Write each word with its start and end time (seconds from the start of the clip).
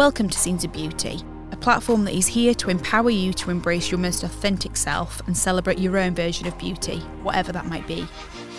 Welcome 0.00 0.30
to 0.30 0.38
Scenes 0.38 0.64
of 0.64 0.72
Beauty, 0.72 1.20
a 1.52 1.58
platform 1.58 2.06
that 2.06 2.14
is 2.14 2.26
here 2.26 2.54
to 2.54 2.70
empower 2.70 3.10
you 3.10 3.34
to 3.34 3.50
embrace 3.50 3.90
your 3.90 4.00
most 4.00 4.22
authentic 4.22 4.74
self 4.74 5.20
and 5.26 5.36
celebrate 5.36 5.78
your 5.78 5.98
own 5.98 6.14
version 6.14 6.46
of 6.46 6.56
beauty, 6.56 7.00
whatever 7.22 7.52
that 7.52 7.66
might 7.66 7.86
be. 7.86 8.08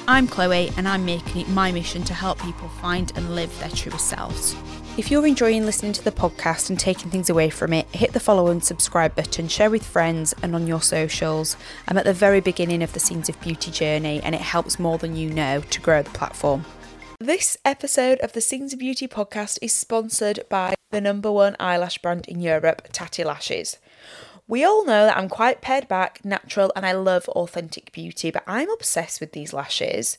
I'm 0.07 0.27
Chloe, 0.27 0.71
and 0.77 0.87
I'm 0.87 1.03
making 1.03 1.41
it 1.41 1.49
my 1.49 1.71
mission 1.71 2.03
to 2.03 2.13
help 2.13 2.39
people 2.43 2.69
find 2.69 3.11
and 3.15 3.33
live 3.33 3.59
their 3.59 3.71
truest 3.71 4.07
selves. 4.07 4.55
If 4.99 5.09
you're 5.09 5.25
enjoying 5.25 5.65
listening 5.65 5.93
to 5.93 6.03
the 6.03 6.11
podcast 6.11 6.69
and 6.69 6.79
taking 6.79 7.09
things 7.09 7.31
away 7.31 7.49
from 7.49 7.73
it, 7.73 7.87
hit 7.87 8.13
the 8.13 8.19
follow 8.19 8.49
and 8.49 8.63
subscribe 8.63 9.15
button, 9.15 9.47
share 9.47 9.71
with 9.71 9.83
friends 9.83 10.35
and 10.43 10.53
on 10.53 10.67
your 10.67 10.83
socials. 10.83 11.57
I'm 11.87 11.97
at 11.97 12.05
the 12.05 12.13
very 12.13 12.41
beginning 12.41 12.83
of 12.83 12.93
the 12.93 12.99
Scenes 12.99 13.29
of 13.29 13.41
Beauty 13.41 13.71
journey, 13.71 14.21
and 14.21 14.35
it 14.35 14.41
helps 14.41 14.77
more 14.77 14.99
than 14.99 15.15
you 15.15 15.31
know 15.31 15.61
to 15.61 15.81
grow 15.81 16.03
the 16.03 16.11
platform. 16.11 16.65
This 17.19 17.57
episode 17.65 18.19
of 18.19 18.33
the 18.33 18.41
Scenes 18.41 18.73
of 18.73 18.79
Beauty 18.79 19.07
podcast 19.07 19.57
is 19.63 19.73
sponsored 19.73 20.41
by 20.47 20.75
the 20.91 21.01
number 21.01 21.31
one 21.31 21.55
eyelash 21.59 21.97
brand 21.97 22.27
in 22.27 22.41
Europe, 22.41 22.89
Tatti 22.91 23.23
Lashes. 23.23 23.77
We 24.47 24.63
all 24.63 24.85
know 24.85 25.05
that 25.05 25.17
I'm 25.17 25.29
quite 25.29 25.61
pared 25.61 25.87
back, 25.87 26.23
natural, 26.25 26.71
and 26.75 26.85
I 26.85 26.91
love 26.91 27.27
authentic 27.29 27.91
beauty, 27.91 28.31
but 28.31 28.43
I'm 28.45 28.69
obsessed 28.69 29.21
with 29.21 29.31
these 29.31 29.53
lashes. 29.53 30.17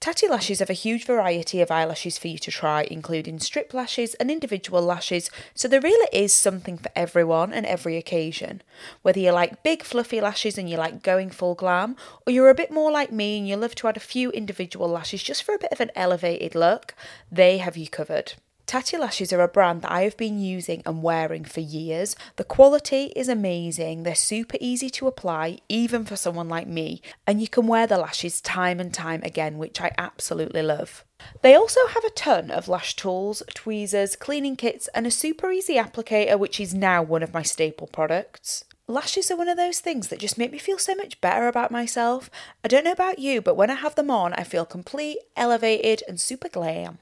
Tatti 0.00 0.28
Lashes 0.28 0.58
have 0.58 0.68
a 0.68 0.74
huge 0.74 1.06
variety 1.06 1.62
of 1.62 1.70
eyelashes 1.70 2.18
for 2.18 2.28
you 2.28 2.36
to 2.38 2.50
try, 2.50 2.82
including 2.90 3.38
strip 3.38 3.72
lashes 3.72 4.14
and 4.14 4.30
individual 4.30 4.82
lashes, 4.82 5.30
so 5.54 5.66
there 5.66 5.80
really 5.80 6.08
is 6.12 6.32
something 6.32 6.76
for 6.76 6.90
everyone 6.94 7.54
and 7.54 7.64
every 7.64 7.96
occasion. 7.96 8.60
Whether 9.00 9.20
you 9.20 9.30
like 9.30 9.62
big 9.62 9.82
fluffy 9.82 10.20
lashes 10.20 10.58
and 10.58 10.68
you 10.68 10.76
like 10.76 11.02
going 11.02 11.30
full 11.30 11.54
glam, 11.54 11.96
or 12.26 12.32
you're 12.32 12.50
a 12.50 12.54
bit 12.54 12.70
more 12.70 12.90
like 12.90 13.12
me 13.12 13.38
and 13.38 13.48
you 13.48 13.56
love 13.56 13.74
to 13.76 13.88
add 13.88 13.96
a 13.96 14.00
few 14.00 14.30
individual 14.32 14.88
lashes 14.88 15.22
just 15.22 15.42
for 15.42 15.54
a 15.54 15.58
bit 15.58 15.72
of 15.72 15.80
an 15.80 15.90
elevated 15.94 16.54
look, 16.54 16.94
they 17.32 17.58
have 17.58 17.76
you 17.76 17.88
covered. 17.88 18.34
Tatti 18.66 18.96
Lashes 18.96 19.30
are 19.32 19.42
a 19.42 19.48
brand 19.48 19.82
that 19.82 19.92
I 19.92 20.02
have 20.02 20.16
been 20.16 20.38
using 20.38 20.82
and 20.86 21.02
wearing 21.02 21.44
for 21.44 21.60
years. 21.60 22.16
The 22.36 22.44
quality 22.44 23.12
is 23.14 23.28
amazing, 23.28 24.02
they're 24.02 24.14
super 24.14 24.56
easy 24.58 24.88
to 24.90 25.06
apply, 25.06 25.58
even 25.68 26.06
for 26.06 26.16
someone 26.16 26.48
like 26.48 26.66
me, 26.66 27.02
and 27.26 27.42
you 27.42 27.48
can 27.48 27.66
wear 27.66 27.86
the 27.86 27.98
lashes 27.98 28.40
time 28.40 28.80
and 28.80 28.92
time 28.92 29.20
again, 29.22 29.58
which 29.58 29.82
I 29.82 29.92
absolutely 29.98 30.62
love. 30.62 31.04
They 31.42 31.54
also 31.54 31.86
have 31.88 32.04
a 32.04 32.10
ton 32.10 32.50
of 32.50 32.66
lash 32.66 32.96
tools, 32.96 33.42
tweezers, 33.52 34.16
cleaning 34.16 34.56
kits, 34.56 34.88
and 34.94 35.06
a 35.06 35.10
super 35.10 35.50
easy 35.50 35.74
applicator, 35.74 36.38
which 36.38 36.58
is 36.58 36.74
now 36.74 37.02
one 37.02 37.22
of 37.22 37.34
my 37.34 37.42
staple 37.42 37.86
products. 37.86 38.64
Lashes 38.86 39.30
are 39.30 39.36
one 39.36 39.48
of 39.48 39.56
those 39.56 39.80
things 39.80 40.08
that 40.08 40.18
just 40.18 40.36
make 40.38 40.52
me 40.52 40.58
feel 40.58 40.78
so 40.78 40.94
much 40.94 41.20
better 41.20 41.48
about 41.48 41.70
myself. 41.70 42.30
I 42.62 42.68
don't 42.68 42.84
know 42.84 42.92
about 42.92 43.18
you, 43.18 43.40
but 43.40 43.56
when 43.56 43.70
I 43.70 43.74
have 43.74 43.94
them 43.94 44.10
on, 44.10 44.32
I 44.34 44.42
feel 44.42 44.66
complete, 44.66 45.18
elevated, 45.36 46.02
and 46.08 46.20
super 46.20 46.48
glam. 46.48 46.98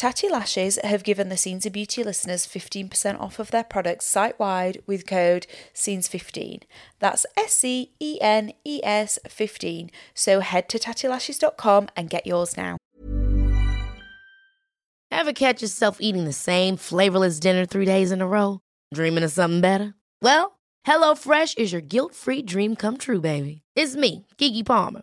Tatti 0.00 0.30
Lashes 0.30 0.78
have 0.82 1.04
given 1.04 1.28
the 1.28 1.36
Scenes 1.36 1.66
of 1.66 1.74
Beauty 1.74 2.02
listeners 2.02 2.46
15% 2.46 3.20
off 3.20 3.38
of 3.38 3.50
their 3.50 3.62
products 3.62 4.06
site 4.06 4.38
wide 4.38 4.80
with 4.86 5.06
code 5.06 5.46
SCENES15. 5.74 6.62
That's 7.00 7.26
S 7.36 7.52
C 7.52 7.92
E 8.00 8.16
N 8.18 8.54
E 8.64 8.80
S 8.82 9.18
15. 9.28 9.90
So 10.14 10.40
head 10.40 10.70
to 10.70 10.78
tattilashes.com 10.78 11.88
and 11.94 12.08
get 12.08 12.26
yours 12.26 12.56
now. 12.56 12.78
Ever 15.10 15.34
catch 15.34 15.60
yourself 15.60 15.98
eating 16.00 16.24
the 16.24 16.32
same 16.32 16.78
flavorless 16.78 17.38
dinner 17.38 17.66
three 17.66 17.84
days 17.84 18.10
in 18.10 18.22
a 18.22 18.26
row? 18.26 18.60
Dreaming 18.94 19.24
of 19.24 19.32
something 19.32 19.60
better? 19.60 19.92
Well, 20.22 20.58
HelloFresh 20.86 21.58
is 21.58 21.72
your 21.72 21.82
guilt 21.82 22.14
free 22.14 22.40
dream 22.40 22.74
come 22.74 22.96
true, 22.96 23.20
baby. 23.20 23.60
It's 23.76 23.96
me, 23.96 24.26
Keke 24.38 24.64
Palmer. 24.64 25.02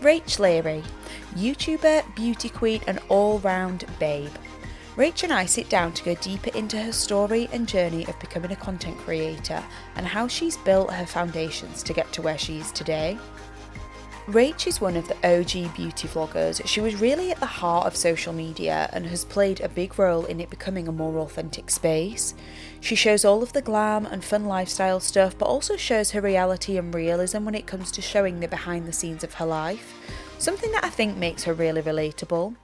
Rach 0.00 0.38
Leary, 0.38 0.84
YouTuber, 1.34 2.14
beauty 2.14 2.48
queen, 2.48 2.80
and 2.86 3.00
all 3.08 3.40
round 3.40 3.84
babe. 3.98 4.30
Rach 4.94 5.24
and 5.24 5.32
I 5.32 5.44
sit 5.44 5.68
down 5.68 5.92
to 5.94 6.04
go 6.04 6.14
deeper 6.14 6.56
into 6.56 6.80
her 6.80 6.92
story 6.92 7.48
and 7.52 7.66
journey 7.66 8.06
of 8.06 8.18
becoming 8.20 8.52
a 8.52 8.56
content 8.56 8.96
creator 8.98 9.62
and 9.96 10.06
how 10.06 10.28
she's 10.28 10.56
built 10.56 10.92
her 10.92 11.06
foundations 11.06 11.82
to 11.82 11.92
get 11.92 12.12
to 12.12 12.22
where 12.22 12.38
she 12.38 12.58
is 12.58 12.70
today. 12.70 13.18
Rach 14.28 14.68
is 14.68 14.80
one 14.80 14.96
of 14.96 15.08
the 15.08 15.16
OG 15.26 15.74
beauty 15.74 16.06
vloggers. 16.06 16.64
She 16.66 16.80
was 16.80 17.00
really 17.00 17.30
at 17.32 17.40
the 17.40 17.46
heart 17.46 17.86
of 17.86 17.96
social 17.96 18.32
media 18.32 18.90
and 18.92 19.06
has 19.06 19.24
played 19.24 19.60
a 19.60 19.68
big 19.68 19.98
role 19.98 20.26
in 20.26 20.38
it 20.38 20.50
becoming 20.50 20.86
a 20.86 20.92
more 20.92 21.18
authentic 21.18 21.70
space. 21.70 22.34
She 22.80 22.94
shows 22.94 23.24
all 23.24 23.42
of 23.42 23.52
the 23.52 23.62
glam 23.62 24.06
and 24.06 24.24
fun 24.24 24.46
lifestyle 24.46 25.00
stuff, 25.00 25.36
but 25.36 25.46
also 25.46 25.76
shows 25.76 26.12
her 26.12 26.20
reality 26.20 26.78
and 26.78 26.94
realism 26.94 27.44
when 27.44 27.54
it 27.54 27.66
comes 27.66 27.90
to 27.92 28.02
showing 28.02 28.40
the 28.40 28.48
behind 28.48 28.86
the 28.86 28.92
scenes 28.92 29.24
of 29.24 29.34
her 29.34 29.46
life, 29.46 29.94
something 30.38 30.70
that 30.72 30.84
I 30.84 30.90
think 30.90 31.16
makes 31.16 31.44
her 31.44 31.54
really 31.54 31.82
relatable. 31.82 32.54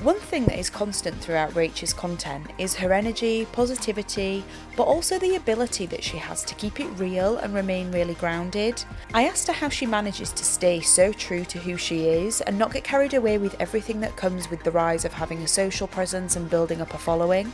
One 0.00 0.18
thing 0.18 0.46
that 0.46 0.58
is 0.58 0.68
constant 0.68 1.20
throughout 1.20 1.54
Rach's 1.54 1.92
content 1.92 2.50
is 2.58 2.74
her 2.74 2.92
energy, 2.92 3.46
positivity, 3.52 4.42
but 4.74 4.84
also 4.84 5.18
the 5.18 5.36
ability 5.36 5.86
that 5.86 6.02
she 6.02 6.16
has 6.16 6.42
to 6.44 6.54
keep 6.56 6.80
it 6.80 6.88
real 6.98 7.36
and 7.36 7.54
remain 7.54 7.92
really 7.92 8.14
grounded. 8.14 8.82
I 9.14 9.28
asked 9.28 9.46
her 9.46 9.52
how 9.52 9.68
she 9.68 9.86
manages 9.86 10.32
to 10.32 10.44
stay 10.44 10.80
so 10.80 11.12
true 11.12 11.44
to 11.44 11.58
who 11.58 11.76
she 11.76 12.08
is 12.08 12.40
and 12.40 12.58
not 12.58 12.72
get 12.72 12.82
carried 12.82 13.14
away 13.14 13.38
with 13.38 13.54
everything 13.60 14.00
that 14.00 14.16
comes 14.16 14.50
with 14.50 14.64
the 14.64 14.72
rise 14.72 15.04
of 15.04 15.12
having 15.12 15.38
a 15.42 15.46
social 15.46 15.86
presence 15.86 16.34
and 16.34 16.50
building 16.50 16.80
up 16.80 16.94
a 16.94 16.98
following. 16.98 17.52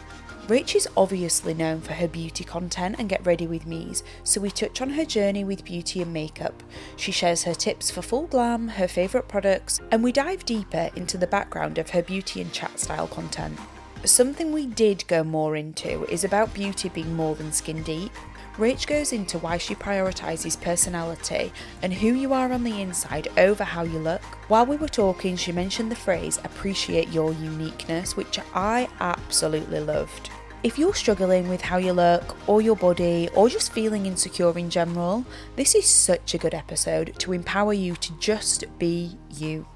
Rach 0.48 0.75
is 0.75 0.88
obviously 0.97 1.53
known 1.53 1.82
for 1.82 1.92
her 1.92 2.09
beauty 2.09 2.42
content 2.42 2.97
and 2.98 3.06
Get 3.06 3.26
Ready 3.26 3.47
With 3.47 3.66
Me's, 3.66 4.03
so 4.25 4.41
we 4.41 4.50
touch 4.50 4.81
on 4.81 4.88
her 4.88 5.04
journey 5.04 5.44
with 5.44 5.62
beauty 5.62 6.00
and 6.00 6.10
makeup. 6.10 6.62
She 6.97 7.12
shares 7.12 7.43
her 7.43 7.52
tips 7.52 7.90
for 7.90 8.00
full 8.00 8.26
glam, 8.28 8.69
her 8.69 8.88
favourite 8.88 9.28
products, 9.28 9.78
and 9.90 10.02
we 10.02 10.11
dive 10.11 10.46
deeper 10.46 10.88
into 10.96 11.19
the 11.19 11.26
background 11.26 11.76
of 11.76 11.90
her 11.90 12.02
beauty 12.02 12.40
and 12.40 12.50
chat 12.50 12.81
style 12.81 13.08
content. 13.08 13.58
Something 14.06 14.50
we 14.50 14.64
did 14.64 15.06
go 15.06 15.22
more 15.22 15.55
into 15.55 16.06
is 16.11 16.25
about 16.25 16.55
beauty 16.55 16.88
being 16.88 17.14
more 17.14 17.34
than 17.34 17.52
skin 17.52 17.82
deep. 17.82 18.12
Rach 18.56 18.87
goes 18.87 19.12
into 19.12 19.38
why 19.38 19.58
she 19.58 19.75
prioritises 19.75 20.58
personality 20.58 21.52
and 21.82 21.93
who 21.93 22.14
you 22.14 22.32
are 22.32 22.50
on 22.50 22.64
the 22.64 22.81
inside 22.81 23.28
over 23.37 23.64
how 23.64 23.82
you 23.82 23.99
look. 23.99 24.22
While 24.49 24.64
we 24.64 24.78
were 24.78 24.88
talking, 24.88 25.37
she 25.37 25.52
mentioned 25.52 25.90
the 25.90 25.96
phrase 25.96 26.38
appreciate 26.43 27.11
your 27.11 27.34
uniqueness, 27.34 28.17
which 28.17 28.40
I 28.55 28.88
absolutely 28.99 29.81
loved. 29.81 30.31
If 30.64 30.76
you're 30.76 30.94
struggling 30.94 31.49
with 31.49 31.62
how 31.62 31.76
you 31.76 31.93
look, 31.93 32.37
or 32.49 32.60
your 32.60 32.75
body, 32.75 33.28
or 33.32 33.49
just 33.49 33.72
feeling 33.72 34.06
insecure 34.06 34.58
in 34.58 34.70
general, 34.70 35.25
this 35.55 35.76
is 35.76 35.87
such 35.87 36.34
a 36.34 36.38
good 36.38 36.52
episode 36.52 37.14
to 37.20 37.32
empower 37.32 37.72
you 37.72 37.94
to 37.94 38.12
just 38.19 38.64
be 38.76 39.16
you. 39.31 39.69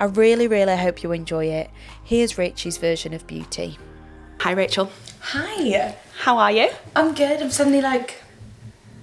I 0.00 0.06
really, 0.06 0.46
really 0.46 0.78
hope 0.78 1.02
you 1.02 1.12
enjoy 1.12 1.46
it. 1.46 1.70
Here's 2.02 2.38
Rachel's 2.38 2.78
version 2.78 3.12
of 3.12 3.26
beauty. 3.26 3.78
Hi, 4.38 4.52
Rachel. 4.52 4.90
Hi, 5.20 5.94
how 6.20 6.38
are 6.38 6.50
you? 6.50 6.70
I'm 6.96 7.12
good. 7.14 7.42
I'm 7.42 7.50
suddenly 7.50 7.82
like 7.82 8.22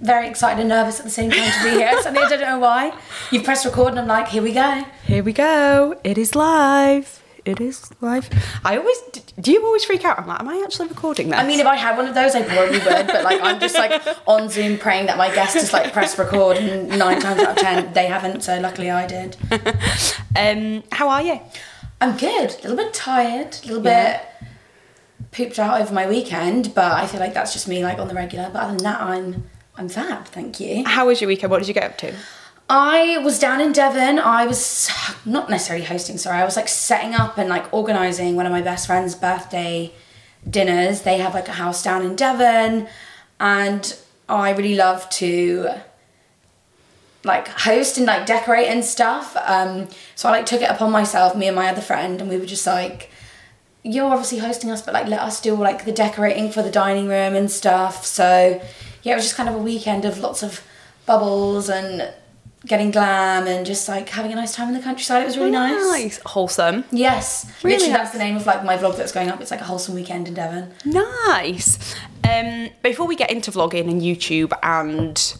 very 0.01 0.27
excited 0.27 0.59
and 0.59 0.69
nervous 0.69 0.99
at 0.99 1.05
the 1.05 1.11
same 1.11 1.29
time 1.29 1.51
to 1.51 1.63
be 1.63 1.77
here. 1.77 1.91
Suddenly, 2.01 2.23
I 2.23 2.29
don't 2.29 2.41
know 2.41 2.59
why. 2.59 2.97
You've 3.31 3.43
pressed 3.43 3.65
record, 3.65 3.89
and 3.89 3.99
I'm 3.99 4.07
like, 4.07 4.29
here 4.29 4.41
we 4.41 4.51
go. 4.51 4.83
Here 5.05 5.23
we 5.23 5.33
go. 5.33 5.99
It 6.03 6.17
is 6.17 6.35
live. 6.35 7.21
It 7.47 7.61
is 7.61 7.89
live. 8.01 8.29
I 8.65 8.77
always 8.77 8.97
do. 9.41 9.51
You 9.51 9.63
always 9.65 9.85
freak 9.85 10.03
out. 10.03 10.19
I'm 10.19 10.27
like, 10.27 10.39
am 10.41 10.49
I 10.49 10.61
actually 10.65 10.89
recording 10.89 11.29
this? 11.29 11.39
I 11.39 11.47
mean, 11.47 11.59
if 11.61 11.65
I 11.65 11.75
had 11.75 11.95
one 11.97 12.05
of 12.07 12.13
those, 12.13 12.35
I 12.35 12.41
probably 12.43 12.79
would. 12.79 13.07
But 13.07 13.23
like, 13.23 13.39
I'm 13.41 13.57
just 13.59 13.75
like 13.75 14.01
on 14.27 14.49
Zoom 14.49 14.77
praying 14.77 15.05
that 15.05 15.17
my 15.17 15.33
guest 15.33 15.53
has 15.53 15.71
like 15.71 15.93
press 15.93 16.17
record, 16.19 16.57
and 16.57 16.89
nine 16.99 17.21
times 17.21 17.41
out 17.41 17.51
of 17.51 17.55
ten 17.57 17.93
they 17.93 18.07
haven't. 18.07 18.41
So 18.41 18.59
luckily, 18.59 18.91
I 18.91 19.07
did. 19.07 19.37
um, 20.35 20.83
how 20.91 21.07
are 21.07 21.21
you? 21.21 21.39
I'm 22.01 22.17
good. 22.17 22.51
A 22.51 22.67
little 22.67 22.75
bit 22.75 22.93
tired. 22.93 23.57
A 23.63 23.67
little 23.67 23.83
Yeah. 23.85 24.17
bit 24.17 24.49
pooped 25.31 25.57
out 25.59 25.79
over 25.81 25.93
my 25.93 26.07
weekend, 26.07 26.73
but 26.75 26.91
I 26.91 27.07
feel 27.07 27.19
like 27.19 27.33
that's 27.33 27.53
just 27.53 27.67
me 27.67 27.83
like 27.83 27.97
on 27.99 28.07
the 28.09 28.13
regular. 28.13 28.49
But 28.51 28.63
other 28.63 28.75
than 28.75 28.83
that, 28.83 29.01
I'm 29.01 29.49
I'm 29.77 29.87
fab. 29.87 30.25
Thank 30.25 30.59
you. 30.59 30.83
How 30.85 31.07
was 31.07 31.21
your 31.21 31.29
weekend? 31.29 31.51
What 31.51 31.59
did 31.59 31.67
you 31.69 31.73
get 31.73 31.83
up 31.91 31.97
to? 31.99 32.13
I 32.69 33.17
was 33.19 33.39
down 33.39 33.61
in 33.61 33.71
Devon. 33.71 34.19
I 34.19 34.45
was 34.45 34.89
not 35.25 35.49
necessarily 35.49 35.85
hosting, 35.85 36.17
sorry. 36.17 36.39
I 36.39 36.45
was 36.45 36.57
like 36.57 36.67
setting 36.67 37.13
up 37.13 37.37
and 37.37 37.47
like 37.47 37.73
organizing 37.73 38.35
one 38.35 38.45
of 38.45 38.51
my 38.51 38.61
best 38.61 38.87
friend's 38.87 39.15
birthday 39.15 39.93
dinners. 40.49 41.03
They 41.03 41.17
have 41.19 41.33
like 41.33 41.47
a 41.47 41.53
house 41.53 41.81
down 41.81 42.03
in 42.03 42.15
Devon, 42.15 42.87
and 43.39 43.97
I 44.27 44.51
really 44.51 44.75
love 44.75 45.09
to 45.11 45.69
like 47.23 47.47
host 47.47 47.97
and 47.97 48.05
like 48.05 48.25
decorate 48.25 48.67
and 48.67 48.83
stuff. 48.83 49.37
Um, 49.45 49.87
so 50.15 50.27
I 50.27 50.33
like 50.33 50.45
took 50.45 50.61
it 50.61 50.69
upon 50.69 50.91
myself, 50.91 51.37
me 51.37 51.47
and 51.47 51.55
my 51.55 51.69
other 51.69 51.81
friend, 51.81 52.19
and 52.19 52.29
we 52.29 52.37
were 52.37 52.45
just 52.45 52.67
like, 52.67 53.09
"You're 53.83 54.11
obviously 54.11 54.39
hosting 54.39 54.71
us, 54.71 54.81
but 54.81 54.93
like 54.93 55.07
let 55.07 55.21
us 55.21 55.39
do 55.39 55.55
like 55.55 55.85
the 55.85 55.93
decorating 55.93 56.51
for 56.51 56.61
the 56.63 56.71
dining 56.71 57.07
room 57.07 57.33
and 57.33 57.49
stuff." 57.49 58.05
So 58.05 58.61
yeah, 59.03 59.13
it 59.13 59.15
was 59.15 59.23
just 59.23 59.37
kind 59.37 59.47
of 59.47 59.55
a 59.55 59.59
weekend 59.59 60.03
of 60.03 60.19
lots 60.19 60.43
of 60.43 60.61
bubbles 61.05 61.69
and 61.69 62.13
getting 62.67 62.91
glam 62.91 63.47
and 63.47 63.65
just 63.65 63.87
like 63.87 64.09
having 64.09 64.31
a 64.31 64.35
nice 64.35 64.53
time 64.55 64.67
in 64.67 64.73
the 64.73 64.79
countryside. 64.81 65.23
It 65.23 65.25
was 65.25 65.37
really 65.37 65.51
nice. 65.51 66.19
Wholesome. 66.25 66.83
Yes, 66.91 67.45
Really 67.63 67.75
literally 67.75 67.93
nice. 67.93 68.01
that's 68.01 68.11
the 68.11 68.19
name 68.19 68.35
of 68.35 68.45
like 68.45 68.63
my 68.63 68.77
vlog 68.77 68.97
that's 68.97 69.11
going 69.11 69.29
up. 69.29 69.39
It's 69.41 69.51
like 69.51 69.61
a 69.61 69.65
wholesome 69.65 69.95
weekend 69.95 70.27
in 70.27 70.33
Devon. 70.33 70.73
Nice. 70.85 71.95
Um, 72.29 72.69
before 72.83 73.07
we 73.07 73.15
get 73.15 73.31
into 73.31 73.51
vlogging 73.51 73.89
and 73.89 74.01
YouTube 74.01 74.51
and 74.63 75.37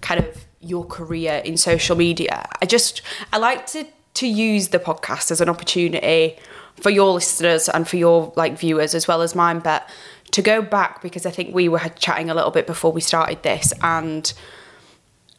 kind 0.00 0.20
of 0.24 0.44
your 0.60 0.84
career 0.84 1.42
in 1.44 1.56
social 1.56 1.96
media, 1.96 2.46
I 2.62 2.66
just 2.66 3.02
I 3.32 3.38
like 3.38 3.66
to 3.68 3.84
to 4.14 4.26
use 4.26 4.68
the 4.68 4.78
podcast 4.78 5.30
as 5.30 5.40
an 5.40 5.48
opportunity 5.48 6.36
for 6.76 6.90
your 6.90 7.12
listeners 7.12 7.68
and 7.68 7.86
for 7.88 7.96
your 7.96 8.32
like 8.36 8.58
viewers 8.58 8.94
as 8.94 9.06
well 9.08 9.22
as 9.22 9.34
mine, 9.34 9.58
but 9.60 9.88
to 10.30 10.42
go 10.42 10.60
back 10.62 11.02
because 11.02 11.24
I 11.26 11.30
think 11.30 11.54
we 11.54 11.68
were 11.68 11.80
chatting 11.98 12.28
a 12.30 12.34
little 12.34 12.50
bit 12.50 12.66
before 12.66 12.92
we 12.92 13.00
started 13.00 13.42
this 13.42 13.72
and 13.82 14.32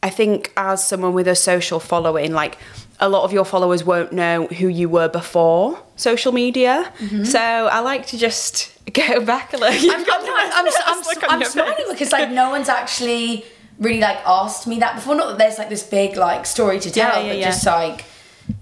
I 0.01 0.09
think 0.09 0.51
as 0.55 0.85
someone 0.87 1.13
with 1.13 1.27
a 1.27 1.35
social 1.35 1.79
following, 1.79 2.31
like 2.31 2.57
a 2.99 3.09
lot 3.09 3.23
of 3.23 3.33
your 3.33 3.45
followers 3.45 3.83
won't 3.83 4.11
know 4.11 4.47
who 4.47 4.67
you 4.67 4.89
were 4.89 5.09
before 5.09 5.81
social 5.95 6.31
media. 6.31 6.91
So 7.23 7.39
I 7.39 7.79
like 7.79 8.07
to 8.07 8.17
just 8.17 8.71
go 8.93 9.23
back 9.25 9.53
a 9.53 9.57
little. 9.57 9.77
Mm-hmm. 9.77 9.91
I'm, 9.91 10.05
I'm, 10.11 10.67
I'm, 10.67 10.67
I'm, 10.67 10.73
I'm, 10.85 11.03
Look 11.05 11.23
on 11.23 11.29
I'm 11.43 11.43
smiling 11.49 11.85
because 11.89 12.11
like 12.11 12.31
no 12.31 12.49
one's 12.49 12.69
actually 12.69 13.45
really 13.79 13.99
like 14.01 14.17
asked 14.25 14.67
me 14.67 14.79
that 14.79 14.95
before. 14.95 15.15
Not 15.15 15.27
that 15.29 15.37
there's 15.37 15.57
like 15.57 15.69
this 15.69 15.83
big 15.83 16.15
like 16.17 16.45
story 16.45 16.79
to 16.79 16.91
tell, 16.91 17.15
Yeah, 17.15 17.19
yeah, 17.21 17.29
but 17.29 17.37
yeah. 17.39 17.45
just 17.45 17.65
like 17.65 18.05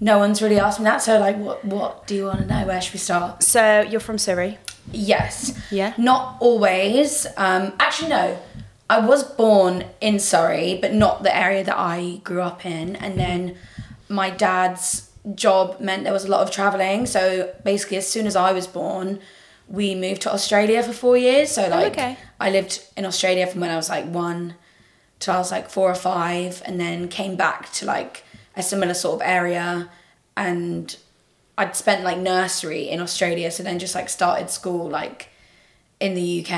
no 0.00 0.18
one's 0.18 0.42
really 0.42 0.58
asked 0.58 0.78
me 0.80 0.84
that. 0.84 1.02
So 1.02 1.18
like, 1.18 1.36
what 1.36 1.64
what 1.64 2.06
do 2.06 2.14
you 2.14 2.24
want 2.24 2.40
to 2.40 2.46
know? 2.46 2.66
Where 2.66 2.80
should 2.80 2.94
we 2.94 2.98
start? 2.98 3.42
So 3.42 3.80
you're 3.82 4.00
from 4.00 4.18
Surrey. 4.18 4.58
Yes. 4.92 5.58
Yeah. 5.70 5.94
Not 5.98 6.36
always. 6.40 7.26
Um, 7.36 7.72
actually, 7.78 8.08
no. 8.10 8.38
I 8.90 9.00
was 9.00 9.22
born 9.22 9.84
in 10.00 10.18
Surrey, 10.18 10.78
but 10.80 10.94
not 10.94 11.22
the 11.22 11.36
area 11.36 11.62
that 11.64 11.76
I 11.76 12.20
grew 12.24 12.40
up 12.40 12.64
in. 12.64 12.96
And 12.96 13.14
mm-hmm. 13.14 13.18
then 13.18 13.56
my 14.08 14.30
dad's 14.30 15.10
job 15.34 15.80
meant 15.80 16.04
there 16.04 16.12
was 16.12 16.24
a 16.24 16.30
lot 16.30 16.40
of 16.40 16.50
traveling. 16.50 17.06
So 17.06 17.54
basically, 17.64 17.98
as 17.98 18.08
soon 18.08 18.26
as 18.26 18.34
I 18.34 18.52
was 18.52 18.66
born, 18.66 19.20
we 19.68 19.94
moved 19.94 20.22
to 20.22 20.32
Australia 20.32 20.82
for 20.82 20.92
four 20.92 21.16
years. 21.16 21.50
So 21.52 21.66
oh, 21.66 21.68
like, 21.68 21.92
okay. 21.92 22.16
I 22.40 22.50
lived 22.50 22.84
in 22.96 23.04
Australia 23.04 23.46
from 23.46 23.60
when 23.60 23.70
I 23.70 23.76
was 23.76 23.88
like 23.88 24.06
one 24.06 24.54
till 25.18 25.34
I 25.34 25.38
was 25.38 25.50
like 25.50 25.68
four 25.68 25.90
or 25.90 25.96
five, 25.96 26.62
and 26.64 26.80
then 26.80 27.08
came 27.08 27.36
back 27.36 27.72
to 27.72 27.84
like 27.84 28.24
a 28.56 28.62
similar 28.62 28.94
sort 28.94 29.20
of 29.20 29.28
area, 29.28 29.90
and 30.36 30.96
I'd 31.58 31.74
spent 31.74 32.04
like 32.04 32.18
nursery 32.18 32.88
in 32.88 33.00
Australia, 33.00 33.50
so 33.50 33.64
then 33.64 33.78
just 33.78 33.96
like 33.96 34.08
started 34.08 34.48
school 34.48 34.88
like 34.88 35.28
in 36.00 36.14
the 36.14 36.40
UK. 36.40 36.50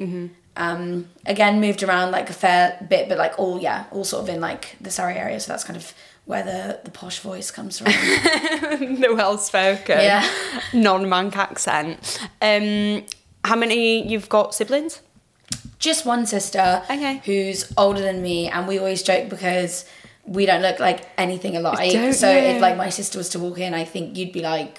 Mm-hmm. 0.00 0.26
Um, 0.56 1.08
again, 1.26 1.60
moved 1.60 1.82
around 1.82 2.12
like 2.12 2.30
a 2.30 2.32
fair 2.32 2.78
bit, 2.88 3.08
but 3.08 3.18
like 3.18 3.38
all 3.38 3.60
yeah, 3.60 3.84
all 3.90 4.04
sort 4.04 4.22
of 4.22 4.28
in 4.34 4.40
like 4.40 4.76
the 4.80 4.90
Surrey 4.90 5.16
area. 5.16 5.40
So 5.40 5.50
that's 5.52 5.64
kind 5.64 5.76
of 5.76 5.92
where 6.26 6.42
the 6.44 6.80
the 6.84 6.90
posh 6.90 7.18
voice 7.18 7.50
comes 7.50 7.78
from. 7.78 7.86
the 9.00 9.12
well 9.16 9.36
spoken, 9.38 9.98
Yeah. 9.98 10.28
non 10.72 11.08
manc 11.08 11.36
accent. 11.36 12.18
Um, 12.40 13.04
how 13.44 13.56
many 13.56 14.06
you've 14.08 14.28
got 14.28 14.54
siblings? 14.54 15.00
just 15.78 16.06
one 16.06 16.24
sister 16.24 16.82
Okay. 16.88 17.20
who's 17.26 17.70
older 17.76 18.00
than 18.00 18.22
me 18.22 18.48
and 18.48 18.66
we 18.66 18.78
always 18.78 19.02
joke 19.02 19.28
because 19.28 19.84
we 20.24 20.46
don't 20.46 20.62
look 20.62 20.78
like 20.80 21.00
anything 21.18 21.56
alike 21.58 22.14
so 22.14 22.30
if 22.30 22.58
like 22.62 22.76
my 22.78 22.88
sister 22.88 23.18
was 23.18 23.28
to 23.28 23.38
walk 23.38 23.58
in 23.58 23.74
i 23.74 23.84
think 23.84 24.16
you'd 24.16 24.32
be 24.32 24.40
like 24.40 24.78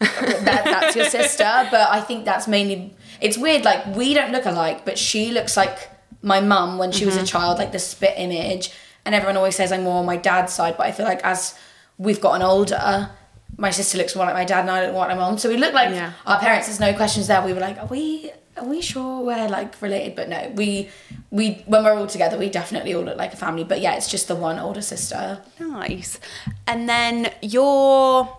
that, 0.00 0.62
that's 0.64 0.96
your 0.96 1.04
sister 1.18 1.68
but 1.70 1.88
i 1.90 2.00
think 2.00 2.24
that's 2.24 2.48
mainly 2.48 2.92
it's 3.20 3.38
weird 3.38 3.64
like 3.64 3.84
we 3.96 4.14
don't 4.14 4.32
look 4.32 4.46
alike 4.46 4.84
but 4.84 4.98
she 4.98 5.30
looks 5.30 5.56
like 5.56 5.90
my 6.22 6.40
mum 6.40 6.78
when 6.78 6.92
she 6.92 7.04
was 7.04 7.14
a 7.16 7.18
mm-hmm. 7.18 7.26
child 7.26 7.58
like 7.58 7.72
the 7.72 7.78
spit 7.78 8.14
image 8.16 8.70
and 9.04 9.14
everyone 9.14 9.36
always 9.36 9.56
says 9.56 9.72
i'm 9.72 9.84
more 9.84 10.00
on 10.00 10.06
my 10.06 10.16
dad's 10.16 10.52
side 10.52 10.76
but 10.76 10.86
i 10.86 10.92
feel 10.92 11.06
like 11.06 11.22
as 11.24 11.54
we've 11.96 12.20
gotten 12.20 12.42
older 12.42 13.10
my 13.58 13.70
sister 13.70 13.98
looks 13.98 14.14
more 14.14 14.24
like 14.24 14.34
my 14.34 14.44
dad 14.44 14.60
and 14.60 14.70
i 14.70 14.84
look 14.84 14.92
more 14.92 15.06
like 15.06 15.16
my 15.16 15.28
mum. 15.28 15.36
So 15.36 15.48
we 15.48 15.56
look 15.56 15.74
like 15.74 15.90
Yeah. 15.90 16.12
our 16.26 16.38
parents 16.38 16.68
there's 16.68 16.80
no 16.80 16.94
questions 16.94 17.26
there. 17.26 17.42
We 17.42 17.52
were 17.52 17.60
like 17.60 17.76
are 17.78 17.86
we 17.86 18.30
are 18.56 18.64
we 18.64 18.80
sure 18.80 19.24
we're 19.24 19.48
like 19.48 19.80
related? 19.82 20.14
But 20.14 20.28
no 20.28 20.52
we 20.54 20.88
we 21.30 21.64
when 21.66 21.84
we're 21.84 21.94
all 21.94 22.06
together 22.06 22.38
we 22.38 22.48
definitely 22.48 22.94
all 22.94 23.02
look 23.02 23.18
like 23.18 23.32
a 23.32 23.36
family. 23.36 23.64
But 23.64 23.80
yeah 23.80 23.94
it's 23.94 24.08
just 24.08 24.28
the 24.28 24.36
one 24.36 24.58
older 24.58 24.80
sister. 24.80 25.42
Nice. 25.58 26.20
And 26.66 26.88
then 26.88 27.32
your 27.42 28.37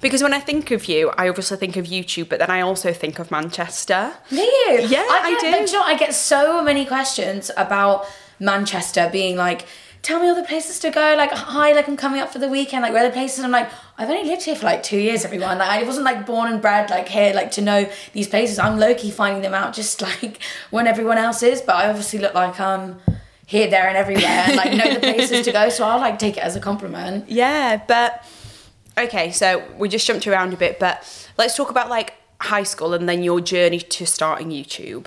because 0.00 0.22
when 0.22 0.32
I 0.32 0.40
think 0.40 0.70
of 0.70 0.86
you, 0.86 1.10
I 1.16 1.28
obviously 1.28 1.56
think 1.56 1.76
of 1.76 1.86
YouTube, 1.86 2.28
but 2.28 2.38
then 2.38 2.50
I 2.50 2.60
also 2.60 2.92
think 2.92 3.18
of 3.18 3.30
Manchester. 3.30 4.12
do 4.30 4.36
you 4.36 4.78
Yeah, 4.88 5.06
I 5.08 5.30
get, 5.30 5.40
do. 5.40 5.50
but 5.50 5.72
you 5.72 5.78
know. 5.78 5.84
I 5.84 5.96
get 5.96 6.14
so 6.14 6.62
many 6.62 6.84
questions 6.84 7.50
about 7.56 8.06
Manchester 8.40 9.08
being 9.12 9.36
like 9.36 9.66
tell 10.02 10.20
me 10.20 10.28
all 10.28 10.34
the 10.36 10.42
places 10.44 10.78
to 10.78 10.90
go 10.90 11.14
like 11.16 11.32
hi 11.32 11.72
like 11.72 11.88
I'm 11.88 11.96
coming 11.96 12.20
up 12.20 12.32
for 12.32 12.38
the 12.38 12.48
weekend 12.48 12.82
like 12.82 12.92
where 12.92 13.02
are 13.04 13.08
the 13.08 13.12
places 13.12 13.42
I'm 13.42 13.50
like 13.50 13.68
I've 13.98 14.08
only 14.08 14.28
lived 14.28 14.42
here 14.44 14.54
for 14.54 14.66
like 14.66 14.82
two 14.84 14.98
years 14.98 15.24
everyone 15.24 15.58
like 15.58 15.68
I 15.68 15.82
wasn't 15.82 16.04
like 16.04 16.24
born 16.26 16.52
and 16.52 16.60
bred 16.62 16.90
like 16.90 17.08
here 17.08 17.34
like 17.34 17.50
to 17.52 17.60
know 17.62 17.88
these 18.12 18.28
places 18.28 18.58
I'm 18.60 18.78
low-key 18.78 19.10
finding 19.10 19.42
them 19.42 19.52
out 19.54 19.74
just 19.74 20.00
like 20.08 20.38
when 20.70 20.86
everyone 20.86 21.18
else 21.18 21.42
is 21.42 21.60
but 21.60 21.74
I 21.74 21.88
obviously 21.88 22.20
look 22.20 22.34
like 22.34 22.60
I'm 22.60 23.00
here 23.46 23.68
there 23.68 23.88
and 23.88 23.96
everywhere 23.96 24.24
and 24.46 24.54
like 24.56 24.72
know 24.74 24.94
the 24.94 25.00
places 25.00 25.44
to 25.46 25.50
go 25.52 25.70
so 25.70 25.84
I'll 25.84 25.98
like 25.98 26.18
take 26.20 26.36
it 26.36 26.42
as 26.42 26.54
a 26.54 26.60
compliment 26.60 27.28
Yeah, 27.28 27.80
but 27.88 28.24
okay, 28.98 29.30
so 29.30 29.62
we 29.78 29.88
just 29.88 30.06
jumped 30.06 30.26
around 30.26 30.52
a 30.52 30.56
bit, 30.56 30.78
but 30.78 31.28
let's 31.38 31.56
talk 31.56 31.70
about 31.70 31.88
like 31.88 32.14
high 32.40 32.62
school 32.62 32.94
and 32.94 33.08
then 33.08 33.22
your 33.22 33.40
journey 33.40 33.80
to 33.80 34.06
starting 34.06 34.50
YouTube. 34.50 35.06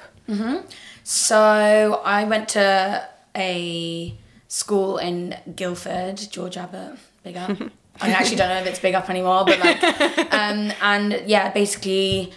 So 1.03 2.01
I 2.03 2.23
went 2.23 2.49
to 2.49 3.07
a 3.35 4.13
school 4.47 4.97
in 4.97 5.35
Guildford, 5.55 6.17
George 6.29 6.57
Abbott, 6.57 6.99
big 7.23 7.37
up. 7.37 7.57
I 8.01 8.11
actually 8.11 8.37
don't 8.37 8.49
know 8.49 8.61
if 8.61 8.67
it's 8.67 8.79
big 8.79 8.95
up 8.95 9.09
anymore, 9.09 9.43
but 9.45 9.59
like, 9.59 9.83
um, 10.33 10.71
and 10.81 11.21
yeah, 11.25 11.51
basically 11.51 12.31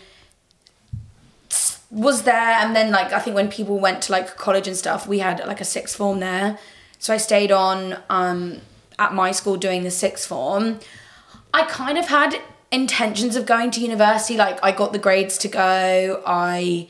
was 1.91 2.23
there, 2.23 2.35
and 2.35 2.75
then 2.75 2.91
like 2.91 3.13
I 3.13 3.21
think 3.21 3.37
when 3.37 3.49
people 3.49 3.79
went 3.79 4.03
to 4.03 4.13
like 4.13 4.37
college 4.37 4.67
and 4.67 4.77
stuff, 4.77 5.07
we 5.07 5.19
had 5.21 5.47
like 5.47 5.61
a 5.61 5.65
sixth 5.65 5.97
form 5.97 6.21
there, 6.21 6.59
so 6.99 7.15
I 7.15 7.19
stayed 7.19 7.53
on 7.53 7.99
um, 8.09 8.61
at 8.99 9.13
my 9.13 9.31
school 9.31 9.57
doing 9.57 9.85
the 9.85 9.91
sixth 9.91 10.27
form. 10.27 10.81
I 11.55 11.65
kind 11.65 11.99
of 11.99 12.07
had 12.07 12.41
intentions 12.71 13.37
of 13.37 13.45
going 13.47 13.71
to 13.73 13.81
university, 13.81 14.37
like 14.37 14.59
I 14.63 14.73
got 14.73 14.93
the 14.93 14.99
grades 14.99 15.37
to 15.39 15.49
go. 15.49 16.23
I 16.27 16.89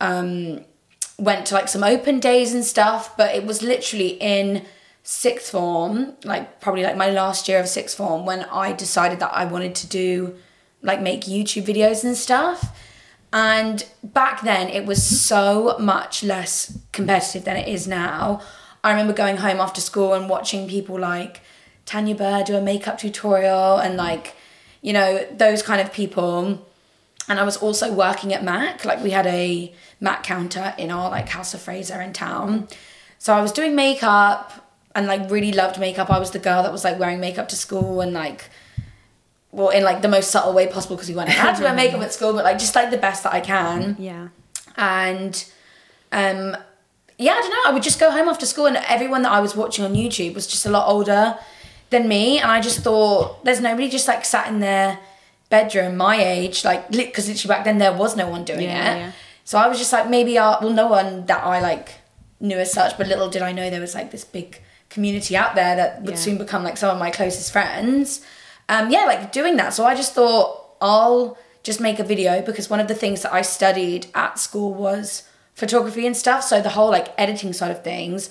um, 0.00 0.64
went 1.18 1.46
to 1.46 1.54
like 1.54 1.68
some 1.68 1.82
open 1.82 2.20
days 2.20 2.54
and 2.54 2.64
stuff, 2.64 3.16
but 3.16 3.34
it 3.34 3.44
was 3.44 3.62
literally 3.62 4.10
in 4.20 4.64
sixth 5.02 5.50
form, 5.50 6.14
like 6.24 6.60
probably 6.60 6.82
like 6.82 6.96
my 6.96 7.10
last 7.10 7.48
year 7.48 7.58
of 7.58 7.68
sixth 7.68 7.96
form, 7.96 8.24
when 8.24 8.44
I 8.44 8.72
decided 8.72 9.18
that 9.20 9.32
I 9.34 9.44
wanted 9.44 9.74
to 9.76 9.86
do 9.86 10.36
like 10.82 11.02
make 11.02 11.22
YouTube 11.22 11.64
videos 11.64 12.04
and 12.04 12.16
stuff. 12.16 12.78
And 13.32 13.84
back 14.02 14.42
then 14.42 14.68
it 14.68 14.86
was 14.86 15.02
so 15.02 15.76
much 15.78 16.24
less 16.24 16.78
competitive 16.92 17.44
than 17.44 17.56
it 17.56 17.68
is 17.68 17.86
now. 17.86 18.40
I 18.82 18.90
remember 18.90 19.12
going 19.12 19.38
home 19.38 19.60
after 19.60 19.80
school 19.80 20.14
and 20.14 20.28
watching 20.28 20.68
people 20.68 20.98
like 20.98 21.42
Tanya 21.90 22.14
Burr 22.14 22.44
do 22.44 22.56
a 22.56 22.60
makeup 22.60 22.98
tutorial 22.98 23.78
and 23.78 23.96
like, 23.96 24.36
you 24.80 24.92
know, 24.92 25.26
those 25.32 25.60
kind 25.60 25.80
of 25.80 25.92
people 25.92 26.64
and 27.28 27.40
I 27.40 27.42
was 27.42 27.56
also 27.56 27.92
working 27.92 28.32
at 28.32 28.44
Mac. 28.44 28.84
Like 28.84 29.02
we 29.02 29.10
had 29.10 29.26
a 29.26 29.74
Mac 29.98 30.22
counter 30.22 30.72
in 30.78 30.92
our 30.92 31.10
like 31.10 31.28
House 31.28 31.52
of 31.52 31.60
Fraser 31.60 32.00
in 32.00 32.12
town. 32.12 32.68
So 33.18 33.34
I 33.34 33.42
was 33.42 33.50
doing 33.50 33.74
makeup 33.74 34.72
and 34.94 35.08
like 35.08 35.28
really 35.32 35.50
loved 35.50 35.80
makeup. 35.80 36.10
I 36.10 36.20
was 36.20 36.30
the 36.30 36.38
girl 36.38 36.62
that 36.62 36.70
was 36.70 36.84
like 36.84 36.96
wearing 37.00 37.18
makeup 37.18 37.48
to 37.48 37.56
school 37.56 38.00
and 38.00 38.12
like 38.12 38.50
well 39.50 39.70
in 39.70 39.82
like 39.82 40.00
the 40.00 40.08
most 40.08 40.30
subtle 40.30 40.52
way 40.52 40.68
possible 40.68 40.94
because 40.94 41.08
we 41.08 41.16
weren't 41.16 41.34
allowed 41.34 41.54
to 41.54 41.64
wear 41.64 41.74
makeup 41.82 42.00
at 42.02 42.12
school, 42.12 42.32
but 42.32 42.44
like 42.44 42.60
just 42.60 42.76
like 42.76 42.92
the 42.92 42.98
best 42.98 43.24
that 43.24 43.32
I 43.32 43.40
can. 43.40 43.96
Yeah. 43.98 44.28
And 44.76 45.44
um 46.12 46.56
yeah, 47.18 47.32
I 47.32 47.40
don't 47.40 47.50
know. 47.50 47.62
I 47.66 47.72
would 47.72 47.82
just 47.82 47.98
go 47.98 48.12
home 48.12 48.28
after 48.28 48.46
school 48.46 48.66
and 48.66 48.76
everyone 48.88 49.22
that 49.22 49.32
I 49.32 49.40
was 49.40 49.56
watching 49.56 49.84
on 49.84 49.94
YouTube 49.94 50.34
was 50.34 50.46
just 50.46 50.64
a 50.66 50.70
lot 50.70 50.88
older 50.88 51.36
than 51.90 52.08
me 52.08 52.38
and 52.38 52.50
I 52.50 52.60
just 52.60 52.80
thought 52.80 53.44
there's 53.44 53.60
nobody 53.60 53.88
just 53.88 54.06
like 54.08 54.24
sat 54.24 54.48
in 54.48 54.60
their 54.60 54.98
bedroom 55.48 55.96
my 55.96 56.16
age 56.16 56.64
like 56.64 56.90
because 56.90 57.28
literally 57.28 57.48
back 57.54 57.64
then 57.64 57.78
there 57.78 57.92
was 57.92 58.16
no 58.16 58.28
one 58.28 58.44
doing 58.44 58.62
Yeah, 58.62 58.94
it. 58.94 58.98
yeah. 58.98 59.12
So 59.44 59.58
I 59.58 59.66
was 59.68 59.78
just 59.78 59.92
like 59.92 60.08
maybe 60.08 60.38
I 60.38 60.58
well 60.62 60.70
no 60.72 60.86
one 60.86 61.26
that 61.26 61.44
I 61.44 61.60
like 61.60 61.94
knew 62.38 62.56
as 62.58 62.72
such 62.72 62.96
but 62.96 63.08
little 63.08 63.28
did 63.28 63.42
I 63.42 63.52
know 63.52 63.68
there 63.70 63.80
was 63.80 63.94
like 63.94 64.10
this 64.12 64.24
big 64.24 64.60
community 64.88 65.36
out 65.36 65.54
there 65.56 65.74
that 65.76 66.02
would 66.02 66.10
Yeah. 66.10 66.16
soon 66.16 66.38
become 66.38 66.62
like 66.62 66.76
some 66.76 66.90
of 66.90 66.98
my 66.98 67.10
closest 67.10 67.52
friends. 67.52 68.20
Um 68.68 68.90
yeah, 68.90 69.04
like 69.06 69.32
doing 69.32 69.56
that. 69.56 69.74
So 69.74 69.84
I 69.84 69.94
just 69.96 70.14
thought 70.14 70.76
I'll 70.80 71.36
just 71.64 71.80
make 71.80 71.98
a 71.98 72.04
video 72.04 72.40
because 72.40 72.70
one 72.70 72.80
of 72.80 72.86
the 72.88 72.94
things 72.94 73.22
that 73.22 73.32
I 73.34 73.42
studied 73.42 74.06
at 74.14 74.38
school 74.38 74.72
was 74.72 75.24
photography 75.54 76.06
and 76.06 76.16
stuff. 76.16 76.44
So 76.44 76.60
the 76.62 76.70
whole 76.70 76.90
like 76.90 77.08
editing 77.18 77.52
side 77.52 77.70
of 77.72 77.82
things, 77.84 78.30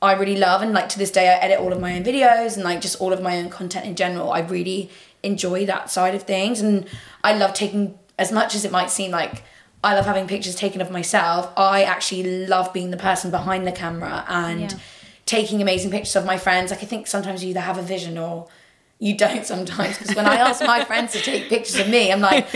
I 0.00 0.12
really 0.12 0.36
love. 0.36 0.62
And 0.62 0.72
like 0.72 0.88
to 0.90 0.98
this 0.98 1.10
day, 1.10 1.28
I 1.28 1.34
edit 1.38 1.58
all 1.58 1.72
of 1.72 1.80
my 1.80 1.94
own 1.96 2.04
videos 2.04 2.54
and 2.54 2.64
like 2.64 2.80
just 2.80 3.00
all 3.00 3.12
of 3.12 3.20
my 3.20 3.36
own 3.38 3.50
content 3.50 3.84
in 3.86 3.96
general. 3.96 4.30
I 4.30 4.40
really 4.40 4.90
enjoy 5.22 5.66
that 5.66 5.90
side 5.90 6.14
of 6.14 6.22
things. 6.22 6.60
And 6.60 6.86
I 7.24 7.34
love 7.36 7.52
taking, 7.54 7.98
as 8.18 8.30
much 8.30 8.54
as 8.54 8.64
it 8.64 8.70
might 8.70 8.90
seem 8.90 9.10
like 9.10 9.42
I 9.82 9.94
love 9.94 10.06
having 10.06 10.26
pictures 10.28 10.54
taken 10.54 10.80
of 10.80 10.90
myself, 10.90 11.52
I 11.56 11.82
actually 11.84 12.46
love 12.46 12.72
being 12.72 12.90
the 12.90 12.96
person 12.96 13.30
behind 13.30 13.66
the 13.66 13.72
camera 13.72 14.24
and 14.28 14.60
Yeah. 14.72 14.78
taking 15.26 15.60
amazing 15.62 15.90
pictures 15.90 16.16
of 16.16 16.24
my 16.24 16.38
friends. 16.38 16.70
Like 16.70 16.82
I 16.82 16.86
think 16.86 17.06
sometimes 17.06 17.42
you 17.42 17.50
either 17.50 17.60
have 17.60 17.78
a 17.78 17.82
vision 17.82 18.18
or 18.18 18.48
you 19.00 19.16
don't 19.16 19.46
sometimes 19.46 19.98
because 19.98 20.14
when 20.16 20.26
I 20.26 20.36
ask 20.36 20.60
my 20.64 20.84
friends 20.90 21.12
to 21.12 21.20
take 21.20 21.48
pictures 21.48 21.78
of 21.78 21.88
me, 21.88 22.12
I'm 22.12 22.20
like, 22.20 22.46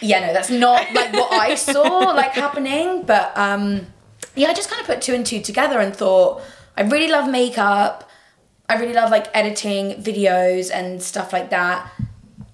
yeah, 0.00 0.26
no, 0.26 0.32
that's 0.32 0.48
not 0.50 0.92
like 0.94 1.12
what 1.12 1.32
I 1.32 1.54
saw 1.54 1.88
like 2.12 2.32
happening. 2.32 3.02
But 3.04 3.36
um, 3.36 3.86
yeah, 4.34 4.48
I 4.48 4.54
just 4.54 4.68
kind 4.70 4.80
of 4.80 4.86
put 4.86 5.02
two 5.02 5.14
and 5.14 5.24
two 5.26 5.40
together 5.40 5.80
and 5.80 5.94
thought 5.94 6.40
I 6.76 6.82
really 6.82 7.08
love 7.08 7.30
makeup. 7.30 8.08
I 8.68 8.76
really 8.76 8.94
love 8.94 9.10
like 9.10 9.28
editing 9.34 10.02
videos 10.02 10.70
and 10.72 11.02
stuff 11.02 11.32
like 11.32 11.50
that. 11.50 11.90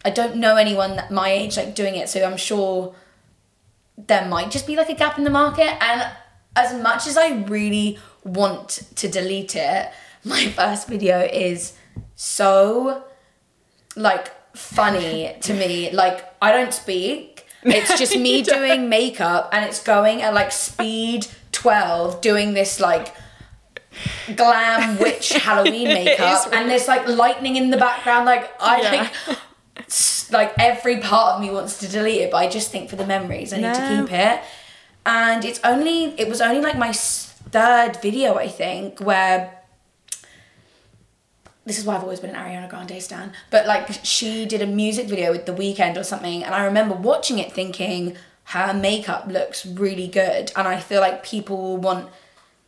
I 0.04 0.10
don't 0.10 0.36
know 0.36 0.56
anyone 0.56 0.96
that 0.96 1.10
my 1.10 1.30
age 1.30 1.56
like 1.56 1.74
doing 1.74 1.94
it, 1.94 2.08
so 2.08 2.24
I'm 2.24 2.36
sure 2.36 2.94
there 3.96 4.26
might 4.26 4.50
just 4.50 4.66
be 4.66 4.76
like 4.76 4.88
a 4.88 4.94
gap 4.94 5.18
in 5.18 5.24
the 5.24 5.30
market. 5.30 5.82
And 5.82 6.10
as 6.56 6.80
much 6.82 7.06
as 7.06 7.16
I 7.16 7.44
really 7.44 7.98
want 8.24 8.82
to 8.96 9.08
delete 9.08 9.56
it, 9.56 9.90
my 10.24 10.46
first 10.56 10.88
video 10.88 11.20
is 11.20 11.74
so 12.14 13.04
like 13.96 14.32
funny 14.56 15.36
to 15.42 15.54
me. 15.54 15.90
Like 15.92 16.34
I 16.42 16.52
don't 16.52 16.74
speak. 16.74 17.46
It's 17.62 17.98
just 17.98 18.16
me 18.16 18.42
doing 18.56 18.88
makeup 18.88 19.50
and 19.52 19.64
it's 19.64 19.82
going 19.82 20.22
at 20.22 20.34
like 20.34 20.50
speed 20.50 21.26
12 21.52 22.20
doing 22.20 22.54
this 22.54 22.80
like 22.80 23.14
glam 24.36 24.98
witch 24.98 25.30
Halloween 25.48 25.88
makeup 25.88 26.48
and 26.52 26.70
there's 26.70 26.86
like 26.88 27.06
lightning 27.08 27.56
in 27.56 27.70
the 27.70 27.76
background 27.76 28.24
like 28.26 28.50
I 28.60 28.80
Yeah. 28.82 29.00
like 29.28 29.36
like 30.30 30.54
every 30.58 30.98
part 31.00 31.34
of 31.34 31.40
me 31.40 31.50
wants 31.50 31.78
to 31.78 31.88
delete 31.88 32.20
it 32.20 32.30
but 32.30 32.38
I 32.38 32.48
just 32.48 32.70
think 32.70 32.88
for 32.90 32.96
the 32.96 33.06
memories 33.06 33.52
I 33.52 33.56
need 33.58 33.74
to 33.74 33.88
keep 34.06 34.12
it 34.12 34.40
and 35.04 35.44
it's 35.44 35.60
only 35.64 36.14
it 36.20 36.28
was 36.28 36.40
only 36.40 36.60
like 36.60 36.78
my 36.78 36.92
third 36.92 37.96
video 38.00 38.36
I 38.36 38.48
think 38.48 39.00
where 39.00 39.56
this 41.66 41.78
is 41.78 41.84
why 41.84 41.94
I've 41.96 42.02
always 42.02 42.20
been 42.20 42.30
an 42.34 42.36
Ariana 42.36 42.68
Grande 42.68 43.00
stan. 43.02 43.32
But 43.50 43.66
like 43.66 43.88
she 44.02 44.46
did 44.46 44.62
a 44.62 44.66
music 44.66 45.06
video 45.08 45.30
with 45.30 45.46
The 45.46 45.52
Weeknd 45.52 45.96
or 45.96 46.02
something, 46.02 46.42
and 46.42 46.54
I 46.54 46.64
remember 46.64 46.94
watching 46.94 47.38
it 47.38 47.52
thinking 47.52 48.16
her 48.44 48.72
makeup 48.74 49.26
looks 49.28 49.64
really 49.66 50.08
good, 50.08 50.50
and 50.56 50.66
I 50.66 50.80
feel 50.80 51.00
like 51.00 51.22
people 51.22 51.56
will 51.58 51.76
want 51.76 52.08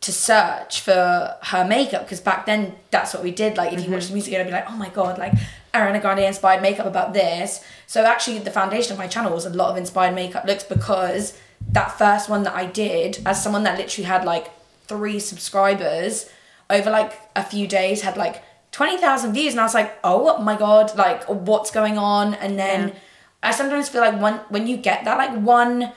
to 0.03 0.11
search 0.11 0.81
for 0.81 1.37
her 1.41 1.65
makeup 1.65 2.03
because 2.03 2.19
back 2.19 2.45
then 2.45 2.75
that's 2.91 3.13
what 3.13 3.23
we 3.23 3.31
did. 3.31 3.55
Like 3.55 3.71
if 3.71 3.85
you 3.85 3.91
watch 3.91 4.03
mm-hmm. 4.03 4.09
the 4.09 4.13
music 4.13 4.33
I'd 4.35 4.45
be 4.45 4.51
like, 4.51 4.69
oh 4.69 4.75
my 4.75 4.89
god, 4.89 5.17
like 5.17 5.33
Ariana 5.73 6.01
Grande 6.01 6.19
inspired 6.19 6.61
makeup 6.61 6.85
about 6.85 7.13
this. 7.13 7.63
So 7.87 8.03
actually, 8.03 8.39
the 8.39 8.51
foundation 8.51 8.91
of 8.91 8.99
my 8.99 9.07
channel 9.07 9.33
was 9.33 9.45
a 9.45 9.49
lot 9.49 9.69
of 9.71 9.77
inspired 9.77 10.13
makeup 10.13 10.45
looks 10.45 10.65
because 10.65 11.39
that 11.71 11.97
first 11.97 12.29
one 12.29 12.43
that 12.43 12.53
I 12.53 12.65
did, 12.65 13.19
as 13.25 13.41
someone 13.41 13.63
that 13.63 13.77
literally 13.77 14.05
had 14.05 14.25
like 14.25 14.51
three 14.87 15.19
subscribers 15.19 16.29
over 16.69 16.91
like 16.91 17.19
a 17.35 17.43
few 17.43 17.65
days, 17.65 18.01
had 18.01 18.17
like 18.17 18.43
20,000 18.73 19.33
views. 19.33 19.53
And 19.53 19.61
I 19.61 19.63
was 19.63 19.73
like, 19.73 19.97
oh 20.03 20.37
my 20.41 20.57
God, 20.57 20.95
like 20.97 21.23
what's 21.29 21.71
going 21.71 21.97
on? 21.97 22.33
And 22.33 22.59
then 22.59 22.89
Yeah. 22.89 22.95
I 23.41 23.51
sometimes 23.51 23.87
feel 23.87 24.01
like 24.01 24.19
one, 24.19 24.39
when 24.49 24.67
you 24.67 24.75
get 24.75 25.05
that 25.05 25.17
like 25.17 25.33
one 25.37 25.93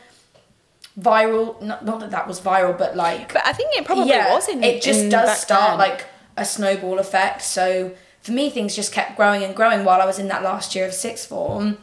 viral, 0.99 1.61
not, 1.61 1.85
not 1.85 2.01
that 2.01 2.11
that 2.11 2.27
was 2.27 2.41
viral, 2.41 2.77
but 2.77 2.97
like, 2.97 3.33
But 3.33 3.47
I 3.47 3.53
think 3.53 3.77
it 3.77 3.85
probably 3.85 4.09
was 4.09 4.49
in 4.49 4.63
it 4.65 4.83
just 4.83 5.01
in 5.05 5.09
does 5.11 5.39
start 5.41 5.79
then. 5.79 5.79
like 5.79 6.07
a 6.37 6.45
snowball 6.45 6.99
effect. 6.99 7.43
So 7.43 7.95
for 8.21 8.33
me, 8.33 8.51
things 8.51 8.75
just 8.75 8.93
kept 8.93 9.17
growing 9.17 9.43
and 9.45 9.55
growing 9.55 9.85
while 9.85 10.01
I 10.01 10.07
was 10.07 10.19
in 10.19 10.29
that 10.29 10.43
last 10.43 10.75
year 10.75 10.87
of 10.87 10.93
sixth 10.93 11.29
form. 11.29 11.79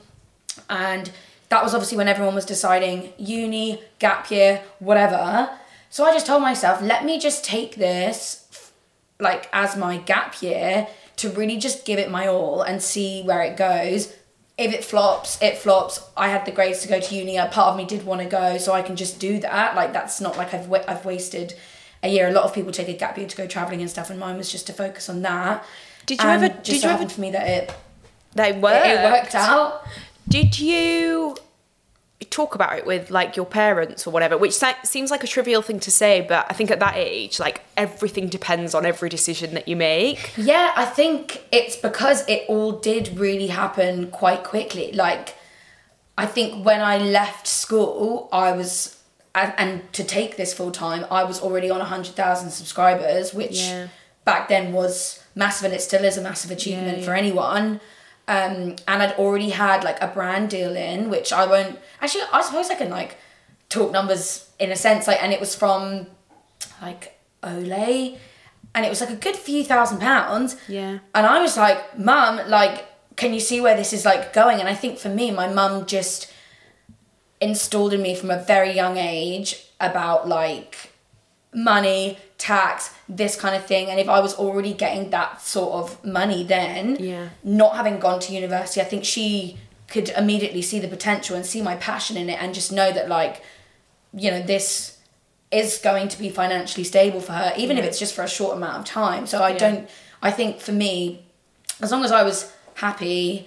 And 0.69 1.11
that 1.49 1.63
was 1.63 1.73
obviously 1.73 1.97
when 1.97 2.07
everyone 2.07 2.35
was 2.35 2.45
deciding 2.45 3.13
uni, 3.17 3.81
gap 3.99 4.29
year, 4.31 4.61
whatever. 4.79 5.49
So 5.89 6.05
I 6.05 6.13
just 6.13 6.25
told 6.25 6.41
myself, 6.41 6.81
let 6.81 7.05
me 7.05 7.19
just 7.19 7.45
take 7.45 7.75
this 7.75 8.71
like 9.19 9.47
as 9.53 9.77
my 9.77 9.97
gap 9.97 10.41
year 10.41 10.87
to 11.17 11.29
really 11.29 11.57
just 11.57 11.85
give 11.85 11.99
it 11.99 12.09
my 12.09 12.27
all 12.27 12.63
and 12.63 12.81
see 12.81 13.21
where 13.21 13.43
it 13.43 13.55
goes. 13.55 14.11
If 14.57 14.71
it 14.73 14.83
flops, 14.83 15.41
it 15.41 15.57
flops. 15.57 15.99
I 16.15 16.27
had 16.29 16.45
the 16.45 16.51
grades 16.51 16.81
to 16.83 16.87
go 16.87 16.99
to 16.99 17.15
uni. 17.15 17.37
A 17.37 17.47
part 17.47 17.69
of 17.71 17.77
me 17.77 17.85
did 17.85 18.05
want 18.05 18.21
to 18.21 18.27
go, 18.27 18.57
so 18.59 18.71
I 18.73 18.81
can 18.83 18.95
just 18.95 19.19
do 19.19 19.39
that. 19.39 19.75
Like 19.75 19.93
that's 19.93 20.21
not 20.21 20.37
like 20.37 20.53
I've 20.53 20.67
wa- 20.67 20.83
I've 20.87 21.05
wasted 21.05 21.55
a 22.03 22.07
year. 22.09 22.27
A 22.27 22.31
lot 22.31 22.43
of 22.43 22.53
people 22.53 22.71
take 22.71 22.87
a 22.87 22.93
gap 22.93 23.17
year 23.17 23.27
to 23.27 23.35
go 23.37 23.47
traveling 23.47 23.81
and 23.81 23.89
stuff, 23.89 24.09
and 24.11 24.19
mine 24.19 24.37
was 24.37 24.51
just 24.51 24.67
to 24.67 24.73
focus 24.73 25.09
on 25.09 25.23
that. 25.23 25.65
Did 26.05 26.21
you 26.21 26.27
And 26.29 26.43
ever- 26.43 26.53
Just 26.55 26.65
did 26.65 26.81
so 26.81 26.87
you 26.89 26.93
ever- 26.93 27.09
for 27.09 27.21
me 27.21 27.31
that 27.31 27.47
it 27.47 27.73
they 28.35 28.49
it, 28.49 28.55
it 28.57 29.11
worked 29.11 29.33
out. 29.35 29.87
Did 30.27 30.59
you 30.59 31.35
talk 32.25 32.55
about 32.55 32.77
it 32.77 32.85
with 32.85 33.09
like 33.11 33.35
your 33.35 33.45
parents 33.45 34.05
or 34.07 34.11
whatever? 34.11 34.37
Which 34.37 34.53
seems 34.83 35.11
like 35.11 35.23
a 35.23 35.27
trivial 35.27 35.61
thing 35.61 35.79
to 35.81 35.91
say, 35.91 36.21
but 36.21 36.45
I 36.49 36.53
think 36.53 36.71
at 36.71 36.79
that 36.79 36.95
age, 36.95 37.39
like 37.39 37.61
everything 37.77 38.27
depends 38.27 38.73
on 38.75 38.85
every 38.85 39.09
decision 39.09 39.53
that 39.53 39.67
you 39.67 39.75
make. 39.75 40.31
Yeah, 40.37 40.71
I 40.75 40.85
think 40.85 41.43
it's 41.51 41.75
because 41.75 42.27
it 42.27 42.43
all 42.47 42.73
did 42.73 43.17
really 43.17 43.47
happen 43.47 44.09
quite 44.11 44.43
quickly. 44.43 44.91
Like, 44.91 45.35
I 46.17 46.25
think 46.25 46.65
when 46.65 46.81
I 46.81 46.97
left 46.97 47.47
school, 47.47 48.29
I 48.31 48.51
was, 48.51 49.01
and, 49.33 49.53
and 49.57 49.93
to 49.93 50.03
take 50.03 50.37
this 50.37 50.53
full 50.53 50.71
time, 50.71 51.05
I 51.09 51.23
was 51.23 51.41
already 51.41 51.69
on 51.69 51.79
100,000 51.79 52.51
subscribers, 52.51 53.33
which 53.33 53.59
Yeah. 53.61 53.87
back 54.25 54.47
then 54.47 54.73
was 54.73 55.19
massive 55.35 55.65
and 55.65 55.73
it 55.73 55.81
still 55.81 56.03
is 56.03 56.17
a 56.17 56.21
massive 56.21 56.51
achievement 56.51 56.99
Yeah, 56.99 57.05
for 57.05 57.13
anyone. 57.15 57.81
Um, 58.27 58.77
and 58.87 59.01
I'd 59.03 59.13
already 59.13 59.49
had 59.49 59.83
like 59.83 60.01
a 60.01 60.07
brand 60.07 60.49
deal 60.49 60.75
in, 60.75 61.09
which 61.09 61.33
I 61.33 61.45
won't, 61.45 61.77
actually, 61.99 62.23
I 62.31 62.41
suppose 62.41 62.69
I 62.69 62.75
can 62.75 62.89
like 62.89 63.17
talk 63.69 63.91
numbers 63.91 64.49
in 64.59 64.71
a 64.71 64.75
sense, 64.75 65.07
like, 65.07 65.21
and 65.21 65.33
it 65.33 65.39
was 65.39 65.55
from 65.55 66.07
like 66.81 67.19
Olay, 67.41 68.17
and 68.73 68.85
it 68.85 68.89
was 68.89 69.01
like 69.01 69.09
a 69.09 69.15
good 69.15 69.35
few 69.35 69.63
thousand 69.63 69.99
pounds. 69.99 70.55
Yeah. 70.67 70.99
And 71.13 71.25
I 71.25 71.41
was 71.41 71.57
like, 71.57 71.99
Mum, 71.99 72.39
like, 72.47 72.85
can 73.15 73.33
you 73.33 73.39
see 73.39 73.61
where 73.61 73.75
this 73.75 73.93
is 73.93 74.05
like 74.05 74.33
going? 74.33 74.59
And 74.59 74.69
I 74.69 74.73
think 74.73 74.97
for 74.97 75.09
me, 75.09 75.31
my 75.31 75.47
mum 75.47 75.85
just 75.85 76.31
installed 77.41 77.93
in 77.93 78.01
me 78.01 78.15
from 78.15 78.31
a 78.31 78.41
very 78.41 78.71
young 78.71 78.97
age 78.97 79.67
about 79.79 80.27
like 80.27 80.91
money, 81.53 82.17
tax, 82.43 82.93
this 83.07 83.35
kind 83.39 83.55
of 83.55 83.65
thing. 83.65 83.89
And 83.89 83.99
if 83.99 84.09
I 84.09 84.19
was 84.19 84.33
already 84.35 84.73
getting 84.73 85.09
that 85.11 85.41
sort 85.41 85.71
of 85.81 86.03
money 86.03 86.43
then, 86.43 86.97
Yeah. 86.99 87.29
not 87.43 87.75
having 87.77 87.99
gone 87.99 88.19
to 88.21 88.33
university, 88.33 88.81
I 88.81 88.83
think 88.83 89.05
she 89.05 89.57
could 89.87 90.09
immediately 90.09 90.61
see 90.61 90.79
the 90.79 90.87
potential 90.89 91.35
and 91.37 91.45
see 91.45 91.61
my 91.61 91.75
passion 91.75 92.17
in 92.17 92.29
it 92.29 92.41
and 92.41 92.53
just 92.53 92.69
know 92.71 92.91
that 92.91 93.07
like, 93.07 93.41
you 94.13 94.29
know, 94.29 94.41
this 94.41 94.97
is 95.51 95.77
going 95.77 96.07
to 96.09 96.19
be 96.19 96.29
financially 96.29 96.83
stable 96.83 97.21
for 97.21 97.31
her, 97.33 97.53
even 97.57 97.77
if 97.77 97.85
it's 97.85 97.99
just 97.99 98.13
for 98.13 98.23
a 98.23 98.27
short 98.27 98.57
amount 98.57 98.77
of 98.79 98.85
time. 98.85 99.25
So 99.25 99.41
I 99.41 99.53
don't 99.53 99.89
I 100.21 100.31
think 100.31 100.59
for 100.59 100.71
me, 100.71 101.25
as 101.81 101.91
long 101.91 102.03
as 102.03 102.11
I 102.11 102.23
was 102.23 102.51
happy, 102.75 103.45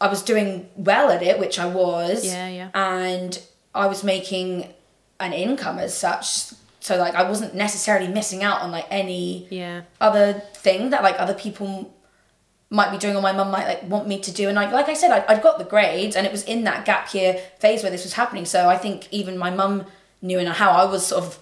I 0.00 0.08
was 0.08 0.22
doing 0.22 0.68
well 0.76 1.10
at 1.10 1.22
it, 1.22 1.38
which 1.38 1.58
I 1.58 1.66
was. 1.66 2.24
Yeah, 2.24 2.48
yeah. 2.48 2.68
And 2.74 3.40
I 3.74 3.86
was 3.86 4.02
making 4.02 4.72
an 5.20 5.32
income 5.32 5.78
as 5.78 5.94
such. 5.96 6.52
So 6.80 6.96
like 6.96 7.14
I 7.14 7.28
wasn't 7.28 7.54
necessarily 7.54 8.08
missing 8.08 8.42
out 8.42 8.60
on 8.62 8.70
like 8.70 8.86
any 8.90 9.46
Yeah. 9.50 9.82
other 10.00 10.34
thing 10.54 10.90
that 10.90 11.02
like 11.02 11.16
other 11.18 11.34
people 11.34 11.94
might 12.70 12.90
be 12.90 12.98
doing 12.98 13.16
or 13.16 13.22
my 13.22 13.32
mum 13.32 13.50
might 13.50 13.66
like 13.66 13.82
want 13.84 14.06
me 14.06 14.20
to 14.20 14.30
do. 14.30 14.48
And 14.48 14.56
like 14.56 14.72
like 14.72 14.88
I 14.88 14.94
said, 14.94 15.10
I, 15.10 15.24
I'd 15.32 15.42
got 15.42 15.58
the 15.58 15.64
grades 15.64 16.16
and 16.16 16.26
it 16.26 16.32
was 16.32 16.44
in 16.44 16.64
that 16.64 16.84
gap 16.84 17.12
year 17.14 17.40
phase 17.58 17.82
where 17.82 17.90
this 17.90 18.04
was 18.04 18.12
happening. 18.14 18.44
So 18.44 18.68
I 18.68 18.76
think 18.76 19.08
even 19.10 19.38
my 19.38 19.50
mum 19.50 19.86
knew 20.22 20.38
and 20.38 20.48
how 20.48 20.70
I 20.70 20.84
was 20.84 21.06
sort 21.06 21.24
of 21.24 21.38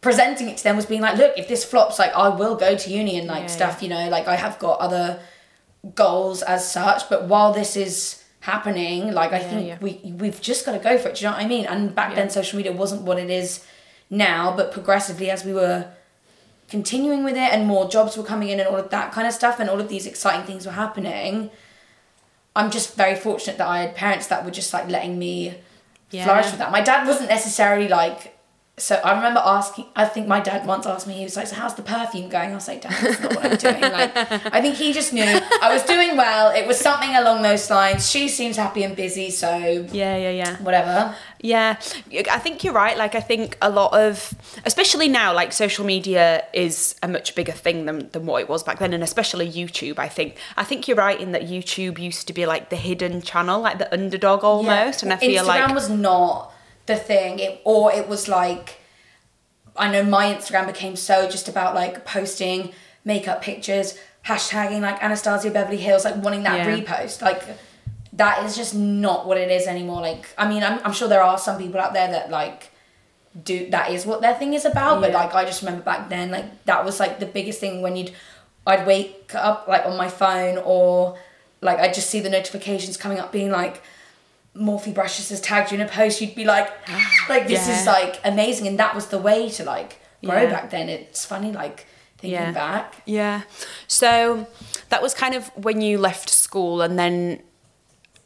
presenting 0.00 0.48
it 0.48 0.58
to 0.58 0.64
them 0.64 0.76
was 0.76 0.86
being 0.86 1.00
like, 1.00 1.16
look, 1.16 1.32
if 1.36 1.48
this 1.48 1.64
flops, 1.64 1.98
like 1.98 2.12
I 2.14 2.28
will 2.28 2.56
go 2.56 2.76
to 2.76 2.90
uni 2.90 3.18
and 3.18 3.26
like 3.26 3.42
Yeah, 3.42 3.46
stuff, 3.48 3.82
you 3.82 3.88
know, 3.88 4.08
like 4.08 4.28
I 4.28 4.36
have 4.36 4.58
got 4.58 4.78
other 4.80 5.18
goals 5.94 6.42
as 6.42 6.70
such. 6.70 7.08
But 7.08 7.24
while 7.24 7.52
this 7.52 7.76
is 7.76 8.22
happening, 8.40 9.12
like 9.12 9.32
I 9.32 9.38
think 9.40 9.66
yeah. 9.66 9.78
we 9.80 10.00
we've 10.18 10.40
just 10.40 10.64
got 10.66 10.72
to 10.72 10.78
go 10.78 10.98
for 10.98 11.08
it. 11.08 11.16
Do 11.16 11.24
you 11.24 11.30
know 11.30 11.36
what 11.36 11.44
I 11.44 11.48
mean? 11.48 11.66
And 11.66 11.94
back 11.94 12.14
then, 12.14 12.30
social 12.30 12.56
media 12.58 12.72
wasn't 12.72 13.02
what 13.02 13.18
it 13.18 13.30
is 13.30 13.64
now, 14.10 14.54
but 14.56 14.72
progressively 14.72 15.30
as 15.30 15.44
we 15.44 15.52
were 15.52 15.86
continuing 16.68 17.24
with 17.24 17.34
it 17.34 17.52
and 17.52 17.66
more 17.66 17.88
jobs 17.88 18.16
were 18.16 18.24
coming 18.24 18.48
in 18.48 18.58
and 18.58 18.68
all 18.68 18.76
of 18.76 18.90
that 18.90 19.12
kind 19.12 19.26
of 19.26 19.34
stuff 19.34 19.60
and 19.60 19.68
all 19.68 19.80
of 19.80 19.88
these 19.88 20.06
exciting 20.06 20.44
things 20.46 20.64
were 20.66 20.72
happening. 20.72 21.50
I'm 22.56 22.70
just 22.70 22.94
very 22.96 23.16
fortunate 23.16 23.58
that 23.58 23.66
I 23.66 23.80
had 23.82 23.94
parents 23.94 24.28
that 24.28 24.44
were 24.44 24.50
just 24.50 24.72
like 24.72 24.88
letting 24.88 25.18
me 25.18 25.54
Yeah. 26.10 26.24
flourish 26.24 26.46
with 26.46 26.58
that. 26.58 26.70
My 26.70 26.80
dad 26.80 27.06
wasn't 27.06 27.28
necessarily 27.28 27.88
like 27.88 28.33
so 28.76 28.96
I 28.96 29.14
remember 29.14 29.40
asking 29.44 29.86
I 29.94 30.04
think 30.04 30.26
my 30.26 30.40
dad 30.40 30.66
once 30.66 30.84
asked 30.86 31.06
me, 31.06 31.14
he 31.14 31.24
was 31.24 31.36
like, 31.36 31.46
So 31.46 31.54
how's 31.56 31.74
the 31.74 31.82
perfume 31.82 32.28
going? 32.28 32.50
I 32.50 32.54
was 32.54 32.66
like, 32.66 32.82
Dad, 32.82 32.92
that's 33.00 33.20
not 33.20 33.36
what 33.36 33.44
I'm 33.44 33.56
doing. 33.56 33.80
Like 33.80 34.12
I 34.52 34.60
think 34.60 34.74
he 34.76 34.92
just 34.92 35.12
knew 35.12 35.22
I 35.24 35.72
was 35.72 35.82
doing 35.84 36.16
well. 36.16 36.50
It 36.54 36.66
was 36.66 36.78
something 36.78 37.14
along 37.14 37.42
those 37.42 37.70
lines. 37.70 38.10
She 38.10 38.28
seems 38.28 38.56
happy 38.56 38.82
and 38.82 38.96
busy, 38.96 39.30
so 39.30 39.56
Yeah, 39.92 40.16
yeah, 40.16 40.30
yeah. 40.30 40.56
whatever. 40.56 41.14
Yeah, 41.40 41.76
I 42.32 42.38
think 42.38 42.64
you're 42.64 42.72
right. 42.72 42.96
Like, 42.96 43.14
I 43.14 43.20
think 43.20 43.58
a 43.60 43.68
lot 43.68 43.92
of, 43.92 44.32
especially 44.64 45.08
now, 45.08 45.34
like 45.34 45.52
social 45.52 45.84
media 45.84 46.42
is 46.54 46.94
a 47.02 47.06
much 47.06 47.34
bigger 47.34 47.52
thing 47.52 47.84
than, 47.84 48.08
than 48.12 48.24
what 48.24 48.40
it 48.40 48.48
was 48.48 48.62
back 48.62 48.78
then, 48.78 48.94
and 48.94 49.02
especially 49.02 49.46
YouTube. 49.46 49.98
I 49.98 50.08
think 50.08 50.38
I 50.56 50.64
think 50.64 50.88
you're 50.88 50.96
right 50.96 51.20
in 51.20 51.32
that 51.32 51.42
YouTube 51.42 51.98
used 51.98 52.26
to 52.28 52.32
be 52.32 52.46
like 52.46 52.70
the 52.70 52.76
hidden 52.76 53.20
channel, 53.20 53.60
like 53.60 53.76
the 53.76 53.92
underdog 53.92 54.42
almost, 54.42 55.02
and 55.02 55.12
I 55.12 55.16
feel 55.16 55.44
Instagram 55.44 55.46
like 55.46 55.62
Instagram 55.64 55.74
was 55.74 55.90
not 55.90 56.53
the 56.86 56.96
thing, 56.96 57.38
it, 57.38 57.60
or 57.64 57.92
it 57.92 58.08
was 58.08 58.28
like 58.28 58.78
I 59.76 59.90
know 59.90 60.04
my 60.04 60.32
Instagram 60.32 60.66
became 60.66 60.94
so 60.96 61.28
just 61.28 61.48
about 61.48 61.74
like 61.74 62.04
posting 62.04 62.72
makeup 63.04 63.42
pictures, 63.42 63.98
hashtagging 64.26 64.80
like 64.80 65.02
Anastasia 65.02 65.50
Beverly 65.50 65.78
Hills, 65.78 66.04
like 66.04 66.16
wanting 66.16 66.42
that 66.44 66.58
Yeah. 66.66 66.76
repost. 66.80 67.22
Like 67.22 67.42
that 68.12 68.44
is 68.44 68.54
just 68.56 68.74
not 68.74 69.26
what 69.26 69.36
it 69.36 69.50
is 69.50 69.66
anymore. 69.66 70.00
Like 70.00 70.26
I 70.38 70.48
mean, 70.48 70.62
I'm, 70.62 70.78
I'm 70.84 70.92
sure 70.92 71.08
there 71.08 71.22
are 71.22 71.38
some 71.38 71.58
people 71.58 71.80
out 71.80 71.92
there 71.92 72.08
that 72.08 72.30
like 72.30 72.70
do 73.42 73.68
that 73.70 73.90
is 73.90 74.06
what 74.06 74.20
their 74.20 74.34
thing 74.34 74.54
is 74.54 74.64
about. 74.64 75.00
But 75.00 75.12
like 75.12 75.34
I 75.34 75.44
just 75.44 75.62
remember 75.62 75.82
back 75.82 76.08
then, 76.08 76.30
like 76.30 76.64
that 76.66 76.84
was 76.84 77.00
like 77.00 77.18
the 77.18 77.26
biggest 77.26 77.58
thing 77.60 77.82
when 77.82 77.96
you'd 77.96 78.12
I'd 78.66 78.86
wake 78.86 79.32
up 79.34 79.66
like 79.66 79.84
on 79.86 79.96
my 79.96 80.08
phone 80.08 80.58
or 80.64 81.18
like 81.60 81.78
I'd 81.78 81.94
just 81.94 82.08
see 82.10 82.20
the 82.20 82.30
notifications 82.30 82.96
coming 82.96 83.18
up 83.18 83.32
being 83.32 83.50
like 83.50 83.82
Morphe 84.56 84.92
Brushes 84.94 85.30
has 85.30 85.40
tagged 85.40 85.72
you 85.72 85.76
in 85.80 85.86
a 85.86 85.88
post, 85.90 86.20
you'd 86.20 86.34
be 86.34 86.44
like, 86.44 86.70
like 87.28 87.48
this 87.48 87.68
is 87.68 87.86
like 87.86 88.20
amazing, 88.24 88.66
and 88.66 88.78
that 88.78 88.94
was 88.94 89.06
the 89.08 89.18
way 89.18 89.48
to 89.50 89.64
like 89.64 89.98
grow 90.24 90.42
Yeah. 90.42 90.50
back 90.50 90.70
then. 90.70 90.88
It's 90.88 91.24
funny, 91.24 91.52
like 91.52 91.86
thinking 92.18 92.38
Yeah. 92.40 92.52
back. 92.52 92.94
Yeah. 93.04 93.42
So 93.88 94.46
that 94.90 95.02
was 95.02 95.12
kind 95.14 95.34
of 95.34 95.48
when 95.56 95.80
you 95.80 95.98
left 95.98 96.30
school, 96.30 96.82
and 96.82 96.98
then 96.98 97.42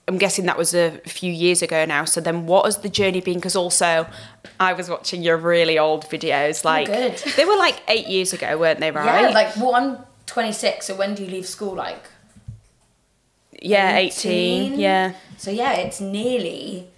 I'm 0.06 0.16
guessing 0.18 0.46
that 0.46 0.56
was 0.56 0.74
a 0.74 0.92
few 1.06 1.30
years 1.32 1.60
ago 1.62 1.84
now. 1.84 2.04
So 2.04 2.20
then, 2.20 2.46
what 2.46 2.64
has 2.64 2.78
the 2.78 2.88
journey 2.88 3.20
been? 3.20 3.34
Because 3.34 3.56
also, 3.56 4.06
I 4.58 4.72
was 4.72 4.88
watching 4.88 5.22
your 5.22 5.36
really 5.36 5.78
old 5.78 6.04
videos. 6.06 6.62
Oh, 6.64 6.68
like 6.68 6.86
good. 6.86 7.16
they 7.36 7.44
were 7.44 7.56
like 7.56 7.82
eight 7.88 8.06
years 8.06 8.32
ago, 8.32 8.56
weren't 8.58 8.80
they? 8.80 8.90
Right? 8.90 9.22
Yeah, 9.22 9.28
like 9.30 9.56
well, 9.56 9.74
I'm 9.74 9.98
26, 10.26 10.86
so 10.86 10.94
when 10.94 11.14
do 11.14 11.24
you 11.24 11.30
leave 11.30 11.46
school? 11.46 11.74
Like 11.74 12.02
yeah, 13.62 13.96
18. 13.96 14.78
Yeah. 14.78 15.12
So 15.36 15.50
yeah, 15.50 15.72
it's 15.74 16.00
nearly 16.00 16.88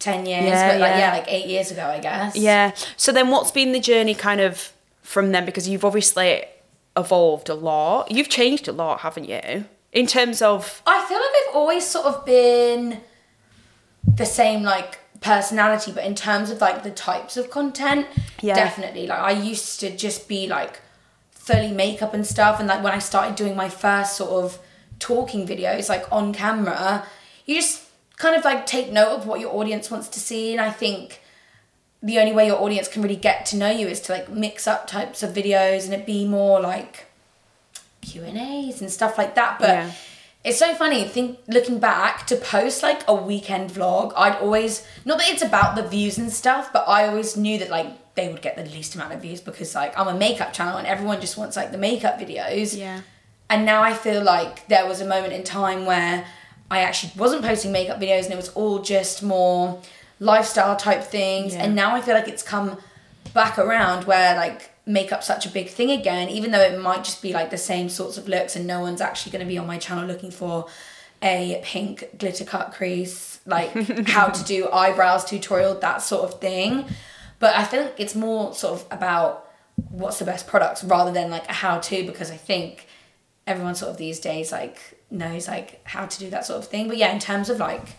10 0.00 0.26
years, 0.26 0.44
Yeah, 0.44 0.72
but 0.72 0.80
like 0.80 0.90
yeah. 0.90 0.98
yeah, 0.98 1.12
like 1.12 1.24
eight 1.28 1.46
years 1.46 1.70
ago, 1.70 1.86
I 1.86 2.00
guess. 2.00 2.36
Yeah. 2.36 2.72
So 2.96 3.12
then, 3.12 3.30
what's 3.30 3.50
been 3.50 3.72
the 3.72 3.80
journey 3.80 4.14
kind 4.14 4.40
of 4.40 4.72
from 5.02 5.32
then? 5.32 5.44
Because 5.44 5.68
you've 5.68 5.84
obviously 5.84 6.44
evolved 6.96 7.48
a 7.48 7.54
lot. 7.54 8.10
You've 8.10 8.28
changed 8.28 8.68
a 8.68 8.72
lot, 8.72 9.00
haven't 9.00 9.28
you? 9.28 9.64
In 9.92 10.06
terms 10.06 10.42
of 10.42 10.82
I 10.86 11.04
feel 11.06 11.18
like 11.18 11.30
I've 11.48 11.54
always 11.56 11.86
sort 11.86 12.06
of 12.06 12.24
been 12.24 13.00
the 14.06 14.26
same 14.26 14.62
like 14.62 14.98
personality, 15.20 15.92
but 15.92 16.04
in 16.04 16.14
terms 16.14 16.50
of 16.50 16.60
like 16.60 16.82
the 16.82 16.90
types 16.90 17.36
of 17.36 17.48
content, 17.50 18.06
Yeah. 18.40 18.54
definitely. 18.54 19.06
Like 19.06 19.20
I 19.20 19.30
used 19.30 19.80
to 19.80 19.96
just 19.96 20.28
be 20.28 20.46
like 20.48 20.80
fully 21.30 21.72
makeup 21.72 22.12
and 22.12 22.26
stuff, 22.26 22.58
and 22.58 22.68
like 22.68 22.82
when 22.82 22.92
I 22.92 22.98
started 22.98 23.36
doing 23.36 23.56
my 23.56 23.68
first 23.68 24.16
sort 24.16 24.44
of 24.44 24.58
talking 25.04 25.46
videos, 25.46 25.88
like 25.88 26.04
on 26.10 26.32
camera, 26.32 27.06
you 27.46 27.54
just 27.60 27.82
kind 28.16 28.34
of 28.36 28.44
like 28.44 28.64
take 28.64 28.90
note 28.90 29.12
of 29.18 29.26
what 29.26 29.38
your 29.40 29.52
audience 29.54 29.90
wants 29.90 30.08
to 30.08 30.18
see, 30.20 30.52
and 30.52 30.60
I 30.60 30.70
think 30.70 31.20
the 32.02 32.18
only 32.18 32.32
way 32.32 32.46
your 32.46 32.60
audience 32.60 32.86
can 32.88 33.02
really 33.02 33.16
get 33.16 33.46
to 33.46 33.56
know 33.56 33.70
you 33.70 33.86
is 33.86 34.00
to 34.02 34.12
like 34.12 34.28
mix 34.30 34.66
up 34.66 34.86
types 34.86 35.22
of 35.22 35.30
videos 35.40 35.84
and 35.84 35.92
it 35.94 36.04
be 36.06 36.26
more 36.26 36.60
like 36.60 37.06
Q 38.02 38.22
and 38.24 38.36
A's 38.38 38.80
and 38.82 38.90
stuff 38.90 39.16
like 39.18 39.34
that. 39.36 39.58
But 39.58 39.68
Yeah. 39.70 39.90
it's 40.44 40.58
so 40.58 40.74
funny. 40.74 41.04
Think 41.04 41.38
looking 41.48 41.78
back 41.78 42.26
to 42.26 42.36
post 42.36 42.82
like 42.82 43.02
a 43.08 43.14
weekend 43.14 43.70
vlog, 43.70 44.12
I'd 44.16 44.36
always 44.36 44.86
not 45.06 45.16
that 45.18 45.28
it's 45.30 45.42
about 45.42 45.76
the 45.76 45.82
views 45.96 46.18
and 46.18 46.30
stuff, 46.32 46.70
but 46.72 46.84
I 46.88 47.08
always 47.08 47.36
knew 47.38 47.58
that 47.58 47.70
like 47.70 47.88
they 48.16 48.28
would 48.28 48.42
get 48.42 48.56
the 48.56 48.64
least 48.76 48.94
amount 48.94 49.12
of 49.14 49.22
views 49.22 49.40
because 49.40 49.74
like 49.74 49.98
I'm 49.98 50.06
a 50.08 50.14
makeup 50.26 50.52
channel 50.52 50.76
and 50.76 50.86
everyone 50.86 51.20
just 51.22 51.36
wants 51.38 51.56
like 51.56 51.72
the 51.72 51.78
makeup 51.78 52.18
videos. 52.18 52.76
Yeah. 52.76 53.00
And 53.50 53.66
now 53.66 53.82
I 53.82 53.92
feel 53.92 54.22
like 54.22 54.66
there 54.68 54.86
was 54.86 55.00
a 55.00 55.06
moment 55.06 55.32
in 55.32 55.44
time 55.44 55.86
where 55.86 56.26
I 56.70 56.80
actually 56.80 57.12
wasn't 57.16 57.42
posting 57.42 57.72
makeup 57.72 58.00
videos 58.00 58.24
and 58.24 58.32
it 58.32 58.36
was 58.36 58.48
all 58.50 58.80
just 58.80 59.22
more 59.22 59.80
lifestyle 60.18 60.76
type 60.76 61.04
things. 61.04 61.54
Yeah. 61.54 61.64
And 61.64 61.74
now 61.74 61.94
I 61.94 62.00
feel 62.00 62.14
like 62.14 62.28
it's 62.28 62.42
come 62.42 62.78
back 63.32 63.58
around 63.58 64.04
where 64.04 64.34
like 64.36 64.70
makeup's 64.86 65.26
such 65.26 65.46
a 65.46 65.50
big 65.50 65.68
thing 65.68 65.90
again, 65.90 66.28
even 66.28 66.50
though 66.50 66.60
it 66.60 66.80
might 66.80 67.04
just 67.04 67.22
be 67.22 67.32
like 67.32 67.50
the 67.50 67.58
same 67.58 67.88
sorts 67.88 68.16
of 68.16 68.28
looks 68.28 68.56
and 68.56 68.66
no 68.66 68.80
one's 68.80 69.00
actually 69.00 69.32
going 69.32 69.44
to 69.44 69.48
be 69.48 69.58
on 69.58 69.66
my 69.66 69.78
channel 69.78 70.06
looking 70.06 70.30
for 70.30 70.66
a 71.22 71.60
pink 71.64 72.18
glitter 72.18 72.44
cut 72.44 72.72
crease, 72.72 73.40
like 73.46 73.72
how 74.08 74.28
to 74.28 74.44
do 74.44 74.68
eyebrows 74.70 75.24
tutorial, 75.24 75.74
that 75.76 76.02
sort 76.02 76.24
of 76.24 76.40
thing. 76.40 76.86
But 77.38 77.56
I 77.56 77.64
think 77.64 77.92
it's 77.98 78.14
more 78.14 78.54
sort 78.54 78.80
of 78.80 78.86
about 78.90 79.50
what's 79.90 80.18
the 80.18 80.24
best 80.24 80.46
products 80.46 80.84
rather 80.84 81.12
than 81.12 81.30
like 81.30 81.48
a 81.48 81.52
how 81.52 81.78
to 81.78 82.06
because 82.06 82.30
I 82.30 82.36
think 82.36 82.86
everyone 83.46 83.74
sort 83.74 83.90
of 83.90 83.96
these 83.96 84.20
days 84.20 84.52
like 84.52 84.98
knows 85.10 85.48
like 85.48 85.80
how 85.86 86.06
to 86.06 86.18
do 86.18 86.30
that 86.30 86.46
sort 86.46 86.58
of 86.58 86.68
thing. 86.68 86.88
But 86.88 86.96
yeah, 86.96 87.12
in 87.12 87.18
terms 87.18 87.50
of 87.50 87.58
like 87.58 87.96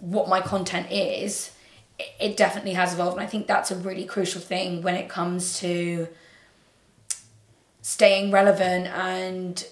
what 0.00 0.28
my 0.28 0.40
content 0.40 0.90
is, 0.90 1.52
it, 1.98 2.08
it 2.20 2.36
definitely 2.36 2.72
has 2.72 2.94
evolved, 2.94 3.16
and 3.16 3.22
I 3.22 3.26
think 3.26 3.46
that's 3.46 3.70
a 3.70 3.76
really 3.76 4.04
crucial 4.04 4.40
thing 4.40 4.82
when 4.82 4.94
it 4.94 5.08
comes 5.08 5.58
to 5.60 6.08
staying 7.82 8.30
relevant 8.30 8.86
and 8.86 9.66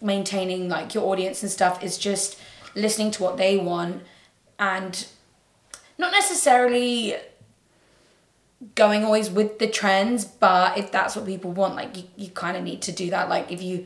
maintaining 0.00 0.68
like 0.68 0.94
your 0.94 1.04
audience 1.04 1.42
and 1.42 1.50
stuff. 1.50 1.82
Is 1.82 1.98
just 1.98 2.38
listening 2.74 3.10
to 3.12 3.22
what 3.22 3.36
they 3.36 3.56
want 3.56 4.02
and 4.58 5.06
not 5.98 6.12
necessarily 6.12 7.16
going 8.74 9.04
always 9.04 9.28
with 9.28 9.58
the 9.58 9.66
trends 9.66 10.24
but 10.24 10.78
if 10.78 10.92
that's 10.92 11.16
what 11.16 11.26
people 11.26 11.50
want 11.50 11.74
like 11.74 11.96
you, 11.96 12.04
you 12.16 12.30
kind 12.30 12.56
of 12.56 12.62
need 12.62 12.80
to 12.80 12.92
do 12.92 13.10
that 13.10 13.28
like 13.28 13.50
if 13.50 13.60
you 13.60 13.84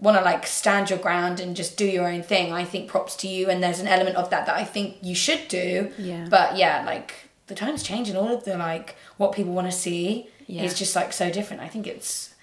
want 0.00 0.16
to 0.18 0.22
like 0.24 0.46
stand 0.46 0.90
your 0.90 0.98
ground 0.98 1.40
and 1.40 1.54
just 1.56 1.76
do 1.76 1.86
your 1.86 2.06
own 2.08 2.22
thing 2.22 2.52
i 2.52 2.64
think 2.64 2.88
props 2.88 3.14
to 3.16 3.28
you 3.28 3.48
and 3.48 3.62
there's 3.62 3.80
an 3.80 3.86
element 3.86 4.16
of 4.16 4.28
that 4.30 4.44
that 4.46 4.54
i 4.56 4.64
think 4.64 4.96
you 5.02 5.14
should 5.14 5.46
do 5.48 5.90
Yeah. 5.98 6.26
but 6.28 6.56
yeah 6.56 6.82
like 6.84 7.14
the 7.46 7.54
times 7.54 7.82
change 7.82 8.08
and 8.08 8.18
all 8.18 8.28
of 8.34 8.44
the 8.44 8.56
like 8.56 8.96
what 9.16 9.32
people 9.32 9.52
want 9.52 9.66
to 9.70 9.76
see 9.76 10.28
Yeah. 10.46 10.62
is 10.62 10.74
just 10.78 10.94
like 10.96 11.12
so 11.12 11.30
different 11.30 11.62
i 11.62 11.68
think 11.68 11.86
it's 11.86 12.34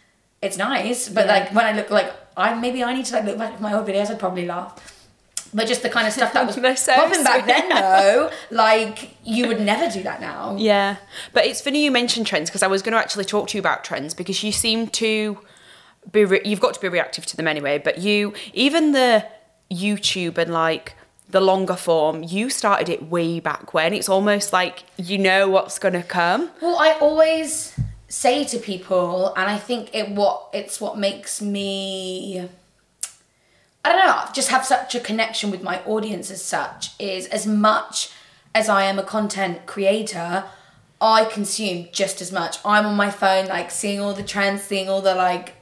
it's 0.41 0.57
nice 0.57 1.09
but 1.09 1.25
Yeah. 1.27 1.33
like 1.33 1.53
when 1.53 1.65
i 1.65 1.73
look 1.73 1.89
like 1.89 2.11
i 2.37 2.53
maybe 2.55 2.83
i 2.83 2.93
need 2.95 3.05
to 3.05 3.13
like 3.15 3.25
look 3.25 3.37
back 3.37 3.53
at 3.53 3.61
my 3.61 3.73
old 3.73 3.87
videos 3.87 4.09
i'd 4.09 4.19
probably 4.19 4.45
laugh 4.45 4.97
but 5.53 5.67
just 5.67 5.81
the 5.83 5.89
kind 5.89 6.07
of 6.07 6.13
stuff 6.13 6.31
that 6.33 6.45
was 6.63 6.79
so 6.79 6.93
popping 6.95 7.23
back 7.25 7.45
then 7.45 7.67
though 7.69 8.31
like 8.51 9.15
you 9.23 9.47
would 9.47 9.59
never 9.59 9.91
do 9.91 10.01
that 10.03 10.21
now 10.21 10.55
Yeah, 10.57 10.95
but 11.33 11.45
it's 11.45 11.59
funny 11.61 11.83
you 11.83 11.91
mentioned 11.91 12.25
trends 12.25 12.49
because 12.49 12.63
I 12.63 12.67
was 12.67 12.81
going 12.81 12.93
to 12.93 12.97
actually 12.99 13.25
talk 13.25 13.49
to 13.49 13.57
you 13.57 13.59
about 13.59 13.83
trends 13.83 14.13
because 14.13 14.41
you 14.43 14.53
seem 14.53 14.87
to 14.87 15.37
be 16.11 16.25
re- 16.25 16.41
you've 16.45 16.59
got 16.59 16.73
to 16.73 16.79
be 16.79 16.87
reactive 16.87 17.25
to 17.27 17.37
them 17.37 17.47
anyway. 17.47 17.77
But 17.77 17.99
you 17.99 18.33
even 18.53 18.91
the 18.91 19.25
YouTube 19.71 20.37
and 20.37 20.51
like 20.51 20.95
the 21.29 21.41
longer 21.41 21.75
form, 21.75 22.23
you 22.23 22.49
started 22.49 22.89
it 22.89 23.09
way 23.09 23.39
back 23.39 23.73
when. 23.73 23.93
It's 23.93 24.09
almost 24.09 24.51
like 24.53 24.83
you 24.97 25.17
know 25.17 25.49
what's 25.49 25.79
going 25.79 25.93
to 25.93 26.03
come. 26.03 26.49
Well, 26.61 26.77
I 26.77 26.97
always 26.99 27.77
say 28.07 28.43
to 28.45 28.57
people, 28.57 29.33
and 29.35 29.49
I 29.49 29.57
think 29.57 29.93
it 29.93 30.09
what 30.09 30.49
it's 30.53 30.81
what 30.81 30.97
makes 30.97 31.41
me. 31.41 32.49
I 33.83 33.89
don't 33.89 34.05
know, 34.05 34.31
just 34.31 34.49
have 34.49 34.63
such 34.63 34.93
a 34.93 34.99
connection 34.99 35.49
with 35.49 35.63
my 35.63 35.81
audience 35.85 36.29
as 36.29 36.43
such 36.43 36.91
is 36.99 37.25
as 37.27 37.47
much 37.47 38.11
as 38.53 38.69
I 38.69 38.83
am 38.83 38.99
a 38.99 39.03
content 39.03 39.65
creator, 39.65 40.45
I 40.99 41.25
consume 41.25 41.87
just 41.91 42.21
as 42.21 42.31
much. 42.31 42.57
I'm 42.65 42.85
on 42.85 42.95
my 42.95 43.09
phone, 43.09 43.47
like 43.47 43.71
seeing 43.71 43.99
all 43.99 44.13
the 44.13 44.23
trends, 44.23 44.61
seeing 44.61 44.89
all 44.89 45.01
the 45.01 45.15
like, 45.15 45.55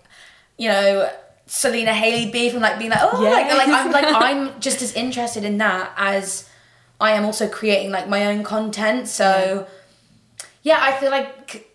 you 0.60 0.68
know, 0.68 1.10
Selena 1.48 1.94
Hailey 1.94 2.30
beef 2.32 2.54
and 2.54 2.62
like 2.62 2.78
being 2.78 2.92
like, 2.92 3.00
oh, 3.02 3.24
Yeah. 3.24 3.32
like, 3.32 3.48
like 3.58 3.68
I'm 3.70 3.92
like 3.92 4.06
I'm 4.28 4.60
just 4.60 4.82
as 4.84 4.94
interested 4.94 5.44
in 5.44 5.58
that 5.58 5.92
as 5.98 6.48
I 7.02 7.12
am 7.12 7.26
also 7.26 7.48
creating 7.50 7.92
like 7.92 8.08
my 8.08 8.28
own 8.28 8.44
content. 8.44 9.08
So 9.08 9.66
yeah, 10.62 10.78
I 10.80 10.92
feel 11.00 11.10
like 11.12 11.66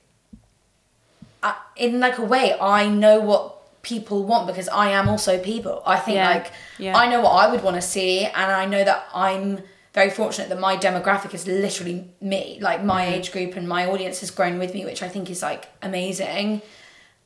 I, 1.43 1.57
in 1.77 1.99
like 1.99 2.19
a 2.19 2.25
way 2.25 2.57
I 2.61 2.89
know 2.89 3.21
what 3.21 3.83
people 3.83 4.25
want 4.25 4.47
because 4.47 4.69
I 4.69 4.91
am 4.91 5.09
also 5.09 5.39
people. 5.39 5.83
I 5.87 5.99
think 5.99 6.17
Yeah. 6.17 6.29
like 6.31 6.53
Yeah. 6.79 6.97
I 6.97 7.09
know 7.09 7.21
what 7.21 7.31
I 7.33 7.51
would 7.51 7.63
want 7.63 7.77
to 7.77 7.83
see 7.83 8.25
and 8.27 8.53
I 8.53 8.67
know 8.67 8.85
that 8.85 9.09
I'm 9.15 9.61
very 9.93 10.11
fortunate 10.11 10.49
that 10.51 10.59
my 10.61 10.77
demographic 10.77 11.35
is 11.35 11.47
literally 11.47 12.09
me. 12.21 12.59
Like 12.61 12.83
my 12.85 13.07
age 13.07 13.33
group 13.33 13.57
and 13.57 13.69
my 13.69 13.87
audience 13.87 14.21
has 14.21 14.31
grown 14.31 14.59
with 14.59 14.75
me, 14.75 14.85
which 14.85 15.03
I 15.03 15.09
think 15.09 15.31
is 15.31 15.41
like 15.43 15.67
amazing. 15.83 16.63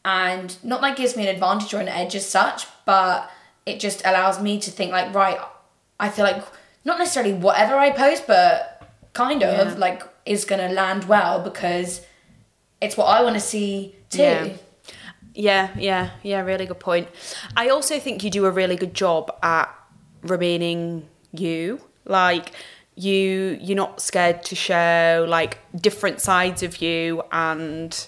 And 0.04 0.56
not 0.62 0.80
like 0.80 0.96
gives 0.96 1.16
me 1.16 1.28
an 1.28 1.34
advantage 1.34 1.74
or 1.74 1.80
an 1.80 1.88
edge 1.88 2.14
as 2.14 2.26
such, 2.28 2.66
but 2.86 3.30
it 3.66 3.80
just 3.80 4.02
allows 4.04 4.40
me 4.40 4.58
to 4.60 4.70
think 4.70 4.92
like, 4.92 5.14
right, 5.14 5.38
I 6.00 6.08
feel 6.08 6.24
like 6.24 6.42
not 6.84 6.98
necessarily 6.98 7.34
whatever 7.34 7.76
I 7.76 7.90
post, 7.90 8.26
but 8.26 8.88
kind 9.12 9.42
of 9.42 9.72
Yeah. 9.72 9.74
like 9.78 10.02
is 10.24 10.44
gonna 10.44 10.68
land 10.68 11.04
well 11.04 11.40
because 11.40 12.00
it's 12.80 12.96
what 12.96 13.06
I 13.06 13.22
want 13.22 13.34
to 13.34 13.40
see 13.40 13.96
too. 14.10 14.22
Yeah. 14.22 14.48
Yeah, 15.34 15.68
yeah, 15.78 16.10
yeah, 16.22 16.40
really 16.40 16.66
good 16.66 16.80
point. 16.80 17.06
I 17.56 17.68
also 17.68 18.00
think 18.00 18.24
you 18.24 18.30
do 18.30 18.44
a 18.46 18.50
really 18.50 18.74
good 18.76 18.92
job 18.94 19.30
at 19.42 19.68
remaining 20.22 21.08
you. 21.32 21.80
Like 22.04 22.52
you 22.96 23.56
you're 23.60 23.76
not 23.76 24.00
scared 24.00 24.42
to 24.44 24.56
show 24.56 25.24
like 25.28 25.58
different 25.80 26.20
sides 26.20 26.62
of 26.64 26.78
you 26.82 27.22
and 27.30 28.06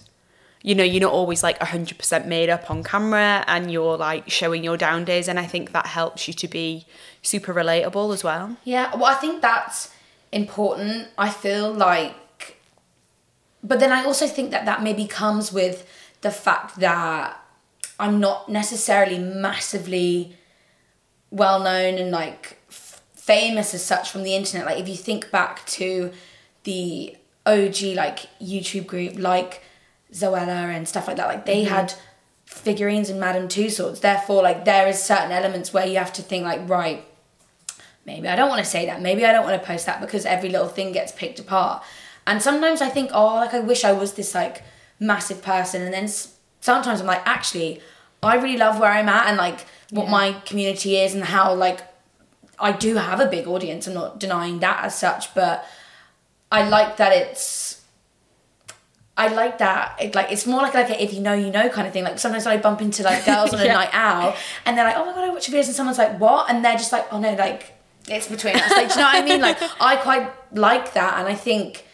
you 0.63 0.75
know, 0.75 0.85
you're 0.85 1.01
not 1.01 1.13
always 1.13 1.43
like 1.43 1.59
100% 1.59 2.27
made 2.27 2.51
up 2.51 2.71
on 2.71 2.83
camera 2.83 3.45
and 3.47 3.71
you're 3.71 3.97
like 3.97 4.29
showing 4.31 4.63
your 4.63 4.77
down 4.77 5.05
days 5.05 5.27
and 5.27 5.39
I 5.39 5.47
think 5.47 5.73
that 5.73 5.87
helps 5.87 6.29
you 6.29 6.35
to 6.35 6.49
be 6.49 6.87
super 7.23 7.55
relatable 7.55 8.13
as 8.13 8.23
well. 8.23 8.57
Yeah, 8.65 8.95
well, 8.95 9.07
I 9.07 9.15
think 9.15 9.41
that's 9.41 9.91
important. 10.33 11.09
I 11.17 11.31
feel 11.31 11.73
like, 11.73 12.15
but 13.65 13.81
then 13.81 13.91
I 13.91 14.05
also 14.05 14.27
think 14.27 14.51
that 14.51 14.67
that 14.67 14.83
maybe 14.83 15.07
comes 15.07 15.53
with 15.53 15.89
the 16.21 16.31
fact 16.31 16.79
that 16.81 17.41
I'm 17.99 18.21
not 18.21 18.49
necessarily 18.49 19.19
massively 19.19 20.37
well 21.31 21.61
known 21.61 21.95
and 21.95 22.11
like 22.11 22.59
f- 22.69 23.03
famous 23.15 23.73
as 23.73 23.85
such 23.85 24.11
from 24.11 24.25
the 24.25 24.35
internet. 24.35 24.67
Like, 24.67 24.79
if 24.79 24.89
you 24.89 24.97
think 24.97 25.31
back 25.31 25.65
to 25.67 26.13
the 26.65 27.17
OG 27.47 27.83
like 27.95 28.27
YouTube 28.41 28.87
group, 28.87 29.19
like 29.19 29.63
Zoella 30.13 30.75
and 30.75 30.89
stuff 30.89 31.07
like 31.07 31.17
that, 31.17 31.29
like 31.29 31.47
they 31.47 31.65
mm-hmm. 31.65 31.75
had 31.75 31.95
figurines 32.45 33.09
and 33.09 33.21
Madame 33.21 33.49
Tussauds. 33.49 34.01
Therefore, 34.01 34.43
like 34.43 34.65
there 34.65 34.89
is 34.89 35.03
certain 35.03 35.31
elements 35.31 35.73
where 35.73 35.87
you 35.87 35.99
have 35.99 36.13
to 36.15 36.23
think 36.23 36.45
like, 36.45 36.69
right, 36.69 37.05
maybe 38.05 38.29
I 38.29 38.37
don't 38.37 38.49
want 38.49 38.65
to 38.65 38.71
say 38.71 38.87
that. 38.87 39.01
Maybe 39.01 39.25
I 39.25 39.33
don't 39.33 39.45
want 39.45 39.61
to 39.61 39.67
post 39.67 39.87
that 39.87 40.01
because 40.01 40.27
every 40.27 40.49
little 40.49 40.69
thing 40.69 40.93
gets 40.93 41.13
picked 41.13 41.39
apart. 41.39 41.83
And 42.27 42.43
sometimes 42.43 42.81
I 42.81 42.89
think, 42.89 43.11
oh, 43.13 43.37
like 43.37 43.55
I 43.55 43.61
wish 43.61 43.85
I 43.85 43.93
was 43.93 44.15
this 44.15 44.35
like 44.35 44.63
massive 44.99 45.43
person. 45.43 45.83
And 45.83 45.95
then 45.95 46.05
s- 46.05 46.37
sometimes 46.61 47.01
I'm 47.01 47.07
like, 47.07 47.23
actually, 47.25 47.81
I 48.23 48.37
really 48.37 48.59
love 48.59 48.79
where 48.79 48.93
I'm 48.93 49.09
at 49.09 49.29
and 49.29 49.37
like 49.37 49.67
what 49.91 50.09
my 50.09 50.33
community 50.45 50.97
is 50.97 51.15
and 51.15 51.25
how 51.25 51.55
like 51.55 51.81
I 52.59 52.73
do 52.73 52.97
have 52.97 53.21
a 53.21 53.27
big 53.27 53.47
audience. 53.47 53.87
I'm 53.87 53.95
not 53.95 54.21
denying 54.21 54.61
that 54.61 54.85
as 54.85 54.99
such, 54.99 55.35
but 55.35 55.65
I 56.53 56.69
like 56.69 56.97
that 56.99 57.13
it's. 57.13 57.80
I 59.25 59.29
like 59.29 59.59
that. 59.59 59.85
It 60.01 60.15
like 60.15 60.33
it's 60.33 60.47
more 60.47 60.63
like 60.63 60.75
like 60.75 60.91
a 60.91 61.03
if 61.03 61.13
you 61.15 61.21
know 61.21 61.35
you 61.35 61.51
know 61.51 61.69
kind 61.69 61.87
of 61.87 61.93
thing. 61.93 62.05
Like 62.05 62.19
sometimes 62.19 62.47
I 62.47 62.57
bump 62.57 62.81
into 62.81 63.03
like 63.03 63.25
girls 63.27 63.53
on 63.55 63.61
a 63.61 63.65
Yeah. 63.71 63.75
night 63.75 63.91
out, 63.93 64.35
and 64.65 64.77
they're 64.77 64.85
like, 64.91 64.97
"Oh 64.97 65.05
my 65.05 65.13
god, 65.13 65.25
I 65.25 65.31
watch 65.31 65.49
your 65.49 65.55
videos," 65.57 65.67
and 65.67 65.77
someone's 65.77 65.99
like, 65.99 66.19
"What?" 66.19 66.49
and 66.51 66.65
they're 66.65 66.77
just 66.85 66.93
like, 66.93 67.07
"Oh 67.13 67.21
no, 67.21 67.35
like 67.35 67.63
it's 68.09 68.29
between 68.29 68.57
us." 68.57 68.71
Like, 68.71 68.89
do 68.89 68.95
you 68.95 69.01
know 69.01 69.07
what 69.13 69.23
I 69.23 69.25
mean? 69.31 69.41
Like 69.43 69.59
I 69.81 69.97
quite 69.97 70.31
like 70.53 70.95
that, 70.95 71.19
and 71.19 71.29
I 71.29 71.35
think 71.35 71.85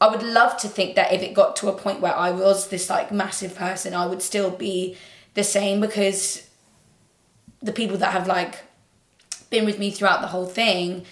I 0.00 0.08
would 0.08 0.22
love 0.22 0.56
to 0.58 0.68
think 0.68 0.96
that 0.96 1.12
if 1.12 1.22
it 1.22 1.34
got 1.34 1.56
to 1.56 1.68
a 1.68 1.72
point 1.72 2.00
where 2.00 2.14
I 2.16 2.30
was 2.30 2.68
this 2.68 2.88
like 2.88 3.12
massive 3.12 3.54
person, 3.54 3.92
I 3.94 4.06
would 4.06 4.22
still 4.22 4.50
be 4.50 4.96
the 5.34 5.44
same 5.44 5.80
because 5.80 6.48
the 7.62 7.72
people 7.72 7.96
that 7.98 8.12
have 8.12 8.26
like 8.26 8.64
been 9.50 9.64
with 9.64 9.78
me 9.78 9.90
throughout 9.90 10.20
the 10.20 10.28
whole 10.28 10.46
thing, 10.46 11.04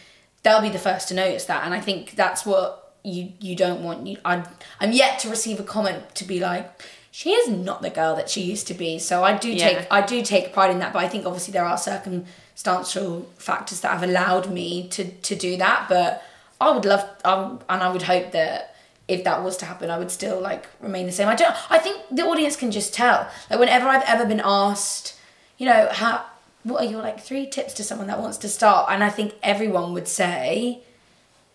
they'll 0.43 0.61
be 0.63 0.69
the 0.69 0.79
first 0.79 1.09
to 1.09 1.15
notice 1.15 1.45
that, 1.47 1.65
and 1.65 1.75
I 1.75 1.81
think 1.81 2.13
that's 2.17 2.45
what 2.47 2.79
you 3.05 3.33
you 3.41 3.57
don't 3.57 3.83
want. 3.83 4.07
You, 4.07 4.17
I'm 4.25 4.45
I'm 4.81 4.93
yet 4.93 5.19
to 5.21 5.29
receive 5.29 5.59
a 5.61 5.65
comment 5.65 6.15
to 6.15 6.25
be 6.25 6.39
like, 6.41 6.83
she 7.11 7.31
is 7.33 7.49
not 7.49 7.83
the 7.83 7.91
girl 7.91 8.15
that 8.17 8.31
she 8.31 8.43
used 8.43 8.67
to 8.69 8.75
be. 8.75 8.99
So 8.99 9.23
I 9.25 9.37
do 9.37 9.51
Yeah. 9.51 9.69
take 9.69 9.87
I 9.91 10.01
do 10.03 10.23
take 10.23 10.53
pride 10.53 10.71
in 10.71 10.79
that, 10.79 10.93
but 10.93 11.05
I 11.05 11.09
think 11.09 11.27
obviously 11.27 11.53
there 11.53 11.65
are 11.65 11.77
circumstantial 11.79 13.29
factors 13.39 13.81
that 13.81 13.93
have 13.93 14.03
allowed 14.03 14.51
me 14.51 14.89
to 14.89 15.05
to 15.05 15.35
do 15.35 15.57
that. 15.57 15.87
But 15.89 16.23
I 16.61 16.71
would 16.71 16.85
love, 16.85 17.05
um, 17.25 17.61
and 17.69 17.83
I 17.83 17.91
would 17.91 18.03
hope 18.03 18.31
that 18.33 18.77
if 19.09 19.25
that 19.25 19.43
was 19.43 19.57
to 19.59 19.65
happen, 19.67 19.91
I 19.91 19.99
would 19.99 20.13
still 20.13 20.41
like 20.41 20.67
remain 20.81 21.07
the 21.07 21.13
same. 21.13 21.29
I 21.29 21.35
don't. 21.35 21.55
I 21.71 21.79
think 21.79 22.01
the 22.11 22.23
audience 22.23 22.55
can 22.57 22.71
just 22.71 22.95
tell. 22.95 23.29
Like 23.51 23.59
whenever 23.59 23.89
I've 23.89 24.05
ever 24.07 24.25
been 24.27 24.41
asked, 24.45 25.19
you 25.59 25.67
know, 25.67 25.89
how 25.91 26.25
what 26.63 26.81
are 26.83 26.89
your 26.89 27.03
like 27.03 27.19
three 27.19 27.47
tips 27.49 27.75
to 27.75 27.83
someone 27.85 28.07
that 28.07 28.21
wants 28.21 28.39
to 28.39 28.49
start, 28.49 28.91
and 28.91 29.03
I 29.03 29.11
think 29.11 29.35
everyone 29.43 29.93
would 29.93 30.07
say, 30.07 30.83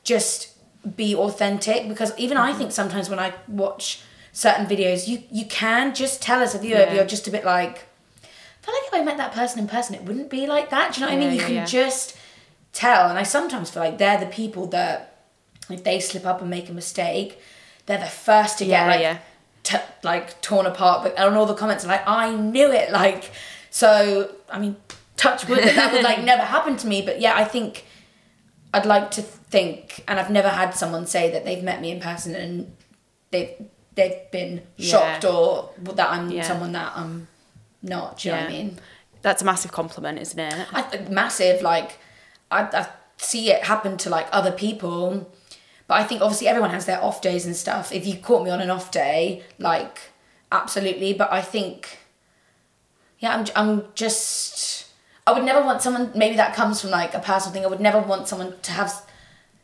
just 0.03 0.49
be 0.95 1.15
authentic 1.15 1.87
because 1.87 2.17
even 2.17 2.37
I 2.37 2.49
mm-hmm. 2.49 2.59
think 2.59 2.71
sometimes 2.71 3.09
when 3.09 3.19
I 3.19 3.33
watch 3.47 4.01
certain 4.31 4.65
videos, 4.65 5.07
you 5.07 5.23
you 5.31 5.45
can 5.45 5.93
just 5.93 6.21
tell 6.21 6.41
as 6.41 6.55
a 6.55 6.59
viewer 6.59 6.79
if 6.79 6.93
you're 6.93 7.05
just 7.05 7.27
a 7.27 7.31
bit 7.31 7.45
like. 7.45 7.85
I 8.23 8.69
feel 8.69 8.75
like 8.75 8.87
if 8.87 8.93
I 8.93 9.03
met 9.03 9.17
that 9.17 9.31
person 9.31 9.59
in 9.59 9.67
person, 9.67 9.95
it 9.95 10.03
wouldn't 10.03 10.29
be 10.29 10.45
like 10.45 10.69
that. 10.71 10.93
Do 10.93 10.99
you 10.99 11.05
know 11.05 11.13
what 11.13 11.17
I 11.17 11.25
mean? 11.25 11.35
You 11.35 11.39
yeah, 11.39 11.47
can 11.47 11.55
yeah. 11.55 11.65
just 11.65 12.17
tell, 12.73 13.09
and 13.09 13.17
I 13.17 13.23
sometimes 13.23 13.69
feel 13.69 13.81
like 13.81 13.97
they're 13.97 14.19
the 14.19 14.25
people 14.25 14.67
that 14.67 15.23
if 15.69 15.83
they 15.83 15.99
slip 15.99 16.25
up 16.25 16.41
and 16.41 16.49
make 16.49 16.69
a 16.69 16.73
mistake, 16.73 17.39
they're 17.85 17.97
the 17.97 18.05
first 18.05 18.57
to 18.59 18.65
get 18.65 18.87
like 18.87 19.01
yeah. 19.01 19.19
t- 19.63 19.77
like 20.03 20.41
torn 20.41 20.65
apart. 20.65 21.03
But 21.03 21.17
and 21.17 21.35
all 21.35 21.45
the 21.45 21.53
comments 21.53 21.85
are 21.85 21.87
like, 21.87 22.07
"I 22.07 22.35
knew 22.35 22.71
it!" 22.71 22.91
Like, 22.91 23.31
so 23.69 24.35
I 24.49 24.59
mean, 24.59 24.75
touch 25.15 25.47
wood 25.47 25.59
that 25.59 25.75
that 25.75 25.93
would 25.93 26.03
like 26.03 26.23
never 26.33 26.43
happen 26.43 26.77
to 26.77 26.87
me. 26.87 27.01
But 27.01 27.19
yeah, 27.19 27.35
I 27.35 27.43
think 27.43 27.85
I'd 28.77 28.85
like 28.85 29.11
to 29.11 29.21
think, 29.21 30.03
and 30.07 30.19
I've 30.19 30.29
never 30.29 30.49
had 30.49 30.71
someone 30.71 31.05
say 31.07 31.31
that 31.31 31.45
they've 31.45 31.63
met 31.63 31.81
me 31.81 31.91
in 31.91 31.99
person 31.99 32.35
and 32.35 32.75
they've 33.31 33.53
they've 33.95 34.29
been 34.31 34.61
shocked 34.77 35.23
Yeah. 35.23 35.31
or 35.31 35.69
that 35.95 36.09
I'm 36.09 36.29
Yeah. 36.31 36.43
someone 36.43 36.71
that 36.73 36.93
I'm 36.95 37.27
not. 37.81 38.19
Do 38.19 38.29
you 38.29 38.35
know 38.35 38.41
what 38.41 38.49
I 38.49 38.51
mean? 38.53 38.79
That's 39.23 39.41
a 39.41 39.45
massive 39.45 39.71
compliment, 39.71 40.19
isn't 40.19 40.39
it? 40.39 40.67
I, 40.71 40.97
massive 41.09 41.61
like 41.61 41.97
I, 42.51 42.61
I 42.63 42.87
see 43.17 43.51
it 43.51 43.63
happen 43.63 43.97
to 43.97 44.09
like 44.11 44.27
other 44.31 44.51
people 44.51 45.27
but 45.87 45.95
i 45.95 46.03
think 46.03 46.21
obviously 46.21 46.47
everyone 46.47 46.69
has 46.69 46.85
their 46.85 47.03
off 47.03 47.19
days 47.19 47.47
and 47.47 47.55
stuff 47.55 47.91
if 47.91 48.05
you 48.05 48.15
caught 48.15 48.43
me 48.43 48.51
on 48.51 48.61
an 48.61 48.69
off 48.69 48.91
day 48.91 49.41
like 49.57 49.97
absolutely 50.51 51.13
but 51.13 51.31
i 51.33 51.41
think 51.41 51.97
yeah 53.19 53.35
i'm, 53.35 53.45
I'm 53.55 53.85
just 53.95 54.76
i 55.27 55.31
would 55.31 55.43
never 55.43 55.61
want 55.63 55.81
someone 55.81 56.11
maybe 56.15 56.35
that 56.35 56.55
comes 56.55 56.81
from 56.81 56.89
like 56.89 57.13
a 57.13 57.19
personal 57.19 57.53
thing 57.53 57.63
i 57.63 57.67
would 57.67 57.79
never 57.79 57.99
want 57.99 58.27
someone 58.27 58.53
to 58.61 58.71
have 58.71 58.91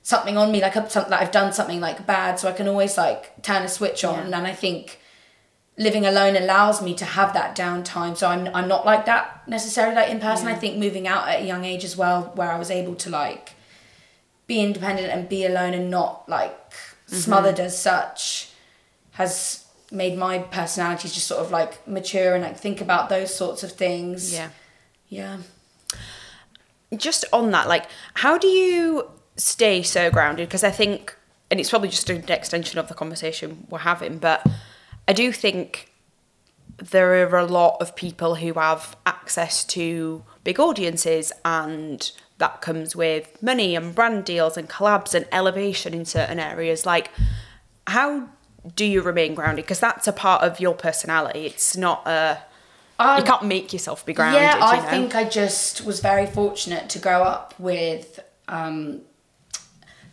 something 0.04 0.38
on 0.38 0.52
me 0.52 0.62
like 0.62 0.76
a, 0.76 0.82
that 0.82 1.13
i've 1.13 1.32
done 1.32 1.52
something 1.52 1.80
like 1.80 2.06
bad 2.06 2.39
so 2.39 2.47
i 2.47 2.52
can 2.52 2.67
always 2.67 2.97
like 2.97 3.41
turn 3.41 3.63
a 3.63 3.67
switch 3.67 4.04
on 4.04 4.30
Yeah. 4.30 4.38
and 4.38 4.47
i 4.47 4.54
think 4.54 4.99
living 5.78 6.06
alone 6.06 6.36
allows 6.36 6.82
me 6.82 6.93
to 6.95 7.06
have 7.06 7.34
that 7.34 7.56
downtime. 7.56 8.15
So 8.15 8.28
I'm 8.28 8.47
I'm 8.54 8.67
not 8.67 8.86
like 8.86 9.06
that 9.06 9.47
necessarily 9.47 9.95
like 9.95 10.10
in 10.10 10.19
person. 10.19 10.47
I 10.47 10.56
think 10.56 10.78
moving 10.78 11.08
out 11.08 11.28
at 11.28 11.41
a 11.41 11.45
young 11.45 11.65
age 11.65 11.84
as 11.84 11.97
well, 11.97 12.32
where 12.36 12.52
I 12.52 12.60
was 12.60 12.69
able 12.69 12.95
to 12.95 13.10
like 13.10 13.54
be 14.47 14.62
independent 14.62 15.10
and 15.10 15.30
be 15.30 15.45
alone 15.45 15.73
and 15.73 15.89
not 15.89 16.28
like 16.28 16.71
mm-hmm. 16.71 17.15
smothered 17.15 17.60
as 17.60 17.80
such 17.80 18.49
has 19.12 19.65
made 19.91 20.17
my 20.17 20.39
personality 20.39 21.08
just 21.08 21.28
sort 21.28 21.39
of 21.39 21.52
like 21.52 21.88
mature 21.88 22.34
and 22.34 22.43
like 22.43 22.58
think 22.58 22.82
about 22.82 23.10
those 23.10 23.34
sorts 23.34 23.63
of 23.63 23.71
things. 23.71 24.34
Yeah. 24.34 24.49
Yeah. 25.08 25.38
Just 26.97 27.25
on 27.34 27.51
that, 27.51 27.67
like, 27.67 27.86
how 28.15 28.38
do 28.38 28.47
you 28.47 29.10
stay 29.36 29.84
so 29.84 30.12
grounded? 30.12 30.47
Because 30.47 30.63
I 30.63 30.71
think, 30.71 31.15
and 31.49 31.60
it's 31.60 31.69
probably 31.69 31.89
just 31.89 32.10
an 32.10 32.29
extension 32.29 32.79
of 32.79 32.88
the 32.88 32.93
conversation 32.93 33.65
we're 33.69 33.79
having, 33.79 34.17
but 34.17 34.45
I 35.08 35.13
do 35.13 35.32
think 35.32 35.91
there 36.77 37.27
are 37.27 37.38
a 37.38 37.45
lot 37.45 37.77
of 37.82 37.95
people 37.95 38.36
who 38.36 38.53
have 38.53 38.95
access 39.06 39.63
to 39.63 40.23
big 40.43 40.60
audiences 40.60 41.32
and 41.45 42.12
that 42.39 42.62
comes 42.62 42.95
with 42.95 43.41
money 43.41 43.75
and 43.75 43.93
brand 43.93 44.25
deals 44.25 44.58
and 44.58 44.67
collabs 44.69 45.13
and 45.13 45.25
elevation 45.32 45.93
in 45.93 46.03
certain 46.03 46.39
areas. 46.39 46.86
Like 46.86 47.12
how 47.88 48.27
do 48.75 48.86
you 48.86 49.01
remain 49.01 49.36
grounded? 49.36 49.65
Because 49.65 49.79
that's 49.79 50.08
a 50.08 50.13
part 50.13 50.43
of 50.43 50.60
your 50.60 50.73
personality. 50.73 51.45
It's 51.45 51.77
not 51.77 52.08
a 52.08 52.39
you 53.18 53.24
can't 53.24 53.46
make 53.46 53.74
yourself 53.74 54.06
be 54.06 54.13
grounded 54.13 54.42
Yeah, 54.42 54.58
I 54.62 54.76
you 54.78 54.82
know? 54.84 54.89
think 54.89 55.16
I 55.16 55.24
just 55.24 55.86
was 55.86 56.00
very 56.00 56.26
fortunate 56.26 56.89
to 56.89 57.00
grow 57.00 57.24
up 57.24 57.54
with 57.60 58.20
um, 58.48 59.02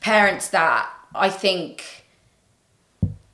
parents 0.01 0.49
that 0.49 0.91
I 1.15 1.29
think 1.31 2.05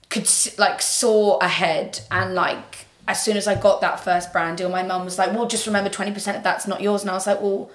could 0.09 0.29
like 0.59 0.81
saw 0.81 1.39
ahead 1.39 2.01
and 2.11 2.35
like 2.35 2.87
as 3.09 3.23
soon 3.23 3.37
as 3.37 3.47
I 3.47 3.55
got 3.55 3.81
that 3.83 4.01
first 4.01 4.33
brand 4.33 4.59
deal, 4.59 4.69
my 4.69 4.83
mum 4.83 5.05
was 5.05 5.17
like, 5.17 5.33
"Well, 5.33 5.47
just 5.47 5.67
remember 5.67 5.89
twenty 5.91 6.11
percent 6.13 6.37
of 6.39 6.43
that's 6.43 6.67
not 6.67 6.81
yours." 6.81 7.03
And 7.03 7.11
I 7.11 7.15
was 7.15 7.27
like, 7.27 7.41
"Well, 7.41 7.71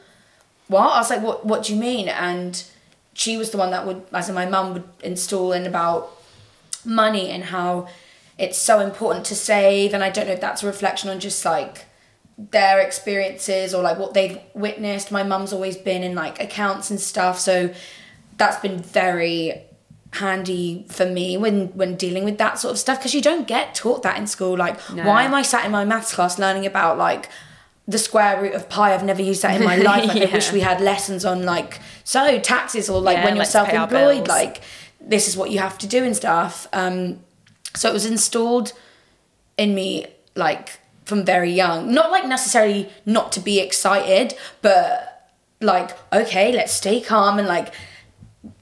what?" 0.68 0.90
I 0.92 0.98
was 1.00 1.10
like, 1.10 1.22
"What? 1.22 1.46
What 1.46 1.64
do 1.64 1.74
you 1.74 1.80
mean?" 1.80 2.10
And 2.10 2.62
she 3.14 3.38
was 3.38 3.52
the 3.52 3.58
one 3.58 3.72
that 3.72 3.86
would, 3.88 4.02
as 4.12 4.28
in 4.28 4.36
my 4.36 4.46
mum 4.46 4.74
would 4.74 4.84
install 5.04 5.54
in 5.54 5.66
about 5.66 6.12
money 6.84 7.30
and 7.30 7.46
how 7.46 7.88
it's 8.38 8.58
so 8.58 8.80
important 8.80 9.26
to 9.28 9.36
save. 9.36 9.94
And 9.94 10.04
I 10.04 10.10
don't 10.10 10.28
know 10.28 10.34
if 10.34 10.42
that's 10.42 10.64
a 10.64 10.68
reflection 10.68 11.10
on 11.10 11.20
just 11.20 11.44
like 11.46 11.86
their 12.38 12.80
experiences 12.80 13.74
or 13.74 13.84
like 13.84 13.98
what 13.98 14.14
they've 14.14 14.40
witnessed. 14.54 15.12
My 15.12 15.24
mum's 15.24 15.54
always 15.54 15.78
been 15.78 16.04
in 16.04 16.16
like 16.16 16.42
accounts 16.42 16.90
and 16.90 17.00
stuff, 17.00 17.40
so 17.40 17.74
that's 18.38 18.60
been 18.60 18.80
very 18.82 19.64
handy 20.14 20.86
for 20.90 21.06
me 21.06 21.38
when 21.38 21.68
when 21.68 21.96
dealing 21.96 22.26
with 22.26 22.38
that 22.38 22.60
sort 22.60 22.72
of 22.74 22.78
stuff 22.78 23.00
because 23.00 23.14
you 23.14 23.22
don't 23.22 23.48
get 23.48 23.74
taught 23.74 24.04
that 24.04 24.18
in 24.18 24.28
school. 24.28 24.58
Like 24.58 24.80
why 24.82 25.24
am 25.24 25.34
i 25.34 25.42
sat 25.42 25.66
in 25.66 25.72
my 25.72 25.86
maths 25.86 26.14
class 26.14 26.38
learning 26.38 26.66
about 26.66 26.98
like 26.98 27.30
the 27.88 27.98
square 27.98 28.42
root 28.42 28.54
of 28.54 28.68
pi? 28.70 28.94
I've 28.94 29.04
never 29.04 29.22
used 29.22 29.42
that 29.44 29.60
in 29.60 29.64
my 29.64 29.76
life. 29.92 30.08
Like, 30.08 30.30
i 30.30 30.34
wish 30.34 30.52
we 30.52 30.62
had 30.62 30.82
lessons 30.82 31.24
on 31.24 31.44
like 31.44 31.80
so 32.04 32.40
taxes 32.40 32.90
or 32.90 33.00
like 33.02 33.18
Yeah, 33.18 33.26
when 33.26 33.36
you're 33.36 33.44
let's 33.44 33.54
pay 33.54 33.60
our 33.60 33.68
self-employed 33.90 34.28
like 34.28 34.62
this 35.00 35.28
is 35.28 35.38
what 35.38 35.50
you 35.50 35.60
have 35.60 35.78
to 35.80 35.88
do 35.88 36.04
and 36.04 36.16
stuff. 36.16 36.68
Um 36.74 37.20
so 37.76 37.90
it 37.90 37.94
was 37.94 38.06
installed 38.06 38.74
in 39.58 39.74
me 39.76 40.06
like 40.36 40.80
from 41.06 41.24
very 41.26 41.52
young 41.52 41.94
not 41.94 42.12
like 42.12 42.26
necessarily 42.28 42.90
not 43.06 43.32
to 43.32 43.40
be 43.40 43.60
excited 43.60 44.34
but 44.62 45.30
like 45.60 45.92
okay 46.14 46.52
let's 46.52 46.74
stay 46.74 47.02
calm 47.02 47.38
and 47.40 47.48
like 47.48 47.74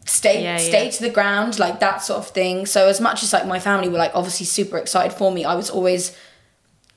stay 0.05 0.43
Yeah, 0.43 0.57
stay 0.57 0.85
yeah. 0.85 0.91
to 0.91 1.01
the 1.03 1.09
ground 1.09 1.59
like 1.59 1.79
that 1.79 2.01
sort 2.01 2.19
of 2.19 2.27
thing 2.29 2.65
so 2.65 2.87
as 2.87 2.99
much 2.99 3.23
as 3.23 3.31
like 3.33 3.45
my 3.45 3.59
family 3.59 3.87
were 3.89 3.97
like 3.97 4.11
obviously 4.15 4.45
super 4.45 4.77
excited 4.77 5.15
for 5.15 5.31
me 5.31 5.45
i 5.45 5.53
was 5.53 5.69
always 5.69 6.15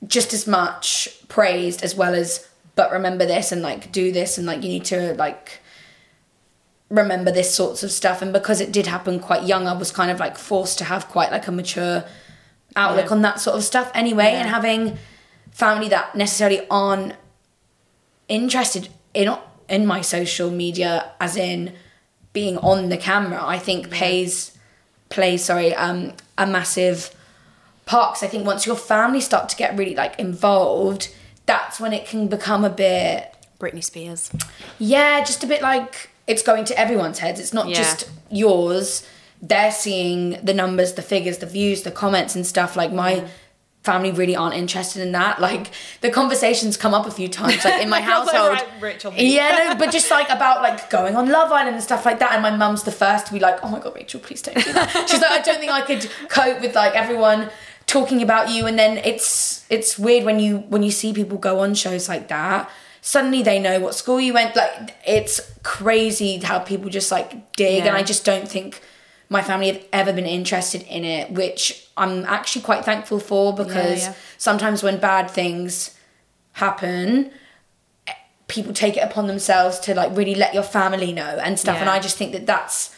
just 0.07 0.33
as 0.33 0.47
much 0.47 1.07
praised 1.27 1.83
as 1.83 1.95
well 1.95 2.13
as 2.15 2.47
but 2.75 2.91
remember 2.91 3.25
this 3.25 3.51
and 3.51 3.61
like 3.61 3.91
do 3.91 4.11
this 4.11 4.37
and 4.37 4.47
like 4.47 4.63
you 4.63 4.69
need 4.69 4.85
to 4.85 5.13
like 5.15 5.59
remember 7.01 7.31
this 7.31 7.53
sorts 7.55 7.81
of 7.83 7.91
stuff 7.91 8.21
and 8.21 8.31
because 8.31 8.61
it 8.61 8.71
did 8.71 8.85
happen 8.85 9.19
quite 9.19 9.43
young 9.43 9.67
i 9.67 9.73
was 9.73 9.91
kind 9.91 10.11
of 10.11 10.19
like 10.19 10.37
forced 10.37 10.77
to 10.77 10.83
have 10.83 11.07
quite 11.07 11.31
like 11.31 11.47
a 11.47 11.51
mature 11.51 12.03
outlook 12.75 13.05
Yeah. 13.07 13.11
on 13.15 13.21
that 13.23 13.39
sort 13.39 13.55
of 13.57 13.63
stuff 13.63 13.89
anyway 13.95 14.31
and 14.39 14.47
having 14.47 14.97
family 15.51 15.89
that 15.89 16.13
necessarily 16.15 16.61
aren't 16.69 17.13
interested 18.27 18.89
in 19.13 19.35
in 19.69 19.85
my 19.85 20.01
social 20.01 20.49
media 20.51 21.11
as 21.19 21.35
in 21.35 21.73
being 22.31 22.57
on 22.59 22.89
the 22.89 22.97
camera 22.97 23.41
i 23.43 23.57
think 23.57 23.89
pays 23.89 24.57
plays 25.09 25.43
sorry 25.45 25.73
um 25.75 26.13
a 26.37 26.45
massive 26.45 27.13
part 27.85 28.13
'cause 28.13 28.23
i 28.23 28.27
think 28.27 28.45
once 28.45 28.65
your 28.65 28.75
family 28.75 29.21
start 29.21 29.49
to 29.49 29.55
get 29.55 29.75
really 29.77 29.95
like 29.95 30.17
involved 30.19 31.09
that's 31.45 31.79
when 31.79 31.91
it 31.93 32.05
can 32.07 32.27
become 32.27 32.63
a 32.63 32.69
bit 32.69 33.29
Britney 33.59 33.83
Spears. 33.83 34.29
yeah, 34.79 35.23
just 35.23 35.41
a 35.43 35.47
bit 35.47 35.61
like 35.61 36.09
it's 36.27 36.41
going 36.41 36.65
to 36.65 36.79
everyone's 36.79 37.19
heads. 37.19 37.39
It's 37.39 37.53
not 37.53 37.67
Yeah. 37.67 37.75
just 37.75 38.09
yours. 38.29 39.05
They're 39.41 39.71
seeing 39.71 40.39
the 40.43 40.53
numbers, 40.53 40.93
the 40.93 41.01
figures, 41.01 41.39
the 41.39 41.45
views, 41.45 41.83
the 41.83 41.91
comments 41.91 42.35
and 42.35 42.45
stuff. 42.45 42.75
Like 42.77 42.93
my 42.93 43.25
family 43.83 44.11
really 44.13 44.33
aren't 44.33 44.55
interested 44.55 45.01
in 45.01 45.11
that. 45.11 45.41
Like 45.41 45.71
the 45.99 46.09
conversations 46.09 46.77
come 46.77 46.93
up 46.93 47.05
a 47.05 47.11
few 47.11 47.27
times, 47.27 47.65
like 47.65 47.81
in 47.81 47.89
my 47.89 47.97
like, 47.99 48.05
household. 48.05 48.59
right, 48.81 49.03
yeah, 49.17 49.65
no, 49.69 49.75
but 49.75 49.91
just 49.97 50.09
like 50.09 50.29
about 50.29 50.61
like 50.61 50.89
going 50.89 51.17
on 51.17 51.27
Love 51.29 51.51
Island 51.51 51.75
and 51.75 51.83
stuff 51.83 52.05
like 52.05 52.19
that. 52.19 52.31
And 52.31 52.41
my 52.41 52.55
mum's 52.55 52.83
the 52.83 52.93
first 52.93 53.27
to 53.27 53.33
be 53.33 53.39
like, 53.39 53.57
"Oh 53.61 53.67
my 53.67 53.79
god, 53.79 53.93
Rachel, 53.95 54.21
please 54.21 54.41
don't 54.41 54.55
do 54.63 54.71
that." 54.71 54.89
She's 55.09 55.19
like, 55.19 55.31
"I 55.31 55.41
don't 55.41 55.59
think 55.59 55.71
I 55.71 55.81
could 55.81 56.09
cope 56.29 56.61
with 56.61 56.75
like 56.75 56.93
everyone." 56.95 57.49
talking 57.85 58.21
about 58.23 58.49
you 58.49 58.65
and 58.65 58.79
then 58.79 58.97
it's 58.99 59.65
it's 59.69 59.99
weird 59.99 60.23
when 60.23 60.39
you 60.39 60.59
when 60.69 60.81
you 60.81 60.89
see 60.89 61.11
people 61.11 61.37
go 61.37 61.59
on 61.59 61.73
shows 61.75 62.07
like 62.07 62.29
that 62.29 62.69
suddenly 63.05 63.43
they 63.43 63.59
know 63.59 63.81
what 63.81 63.93
school 63.93 64.19
you 64.19 64.33
went 64.33 64.55
like 64.55 64.95
it's 65.05 65.41
crazy 65.61 66.37
how 66.37 66.57
people 66.57 66.89
just 66.89 67.11
like 67.11 67.51
dig 67.53 67.85
and 67.85 67.95
i 67.95 68.01
just 68.01 68.23
don't 68.23 68.47
think 68.47 68.81
my 69.29 69.41
family 69.41 69.67
have 69.67 69.85
ever 69.91 70.13
been 70.13 70.25
interested 70.25 70.81
in 70.83 71.03
it 71.03 71.29
which 71.31 71.85
i'm 71.97 72.23
actually 72.23 72.61
quite 72.61 72.85
thankful 72.85 73.19
for 73.19 73.53
because 73.53 74.05
yeah. 74.05 74.13
sometimes 74.37 74.81
when 74.81 74.97
bad 74.99 75.29
things 75.29 75.93
happen 76.53 77.29
people 78.47 78.71
take 78.71 78.95
it 78.95 79.01
upon 79.01 79.27
themselves 79.27 79.79
to 79.79 79.93
like 79.93 80.15
really 80.15 80.35
let 80.35 80.53
your 80.53 80.63
family 80.63 81.11
know 81.11 81.37
and 81.43 81.59
stuff 81.59 81.77
and 81.79 81.89
i 81.89 81.99
just 81.99 82.17
think 82.17 82.31
that 82.31 82.45
that's 82.45 82.95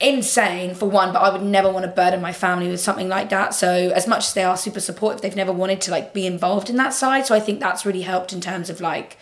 insane 0.00 0.74
for 0.76 0.88
one 0.88 1.12
but 1.12 1.18
i 1.20 1.28
would 1.28 1.42
never 1.42 1.68
want 1.72 1.84
to 1.84 1.90
burden 1.90 2.20
my 2.22 2.32
family 2.32 2.68
with 2.68 2.78
something 2.80 3.08
like 3.08 3.30
that 3.30 3.52
so 3.52 3.68
as 3.94 4.06
much 4.06 4.20
as 4.26 4.34
they 4.34 4.44
are 4.44 4.56
super 4.56 4.78
supportive 4.78 5.20
they've 5.22 5.34
never 5.34 5.52
wanted 5.52 5.80
to 5.80 5.90
like 5.90 6.14
be 6.14 6.24
involved 6.24 6.70
in 6.70 6.76
that 6.76 6.94
side 6.94 7.26
so 7.26 7.34
i 7.34 7.40
think 7.40 7.58
that's 7.58 7.84
really 7.84 8.02
helped 8.02 8.32
in 8.32 8.40
terms 8.40 8.70
of 8.70 8.80
like 8.80 9.18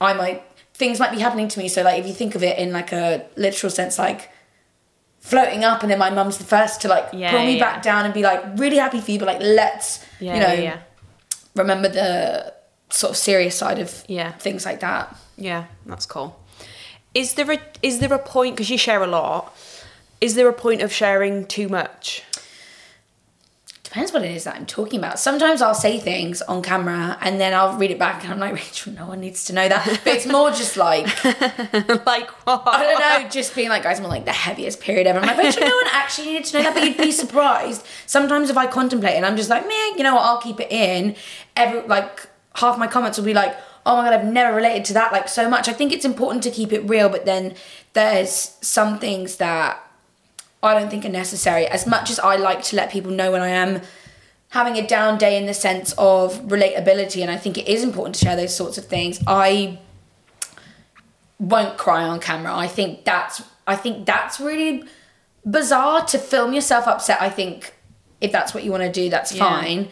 i 0.00 0.12
might 0.12 0.42
things 0.74 0.98
might 0.98 1.12
be 1.12 1.20
happening 1.20 1.46
to 1.46 1.60
me 1.60 1.68
so 1.68 1.82
like 1.82 2.00
if 2.00 2.06
you 2.06 2.12
think 2.12 2.34
of 2.34 2.42
it 2.42 2.58
in 2.58 2.72
like 2.72 2.90
a 2.92 3.24
literal 3.36 3.70
sense 3.70 3.96
like 3.96 4.28
floating 5.20 5.62
up 5.64 5.82
and 5.82 5.90
then 5.90 5.98
my 6.00 6.10
mum's 6.10 6.36
the 6.38 6.44
first 6.44 6.80
to 6.82 6.88
like 6.88 7.08
Yeah, 7.12 7.30
pull 7.30 7.44
me 7.46 7.56
yeah. 7.56 7.64
back 7.72 7.82
down 7.82 8.04
and 8.04 8.12
be 8.12 8.22
like 8.22 8.42
really 8.58 8.76
happy 8.78 9.00
for 9.00 9.10
you 9.12 9.18
but 9.20 9.26
like 9.26 9.40
let's 9.40 10.04
Yeah, 10.18 10.34
you 10.34 10.64
know 10.64 10.78
remember 11.54 11.88
the 11.88 12.52
sort 12.90 13.12
of 13.12 13.16
serious 13.16 13.56
side 13.56 13.78
of 13.78 14.04
Yeah. 14.08 14.32
things 14.32 14.66
like 14.66 14.80
that 14.80 15.16
Yeah, 15.36 15.66
that's 15.86 16.06
cool. 16.06 16.38
Is 17.14 17.34
there 17.34 17.50
a 17.50 17.58
is 17.82 18.00
there 18.00 18.12
a 18.12 18.18
point 18.18 18.56
because 18.56 18.70
you 18.70 18.78
share 18.78 19.02
a 19.02 19.06
lot? 19.06 19.56
Is 20.20 20.34
there 20.34 20.48
a 20.48 20.52
point 20.52 20.82
of 20.82 20.92
sharing 20.92 21.46
too 21.46 21.68
much? 21.68 22.22
depends 23.94 24.12
what 24.12 24.24
it 24.24 24.32
is 24.32 24.42
that 24.42 24.56
I'm 24.56 24.66
talking 24.66 24.98
about. 24.98 25.20
Sometimes 25.20 25.62
I'll 25.62 25.72
say 25.72 26.00
things 26.00 26.42
on 26.42 26.62
camera 26.62 27.16
and 27.20 27.40
then 27.40 27.54
I'll 27.54 27.78
read 27.78 27.92
it 27.92 27.98
back 27.98 28.24
and 28.24 28.32
I'm 28.32 28.40
like, 28.40 28.54
Rachel, 28.64 28.92
no 28.92 29.06
one 29.06 29.20
needs 29.20 29.44
to 29.44 29.52
know 29.52 29.68
that. 29.68 30.00
But 30.02 30.14
it's 30.14 30.26
more 30.26 30.50
just 30.50 30.76
like, 30.76 31.06
like 32.04 32.28
what? 32.44 32.62
I 32.66 32.82
don't 32.82 33.22
know, 33.22 33.28
just 33.30 33.54
being 33.54 33.68
like, 33.68 33.84
guys, 33.84 34.00
I'm 34.00 34.04
on 34.04 34.10
like 34.10 34.24
the 34.24 34.32
heaviest 34.32 34.80
period 34.80 35.06
ever. 35.06 35.20
I'm 35.20 35.26
like, 35.28 35.38
Rachel, 35.38 35.60
no 35.60 35.76
one 35.76 35.86
actually 35.92 36.32
needed 36.32 36.44
to 36.46 36.56
know 36.56 36.64
that, 36.64 36.74
but 36.74 36.82
you'd 36.82 36.96
be 36.96 37.12
surprised. 37.24 37.86
Sometimes 38.06 38.50
if 38.50 38.56
I 38.56 38.66
contemplate 38.66 39.14
and 39.14 39.24
I'm 39.24 39.36
just 39.36 39.48
like, 39.48 39.62
man, 39.62 39.96
you 39.96 40.02
know 40.02 40.16
what, 40.16 40.24
I'll 40.24 40.40
keep 40.40 40.58
it 40.58 40.72
in. 40.72 41.14
Every 41.54 41.82
like 41.82 42.26
half 42.56 42.76
my 42.76 42.88
comments 42.88 43.16
will 43.16 43.26
be 43.26 43.34
like, 43.34 43.56
oh 43.86 43.96
my 43.96 44.04
god, 44.04 44.12
I've 44.18 44.24
never 44.24 44.54
related 44.56 44.84
to 44.86 44.94
that 44.94 45.12
like 45.12 45.28
so 45.28 45.48
much. 45.48 45.68
I 45.68 45.72
think 45.72 45.92
it's 45.92 46.04
important 46.04 46.42
to 46.44 46.50
keep 46.50 46.72
it 46.72 46.80
real, 46.88 47.08
but 47.08 47.24
then 47.26 47.54
there's 47.92 48.56
some 48.60 48.98
things 48.98 49.36
that 49.36 49.80
I 50.62 50.78
don't 50.78 50.90
think 50.90 51.04
are 51.04 51.10
necessary. 51.10 51.66
As 51.66 51.86
much 51.86 52.10
as 52.10 52.18
I 52.18 52.36
like 52.36 52.62
to 52.64 52.76
let 52.76 52.90
people 52.90 53.10
know 53.12 53.30
when 53.32 53.42
I 53.42 53.48
am 53.48 53.82
having 54.50 54.76
a 54.76 54.86
down 54.86 55.18
day 55.18 55.36
in 55.36 55.46
the 55.46 55.54
sense 55.54 55.92
of 55.98 56.40
relatability, 56.42 57.20
and 57.20 57.30
I 57.30 57.36
think 57.36 57.58
it 57.58 57.68
is 57.68 57.82
important 57.82 58.14
to 58.16 58.24
share 58.24 58.36
those 58.36 58.54
sorts 58.56 58.78
of 58.78 58.86
things, 58.86 59.20
I 59.26 59.78
won't 61.38 61.76
cry 61.76 62.02
on 62.04 62.20
camera. 62.20 62.54
I 62.54 62.66
think 62.68 63.04
that's 63.04 63.42
I 63.66 63.76
think 63.76 64.06
that's 64.06 64.40
really 64.40 64.84
bizarre 65.48 66.04
to 66.06 66.18
film 66.18 66.52
yourself 66.52 66.86
upset. 66.86 67.20
I 67.20 67.28
think 67.30 67.74
if 68.20 68.30
that's 68.32 68.54
what 68.54 68.62
you 68.64 68.70
want 68.70 68.82
to 68.84 68.92
do, 68.92 69.10
that's 69.10 69.32
Yeah. 69.32 69.44
fine. 69.48 69.88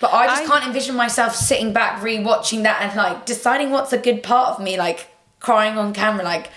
But 0.00 0.12
I 0.12 0.26
just 0.26 0.42
I- 0.42 0.46
can't 0.46 0.66
envision 0.66 0.94
myself 0.96 1.34
sitting 1.34 1.72
back, 1.72 2.00
rewatching 2.00 2.62
that, 2.62 2.82
and 2.82 2.96
like 2.96 3.26
deciding 3.26 3.70
what's 3.70 3.92
a 3.92 3.98
good 3.98 4.22
part 4.22 4.50
of 4.50 4.62
me, 4.62 4.76
like 4.78 5.08
crying 5.40 5.76
on 5.78 5.92
camera. 5.92 6.24
Like, 6.24 6.50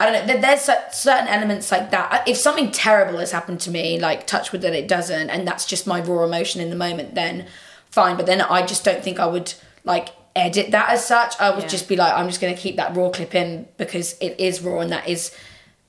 I 0.00 0.10
don't 0.10 0.26
know. 0.26 0.40
There's 0.40 0.62
certain 0.62 1.28
elements 1.28 1.70
like 1.72 1.90
that. 1.90 2.26
If 2.28 2.36
something 2.36 2.70
terrible 2.70 3.18
has 3.18 3.32
happened 3.32 3.60
to 3.60 3.70
me, 3.70 3.98
like 3.98 4.26
touch 4.26 4.52
wood 4.52 4.62
that 4.62 4.74
it 4.74 4.86
doesn't, 4.88 5.30
and 5.30 5.46
that's 5.46 5.64
just 5.64 5.86
my 5.86 6.00
raw 6.00 6.24
emotion 6.24 6.60
in 6.60 6.70
the 6.70 6.76
moment, 6.76 7.14
then 7.14 7.46
fine. 7.90 8.16
But 8.16 8.26
then 8.26 8.40
I 8.40 8.64
just 8.66 8.84
don't 8.84 9.02
think 9.02 9.18
I 9.20 9.26
would 9.26 9.54
like 9.84 10.08
edit 10.36 10.72
that 10.72 10.90
as 10.90 11.06
such. 11.06 11.38
I 11.40 11.50
would 11.50 11.62
Yeah. 11.62 11.68
just 11.68 11.88
be 11.88 11.96
like, 11.96 12.12
I'm 12.12 12.26
just 12.28 12.40
gonna 12.40 12.54
keep 12.56 12.76
that 12.76 12.96
raw 12.96 13.08
clip 13.10 13.34
in 13.34 13.66
because 13.76 14.16
it 14.20 14.34
is 14.38 14.60
raw 14.62 14.80
and 14.80 14.90
that 14.92 15.08
is 15.08 15.30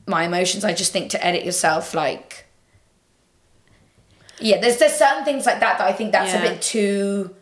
my 0.08 0.24
emotions. 0.26 0.64
I 0.64 0.74
just 0.74 0.92
think 0.94 1.10
to 1.12 1.26
edit 1.26 1.44
yourself 1.46 1.94
like 1.96 2.45
yeah, 4.40 4.60
there's 4.60 4.78
there's 4.78 4.94
certain 4.96 5.24
things 5.26 5.46
like 5.46 5.60
that 5.60 5.78
that 5.78 5.88
I 5.88 5.94
think 5.94 6.12
that's 6.12 6.34
Yeah. 6.34 6.44
a 6.44 6.50
bit 6.50 6.62
too 6.62 7.36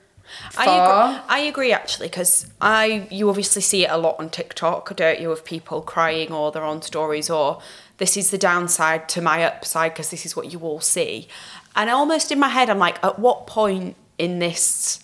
I 0.58 0.64
agree, 0.64 1.22
I 1.30 1.40
agree 1.40 1.74
actually 1.74 2.08
because 2.08 2.48
I 2.60 3.08
you 3.12 3.30
obviously 3.30 3.62
see 3.62 3.84
it 3.86 3.92
a 3.92 3.98
lot 3.98 4.16
on 4.20 4.30
TikTok, 4.30 4.96
don't 4.96 5.20
you, 5.20 5.32
of 5.32 5.46
people 5.46 5.82
crying 5.82 6.32
or 6.32 6.52
their 6.52 6.64
own 6.64 6.82
stories 6.82 7.30
or 7.30 7.62
this 7.98 8.18
is 8.18 8.32
the 8.32 8.38
downside 8.40 9.08
to 9.10 9.22
my 9.22 9.44
upside 9.44 9.94
because 9.94 10.10
this 10.10 10.26
is 10.26 10.36
what 10.36 10.52
you 10.52 10.60
all 10.60 10.80
see. 10.82 11.28
And 11.76 11.90
almost 11.90 12.32
in 12.32 12.40
my 12.40 12.48
head 12.50 12.70
I'm 12.70 12.80
like, 12.80 13.04
at 13.04 13.20
what 13.20 13.46
point 13.48 13.96
in 14.18 14.40
this 14.40 15.00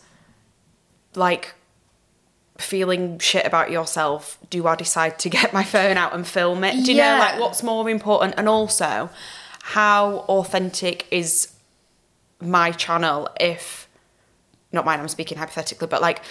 like 1.15 1.53
feeling 2.57 3.17
shit 3.19 3.45
about 3.45 3.71
yourself 3.71 4.37
do 4.49 4.67
I 4.67 4.75
decide 4.75 5.17
to 5.19 5.29
get 5.37 5.53
my 5.53 5.63
phone 5.63 5.97
out 5.97 6.13
and 6.13 6.25
film 6.27 6.63
it? 6.63 6.83
Do 6.85 6.91
you 6.91 6.97
Yeah. 6.97 7.13
know 7.13 7.19
like 7.19 7.39
what's 7.39 7.61
more 7.61 7.87
important? 7.89 8.33
And 8.37 8.49
also 8.49 9.09
how 9.61 10.25
authentic 10.29 11.05
is 11.11 11.49
my 12.41 12.71
channel 12.71 13.29
if 13.39 13.87
not 14.71 14.85
mine, 14.85 14.99
I'm 14.99 15.07
speaking 15.07 15.37
hypothetically, 15.37 15.87
but 15.87 15.99
like, 16.01 16.21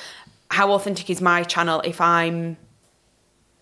how 0.51 0.71
authentic 0.73 1.11
is 1.11 1.21
my 1.21 1.42
channel 1.42 1.81
if 1.81 2.01
I'm 2.01 2.57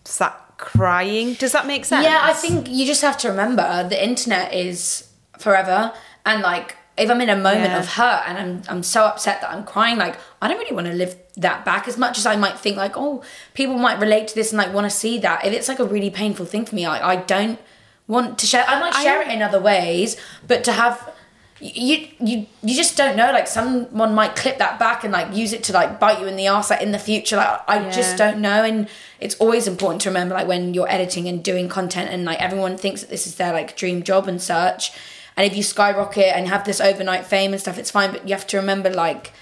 sat 0.05 0.39
crying? 0.57 1.33
Does 1.33 1.51
that 1.51 1.65
make 1.67 1.85
sense? 1.85 2.05
Yeah, 2.05 2.19
I 2.21 2.33
think 2.33 2.69
you 2.69 2.85
just 2.85 3.01
have 3.01 3.17
to 3.19 3.29
remember 3.29 3.87
the 3.89 4.01
internet 4.03 4.53
is 4.53 5.07
forever 5.39 5.93
and 6.25 6.41
like 6.41 6.75
if 6.97 7.11
I'm 7.11 7.21
in 7.21 7.29
a 7.29 7.35
moment 7.35 7.65
Yeah. 7.71 7.79
of 7.79 7.87
hurt 7.89 8.23
and 8.27 8.37
I'm 8.39 8.61
I'm 8.69 8.83
so 8.83 9.03
upset 9.05 9.41
that 9.41 9.51
I'm 9.51 9.63
crying, 9.65 9.97
like 9.97 10.17
I 10.41 10.47
don't 10.47 10.57
really 10.57 10.73
want 10.75 10.87
to 10.87 10.93
live 10.93 11.15
that 11.37 11.63
back 11.65 11.87
as 11.87 11.97
much 11.97 12.17
as 12.17 12.25
I 12.25 12.35
might 12.35 12.57
think 12.57 12.75
like, 12.77 12.93
oh, 12.97 13.23
people 13.53 13.77
might 13.77 13.99
relate 13.99 14.27
to 14.29 14.35
this 14.35 14.51
and 14.51 14.57
like 14.57 14.73
want 14.73 14.85
to 14.85 14.89
see 14.95 15.19
that. 15.19 15.45
If 15.45 15.53
it's 15.53 15.67
like 15.67 15.79
a 15.79 15.85
really 15.85 16.09
painful 16.09 16.45
thing 16.47 16.65
for 16.65 16.73
me, 16.73 16.85
I, 16.85 17.13
I 17.13 17.15
don't 17.17 17.59
want 18.07 18.39
to 18.39 18.47
share 18.47 18.63
I 18.67 18.79
might 18.79 18.95
share 18.95 19.21
it 19.21 19.27
in 19.27 19.41
other 19.43 19.59
ways, 19.59 20.17
but 20.47 20.63
to 20.63 20.71
have 20.71 21.13
you 21.59 22.07
you 22.19 22.45
you 22.61 22.75
just 22.75 22.95
don't 22.95 23.15
know 23.17 23.31
like 23.31 23.47
someone 23.47 24.13
might 24.13 24.35
clip 24.35 24.59
that 24.59 24.77
back 24.77 25.03
and 25.03 25.11
like 25.11 25.35
use 25.35 25.53
it 25.53 25.63
to 25.63 25.73
like 25.73 25.99
bite 25.99 26.19
you 26.19 26.27
in 26.27 26.35
the 26.35 26.45
ass 26.45 26.69
like 26.69 26.81
in 26.81 26.91
the 26.91 26.99
future 26.99 27.35
like 27.35 27.61
i 27.67 27.79
Yeah. 27.79 27.89
just 27.91 28.15
don't 28.17 28.39
know 28.39 28.63
and 28.63 28.87
it's 29.19 29.33
always 29.35 29.67
important 29.67 30.01
to 30.03 30.09
remember 30.09 30.35
like 30.35 30.47
when 30.47 30.75
you're 30.75 30.89
editing 30.89 31.27
and 31.27 31.43
doing 31.43 31.67
content 31.67 32.11
and 32.11 32.25
like 32.25 32.39
everyone 32.39 32.77
thinks 32.77 33.01
that 33.01 33.09
this 33.09 33.25
is 33.25 33.35
their 33.35 33.51
like 33.53 33.75
dream 33.75 34.03
job 34.03 34.27
and 34.27 34.39
such 34.41 34.91
and 35.35 35.45
if 35.49 35.57
you 35.57 35.63
skyrocket 35.63 36.31
and 36.35 36.47
have 36.47 36.63
this 36.63 36.79
overnight 36.79 37.25
fame 37.25 37.53
and 37.53 37.59
stuff 37.61 37.77
it's 37.79 37.89
fine 37.91 38.11
but 38.11 38.27
you 38.27 38.35
have 38.35 38.45
to 38.47 38.57
remember 38.57 38.91
like 38.91 39.33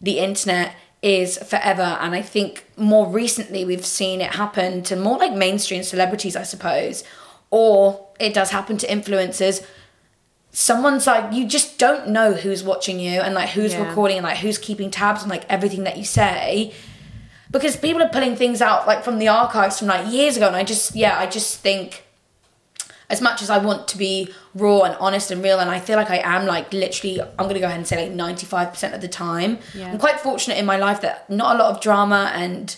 the 0.00 0.18
internet 0.20 0.74
is 1.02 1.38
forever 1.38 1.98
and 2.00 2.14
i 2.14 2.22
think 2.22 2.64
more 2.76 3.06
recently 3.08 3.64
we've 3.64 3.84
seen 3.84 4.20
it 4.20 4.34
happen 4.36 4.80
to 4.82 4.94
more 4.94 5.18
like 5.18 5.32
mainstream 5.34 5.82
celebrities 5.82 6.36
i 6.36 6.42
suppose 6.44 7.02
or 7.50 8.06
it 8.20 8.32
does 8.32 8.50
happen 8.50 8.76
to 8.78 8.86
influencers 8.86 9.64
someone's 10.56 11.04
like 11.06 11.32
you 11.34 11.44
just 11.46 11.78
don't 11.78 12.08
know 12.08 12.32
who's 12.32 12.62
watching 12.62 13.00
you 13.00 13.20
and 13.20 13.34
like 13.34 13.48
who's 13.50 13.72
Yeah. 13.74 13.88
recording 13.88 14.18
and 14.18 14.24
like 14.24 14.38
who's 14.38 14.56
keeping 14.56 14.88
tabs 14.90 15.24
on 15.24 15.28
like 15.28 15.44
everything 15.50 15.82
that 15.84 15.96
you 15.98 16.04
say 16.04 16.72
because 17.50 17.76
people 17.76 18.00
are 18.00 18.08
pulling 18.08 18.36
things 18.36 18.62
out 18.62 18.86
like 18.86 19.02
from 19.02 19.18
the 19.18 19.26
archives 19.26 19.80
from 19.80 19.88
like 19.88 20.10
years 20.12 20.36
ago 20.36 20.46
and 20.46 20.54
i 20.54 20.62
just 20.62 20.94
yeah 20.94 21.18
i 21.18 21.26
just 21.26 21.58
think 21.58 22.04
as 23.10 23.20
much 23.20 23.42
as 23.42 23.50
i 23.50 23.58
want 23.58 23.88
to 23.88 23.98
be 23.98 24.28
raw 24.54 24.82
and 24.82 24.94
honest 25.00 25.32
and 25.32 25.42
real 25.42 25.58
and 25.58 25.68
i 25.70 25.80
feel 25.80 25.96
like 25.96 26.08
i 26.10 26.20
am 26.24 26.46
like 26.46 26.72
literally 26.72 27.20
i'm 27.20 27.48
gonna 27.48 27.58
go 27.58 27.66
ahead 27.66 27.76
and 27.78 27.86
say 27.88 28.08
like 28.08 28.36
95% 28.36 28.94
of 28.94 29.00
the 29.00 29.08
time 29.08 29.58
Yeah. 29.74 29.90
i'm 29.90 29.98
quite 29.98 30.20
fortunate 30.20 30.56
in 30.56 30.66
my 30.66 30.76
life 30.76 31.00
that 31.00 31.28
not 31.28 31.56
a 31.56 31.58
lot 31.58 31.74
of 31.74 31.80
drama 31.80 32.30
and 32.32 32.76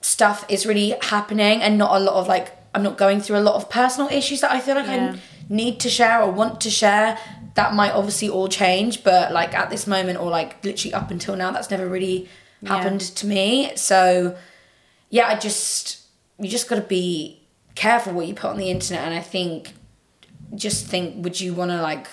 stuff 0.00 0.44
is 0.48 0.64
really 0.64 0.94
happening 1.02 1.60
and 1.60 1.76
not 1.76 2.00
a 2.00 2.04
lot 2.04 2.14
of 2.14 2.28
like 2.28 2.52
I'm 2.74 2.82
not 2.82 2.98
going 2.98 3.20
through 3.22 3.38
a 3.38 3.40
lot 3.48 3.54
of 3.54 3.70
personal 3.70 4.08
issues 4.10 4.42
that 4.42 4.52
I 4.52 4.60
feel 4.60 4.74
like 4.76 4.86
Yeah. 4.86 5.14
I 5.14 5.18
need 5.48 5.80
to 5.80 5.88
share 5.88 6.22
or 6.22 6.30
want 6.30 6.60
to 6.62 6.70
share. 6.70 7.18
That 7.54 7.74
might 7.74 7.92
obviously 7.92 8.28
all 8.28 8.48
change, 8.48 9.02
but 9.02 9.32
like 9.32 9.54
at 9.54 9.70
this 9.70 9.86
moment 9.86 10.18
or 10.18 10.30
like 10.30 10.62
literally 10.64 10.92
up 10.92 11.10
until 11.10 11.36
now, 11.36 11.50
that's 11.50 11.70
never 11.70 11.88
really 11.88 12.28
happened 12.64 13.00
to 13.00 13.26
me. 13.26 13.72
So 13.76 14.36
yeah, 15.10 15.28
I 15.28 15.38
just 15.38 16.02
you 16.38 16.48
just 16.48 16.68
got 16.68 16.76
to 16.76 16.82
be 16.82 17.42
careful 17.74 18.12
what 18.12 18.26
you 18.26 18.34
put 18.34 18.50
on 18.50 18.58
the 18.58 18.70
internet, 18.70 19.04
and 19.04 19.14
I 19.14 19.20
think 19.20 19.72
just 20.54 20.86
think 20.86 21.24
would 21.24 21.40
you 21.40 21.54
want 21.54 21.70
to 21.70 21.80
like 21.82 22.06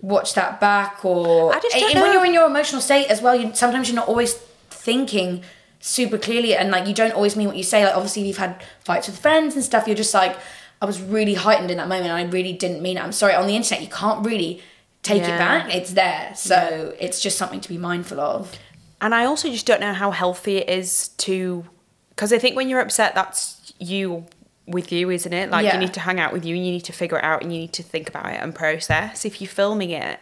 watch 0.00 0.34
that 0.34 0.60
back 0.60 1.04
or 1.04 1.54
I 1.54 1.60
just 1.60 1.74
don't 1.74 1.94
know 1.94 2.02
when 2.02 2.12
you're 2.12 2.24
in 2.24 2.34
your 2.34 2.46
emotional 2.46 2.80
state 2.80 3.06
as 3.06 3.20
well 3.20 3.34
you 3.34 3.54
sometimes 3.54 3.88
you're 3.88 3.96
not 3.96 4.08
always 4.08 4.34
thinking 4.70 5.42
super 5.80 6.18
clearly 6.18 6.54
and 6.54 6.70
like 6.70 6.86
you 6.86 6.94
don't 6.94 7.12
always 7.12 7.36
mean 7.36 7.48
what 7.48 7.56
you 7.56 7.62
say 7.62 7.84
like 7.84 7.94
obviously 7.94 8.22
you've 8.22 8.36
had 8.36 8.62
fights 8.80 9.06
with 9.06 9.18
friends 9.18 9.54
and 9.54 9.64
stuff 9.64 9.86
you're 9.86 9.96
just 9.96 10.14
like 10.14 10.36
I 10.82 10.86
was 10.86 11.00
really 11.00 11.34
heightened 11.34 11.70
in 11.70 11.78
that 11.78 11.88
moment 11.88 12.10
and 12.10 12.12
I 12.12 12.24
really 12.30 12.52
didn't 12.52 12.82
mean 12.82 12.96
it 12.98 13.02
I'm 13.02 13.12
sorry 13.12 13.34
on 13.34 13.46
the 13.46 13.56
internet 13.56 13.82
you 13.82 13.88
can't 13.90 14.24
really 14.26 14.62
take 15.02 15.22
it 15.22 15.38
back 15.38 15.74
it's 15.74 15.92
there 15.92 16.32
so 16.34 16.94
it's 16.98 17.20
just 17.22 17.38
something 17.38 17.60
to 17.60 17.68
be 17.68 17.78
mindful 17.78 18.18
of 18.20 18.52
And 19.00 19.14
I 19.14 19.24
also 19.24 19.48
just 19.50 19.66
don't 19.66 19.80
know 19.80 19.92
how 19.92 20.10
healthy 20.10 20.56
it 20.56 20.68
is 20.68 21.08
to, 21.18 21.64
because 22.10 22.32
I 22.32 22.38
think 22.38 22.56
when 22.56 22.68
you're 22.68 22.80
upset, 22.80 23.14
that's 23.14 23.72
you 23.78 24.24
with 24.66 24.90
you, 24.90 25.10
isn't 25.10 25.32
it? 25.32 25.50
Like 25.50 25.64
Yeah. 25.64 25.74
you 25.74 25.80
need 25.80 25.94
to 25.94 26.00
hang 26.00 26.18
out 26.18 26.32
with 26.32 26.44
you 26.44 26.56
and 26.56 26.66
you 26.66 26.72
need 26.72 26.84
to 26.84 26.92
figure 26.92 27.18
it 27.18 27.24
out 27.24 27.42
and 27.42 27.52
you 27.52 27.58
need 27.60 27.72
to 27.74 27.82
think 27.84 28.08
about 28.08 28.26
it 28.32 28.40
and 28.42 28.52
process. 28.54 29.24
If 29.24 29.40
you're 29.40 29.48
filming 29.48 29.90
it, 29.90 30.18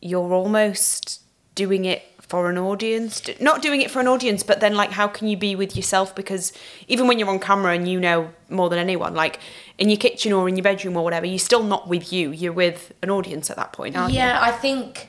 you're 0.00 0.32
almost 0.32 1.20
doing 1.54 1.84
it 1.84 2.02
for 2.28 2.50
an 2.50 2.58
audience. 2.58 3.22
Not 3.40 3.62
doing 3.62 3.80
it 3.80 3.90
for 3.90 4.00
an 4.00 4.08
audience, 4.08 4.42
but 4.42 4.60
then 4.60 4.74
like 4.74 4.90
how 4.92 5.08
can 5.08 5.28
you 5.28 5.36
be 5.36 5.56
with 5.56 5.74
yourself? 5.76 6.14
Because 6.14 6.52
even 6.86 7.06
when 7.06 7.18
you're 7.18 7.28
on 7.30 7.38
camera 7.38 7.72
and 7.72 7.88
you 7.88 7.98
know 7.98 8.30
more 8.50 8.68
than 8.68 8.78
anyone, 8.78 9.14
like 9.14 9.40
in 9.78 9.88
your 9.88 9.98
kitchen 9.98 10.32
or 10.32 10.48
in 10.48 10.56
your 10.56 10.62
bedroom 10.62 10.96
or 10.96 11.04
whatever, 11.04 11.26
you're 11.26 11.38
still 11.38 11.62
not 11.62 11.88
with 11.88 12.12
you. 12.12 12.30
You're 12.30 12.52
with 12.52 12.92
an 13.02 13.10
audience 13.10 13.50
at 13.50 13.56
that 13.56 13.72
point, 13.72 13.96
aren't 13.96 14.12
you? 14.12 14.18
yeah 14.18 14.38
I 14.40 14.52
think 14.52 15.08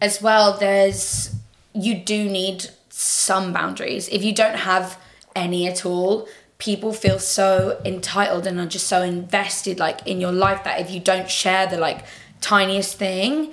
as 0.00 0.20
well 0.22 0.56
there's 0.58 1.34
you 1.72 1.94
do 1.94 2.28
need 2.28 2.66
some 2.88 3.52
boundaries 3.52 4.08
if 4.08 4.22
you 4.24 4.34
don't 4.34 4.56
have 4.56 4.98
any 5.36 5.66
at 5.66 5.86
all 5.86 6.26
people 6.58 6.92
feel 6.92 7.18
so 7.18 7.80
entitled 7.84 8.46
and 8.46 8.58
are 8.60 8.66
just 8.66 8.86
so 8.86 9.02
invested 9.02 9.78
like 9.78 10.06
in 10.06 10.20
your 10.20 10.32
life 10.32 10.64
that 10.64 10.80
if 10.80 10.90
you 10.90 11.00
don't 11.00 11.30
share 11.30 11.66
the 11.66 11.78
like 11.78 12.04
tiniest 12.40 12.96
thing 12.98 13.52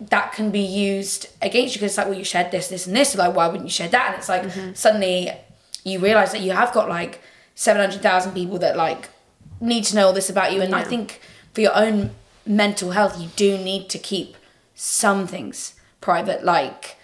that 0.00 0.32
can 0.32 0.50
be 0.50 0.60
used 0.60 1.28
against 1.42 1.74
you 1.74 1.80
because 1.80 1.92
it's 1.92 1.98
like 1.98 2.06
well 2.06 2.16
you 2.16 2.24
shared 2.24 2.50
this 2.50 2.68
this 2.68 2.86
and 2.86 2.94
this 2.94 3.12
so 3.12 3.18
like 3.18 3.34
why 3.34 3.46
wouldn't 3.46 3.64
you 3.64 3.70
share 3.70 3.88
that? 3.88 4.06
And 4.08 4.18
it's 4.18 4.28
like 4.28 4.42
mm-hmm. 4.42 4.74
suddenly 4.74 5.32
you 5.84 5.98
realize 5.98 6.32
that 6.32 6.40
you 6.40 6.52
have 6.52 6.72
got 6.72 6.88
like 6.88 7.20
700,000 7.54 8.32
people 8.32 8.58
that 8.58 8.76
like 8.76 9.08
need 9.60 9.84
to 9.84 9.96
know 9.96 10.06
all 10.06 10.12
this 10.12 10.30
about 10.30 10.52
you. 10.52 10.62
And 10.62 10.74
I 10.74 10.84
think 10.84 11.20
for 11.52 11.60
your 11.60 11.76
own 11.76 12.10
mental 12.46 12.92
health 12.92 13.20
you 13.20 13.28
do 13.34 13.58
need 13.58 13.88
to 13.90 13.98
keep 13.98 14.36
some 14.74 15.26
things 15.26 15.74
private. 16.00 16.44
Like 16.44 16.96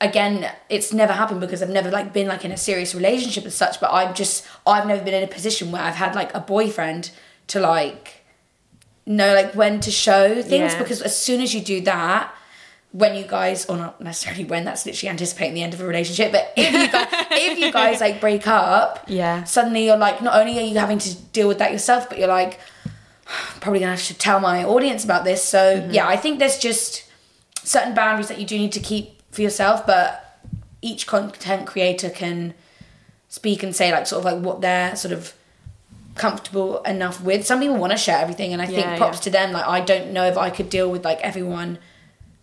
again 0.00 0.50
it's 0.70 0.94
never 0.94 1.12
happened 1.12 1.40
because 1.40 1.62
I've 1.62 1.68
never 1.68 1.90
like 1.90 2.14
been 2.14 2.28
like 2.28 2.44
in 2.46 2.52
a 2.52 2.56
serious 2.56 2.94
relationship 2.94 3.44
as 3.44 3.54
such 3.54 3.78
but 3.78 3.92
I've 3.92 4.14
just 4.14 4.46
I've 4.66 4.86
never 4.86 5.04
been 5.04 5.12
in 5.12 5.22
a 5.22 5.26
position 5.26 5.70
where 5.70 5.82
I've 5.82 5.96
had 5.96 6.14
like 6.14 6.34
a 6.34 6.40
boyfriend 6.40 7.10
to 7.48 7.60
like 7.60 8.19
know 9.16 9.34
like 9.34 9.54
when 9.54 9.80
to 9.80 9.90
show 9.90 10.42
things 10.42 10.72
Yeah. 10.72 10.78
because 10.78 11.02
as 11.02 11.16
soon 11.16 11.40
as 11.40 11.54
you 11.54 11.60
do 11.60 11.80
that 11.82 12.32
when 12.92 13.14
you 13.14 13.24
guys 13.24 13.66
or 13.66 13.76
not 13.76 14.00
necessarily 14.00 14.44
when 14.44 14.64
that's 14.64 14.84
literally 14.84 15.10
anticipating 15.10 15.54
the 15.54 15.62
end 15.62 15.74
of 15.74 15.80
a 15.80 15.86
relationship 15.86 16.32
but 16.32 16.52
if 16.56 16.72
you 16.72 16.88
guys 16.90 17.08
if 17.30 17.58
you 17.58 17.72
guys 17.72 18.00
like 18.00 18.20
break 18.20 18.46
up 18.46 19.04
Yeah. 19.06 19.44
suddenly 19.44 19.86
you're 19.86 19.96
like 19.96 20.20
not 20.22 20.34
only 20.38 20.58
are 20.58 20.62
you 20.62 20.78
having 20.78 20.98
to 20.98 21.14
deal 21.32 21.48
with 21.48 21.58
that 21.58 21.72
yourself 21.72 22.08
but 22.08 22.18
you're 22.18 22.28
like 22.28 22.58
probably 23.60 23.80
gonna 23.80 23.92
have 23.92 24.04
to 24.06 24.14
tell 24.14 24.40
my 24.40 24.64
audience 24.64 25.04
about 25.04 25.24
this 25.24 25.42
so 25.44 25.76
mm-hmm. 25.76 25.92
yeah 25.92 26.06
I 26.08 26.16
think 26.16 26.38
there's 26.38 26.58
just 26.58 27.04
certain 27.62 27.94
boundaries 27.94 28.28
that 28.28 28.38
you 28.40 28.46
do 28.46 28.58
need 28.58 28.72
to 28.72 28.80
keep 28.80 29.20
for 29.32 29.42
yourself 29.42 29.86
but 29.86 30.40
each 30.82 31.06
content 31.06 31.66
creator 31.66 32.10
can 32.10 32.54
speak 33.28 33.62
and 33.62 33.76
say 33.76 33.92
like 33.92 34.06
sort 34.06 34.24
of 34.24 34.32
like 34.32 34.42
what 34.42 34.60
they're 34.60 34.96
sort 34.96 35.12
of 35.12 35.34
comfortable 36.20 36.82
enough 36.82 37.16
with 37.22 37.46
some 37.46 37.58
people 37.60 37.76
want 37.76 37.92
to 37.92 37.96
share 38.06 38.18
everything 38.24 38.52
and 38.52 38.60
i 38.60 38.66
think 38.66 38.86
Yeah, 38.86 38.96
props 38.98 39.18
yeah. 39.18 39.22
to 39.26 39.30
them 39.30 39.52
like 39.52 39.66
i 39.66 39.80
don't 39.80 40.12
know 40.16 40.26
if 40.32 40.36
i 40.36 40.50
could 40.50 40.68
deal 40.68 40.88
with 40.90 41.02
like 41.04 41.20
everyone 41.30 41.78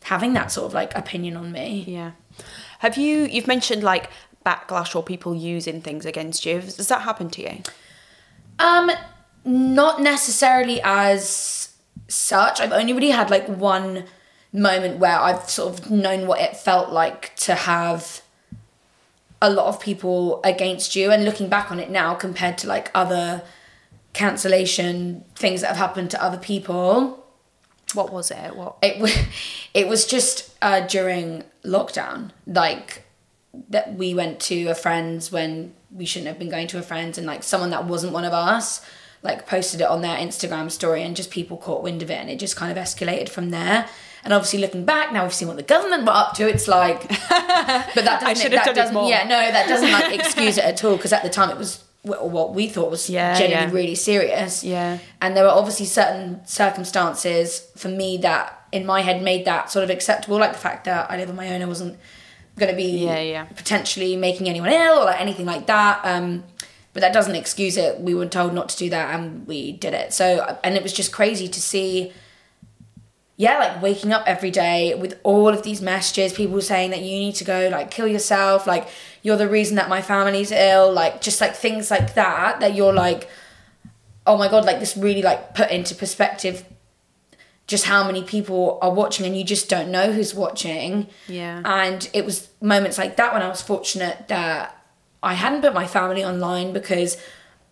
having 0.03 0.33
that 0.33 0.51
sort 0.51 0.65
of 0.65 0.73
like 0.73 0.91
opinion 1.03 1.37
on 1.37 1.51
me 1.51 1.83
Yeah. 1.87 2.11
Have 2.79 2.95
you 2.97 3.13
you've 3.33 3.47
mentioned 3.47 3.81
like 3.83 4.09
backlash 4.45 4.95
or 4.95 5.01
people 5.03 5.33
using 5.35 5.81
things 5.81 6.05
against 6.05 6.45
you? 6.45 6.61
Does 6.61 6.87
that 6.89 7.01
happen 7.01 7.27
to 7.31 7.41
you? 7.41 7.55
Um, 8.59 8.91
not 9.43 9.99
necessarily 10.01 10.79
as 10.83 11.73
such. 12.07 12.61
I've 12.61 12.71
only 12.71 12.93
really 12.93 13.09
had 13.09 13.29
like 13.31 13.47
one 13.47 14.03
moment 14.53 14.99
where 14.99 15.17
I've 15.19 15.49
sort 15.49 15.73
of 15.73 15.89
known 15.91 16.27
what 16.27 16.39
it 16.39 16.55
felt 16.55 16.91
like 16.91 17.35
to 17.47 17.55
have 17.55 18.21
a 19.41 19.49
lot 19.49 19.65
of 19.67 19.79
people 19.79 20.39
against 20.43 20.95
you 20.95 21.11
and 21.11 21.25
looking 21.25 21.49
back 21.49 21.71
on 21.71 21.79
it 21.79 21.89
now 21.89 22.13
compared 22.13 22.57
to 22.59 22.67
like 22.67 22.91
other 22.93 23.41
cancellation 24.17 25.23
things 25.35 25.61
that 25.61 25.67
have 25.67 25.77
happened 25.77 26.09
to 26.11 26.21
other 26.23 26.39
people 26.39 27.23
What 27.93 28.11
was 28.11 28.31
it? 28.31 28.55
What? 28.55 28.77
it 28.81 28.99
was 28.99 29.15
it 29.73 29.87
was 29.87 30.05
just 30.05 30.55
uh, 30.61 30.81
during 30.81 31.43
lockdown 31.63 32.31
like 32.47 33.03
that 33.69 33.93
we 33.93 34.13
went 34.15 34.39
to 34.39 34.67
a 34.67 34.75
friend's 34.75 35.31
when 35.31 35.73
we 35.91 36.05
shouldn't 36.05 36.27
have 36.27 36.39
been 36.39 36.49
going 36.49 36.67
to 36.67 36.79
a 36.79 36.81
friend's 36.81 37.17
and 37.17 37.27
like 37.27 37.43
someone 37.43 37.69
that 37.69 37.85
wasn't 37.85 38.11
one 38.11 38.25
of 38.25 38.33
us 38.33 38.81
like 39.23 39.47
posted 39.47 39.81
it 39.81 39.87
on 39.87 40.01
their 40.01 40.17
instagram 40.17 40.69
story 40.69 41.01
and 41.03 41.15
just 41.15 41.31
people 41.31 41.57
caught 41.57 41.81
wind 41.81 42.01
of 42.03 42.09
it 42.11 42.19
and 42.21 42.29
it 42.29 42.37
just 42.39 42.55
kind 42.55 42.71
of 42.71 42.77
escalated 42.83 43.29
from 43.29 43.49
there 43.49 43.87
and 44.23 44.33
obviously 44.33 44.59
looking 44.59 44.85
back 44.85 45.11
now 45.11 45.23
we've 45.23 45.33
seen 45.33 45.47
what 45.47 45.57
the 45.57 45.63
government 45.63 46.03
were 46.05 46.11
up 46.11 46.33
to 46.33 46.47
it's 46.47 46.67
like 46.67 47.01
but 47.29 48.03
that 48.03 48.19
doesn't 48.21 48.35
should 48.35 48.51
have 48.51 48.65
that 48.65 48.75
done 48.75 48.75
doesn't 48.75 48.93
more. 48.93 49.09
yeah 49.09 49.23
no 49.23 49.39
that 49.51 49.67
doesn't 49.67 49.91
like 49.91 50.13
excuse 50.19 50.57
it 50.57 50.65
at 50.65 50.83
all 50.83 50.95
because 50.97 51.13
at 51.13 51.23
the 51.23 51.29
time 51.29 51.49
it 51.49 51.57
was 51.57 51.83
wh- 52.07 52.25
what 52.25 52.53
we 52.55 52.67
thought 52.67 52.89
was 52.89 53.09
Yeah, 53.09 53.37
genuinely 53.37 53.71
yeah. 53.71 53.77
really 53.81 53.95
serious 53.95 54.63
Yeah. 54.63 54.97
and 55.21 55.35
there 55.35 55.43
were 55.43 55.49
obviously 55.61 55.85
certain 55.85 56.41
circumstances 56.47 57.69
for 57.75 57.89
me 57.89 58.17
that 58.17 58.53
in 58.71 58.85
my 58.85 59.01
head 59.01 59.21
made 59.21 59.45
that 59.45 59.69
sort 59.71 59.83
of 59.83 59.89
acceptable 59.89 60.37
like 60.37 60.53
the 60.53 60.59
fact 60.59 60.85
that 60.85 61.09
i 61.11 61.17
live 61.17 61.29
on 61.29 61.35
my 61.35 61.53
own 61.53 61.61
i 61.61 61.65
wasn't 61.65 61.97
going 62.57 62.69
to 62.71 62.75
be 62.75 63.05
Yeah, 63.05 63.19
yeah. 63.19 63.43
potentially 63.45 64.15
making 64.17 64.49
anyone 64.49 64.69
ill 64.71 64.99
or 64.99 65.05
like 65.05 65.21
anything 65.21 65.45
like 65.45 65.67
that 65.67 66.01
um 66.03 66.43
but 66.93 67.01
that 67.01 67.13
doesn't 67.13 67.35
excuse 67.35 67.77
it 67.77 67.99
we 68.01 68.13
were 68.15 68.25
told 68.25 68.53
not 68.53 68.69
to 68.69 68.77
do 68.77 68.89
that 68.89 69.13
and 69.15 69.45
we 69.47 69.73
did 69.73 69.93
it 69.93 70.11
so 70.13 70.57
and 70.63 70.75
it 70.75 70.83
was 70.83 70.91
just 70.93 71.11
crazy 71.11 71.47
to 71.47 71.61
see 71.61 72.11
yeah, 73.39 73.59
like 73.59 73.83
waking 73.83 74.11
up 74.13 74.23
every 74.25 74.49
day 74.49 74.95
with 74.95 75.19
all 75.21 75.49
of 75.49 75.61
these 75.61 75.79
messages, 75.79 76.33
people 76.33 76.59
saying 76.59 76.89
that 76.89 77.01
you 77.01 77.11
need 77.11 77.35
to 77.35 77.43
go 77.43 77.69
like 77.71 77.91
kill 77.91 78.07
yourself, 78.07 78.65
like 78.65 78.87
you're 79.27 79.35
the 79.35 79.49
reason 79.49 79.75
that 79.75 79.89
my 79.89 80.01
family's 80.01 80.53
ill, 80.53 80.89
like 80.89 81.19
just 81.19 81.41
like 81.41 81.53
things 81.53 81.91
like 81.91 82.13
that, 82.13 82.61
that 82.61 82.73
you're 82.75 82.93
like, 82.93 83.29
oh 84.25 84.37
my 84.37 84.47
god, 84.47 84.63
like 84.63 84.79
this 84.79 84.95
really 84.95 85.21
like 85.21 85.53
put 85.53 85.69
into 85.69 85.93
perspective 85.93 86.63
just 87.67 87.83
how 87.83 88.05
many 88.05 88.23
people 88.23 88.79
are 88.81 88.93
watching 88.93 89.25
and 89.25 89.37
you 89.37 89.43
just 89.43 89.67
don't 89.67 89.91
know 89.91 90.13
who's 90.13 90.33
watching. 90.33 91.07
Yeah. 91.27 91.61
And 91.65 92.09
it 92.13 92.23
was 92.23 92.47
moments 92.61 92.97
like 92.97 93.17
that 93.17 93.33
when 93.33 93.41
I 93.41 93.49
was 93.49 93.61
fortunate 93.61 94.29
that 94.29 94.81
I 95.21 95.33
hadn't 95.33 95.59
put 95.59 95.73
my 95.73 95.87
family 95.87 96.23
online 96.23 96.71
because 96.71 97.17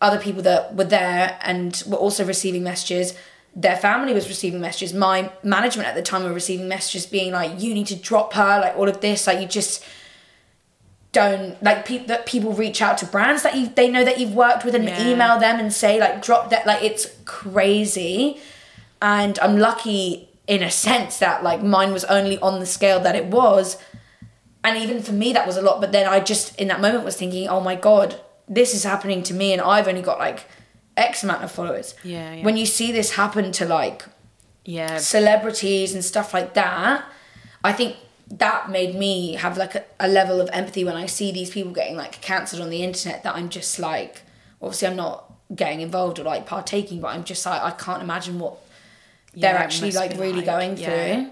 other 0.01 0.20
people 0.20 0.41
that 0.41 0.76
were 0.76 0.84
there 0.84 1.39
and 1.41 1.82
were 1.88 1.95
also 1.95 2.26
receiving 2.26 2.64
messages 2.64 3.14
their 3.58 3.78
family 3.78 4.14
was 4.14 4.28
receiving 4.28 4.60
messages 4.60 4.93
my 4.93 5.32
management 5.41 5.88
at 5.88 5.95
the 5.95 6.01
time 6.01 6.24
were 6.26 6.34
receiving 6.34 6.68
messages 6.68 7.06
being 7.06 7.32
like 7.32 7.51
you 7.58 7.74
need 7.74 7.88
to 7.88 7.95
drop 7.95 8.34
her 8.34 8.60
like 8.60 8.76
all 8.76 8.89
of 8.89 8.99
this 8.99 9.26
like 9.28 9.39
you 9.39 9.47
just 9.47 9.82
don't 11.20 11.61
like 11.68 11.80
people 11.91 12.07
that 12.13 12.22
people 12.34 12.51
reach 12.63 12.80
out 12.86 12.95
to 13.01 13.05
brands 13.16 13.41
that 13.45 13.53
you 13.57 13.63
they 13.80 13.89
know 13.95 14.03
that 14.09 14.18
you've 14.20 14.36
worked 14.45 14.63
with 14.66 14.76
and 14.80 14.86
Yeah. 14.86 15.07
email 15.09 15.36
them 15.45 15.55
and 15.61 15.70
say 15.84 15.93
like 16.05 16.16
drop 16.28 16.43
that 16.51 16.63
like 16.72 16.82
it's 16.89 17.05
crazy 17.26 18.39
and 19.01 19.34
i'm 19.39 19.57
lucky 19.70 20.28
in 20.55 20.61
a 20.61 20.72
sense 20.88 21.13
that 21.26 21.38
like 21.49 21.61
mine 21.76 21.91
was 21.97 22.03
only 22.18 22.38
on 22.47 22.59
the 22.59 22.66
scale 22.78 22.99
that 22.99 23.16
it 23.22 23.26
was 23.39 23.78
and 24.63 24.74
even 24.84 24.97
for 25.07 25.11
me 25.13 25.28
that 25.38 25.45
was 25.49 25.57
a 25.57 25.61
lot 25.61 25.80
but 25.82 25.91
then 25.91 26.05
i 26.16 26.20
just 26.20 26.45
in 26.61 26.68
that 26.72 26.82
moment 26.82 27.03
was 27.09 27.16
thinking 27.16 27.47
oh 27.47 27.61
my 27.70 27.76
god 27.76 28.20
this 28.59 28.74
is 28.78 28.84
happening 28.84 29.24
to 29.24 29.34
me 29.34 29.47
and 29.53 29.61
i've 29.61 29.88
only 29.88 30.01
got 30.11 30.20
like 30.20 30.39
x 30.97 31.24
amount 31.24 31.43
of 31.43 31.51
followers 31.51 31.93
Yeah, 32.03 32.34
yeah. 32.36 32.43
when 32.45 32.57
you 32.57 32.66
see 32.66 32.91
this 32.91 33.09
happen 33.22 33.51
to 33.59 33.66
like 33.66 34.03
Yeah. 34.66 34.97
celebrities 34.97 35.93
and 35.95 36.03
stuff 36.03 36.34
like 36.34 36.53
that 36.61 37.03
i 37.63 37.72
think 37.74 37.95
that 38.30 38.70
made 38.70 38.96
me 38.96 39.34
have 39.34 39.58
like 39.58 39.76
a, 39.76 39.84
a 40.00 40.08
level 40.08 40.42
of 40.42 40.50
empathy 40.52 40.84
when 40.84 40.96
i 40.96 41.06
see 41.06 41.32
these 41.32 41.50
people 41.50 41.72
getting 41.72 41.96
like 41.96 42.20
cancelled 42.22 42.62
on 42.62 42.70
the 42.70 42.84
internet 42.84 43.24
that 43.24 43.36
i'm 43.36 43.50
just 43.50 43.80
like 43.80 44.24
obviously 44.62 44.88
i'm 44.88 44.96
not 44.96 45.32
getting 45.56 45.82
involved 45.82 46.18
or 46.18 46.24
like 46.24 46.46
partaking 46.46 47.00
but 47.00 47.10
i'm 47.10 47.24
just 47.24 47.46
like 47.46 47.62
i 47.62 47.72
can't 47.72 48.02
imagine 48.02 48.40
what 48.40 48.58
they're 49.36 49.58
actually 49.58 49.92
like 49.92 50.12
really 50.14 50.34
like, 50.34 50.46
going 50.46 50.78
yeah. 50.78 51.16
through 51.16 51.32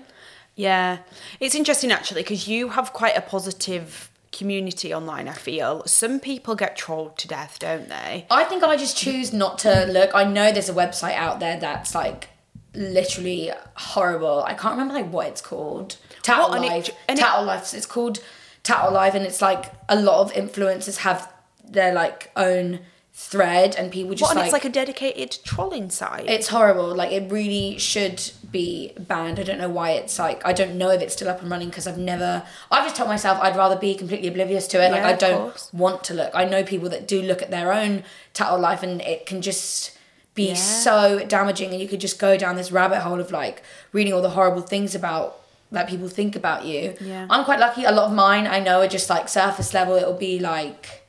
Yeah, 0.55 0.99
it's 1.39 1.55
interesting 1.55 1.91
actually 1.91 2.21
because 2.21 2.47
you 2.47 2.69
have 2.69 2.93
quite 2.93 3.17
a 3.17 3.21
positive 3.21 4.11
community 4.31 4.93
online. 4.93 5.27
I 5.27 5.33
feel 5.33 5.83
some 5.85 6.19
people 6.19 6.55
get 6.55 6.75
trolled 6.75 7.17
to 7.19 7.27
death, 7.27 7.57
don't 7.59 7.89
they? 7.89 8.25
I 8.29 8.43
think 8.43 8.63
I 8.63 8.75
just 8.77 8.97
choose 8.97 9.33
not 9.33 9.57
to 9.59 9.85
look. 9.85 10.13
I 10.13 10.23
know 10.23 10.51
there's 10.51 10.69
a 10.69 10.73
website 10.73 11.15
out 11.15 11.39
there 11.39 11.59
that's 11.59 11.95
like 11.95 12.29
literally 12.75 13.51
horrible. 13.75 14.43
I 14.43 14.53
can't 14.53 14.73
remember 14.73 14.93
like 14.93 15.11
what 15.11 15.27
it's 15.27 15.41
called. 15.41 15.97
Tattle 16.23 16.53
and 16.53 16.65
it- 16.65 16.89
it- 17.07 17.15
Tattle 17.17 17.45
Life. 17.45 17.73
It's 17.73 17.85
called 17.85 18.19
Tattle 18.63 18.91
Life, 18.93 19.13
and 19.13 19.25
it's 19.25 19.41
like 19.41 19.71
a 19.87 19.95
lot 19.95 20.21
of 20.21 20.33
influencers 20.33 20.97
have 20.97 21.31
their 21.63 21.93
like 21.93 22.31
own 22.35 22.79
thread, 23.15 23.75
and 23.75 23.91
people 23.91 24.11
just 24.15 24.23
What, 24.23 24.31
and 24.31 24.39
like 24.39 24.45
it's 24.47 24.53
like 24.53 24.65
a 24.65 24.69
dedicated 24.69 25.37
trolling 25.43 25.91
site. 25.91 26.27
it's 26.27 26.47
horrible. 26.47 26.95
Like 26.95 27.11
it 27.11 27.31
really 27.31 27.77
should 27.77 28.31
be 28.51 28.91
banned. 28.97 29.39
I 29.39 29.43
don't 29.43 29.59
know 29.59 29.69
why 29.69 29.91
it's 29.91 30.17
like 30.17 30.43
I 30.45 30.51
don't 30.53 30.75
know 30.79 30.89
if 30.89 31.01
it's 31.01 31.13
still 31.13 31.29
up 31.29 31.41
and 31.41 31.51
running 31.51 31.69
because 31.69 31.85
I've 31.85 31.97
never. 31.99 32.43
I've 32.71 32.83
just 32.85 32.95
told 32.95 33.09
myself 33.09 33.37
I'd 33.41 33.55
rather 33.55 33.75
be 33.75 33.93
completely 33.95 34.27
oblivious 34.29 34.65
to 34.69 34.83
it. 34.83 34.91
like 34.91 35.03
I 35.03 35.13
don't 35.13 35.41
course. 35.51 35.69
want 35.73 36.03
to 36.05 36.13
look. 36.15 36.31
I 36.33 36.45
know 36.45 36.63
people 36.63 36.89
that 36.89 37.07
do 37.07 37.21
look 37.21 37.41
at 37.43 37.51
their 37.51 37.71
own 37.71 38.03
tattle 38.33 38.59
life 38.59 38.81
and 38.81 38.99
it 39.01 39.25
can 39.27 39.41
just 39.43 39.91
be 40.33 40.47
Yeah. 40.49 40.55
so 40.55 41.19
damaging 41.27 41.69
and 41.71 41.79
you 41.79 41.87
could 41.87 42.01
just 42.01 42.17
go 42.17 42.35
down 42.37 42.55
this 42.55 42.71
rabbit 42.71 43.01
hole 43.01 43.19
of 43.19 43.29
like 43.31 43.61
reading 43.91 44.13
all 44.13 44.21
the 44.23 44.31
horrible 44.31 44.61
things 44.63 44.95
about 44.95 45.39
that 45.73 45.87
people 45.89 46.07
think 46.07 46.35
about 46.35 46.65
you. 46.65 46.95
Yeah. 47.01 47.27
I'm 47.29 47.43
quite 47.45 47.59
lucky. 47.59 47.83
A 47.83 47.91
lot 47.91 48.05
of 48.07 48.13
mine 48.13 48.47
I 48.47 48.59
know 48.59 48.79
are 48.81 48.87
just 48.87 49.09
like 49.09 49.27
surface 49.29 49.73
level. 49.73 49.95
It'll 49.95 50.13
be 50.13 50.39
like 50.39 51.01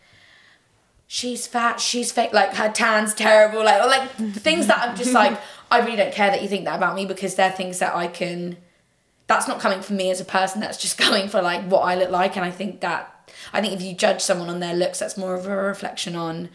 she's 1.06 1.46
fat, 1.46 1.80
she's 1.80 2.10
fake, 2.12 2.32
like 2.32 2.54
her 2.54 2.70
tan's 2.70 3.14
terrible, 3.14 3.64
like 3.64 3.82
or 3.82 3.86
like 3.86 4.10
things 4.34 4.66
that 4.66 4.78
I'm 4.88 4.96
just 4.96 5.12
like, 5.12 5.38
I 5.70 5.80
really 5.80 5.96
don't 5.96 6.12
care 6.12 6.30
that 6.30 6.42
you 6.42 6.48
think 6.48 6.64
that 6.64 6.76
about 6.76 6.94
me 6.96 7.06
because 7.06 7.34
they're 7.36 7.50
things 7.52 7.78
that 7.78 7.94
I 7.94 8.06
can. 8.08 8.56
That's 9.26 9.48
not 9.48 9.58
coming 9.58 9.80
from 9.80 9.96
me 9.96 10.10
as 10.10 10.20
a 10.20 10.24
person. 10.24 10.60
That's 10.60 10.76
just 10.80 10.98
coming 11.06 11.28
for 11.28 11.40
like 11.42 11.64
what 11.64 11.80
I 11.80 11.94
look 11.94 12.10
like, 12.10 12.36
and 12.36 12.44
I 12.44 12.50
think 12.50 12.80
that 12.80 13.30
I 13.52 13.60
think 13.60 13.72
if 13.74 13.82
you 13.82 13.94
judge 13.94 14.20
someone 14.22 14.48
on 14.50 14.60
their 14.60 14.74
looks, 14.74 14.98
that's 14.98 15.16
more 15.16 15.34
of 15.34 15.46
a 15.46 15.56
reflection 15.56 16.14
on 16.16 16.48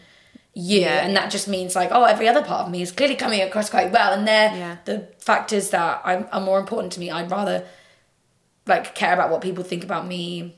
you, 0.54 0.80
Yeah, 0.80 1.04
and 1.06 1.16
that 1.16 1.30
just 1.30 1.46
means 1.48 1.76
like, 1.76 1.90
oh, 1.92 2.04
every 2.04 2.26
other 2.28 2.42
part 2.42 2.66
of 2.66 2.70
me 2.72 2.82
is 2.82 2.90
clearly 2.90 3.14
coming 3.14 3.40
across 3.40 3.70
quite 3.70 3.92
well, 3.92 4.12
and 4.12 4.26
they're 4.26 4.52
Yeah. 4.56 4.76
the 4.84 5.08
factors 5.18 5.70
that 5.70 6.00
are, 6.04 6.28
are 6.32 6.40
more 6.40 6.58
important 6.58 6.92
to 6.94 7.00
me. 7.00 7.08
I'd 7.10 7.30
rather 7.30 7.64
like 8.66 8.94
care 8.94 9.12
about 9.14 9.30
what 9.30 9.40
people 9.40 9.64
think 9.64 9.84
about 9.84 10.06
me 10.06 10.56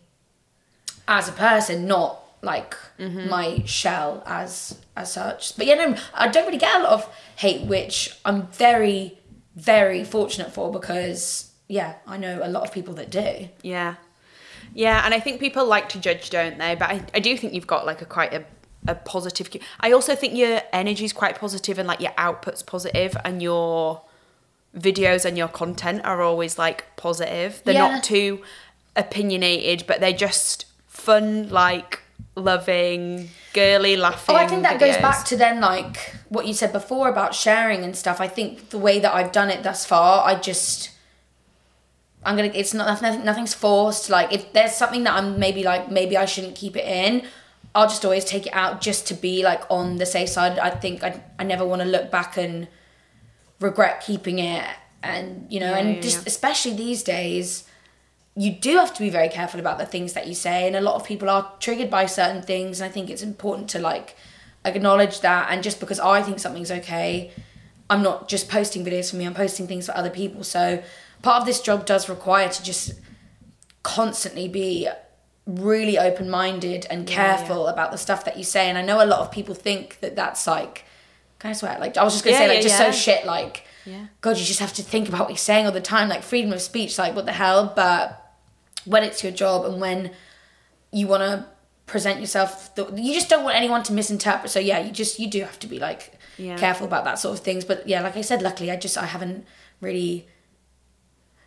as 1.09 1.29
a 1.29 1.33
person, 1.33 1.87
not 1.87 2.19
like 2.43 2.77
Mm-hmm. 2.99 3.29
my 3.31 3.63
shell 3.65 4.23
as 4.27 4.79
as 4.97 5.13
such. 5.13 5.57
But 5.57 5.67
yeah, 5.67 5.75
no, 5.75 5.97
I 6.15 6.29
don't 6.29 6.47
really 6.47 6.59
get 6.59 6.81
a 6.81 6.85
lot 6.85 6.93
of 6.93 7.09
hate, 7.37 7.67
which 7.67 8.17
I'm 8.25 8.47
very, 8.49 9.19
very 9.57 10.05
fortunate 10.05 10.53
for 10.53 10.71
because 10.71 11.51
yeah, 11.69 11.95
I 12.07 12.17
know 12.17 12.41
a 12.43 12.49
lot 12.49 12.63
of 12.65 12.73
people 12.73 12.95
that 12.95 13.11
do. 13.11 13.49
Yeah. 13.63 13.95
Yeah, 14.75 15.03
and 15.05 15.13
I 15.15 15.21
think 15.21 15.41
people 15.41 15.67
like 15.67 15.89
to 15.91 15.99
judge, 15.99 16.31
don't 16.31 16.59
they? 16.59 16.75
But 16.77 16.91
I, 16.91 17.03
I 17.15 17.21
do 17.21 17.37
think 17.37 17.55
you've 17.55 17.67
got 17.67 17.87
like 17.87 18.03
a 18.03 18.07
quite 18.07 18.33
a, 18.33 18.45
a 18.87 18.95
positive. 18.95 19.49
I 19.81 19.93
also 19.93 20.15
think 20.15 20.37
your 20.37 20.61
energy 20.73 21.05
is 21.05 21.13
quite 21.13 21.39
positive 21.39 21.79
and 21.79 21.89
like 21.89 22.01
your 22.01 22.13
output's 22.17 22.63
positive 22.63 23.17
and 23.25 23.43
your 23.43 24.03
videos 24.77 25.25
and 25.25 25.37
your 25.37 25.49
content 25.49 26.03
are 26.05 26.23
always 26.23 26.59
like 26.59 26.85
positive. 26.97 27.61
They're 27.65 27.75
Yeah. 27.75 27.89
not 27.97 28.05
too 28.05 28.43
opinionated, 28.97 29.87
but 29.87 30.01
they're 30.01 30.13
just 30.13 30.65
fun, 30.89 31.49
like 31.51 32.01
loving, 32.35 33.29
girly, 33.53 33.97
laughing. 33.97 34.35
Oh, 34.35 34.39
I 34.39 34.47
think 34.47 34.63
that 34.63 34.79
goes 34.81 34.97
back 34.99 35.25
to 35.27 35.37
then 35.37 35.61
like 35.61 36.15
what 36.29 36.47
you 36.47 36.55
said 36.55 36.73
before 36.73 37.09
about 37.09 37.35
sharing 37.35 37.85
and 37.85 37.95
stuff. 37.97 38.21
I 38.21 38.29
think 38.29 38.71
the 38.71 38.79
way 38.79 38.99
that 39.01 39.13
I've 39.15 39.33
done 39.33 39.51
it 39.51 39.63
thus 39.63 39.85
far, 39.85 40.27
I 40.27 40.35
just 40.37 40.91
I'm 42.25 42.37
gonna. 42.37 42.53
It's 42.55 42.73
not 42.73 42.87
nothing. 43.03 43.25
Nothing's 43.25 43.53
forced. 43.53 44.09
Like 44.09 44.33
if 44.33 44.53
there's 44.53 44.73
something 44.75 45.03
that 45.05 45.15
I'm 45.15 45.39
maybe 45.41 45.65
like 45.65 45.91
maybe 45.91 46.17
I 46.17 46.25
shouldn't 46.25 46.55
keep 46.55 46.77
it 46.77 46.85
in, 46.85 47.25
I'll 47.75 47.89
just 47.89 48.05
always 48.05 48.25
take 48.25 48.47
it 48.47 48.53
out 48.55 48.81
just 48.81 49.09
to 49.09 49.15
be 49.15 49.43
like 49.43 49.63
on 49.69 49.97
the 49.97 50.07
safe 50.07 50.29
side. 50.29 50.57
I 50.59 50.71
think 50.71 51.03
I 51.03 51.21
I 51.39 51.43
never 51.45 51.65
want 51.67 51.83
to 51.83 51.89
look 51.89 52.11
back 52.13 52.37
and 52.37 52.69
regret 53.63 54.03
keeping 54.05 54.39
it. 54.39 54.65
And 55.03 55.47
you 55.51 55.61
know, 55.61 55.71
Yeah, 55.71 55.79
and 55.79 55.95
yeah, 55.97 56.01
just 56.01 56.19
yeah. 56.19 56.25
especially 56.27 56.75
these 56.75 57.03
days, 57.03 57.65
you 58.35 58.51
do 58.51 58.77
have 58.77 58.95
to 58.95 59.01
be 59.01 59.11
very 59.11 59.29
careful 59.29 59.61
about 59.61 59.79
the 59.79 59.87
things 59.87 60.15
that 60.15 60.27
you 60.27 60.35
say 60.35 60.67
and 60.67 60.75
a 60.75 60.81
lot 60.81 60.95
of 60.95 61.05
people 61.05 61.29
are 61.29 61.53
triggered 61.61 61.91
by 61.91 62.07
certain 62.07 62.43
things 62.43 62.81
and 62.81 62.89
i 62.89 62.93
think 62.93 63.11
it's 63.11 63.23
important 63.23 63.69
to 63.69 63.79
like 63.79 64.17
acknowledge 64.65 65.21
that 65.21 65.49
and 65.51 65.63
just 65.63 65.81
because 65.81 66.01
i 66.01 66.23
think 66.23 66.39
something's 66.39 66.71
okay 66.71 67.31
i'm 67.91 68.03
not 68.03 68.29
just 68.29 68.49
posting 68.49 68.85
videos 68.85 69.11
for 69.11 69.17
me 69.17 69.27
i'm 69.27 69.35
posting 69.35 69.67
things 69.67 69.87
for 69.87 69.97
other 69.97 70.11
people 70.11 70.43
so 70.43 70.83
part 71.21 71.41
of 71.41 71.47
this 71.47 71.61
job 71.61 71.85
does 71.85 72.09
require 72.09 72.49
to 72.49 72.63
just 72.63 72.93
constantly 73.83 74.49
be 74.49 74.89
really 75.45 75.99
open-minded 75.99 76.87
and 76.89 77.07
careful 77.07 77.67
about 77.67 77.91
the 77.91 77.99
stuff 77.99 78.25
that 78.25 78.39
you 78.39 78.45
say 78.45 78.69
and 78.69 78.79
i 78.79 78.83
know 78.83 79.05
a 79.05 79.07
lot 79.07 79.21
of 79.21 79.31
people 79.31 79.55
think 79.55 79.99
that 80.01 80.17
that's 80.17 80.47
like 80.47 80.85
can 81.43 81.51
i 81.51 81.53
swear? 81.53 81.77
Like 81.79 81.97
i 81.99 82.03
was 82.05 82.15
just 82.15 82.25
gonna 82.25 82.33
Yeah, 82.37 82.39
say 82.43 82.49
like 82.49 82.57
yeah, 82.59 82.63
just 82.63 82.79
yeah. 82.81 82.91
so 82.91 82.97
shit 82.97 83.27
like 83.27 83.65
Yeah. 83.85 84.07
god 84.21 84.39
you 84.39 84.45
just 84.45 84.61
have 84.61 84.73
to 84.75 84.83
think 84.83 85.09
about 85.09 85.21
what 85.23 85.29
you're 85.31 85.37
saying 85.51 85.67
all 85.67 85.73
the 85.73 85.81
time 85.81 86.09
like 86.09 86.23
freedom 86.23 86.53
of 86.53 86.63
speech 86.63 86.97
like 86.99 87.15
what 87.17 87.27
the 87.27 87.33
hell? 87.33 87.73
But 87.77 88.19
when 88.85 89.03
it's 89.03 89.23
your 89.25 89.33
job 89.33 89.65
and 89.67 89.81
when 89.81 90.13
you 90.93 91.07
want 91.09 91.23
to 91.23 91.47
present 91.87 92.21
yourself 92.21 92.75
the, 92.77 92.83
you 92.95 93.13
just 93.13 93.29
don't 93.29 93.45
want 93.45 93.57
anyone 93.57 93.83
to 93.83 93.93
misinterpret. 93.93 94.51
So 94.51 94.61
yeah 94.61 94.79
you 94.81 94.93
just 94.93 95.19
you 95.19 95.29
do 95.29 95.41
have 95.43 95.59
to 95.59 95.67
be 95.67 95.79
like 95.79 96.03
careful 96.57 96.87
about 96.87 97.05
that 97.05 97.19
sort 97.19 97.37
of 97.39 97.45
things. 97.45 97.65
But 97.65 97.89
yeah 97.89 98.01
like 98.03 98.17
i 98.17 98.23
said 98.23 98.41
luckily 98.43 98.71
i 98.71 98.77
just 98.77 98.97
i 98.97 99.07
haven't 99.07 99.45
really 99.81 100.27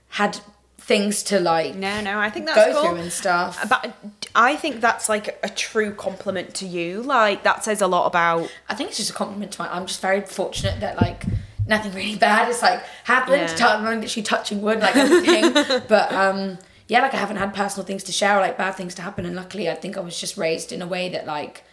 had 0.10 0.40
things 0.88 1.24
to 1.24 1.40
like 1.40 1.74
No, 1.76 2.00
no, 2.02 2.20
I 2.20 2.30
think 2.30 2.46
that's 2.46 2.58
go 2.64 2.74
cool. 2.82 2.90
through 2.92 3.02
and 3.02 3.12
stuff 3.12 3.68
But 3.68 3.96
I 4.36 4.56
think 4.56 4.82
that's 4.82 5.10
like 5.10 5.40
a 5.42 5.50
true 5.50 5.92
compliment 5.94 6.54
to 6.56 6.66
you. 6.68 7.02
Like 7.02 7.42
that 7.44 7.64
says 7.64 7.82
a 7.82 7.88
lot 7.88 8.06
about 8.06 8.52
i 8.70 8.76
think 8.76 8.90
it's 8.90 8.98
just 8.98 9.10
a 9.10 9.14
compliment 9.14 9.52
to 9.54 9.62
my 9.64 9.68
i'm 9.76 9.86
just 9.88 10.00
very 10.02 10.22
fortunate 10.22 10.80
that 10.82 10.96
like 11.02 11.24
nothing 11.68 11.92
really 11.94 12.16
bad 12.30 12.46
has 12.46 12.62
like 12.62 12.82
happened 13.06 13.50
Yeah. 13.58 13.58
yeah. 13.82 13.90
i'm 13.90 14.00
literally 14.02 14.24
touching 14.24 14.62
wood 14.62 14.80
like 14.80 14.96
everything 14.96 15.54
but 15.88 16.12
um 16.14 16.58
yeah 16.88 17.02
like 17.02 17.14
i 17.16 17.18
haven't 17.18 17.38
had 17.38 17.54
personal 17.56 17.84
things 17.86 18.04
to 18.04 18.12
share 18.12 18.38
or 18.38 18.42
like 18.42 18.58
bad 18.58 18.74
things 18.76 18.94
to 18.96 19.02
happen 19.02 19.26
and 19.26 19.36
luckily 19.36 19.68
i 19.70 19.74
think 19.74 19.98
i 19.98 20.02
was 20.02 20.20
just 20.20 20.38
raised 20.38 20.72
in 20.72 20.82
a 20.84 20.88
way 20.88 21.10
that 21.10 21.26
like 21.26 21.64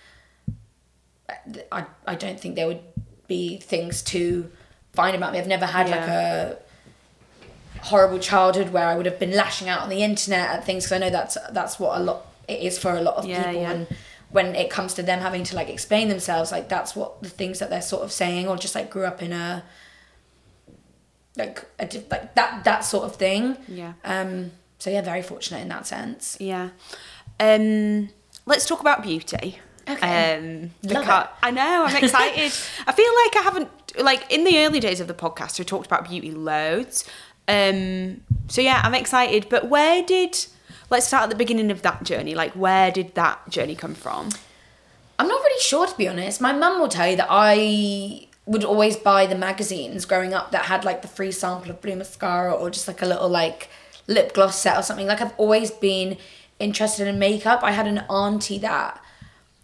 i 1.71 1.85
i 2.07 2.15
don't 2.15 2.41
think 2.41 2.55
there 2.57 2.67
would 2.67 2.81
be 3.29 3.59
things 3.59 4.01
to 4.03 4.51
find 4.95 5.15
about 5.17 5.33
me 5.33 5.39
i've 5.39 5.47
never 5.47 5.67
had 5.67 5.89
like 5.91 6.09
a 6.09 6.59
horrible 7.83 8.19
childhood 8.19 8.71
where 8.71 8.87
i 8.87 8.95
would 8.97 9.07
have 9.07 9.19
been 9.19 9.33
lashing 9.33 9.69
out 9.69 9.81
on 9.83 9.89
the 9.89 10.03
internet 10.03 10.49
at 10.51 10.65
things 10.65 10.85
because 10.85 10.93
i 10.93 10.99
know 10.99 11.11
that's 11.11 11.37
that's 11.51 11.79
what 11.81 12.01
a 12.01 12.03
lot 12.03 12.27
it 12.49 12.61
is 12.61 12.79
for 12.79 12.93
a 12.97 13.01
lot 13.03 13.17
of 13.17 13.25
Yeah, 13.27 13.45
people 13.47 13.61
yeah. 13.63 13.71
and 13.73 13.87
when 14.31 14.55
it 14.55 14.71
comes 14.71 14.95
to 14.95 15.03
them 15.03 15.21
having 15.21 15.45
to 15.45 15.57
like 15.57 15.69
explain 15.69 16.09
themselves 16.09 16.51
like 16.53 16.69
that's 16.69 16.95
what 16.97 17.23
the 17.23 17.29
things 17.29 17.59
that 17.59 17.71
they're 17.71 17.83
sort 17.83 18.03
of 18.03 18.11
saying 18.13 18.49
or 18.49 18.57
just 18.57 18.75
like 18.75 18.89
grew 18.91 19.05
up 19.05 19.23
in 19.23 19.33
a 19.33 19.63
like 21.37 21.65
a, 21.79 21.85
like 22.11 22.35
that 22.35 22.65
that 22.65 22.81
sort 22.81 23.05
of 23.05 23.17
thing 23.17 23.57
Yeah. 23.69 23.95
um 24.05 24.51
so 24.79 24.91
yeah 24.91 25.01
very 25.03 25.23
fortunate 25.23 25.61
in 25.61 25.69
that 25.69 25.87
sense 25.87 26.37
yeah. 26.41 26.71
Um 27.41 28.11
let's 28.47 28.67
talk 28.67 28.81
about 28.81 29.03
beauty. 29.03 29.59
Okay. 29.89 30.37
Um, 30.37 30.71
Love 30.85 31.05
it. 31.09 31.31
I 31.43 31.51
know, 31.51 31.85
I'm 31.87 31.97
excited. 32.05 32.53
I 32.87 32.93
feel 32.93 33.13
like 33.25 33.37
I 33.37 33.41
haven't, 33.43 33.69
like, 34.01 34.31
in 34.33 34.45
the 34.45 34.59
early 34.65 34.79
days 34.79 35.01
of 35.01 35.09
the 35.09 35.15
podcast, 35.15 35.59
we 35.59 35.65
talked 35.65 35.87
about 35.87 36.09
beauty 36.09 36.31
loads. 36.31 37.05
Um, 37.49 38.23
so 38.49 38.61
yeah, 38.61 38.81
I'm 38.85 38.95
excited. 38.95 39.49
But 39.49 39.69
where 39.69 40.03
did, 40.03 40.47
let's 40.91 41.07
start 41.07 41.25
at 41.25 41.31
the 41.31 41.37
beginning 41.37 41.71
of 41.71 41.83
that 41.83 42.05
journey. 42.05 42.35
Like, 42.35 42.53
where 42.53 42.91
did 42.91 43.15
that 43.15 43.49
journey 43.49 43.75
come 43.75 43.95
from? 43.95 44.31
I'm 45.19 45.29
not 45.29 45.43
really 45.43 45.61
sure 45.61 45.87
to 45.87 45.97
be 45.97 46.09
honest. 46.09 46.41
My 46.41 46.53
mum 46.53 46.81
will 46.81 46.89
tell 46.89 47.11
you 47.11 47.17
that 47.17 47.29
I 47.31 48.27
would 48.45 48.65
always 48.65 48.97
buy 48.97 49.27
the 49.27 49.37
magazines 49.37 50.05
growing 50.05 50.35
up 50.35 50.51
that 50.51 50.65
had 50.65 50.85
like 50.85 51.03
the 51.03 51.09
free 51.09 51.31
sample 51.31 51.71
of 51.71 51.81
blue 51.81 51.95
mascara 51.95 52.53
or 52.53 52.71
just 52.71 52.89
like 52.89 53.01
a 53.03 53.07
little 53.07 53.29
like 53.29 53.69
lip 54.09 54.35
gloss 54.35 54.59
set 54.59 54.77
or 54.77 54.83
something. 54.83 55.07
Like 55.07 55.21
I've 55.21 55.35
always 55.39 55.71
been 55.71 56.17
interested 56.59 57.07
in 57.07 57.19
makeup. 57.19 57.61
I 57.63 57.73
had 57.73 57.87
an 57.87 57.99
auntie 58.11 58.59
that 58.59 59.01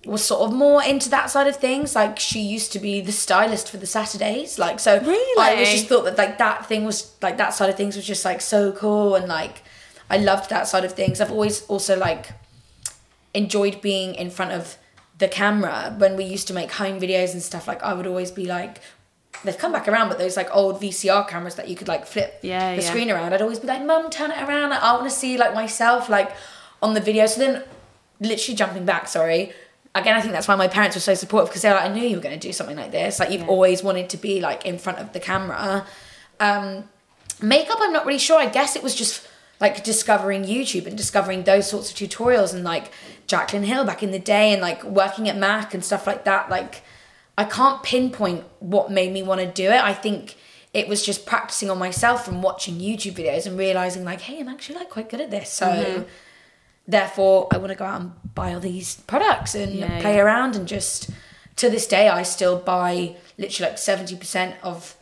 was 0.04 0.24
sort 0.24 0.42
of 0.48 0.54
more 0.56 0.82
into 0.82 1.08
that 1.10 1.28
side 1.30 1.46
of 1.48 1.56
things. 1.56 1.94
Like 1.94 2.18
she 2.18 2.40
used 2.40 2.72
to 2.72 2.78
be 2.78 3.00
the 3.00 3.12
stylist 3.12 3.70
for 3.70 3.76
the 3.78 3.86
Saturdays. 3.86 4.58
Like 4.58 4.78
so 4.80 4.94
I 4.94 4.98
Really? 4.98 5.60
was 5.60 5.70
just 5.70 5.86
thought 5.86 6.04
that 6.04 6.16
like 6.16 6.38
that 6.38 6.66
thing 6.66 6.84
was 6.84 7.12
like 7.20 7.36
that 7.38 7.52
side 7.54 7.68
of 7.70 7.76
things 7.76 7.96
was 7.96 8.06
just 8.06 8.24
like 8.24 8.40
so 8.40 8.72
cool 8.72 9.14
and 9.16 9.26
like 9.28 9.62
I 10.10 10.16
loved 10.18 10.50
that 10.50 10.66
side 10.68 10.84
of 10.84 10.92
things. 10.92 11.20
I've 11.20 11.32
always 11.32 11.64
also 11.66 11.98
like 11.98 12.28
enjoyed 13.34 13.80
being 13.80 14.14
in 14.14 14.30
front 14.30 14.52
of 14.52 14.76
the 15.18 15.28
camera 15.28 15.94
when 15.98 16.16
we 16.16 16.24
used 16.24 16.46
to 16.48 16.54
make 16.54 16.70
home 16.72 17.00
videos 17.00 17.32
and 17.32 17.42
stuff 17.42 17.66
like 17.68 17.82
I 17.82 17.92
would 17.92 18.06
always 18.06 18.30
be 18.30 18.46
like 18.46 18.78
they've 19.44 19.58
come 19.58 19.72
back 19.72 19.86
around 19.88 20.08
but 20.08 20.18
those 20.18 20.36
like 20.36 20.48
old 20.54 20.80
VCR 20.80 21.26
cameras 21.28 21.56
that 21.56 21.68
you 21.68 21.76
could 21.76 21.88
like 21.88 22.06
flip 22.06 22.38
Yeah, 22.42 22.76
the 22.76 22.82
yeah. 22.82 22.88
screen 22.88 23.10
around 23.10 23.32
I'd 23.34 23.42
always 23.42 23.58
be 23.58 23.66
like 23.66 23.84
mum 23.84 24.10
turn 24.10 24.30
it 24.30 24.38
around 24.48 24.72
I 24.72 24.92
want 24.94 25.04
to 25.04 25.10
see 25.10 25.36
like 25.36 25.54
myself 25.54 26.08
like 26.08 26.30
on 26.80 26.94
the 26.94 27.00
video 27.00 27.26
so 27.26 27.40
then 27.40 27.64
literally 28.20 28.56
jumping 28.56 28.84
back 28.84 29.08
sorry 29.08 29.52
again 30.00 30.16
I 30.16 30.20
think 30.20 30.32
that's 30.32 30.48
why 30.48 30.54
my 30.54 30.68
parents 30.68 30.96
were 30.96 31.00
so 31.00 31.14
supportive 31.14 31.48
because 31.48 31.62
they're 31.62 31.74
like 31.74 31.84
I 31.84 31.92
knew 31.92 32.02
you 32.06 32.16
were 32.16 32.22
going 32.22 32.38
to 32.38 32.46
do 32.48 32.52
something 32.52 32.76
like 32.76 32.90
this. 32.90 33.18
Like 33.18 33.30
you've 33.30 33.48
always 33.48 33.82
wanted 33.82 34.08
to 34.10 34.16
be 34.16 34.40
like 34.40 34.64
in 34.64 34.78
front 34.78 34.98
of 34.98 35.12
the 35.12 35.20
camera. 35.20 35.86
Um 36.40 36.84
makeup 37.40 37.78
i'm 37.80 37.92
not 37.92 38.04
really 38.06 38.18
sure. 38.18 38.38
I 38.38 38.46
guess 38.46 38.74
it 38.76 38.82
was 38.82 38.94
just 38.94 39.26
like 39.60 39.84
discovering 39.84 40.44
youtube 40.44 40.86
and 40.86 40.96
discovering 40.96 41.44
those 41.44 41.68
sorts 41.68 41.90
of 41.90 41.96
tutorials 41.96 42.54
and 42.54 42.64
like 42.64 42.90
Jaclyn 43.26 43.64
Hill 43.64 43.84
back 43.84 44.02
in 44.02 44.10
the 44.10 44.18
day 44.18 44.52
and 44.52 44.62
like 44.62 44.82
working 44.84 45.28
at 45.28 45.36
mac 45.36 45.74
and 45.74 45.84
stuff 45.84 46.06
like 46.06 46.24
that. 46.24 46.50
Like 46.50 46.82
i 47.36 47.44
can't 47.44 47.82
pinpoint 47.82 48.44
what 48.60 48.90
made 48.90 49.12
me 49.12 49.22
want 49.22 49.40
to 49.40 49.46
do 49.46 49.68
it. 49.70 49.80
I 49.82 49.94
think 49.94 50.36
it 50.74 50.88
was 50.88 51.04
just 51.04 51.26
practicing 51.26 51.70
on 51.70 51.78
myself 51.78 52.24
from 52.24 52.42
watching 52.42 52.74
youtube 52.76 53.14
videos 53.14 53.46
and 53.46 53.58
realizing 53.58 54.04
like 54.04 54.20
hey 54.20 54.38
i'm 54.38 54.48
actually 54.48 54.78
like 54.78 54.90
quite 54.90 55.08
good 55.08 55.20
at 55.20 55.30
this. 55.30 55.50
So 55.50 55.66
Mm-hmm. 55.66 56.02
Therefore 56.88 57.46
i 57.52 57.56
want 57.58 57.68
to 57.70 57.74
go 57.76 57.84
out 57.84 58.00
and 58.00 58.34
buy 58.34 58.52
all 58.54 58.60
these 58.60 58.96
products 59.06 59.54
and 59.54 59.74
Yeah, 59.74 60.00
play 60.00 60.16
yeah. 60.16 60.22
around 60.22 60.56
and 60.56 60.66
just 60.66 61.10
to 61.56 61.68
this 61.70 61.86
day 61.86 62.08
i 62.08 62.22
still 62.22 62.56
buy 62.58 63.14
literally 63.36 63.70
like 63.70 63.78
70% 63.78 64.54
of 64.62 64.96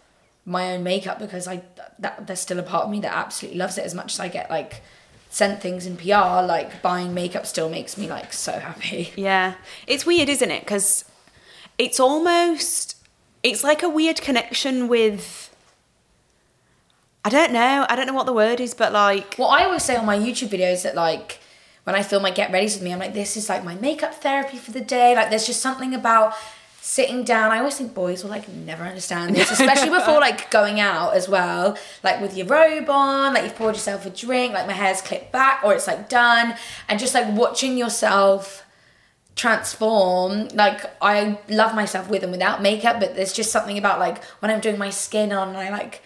my 0.48 0.72
own 0.72 0.82
makeup 0.84 1.18
because 1.18 1.48
I 1.48 1.62
that 1.98 2.26
there's 2.28 2.38
still 2.40 2.58
a 2.60 2.62
part 2.62 2.84
of 2.84 2.90
me 2.90 3.00
that 3.00 3.12
absolutely 3.12 3.58
loves 3.58 3.78
it 3.78 3.84
as 3.84 3.94
much 3.94 4.12
as 4.14 4.20
I 4.20 4.28
get 4.28 4.48
like 4.48 4.82
sent 5.30 5.60
things 5.60 5.86
in 5.86 5.96
PR 5.96 6.44
like 6.46 6.82
buying 6.82 7.14
makeup 7.14 7.46
still 7.46 7.68
makes 7.68 7.96
me 7.98 8.06
like 8.08 8.32
so 8.32 8.52
happy. 8.52 9.12
Yeah. 9.16 9.54
It's 9.88 10.06
weird, 10.06 10.28
isn't 10.28 10.50
it? 10.50 10.60
Because 10.60 11.04
it's 11.78 11.98
almost, 11.98 12.96
it's 13.42 13.64
like 13.64 13.82
a 13.82 13.88
weird 13.88 14.20
connection 14.20 14.86
with, 14.86 15.50
I 17.24 17.28
don't 17.28 17.52
know. 17.52 17.84
I 17.88 17.96
don't 17.96 18.06
know 18.06 18.14
what 18.14 18.26
the 18.26 18.32
word 18.32 18.60
is, 18.60 18.72
but 18.74 18.92
like, 18.92 19.34
What 19.34 19.48
I 19.48 19.64
always 19.64 19.82
say 19.82 19.96
on 19.96 20.06
my 20.06 20.16
YouTube 20.18 20.48
videos 20.48 20.82
that 20.84 20.94
like 20.94 21.40
when 21.86 21.94
I 21.94 22.02
film 22.02 22.24
my 22.24 22.32
get 22.32 22.50
ready 22.50 22.66
with 22.66 22.82
me 22.82 22.92
I'm 22.92 22.98
like 22.98 23.14
this 23.14 23.36
is 23.36 23.48
like 23.48 23.62
my 23.62 23.76
makeup 23.76 24.12
therapy 24.12 24.56
for 24.56 24.72
the 24.72 24.80
day. 24.80 25.14
Like 25.14 25.30
there's 25.30 25.46
just 25.46 25.62
something 25.62 25.94
about 25.94 26.34
sitting 26.80 27.22
down. 27.22 27.52
I 27.52 27.58
always 27.58 27.78
think 27.78 27.94
boys 27.94 28.24
will 28.24 28.30
like 28.30 28.48
never 28.48 28.82
understand 28.82 29.36
this 29.36 29.52
especially 29.52 29.90
before 29.98 30.18
like 30.18 30.50
going 30.50 30.80
out 30.80 31.14
as 31.14 31.28
well 31.28 31.78
like 32.02 32.20
with 32.20 32.36
your 32.36 32.46
robe 32.48 32.90
on 32.90 33.34
like 33.34 33.44
you've 33.44 33.54
poured 33.54 33.76
yourself 33.76 34.04
a 34.04 34.10
drink 34.10 34.52
like 34.52 34.66
my 34.66 34.72
hair's 34.72 35.00
clipped 35.00 35.30
back 35.30 35.62
or 35.62 35.74
it's 35.74 35.86
like 35.86 36.08
done. 36.08 36.56
And 36.88 36.98
just 36.98 37.14
like 37.14 37.32
watching 37.36 37.78
yourself 37.78 38.64
transform 39.36 40.48
like 40.54 40.80
i 41.02 41.38
love 41.50 41.74
myself 41.74 42.08
with 42.08 42.22
and 42.22 42.32
without 42.32 42.62
makeup 42.62 42.98
but 42.98 43.14
there's 43.14 43.34
just 43.34 43.52
something 43.52 43.76
about 43.76 44.00
like 44.00 44.24
when 44.40 44.50
i'm 44.50 44.60
doing 44.60 44.78
my 44.78 44.88
skin 44.88 45.30
on 45.30 45.50
and 45.50 45.58
i 45.58 45.68
like 45.68 46.02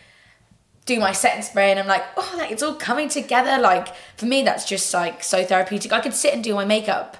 do 0.87 0.99
my 0.99 1.13
setting 1.13 1.43
spray 1.43 1.71
and 1.71 1.79
i'm 1.79 1.87
like 1.87 2.03
oh 2.17 2.35
like 2.39 2.51
it's 2.51 2.63
all 2.63 2.75
coming 2.75 3.09
together 3.09 3.59
like 3.61 3.89
for 4.17 4.27
me 4.27 4.43
that's 4.43 4.65
just 4.65 4.93
like 4.95 5.23
so 5.23 5.45
therapeutic 5.45 5.93
i 5.93 6.01
could 6.01 6.15
sit 6.15 6.33
and 6.35 6.43
do 6.43 6.55
my 6.55 6.65
makeup 6.65 7.17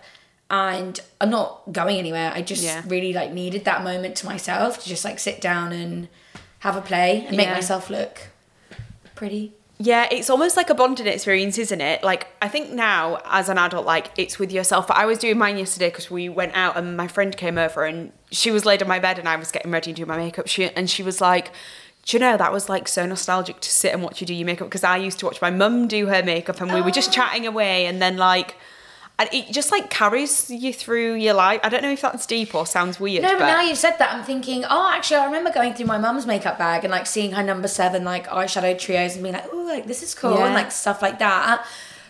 and 0.51 1.01
i'm 1.21 1.31
not 1.31 1.63
going 1.71 1.97
anywhere 1.97 2.33
i 2.35 2.43
just 2.43 2.63
Yeah. 2.65 2.83
really 2.89 3.13
like 3.13 3.33
needed 3.33 3.65
that 3.67 3.85
moment 3.85 4.17
to 4.17 4.27
myself 4.27 4.83
to 4.83 4.89
just 4.89 5.05
like 5.05 5.19
sit 5.19 5.41
down 5.41 5.73
and 5.73 6.09
have 6.61 6.77
a 6.77 6.81
play 6.81 7.25
and 7.29 7.37
make 7.37 7.47
Yeah. 7.47 7.55
myself 7.55 7.91
look 7.91 8.29
pretty 9.15 9.53
yeah, 9.83 10.07
it's 10.13 10.29
almost 10.29 10.59
like 10.59 10.69
a 10.69 10.75
bonding 10.75 11.07
experience, 11.07 11.57
isn't 11.57 11.81
it? 11.81 12.03
Like, 12.05 12.27
I 12.43 12.49
think 12.49 12.71
now 12.71 13.23
as 13.25 13.49
an 13.49 13.57
adult, 13.57 13.87
like, 13.87 14.09
it's 14.19 14.39
with 14.39 14.53
yourself. 14.53 14.87
But 14.87 14.99
I 14.99 15.07
was 15.07 15.17
doing 15.17 15.39
mine 15.39 15.57
yesterday 15.57 15.89
because 15.89 16.11
we 16.11 16.29
went 16.29 16.55
out 16.55 16.77
and 16.77 16.99
my 16.99 17.09
friend 17.09 17.35
came 17.35 17.57
over 17.57 17.87
and 17.87 18.13
she 18.31 18.51
was 18.51 18.67
laid 18.67 18.83
on 18.83 18.89
my 18.89 18.99
bed 18.99 19.19
and 19.19 19.27
I 19.27 19.37
was 19.37 19.51
getting 19.51 19.71
ready 19.73 19.95
to 19.95 19.97
do 19.97 20.05
my 20.05 20.19
makeup. 20.19 20.49
She, 20.49 20.69
and 20.69 20.91
she 20.91 21.03
was 21.03 21.23
like, 21.23 21.51
do 22.11 22.17
you 22.17 22.21
know 22.21 22.37
that 22.37 22.53
was 22.53 22.69
like 22.69 22.89
so 22.89 23.07
nostalgic 23.07 23.61
to 23.61 23.71
sit 23.71 23.93
and 23.93 24.03
watch 24.03 24.21
you 24.21 24.27
do 24.27 24.35
your 24.35 24.45
makeup 24.45 24.67
because 24.67 24.83
I 24.83 24.97
used 24.97 25.21
to 25.21 25.27
watch 25.27 25.41
my 25.41 25.51
mum 25.51 25.87
do 25.87 26.07
her 26.07 26.25
makeup 26.25 26.61
and 26.61 26.73
we 26.73 26.81
were 26.81 26.91
just 26.91 27.11
oh. 27.11 27.13
chatting 27.13 27.47
away 27.47 27.87
and 27.87 28.03
then 28.03 28.17
like 28.17 28.57
and 29.17 29.29
it 29.33 29.53
just 29.53 29.71
like 29.71 29.91
carries 29.91 30.51
you 30.51 30.73
through 30.73 31.15
your 31.15 31.35
life. 31.35 31.61
I 31.63 31.69
don't 31.69 31.83
know 31.83 31.93
if 31.93 32.01
that's 32.01 32.27
deep 32.27 32.53
or 32.53 32.67
sounds 32.67 32.99
weird. 32.99 33.23
No, 33.23 33.29
but 33.35 33.41
but 33.41 33.47
now 33.47 33.61
you 33.61 33.77
said 33.77 33.97
that, 33.99 34.13
I'm 34.13 34.25
thinking, 34.25 34.65
oh, 34.69 34.91
actually, 34.93 35.19
I 35.19 35.27
remember 35.27 35.53
going 35.53 35.75
through 35.75 35.87
my 35.87 35.99
mum's 35.99 36.27
makeup 36.27 36.59
bag 36.59 36.85
and 36.85 36.91
like 36.91 37.07
seeing 37.07 37.31
her 37.33 37.43
number 37.45 37.69
seven 37.69 38.03
like 38.03 38.27
eyeshadow 38.27 38.77
trios 38.77 39.15
and 39.15 39.23
being 39.23 39.35
like, 39.35 39.47
oh, 39.53 39.65
like 39.65 39.87
this 39.87 40.03
is 40.03 40.13
cool 40.13 40.37
Yeah. 40.37 40.47
and 40.47 40.55
like 40.55 40.73
stuff 40.73 41.03
like 41.03 41.21
that. 41.21 41.65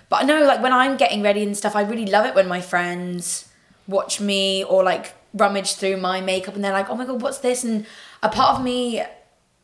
But 0.08 0.22
I 0.22 0.24
know 0.24 0.44
like 0.44 0.62
when 0.62 0.72
I'm 0.72 0.96
getting 0.96 1.20
ready 1.20 1.42
and 1.42 1.54
stuff, 1.54 1.76
I 1.76 1.82
really 1.82 2.06
love 2.06 2.24
it 2.24 2.34
when 2.34 2.48
my 2.48 2.62
friends 2.62 3.50
watch 3.86 4.18
me 4.18 4.64
or 4.64 4.82
like 4.82 5.12
rummage 5.34 5.74
through 5.74 5.98
my 5.98 6.22
makeup 6.22 6.54
and 6.54 6.64
they're 6.64 6.72
like, 6.72 6.88
oh 6.88 6.94
my 6.94 7.04
god, 7.04 7.20
what's 7.20 7.38
this? 7.38 7.64
And 7.64 7.84
a 8.22 8.30
part 8.30 8.56
of 8.56 8.64
me 8.64 9.02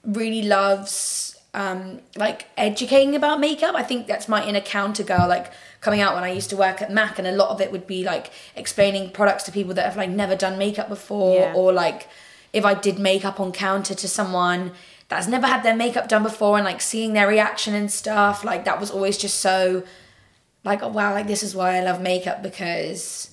really 0.07 0.43
loves 0.43 1.37
um 1.55 2.01
like 2.17 2.47
educating 2.57 3.15
about 3.15 3.41
makeup. 3.41 3.75
I 3.75 3.83
think 3.83 4.07
that's 4.07 4.29
my 4.29 4.47
inner 4.47 4.61
counter 4.61 5.03
girl, 5.03 5.27
like 5.29 5.53
coming 5.81 6.01
out 6.01 6.15
when 6.15 6.25
I 6.25 6.31
used 6.33 6.51
to 6.51 6.57
work 6.57 6.83
at 6.83 6.91
MAC 6.93 7.19
and 7.19 7.27
a 7.29 7.33
lot 7.33 7.51
of 7.51 7.61
it 7.61 7.71
would 7.73 7.87
be 7.87 8.03
like 8.05 8.31
explaining 8.57 9.11
products 9.11 9.45
to 9.45 9.53
people 9.53 9.75
that 9.75 9.85
have 9.85 9.97
like 9.97 10.11
never 10.11 10.35
done 10.37 10.59
makeup 10.59 10.89
before 10.89 11.41
Yeah. 11.41 11.55
or 11.55 11.73
like 11.73 12.09
if 12.53 12.65
I 12.65 12.75
did 12.75 12.99
makeup 12.99 13.39
on 13.41 13.53
counter 13.53 13.95
to 13.95 14.09
someone 14.09 14.73
that's 15.09 15.29
never 15.29 15.47
had 15.47 15.63
their 15.63 15.77
makeup 15.77 16.09
done 16.09 16.23
before 16.25 16.57
and 16.57 16.65
like 16.65 16.81
seeing 16.81 17.13
their 17.13 17.29
reaction 17.29 17.75
and 17.75 17.91
stuff, 17.91 18.45
like 18.45 18.65
that 18.65 18.81
was 18.81 18.91
always 18.91 19.17
just 19.17 19.39
so 19.41 19.83
like 20.65 20.83
oh 20.83 20.89
wow, 20.89 21.13
like 21.15 21.27
this 21.29 21.43
is 21.43 21.55
why 21.55 21.77
I 21.77 21.81
love 21.81 22.01
makeup 22.01 22.43
because 22.43 23.31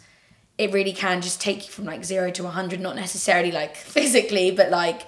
it 0.57 0.71
really 0.71 0.93
can 0.93 1.21
just 1.21 1.41
take 1.41 1.65
you 1.65 1.71
from 1.71 1.85
like 1.85 2.05
zero 2.05 2.29
to 2.31 2.43
100 2.43 2.79
not 2.79 2.95
necessarily 2.95 3.51
like 3.51 3.75
physically 3.95 4.51
but 4.51 4.69
like 4.69 5.01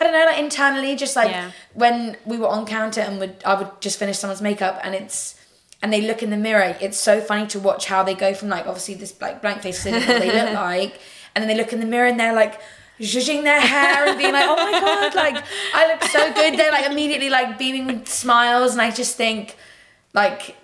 i 0.00 0.04
don't 0.04 0.12
know 0.12 0.24
like 0.26 0.38
internally 0.38 0.94
just 0.96 1.16
like 1.16 1.30
Yeah. 1.30 1.50
when 1.74 2.16
we 2.24 2.36
were 2.38 2.48
on 2.48 2.66
counter 2.66 3.00
and 3.00 3.18
would 3.20 3.36
i 3.44 3.54
would 3.54 3.70
just 3.80 3.98
finish 3.98 4.18
someone's 4.18 4.42
makeup 4.42 4.80
and 4.82 4.94
it's 4.94 5.34
and 5.82 5.92
they 5.92 6.00
look 6.00 6.22
in 6.22 6.30
the 6.30 6.36
mirror 6.36 6.76
it's 6.80 6.98
so 6.98 7.20
funny 7.20 7.46
to 7.48 7.58
watch 7.60 7.86
how 7.86 8.02
they 8.02 8.14
go 8.14 8.34
from 8.34 8.48
like 8.48 8.66
obviously 8.66 8.94
this 8.94 9.20
like 9.20 9.40
blank 9.42 9.62
face 9.62 9.82
to 9.84 9.90
what 9.92 10.06
they 10.06 10.32
look 10.32 10.52
like 10.68 11.00
and 11.34 11.42
then 11.42 11.48
they 11.48 11.56
look 11.56 11.72
in 11.72 11.80
the 11.80 11.86
mirror 11.86 12.06
and 12.06 12.18
they're 12.18 12.34
like 12.34 12.60
zhuzhing 13.00 13.42
their 13.44 13.60
hair 13.60 14.06
and 14.08 14.18
being 14.18 14.32
like 14.32 14.46
oh 14.48 14.56
my 14.56 14.80
god 14.80 15.14
like 15.14 15.44
i 15.74 15.86
look 15.86 16.02
so 16.04 16.32
good 16.34 16.58
they're 16.58 16.72
like 16.72 16.86
immediately 16.90 17.30
like 17.30 17.56
beaming 17.58 17.86
with 17.86 18.08
smiles 18.08 18.72
and 18.72 18.80
i 18.82 18.90
just 18.90 19.16
think 19.16 19.56
like 20.14 20.56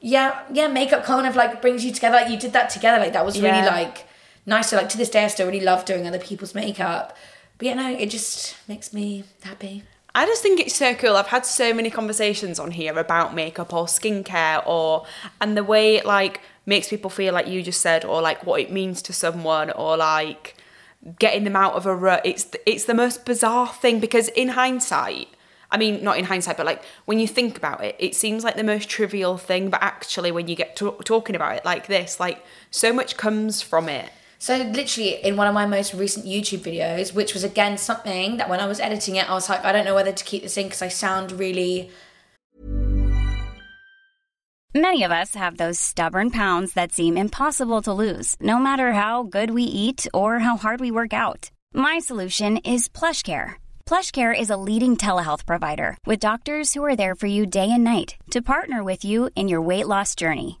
yeah, 0.00 0.42
yeah, 0.52 0.68
makeup 0.68 1.04
kind 1.04 1.26
of 1.26 1.34
like 1.34 1.60
brings 1.62 1.84
you 1.84 1.90
together. 1.90 2.16
Like 2.16 2.30
you 2.30 2.38
did 2.38 2.52
that 2.52 2.70
together. 2.70 2.98
Like 3.02 3.14
that 3.14 3.24
was 3.24 3.40
really 3.40 3.56
Yeah. 3.58 3.66
like 3.66 4.06
nice. 4.44 4.68
So 4.68 4.76
like 4.76 4.88
to 4.90 4.98
this 4.98 5.08
day, 5.08 5.24
I 5.24 5.28
still 5.28 5.46
really 5.46 5.64
love 5.64 5.84
doing 5.84 6.06
other 6.06 6.18
people's 6.18 6.54
makeup. 6.54 7.16
But 7.58 7.66
yeah, 7.66 7.74
no, 7.74 7.90
it 7.90 8.10
just 8.10 8.56
makes 8.68 8.92
me 8.92 9.24
happy. 9.42 9.82
I 10.14 10.24
just 10.24 10.42
think 10.42 10.60
it's 10.60 10.74
so 10.74 10.94
cool. 10.94 11.14
I've 11.16 11.26
had 11.26 11.44
so 11.44 11.74
many 11.74 11.90
conversations 11.90 12.58
on 12.58 12.70
here 12.70 12.98
about 12.98 13.34
makeup 13.34 13.74
or 13.74 13.84
skincare 13.84 14.66
or 14.66 15.04
and 15.42 15.56
the 15.56 15.62
way 15.62 15.96
it 15.96 16.06
like 16.06 16.40
makes 16.64 16.88
people 16.88 17.10
feel 17.10 17.34
like 17.34 17.46
you 17.46 17.62
just 17.62 17.82
said 17.82 18.02
or 18.04 18.22
like 18.22 18.46
what 18.46 18.60
it 18.60 18.72
means 18.72 19.02
to 19.02 19.12
someone 19.12 19.70
or 19.70 19.96
like 19.98 20.56
getting 21.18 21.44
them 21.44 21.54
out 21.54 21.74
of 21.74 21.84
a 21.84 21.94
rut. 21.94 22.22
It's 22.24 22.46
it's 22.64 22.84
the 22.84 22.94
most 22.94 23.26
bizarre 23.26 23.68
thing 23.68 24.00
because 24.00 24.28
in 24.28 24.48
hindsight, 24.48 25.28
I 25.70 25.76
mean 25.76 26.02
not 26.02 26.18
in 26.18 26.24
hindsight, 26.24 26.56
but 26.56 26.64
like 26.64 26.82
when 27.04 27.18
you 27.18 27.28
think 27.28 27.58
about 27.58 27.84
it, 27.84 27.94
it 27.98 28.14
seems 28.14 28.42
like 28.42 28.56
the 28.56 28.64
most 28.64 28.88
trivial 28.88 29.36
thing. 29.36 29.68
But 29.68 29.82
actually, 29.82 30.32
when 30.32 30.48
you 30.48 30.56
get 30.56 30.76
to 30.76 30.92
talking 31.04 31.36
about 31.36 31.56
it 31.56 31.64
like 31.66 31.88
this, 31.88 32.18
like 32.18 32.42
so 32.70 32.90
much 32.90 33.18
comes 33.18 33.60
from 33.60 33.88
it. 33.88 34.10
So 34.38 34.56
literally 34.56 35.14
in 35.24 35.36
one 35.36 35.46
of 35.46 35.54
my 35.54 35.66
most 35.66 35.94
recent 35.94 36.26
YouTube 36.26 36.60
videos, 36.60 37.14
which 37.14 37.34
was 37.34 37.44
again 37.44 37.78
something 37.78 38.36
that 38.36 38.48
when 38.48 38.60
I 38.60 38.66
was 38.66 38.80
editing 38.80 39.16
it, 39.16 39.28
I 39.28 39.34
was 39.34 39.48
like, 39.48 39.64
I 39.64 39.72
don't 39.72 39.84
know 39.84 39.94
whether 39.94 40.12
to 40.12 40.24
keep 40.24 40.42
this 40.42 40.56
in 40.56 40.66
because 40.66 40.82
I 40.82 40.88
sound 40.88 41.32
really 41.32 41.90
Many 44.76 45.04
of 45.04 45.10
us 45.10 45.34
have 45.34 45.56
those 45.56 45.80
stubborn 45.80 46.30
pounds 46.30 46.74
that 46.74 46.92
seem 46.92 47.16
impossible 47.16 47.80
to 47.80 47.94
lose, 47.94 48.36
no 48.42 48.58
matter 48.58 48.92
how 48.92 49.22
good 49.22 49.50
we 49.52 49.62
eat 49.62 50.06
or 50.12 50.40
how 50.40 50.58
hard 50.58 50.80
we 50.80 50.90
work 50.90 51.14
out. 51.14 51.50
My 51.72 51.98
solution 51.98 52.58
is 52.58 52.86
PlushCare. 52.86 53.54
PlushCare 53.86 54.38
is 54.38 54.50
a 54.50 54.58
leading 54.68 54.98
telehealth 54.98 55.46
provider 55.46 55.96
with 56.04 56.20
doctors 56.20 56.74
who 56.74 56.84
are 56.84 56.94
there 56.94 57.14
for 57.14 57.26
you 57.26 57.46
day 57.46 57.70
and 57.72 57.84
night 57.84 58.16
to 58.32 58.42
partner 58.42 58.84
with 58.84 59.02
you 59.02 59.30
in 59.34 59.48
your 59.48 59.62
weight 59.62 59.86
loss 59.86 60.14
journey. 60.14 60.60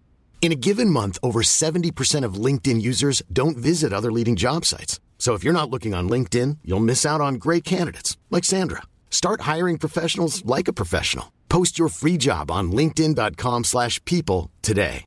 In 0.41 0.51
a 0.51 0.55
given 0.55 0.89
month, 0.89 1.19
over 1.21 1.43
70% 1.43 2.25
of 2.25 2.33
LinkedIn 2.45 2.81
users 2.81 3.21
don't 3.31 3.57
visit 3.57 3.93
other 3.93 4.11
leading 4.11 4.35
job 4.35 4.65
sites. 4.65 4.99
So 5.19 5.35
if 5.35 5.43
you're 5.43 5.53
not 5.53 5.69
looking 5.69 5.93
on 5.93 6.09
LinkedIn, 6.09 6.57
you'll 6.65 6.79
miss 6.79 7.05
out 7.05 7.21
on 7.21 7.35
great 7.35 7.63
candidates 7.63 8.17
like 8.31 8.43
Sandra. 8.43 8.81
Start 9.11 9.41
hiring 9.41 9.77
professionals 9.77 10.43
like 10.43 10.67
a 10.67 10.73
professional. 10.73 11.31
Post 11.47 11.77
your 11.77 11.89
free 11.89 12.17
job 12.17 12.49
on 12.49 12.71
linkedin.com/people 12.71 14.49
today. 14.63 15.05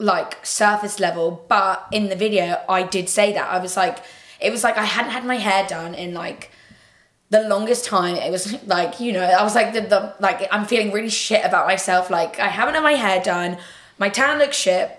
like 0.00 0.44
surface 0.44 0.98
level 0.98 1.44
but 1.46 1.86
in 1.92 2.08
the 2.08 2.16
video 2.16 2.56
i 2.70 2.82
did 2.82 3.06
say 3.06 3.34
that 3.34 3.46
i 3.50 3.58
was 3.58 3.76
like 3.76 3.98
it 4.40 4.50
was 4.50 4.64
like 4.64 4.78
i 4.78 4.84
hadn't 4.84 5.10
had 5.10 5.26
my 5.26 5.36
hair 5.36 5.66
done 5.68 5.94
in 5.94 6.14
like 6.14 6.50
the 7.30 7.42
longest 7.42 7.84
time 7.84 8.16
it 8.16 8.30
was 8.30 8.60
like 8.64 8.98
you 8.98 9.12
know 9.12 9.22
i 9.22 9.42
was 9.42 9.54
like 9.54 9.72
the, 9.72 9.80
the 9.80 10.14
like 10.18 10.48
i'm 10.52 10.66
feeling 10.66 10.92
really 10.92 11.08
shit 11.08 11.44
about 11.44 11.66
myself. 11.66 12.10
Like 12.10 12.38
i 12.38 12.48
haven't 12.48 12.74
had 12.74 12.82
my 12.82 12.94
hair 12.94 13.22
done. 13.22 13.56
My 13.98 14.08
tan 14.08 14.38
looks 14.38 14.56
shit. 14.56 14.90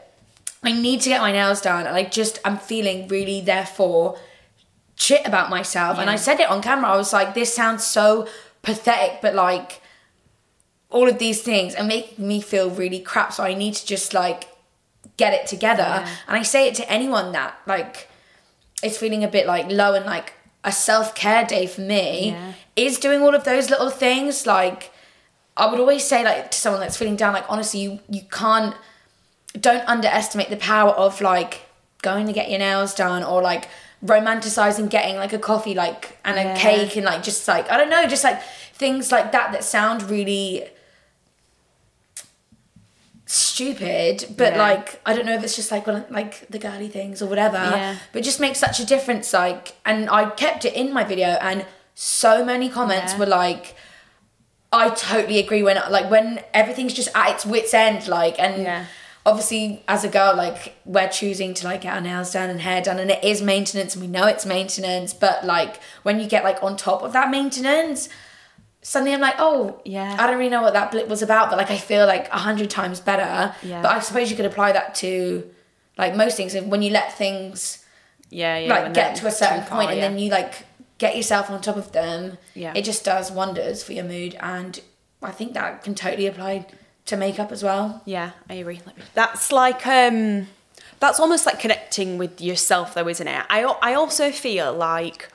I 0.64 0.72
need 0.72 1.02
to 1.02 1.10
get 1.10 1.22
my 1.22 1.32
nails 1.32 1.62
done. 1.62 1.86
And 1.86 1.96
i 1.96 2.04
just 2.04 2.40
i'm 2.46 2.58
feeling 2.58 3.08
really 3.10 3.42
therefore 3.42 4.18
shit 4.96 5.28
about 5.28 5.50
myself. 5.50 6.00
And 6.00 6.10
i 6.10 6.16
said 6.16 6.40
it 6.40 6.50
on 6.50 6.62
camera. 6.62 6.92
I 6.92 6.96
was 6.96 7.14
like 7.14 7.34
this 7.34 7.54
sounds 7.54 7.86
so 7.86 8.28
pathetic 8.62 9.22
but 9.22 9.36
like 9.36 9.82
all 10.90 11.08
of 11.10 11.20
these 11.20 11.42
things 11.42 11.74
and 11.74 11.88
make 11.88 12.18
me 12.18 12.40
feel 12.40 12.70
really 12.70 13.02
crap. 13.02 13.34
So 13.34 13.44
i 13.44 13.54
need 13.54 13.74
to 13.74 13.86
just 13.86 14.14
like 14.14 14.48
get 15.18 15.34
it 15.34 15.48
together. 15.48 16.06
And 16.28 16.38
i 16.38 16.44
say 16.44 16.70
it 16.70 16.76
to 16.76 16.90
anyone 16.90 17.34
that 17.34 17.56
like 17.68 18.08
is 18.82 18.98
feeling 18.98 19.26
a 19.26 19.28
bit 19.28 19.46
like 19.46 19.70
low 19.70 19.96
and 19.96 20.06
like 20.06 20.34
a 20.64 20.72
self-care 20.72 21.46
day 21.46 21.66
for 21.68 21.82
me 21.82 22.30
Yeah. 22.32 22.54
is 22.76 23.00
doing 23.00 23.22
all 23.22 23.34
of 23.36 23.44
those 23.44 23.70
little 23.70 23.90
things 23.90 24.46
like 24.46 24.92
i 25.58 25.66
would 25.70 25.80
always 25.80 26.04
say 26.04 26.24
like 26.24 26.52
to 26.52 26.58
someone 26.58 26.80
that's 26.82 26.98
feeling 26.98 27.16
down 27.16 27.34
like 27.34 27.46
honestly 27.50 27.80
you 27.82 28.00
you 28.10 28.22
can't 28.30 28.76
don't 29.60 29.86
underestimate 29.88 30.50
the 30.50 30.58
power 30.58 30.92
of 30.92 31.20
like 31.22 31.62
going 32.02 32.26
to 32.28 32.34
get 32.34 32.50
your 32.50 32.60
nails 32.60 32.94
done 32.96 33.24
or 33.24 33.42
like 33.42 33.68
romanticizing 34.06 34.90
getting 34.90 35.16
like 35.18 35.34
a 35.34 35.40
coffee 35.40 35.74
like 35.74 36.18
and 36.26 36.38
a 36.40 36.56
cake 36.56 36.96
and 36.96 37.06
like 37.06 37.22
just 37.24 37.48
like 37.48 37.70
i 37.72 37.78
don't 37.78 37.90
know 37.90 38.06
just 38.08 38.24
like 38.24 38.42
things 38.74 39.12
like 39.12 39.32
that 39.32 39.52
that 39.52 39.64
sound 39.64 40.04
really 40.10 40.66
stupid 43.32 44.26
but 44.38 44.54
Yeah. 44.54 44.60
like 44.68 45.02
i 45.06 45.16
don't 45.16 45.26
know 45.26 45.34
if 45.34 45.44
it's 45.44 45.56
just 45.56 45.72
like 45.72 45.88
one 45.88 45.96
of, 45.98 46.12
like 46.12 46.48
the 46.50 46.60
girly 46.60 46.90
things 46.90 47.22
or 47.22 47.28
whatever 47.28 47.58
Yeah. 47.58 47.96
but 48.12 48.20
it 48.20 48.26
just 48.26 48.40
makes 48.42 48.60
such 48.60 48.80
a 48.80 48.86
difference 48.86 49.32
like 49.34 49.76
and 49.86 50.10
i 50.10 50.30
kept 50.30 50.66
it 50.66 50.74
in 50.74 50.92
my 50.94 51.04
video 51.04 51.30
and 51.50 51.66
so 51.96 52.44
many 52.44 52.68
comments 52.70 53.14
Yeah. 53.14 53.20
were 53.20 53.26
like 53.28 53.76
I 54.74 54.90
totally 54.90 55.38
agree 55.40 55.64
when 55.64 55.76
like 55.90 56.10
when 56.10 56.42
everything's 56.54 56.94
just 56.94 57.10
at 57.14 57.32
its 57.36 57.46
wits 57.46 57.74
end 57.74 58.08
like 58.08 58.40
and 58.40 58.86
obviously 59.26 59.84
as 59.88 60.04
a 60.06 60.08
girl 60.10 60.34
like 60.36 60.76
we're 60.86 61.10
choosing 61.10 61.54
to 61.56 61.66
like 61.66 61.82
get 61.82 61.94
our 61.94 62.02
nails 62.02 62.32
done 62.32 62.50
and 62.50 62.62
hair 62.62 62.82
done 62.82 62.98
and 62.98 63.12
it 63.12 63.22
is 63.24 63.42
maintenance 63.42 63.96
and 63.96 64.02
we 64.02 64.08
know 64.10 64.26
it's 64.28 64.46
maintenance 64.46 65.14
but 65.14 65.46
like 65.46 65.80
when 66.04 66.20
you 66.22 66.28
get 66.28 66.44
like 66.46 66.64
on 66.64 66.78
top 66.78 67.02
of 67.04 67.12
that 67.14 67.30
maintenance 67.30 68.08
suddenly 68.82 69.14
I'm 69.14 69.22
like 69.22 69.36
oh 69.40 69.80
Yeah. 69.86 70.16
I 70.20 70.28
don't 70.28 70.38
really 70.38 70.50
know 70.50 70.62
what 70.62 70.74
that 70.74 70.92
blip 70.92 71.08
was 71.08 71.22
about 71.22 71.50
but 71.50 71.58
like 71.58 71.72
I 71.72 71.78
feel 71.78 72.06
like 72.08 72.28
a 72.30 72.38
hundred 72.38 72.70
times 72.70 73.00
better 73.00 73.54
Yeah. 73.64 73.82
but 73.82 73.92
I 73.92 74.00
suppose 74.00 74.30
you 74.32 74.36
could 74.38 74.46
apply 74.46 74.72
that 74.74 74.96
to 74.96 75.50
like 75.98 76.16
most 76.16 76.38
things 76.38 76.56
and 76.56 76.72
when 76.72 76.82
you 76.82 76.92
let 76.92 77.18
things 77.18 77.86
Yeah, 78.30 78.58
yeah. 78.58 78.70
like 78.74 78.94
get 78.94 79.16
to 79.18 79.28
a 79.28 79.32
certain 79.32 79.64
far, 79.64 79.78
point 79.80 79.92
and 79.92 80.00
yeah. 80.00 80.08
then 80.08 80.20
you 80.20 80.30
like 80.32 80.66
get 80.98 81.16
yourself 81.18 81.50
on 81.50 81.62
top 81.62 81.78
of 81.78 81.92
them 81.92 82.38
Yeah. 82.54 82.74
it 82.76 82.84
just 82.86 83.04
does 83.06 83.32
wonders 83.32 83.84
for 83.84 83.94
your 83.94 84.04
mood 84.06 84.36
and 84.40 84.80
i 85.24 85.32
think 85.32 85.54
that 85.54 85.84
can 85.84 85.94
totally 85.96 86.28
apply 86.28 86.66
to 87.06 87.18
makeup 87.18 87.52
as 87.52 87.64
well 87.64 88.02
Yeah, 88.06 88.32
I 88.50 88.56
agree. 88.56 88.80
Let 88.86 88.98
me- 88.98 89.04
That's 89.14 89.52
like 89.52 89.86
um 89.88 90.48
that's 91.00 91.20
almost 91.20 91.46
like 91.48 91.60
connecting 91.60 92.20
with 92.20 92.40
yourself 92.40 92.94
though, 92.94 93.08
isn't 93.08 93.28
it? 93.28 93.44
I 93.50 93.64
I 93.82 93.96
also 93.96 94.32
feel 94.32 94.72
like 94.74 95.30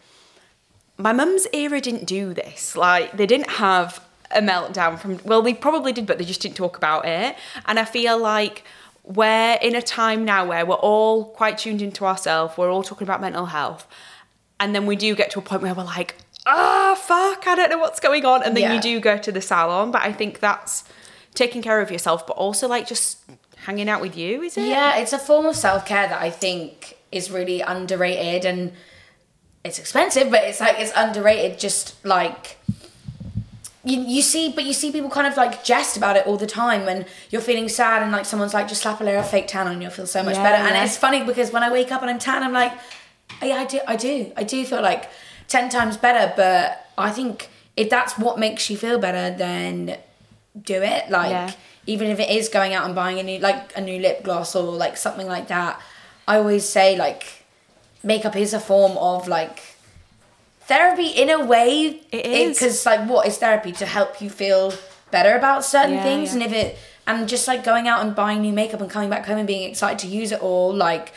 my 0.98 1.12
mum's 1.12 1.46
era 1.52 1.80
didn't 1.80 2.04
do 2.06 2.32
this. 2.34 2.76
Like 2.76 3.16
they 3.16 3.26
didn't 3.26 3.50
have 3.50 4.02
a 4.30 4.40
meltdown 4.40 4.98
from 4.98 5.18
well, 5.24 5.42
they 5.42 5.54
probably 5.54 5.92
did, 5.92 6.06
but 6.06 6.18
they 6.18 6.24
just 6.24 6.40
didn't 6.40 6.56
talk 6.56 6.76
about 6.76 7.06
it. 7.06 7.36
And 7.66 7.78
I 7.78 7.84
feel 7.84 8.18
like 8.18 8.64
we're 9.04 9.58
in 9.62 9.76
a 9.76 9.82
time 9.82 10.24
now 10.24 10.44
where 10.46 10.66
we're 10.66 10.74
all 10.74 11.26
quite 11.26 11.58
tuned 11.58 11.80
into 11.82 12.04
ourselves, 12.04 12.56
we're 12.58 12.70
all 12.70 12.82
talking 12.82 13.06
about 13.06 13.20
mental 13.20 13.46
health. 13.46 13.86
And 14.58 14.74
then 14.74 14.86
we 14.86 14.96
do 14.96 15.14
get 15.14 15.30
to 15.32 15.38
a 15.38 15.42
point 15.42 15.62
where 15.62 15.74
we're 15.74 15.84
like, 15.84 16.16
ah, 16.46 16.98
fuck, 17.00 17.46
I 17.46 17.54
don't 17.54 17.70
know 17.70 17.78
what's 17.78 18.00
going 18.00 18.24
on. 18.24 18.42
And 18.42 18.56
then 18.56 18.62
Yeah. 18.64 18.74
you 18.74 18.80
do 18.80 18.98
go 19.00 19.16
to 19.18 19.30
the 19.30 19.40
salon. 19.42 19.90
But 19.90 20.02
I 20.02 20.12
think 20.12 20.40
that's 20.40 20.82
taking 21.34 21.60
care 21.62 21.80
of 21.80 21.90
yourself, 21.90 22.26
but 22.26 22.36
also 22.36 22.66
like 22.66 22.86
just 22.86 23.18
hanging 23.58 23.88
out 23.88 24.00
with 24.00 24.16
you, 24.16 24.42
is 24.42 24.56
it? 24.56 24.66
yeah 24.68 24.96
it's 24.96 25.12
a 25.12 25.18
form 25.18 25.44
of 25.44 25.56
self-care 25.56 26.06
that 26.08 26.22
i 26.22 26.30
think 26.30 26.96
is 27.10 27.30
really 27.32 27.60
underrated 27.62 28.44
and 28.44 28.72
it's 29.66 29.78
expensive 29.78 30.30
but 30.30 30.42
it's 30.44 30.60
like 30.60 30.76
it's 30.78 30.92
underrated 30.96 31.58
just 31.58 31.94
like 32.04 32.58
you, 33.84 34.00
you 34.00 34.22
see 34.22 34.50
but 34.50 34.64
you 34.64 34.72
see 34.72 34.90
people 34.90 35.08
kind 35.10 35.26
of 35.26 35.36
like 35.36 35.62
jest 35.64 35.96
about 35.96 36.16
it 36.16 36.26
all 36.26 36.36
the 36.36 36.46
time 36.46 36.84
when 36.84 37.06
you're 37.30 37.40
feeling 37.42 37.68
sad 37.68 38.02
and 38.02 38.10
like 38.12 38.24
someone's 38.24 38.54
like 38.54 38.66
just 38.68 38.82
slap 38.82 39.00
a 39.00 39.04
layer 39.04 39.18
of 39.18 39.28
fake 39.28 39.46
tan 39.48 39.66
on 39.66 39.74
and 39.74 39.82
you'll 39.82 39.90
feel 39.92 40.06
so 40.06 40.22
much 40.22 40.34
Yeah, 40.36 40.42
better 40.42 40.62
and 40.64 40.74
yeah. 40.74 40.84
it's 40.84 40.96
funny 40.96 41.22
because 41.24 41.52
when 41.52 41.62
i 41.62 41.70
wake 41.70 41.92
up 41.92 42.00
and 42.02 42.10
i'm 42.10 42.18
tan 42.18 42.42
i'm 42.42 42.52
like 42.52 42.72
oh, 43.42 43.46
yeah 43.46 43.56
i 43.56 43.64
do 43.64 43.80
i 43.86 43.96
do 43.96 44.32
i 44.36 44.42
do 44.42 44.64
feel 44.64 44.82
like 44.82 45.08
10 45.48 45.68
times 45.68 45.96
better 45.96 46.32
but 46.36 46.90
i 46.98 47.10
think 47.10 47.48
if 47.76 47.88
that's 47.90 48.18
what 48.18 48.38
makes 48.38 48.68
you 48.70 48.76
feel 48.76 48.98
better 48.98 49.36
then 49.36 49.96
do 50.60 50.82
it 50.82 51.08
like 51.10 51.30
Yeah. 51.30 51.52
even 51.86 52.08
if 52.08 52.18
it 52.18 52.30
is 52.30 52.48
going 52.48 52.74
out 52.74 52.86
and 52.86 52.94
buying 52.94 53.18
a 53.18 53.22
new 53.22 53.38
like 53.38 53.72
a 53.76 53.80
new 53.80 54.00
lip 54.00 54.24
gloss 54.24 54.56
or 54.56 54.64
like 54.72 54.96
something 54.96 55.26
like 55.28 55.46
that 55.48 55.80
i 56.26 56.36
always 56.38 56.68
say 56.68 56.96
like 56.96 57.35
makeup 58.02 58.36
is 58.36 58.54
a 58.54 58.60
form 58.60 58.96
of 58.98 59.26
like 59.28 59.60
therapy 60.60 61.06
in 61.08 61.30
a 61.30 61.44
way 61.44 62.00
It 62.12 62.26
is. 62.26 62.58
because 62.58 62.86
like 62.86 63.08
what 63.08 63.26
is 63.26 63.38
therapy 63.38 63.72
to 63.72 63.86
help 63.86 64.20
you 64.20 64.30
feel 64.30 64.72
better 65.10 65.36
about 65.36 65.64
certain 65.64 65.94
Yeah, 65.94 66.02
things 66.02 66.28
yeah. 66.28 66.34
and 66.34 66.42
if 66.42 66.52
it 66.52 66.78
and 67.06 67.28
just 67.28 67.46
like 67.46 67.62
going 67.62 67.86
out 67.86 68.04
and 68.04 68.14
buying 68.16 68.40
new 68.42 68.52
makeup 68.52 68.80
and 68.80 68.90
coming 68.90 69.08
back 69.08 69.26
home 69.26 69.38
and 69.38 69.46
being 69.46 69.68
excited 69.70 69.98
to 70.00 70.08
use 70.08 70.32
it 70.32 70.40
all 70.40 70.74
like 70.74 71.12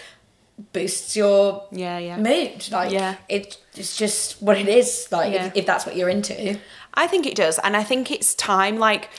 boosts 0.74 1.16
your 1.16 1.64
Yeah, 1.72 1.98
yeah. 1.98 2.18
mood 2.18 2.70
like 2.72 2.92
Yeah. 2.92 3.16
it, 3.28 3.58
it's 3.76 3.96
just 3.98 4.42
what 4.42 4.58
it 4.58 4.68
is 4.68 5.08
like 5.12 5.34
Yeah. 5.34 5.46
if, 5.48 5.56
if 5.58 5.66
that's 5.66 5.86
what 5.86 5.96
you're 5.96 6.10
into 6.10 6.60
I 6.94 7.08
think 7.08 7.26
it 7.26 7.36
does. 7.36 7.60
And 7.60 7.78
I 7.78 7.84
think 7.84 8.12
it's 8.12 8.34
time, 8.34 8.78
like, 8.78 9.10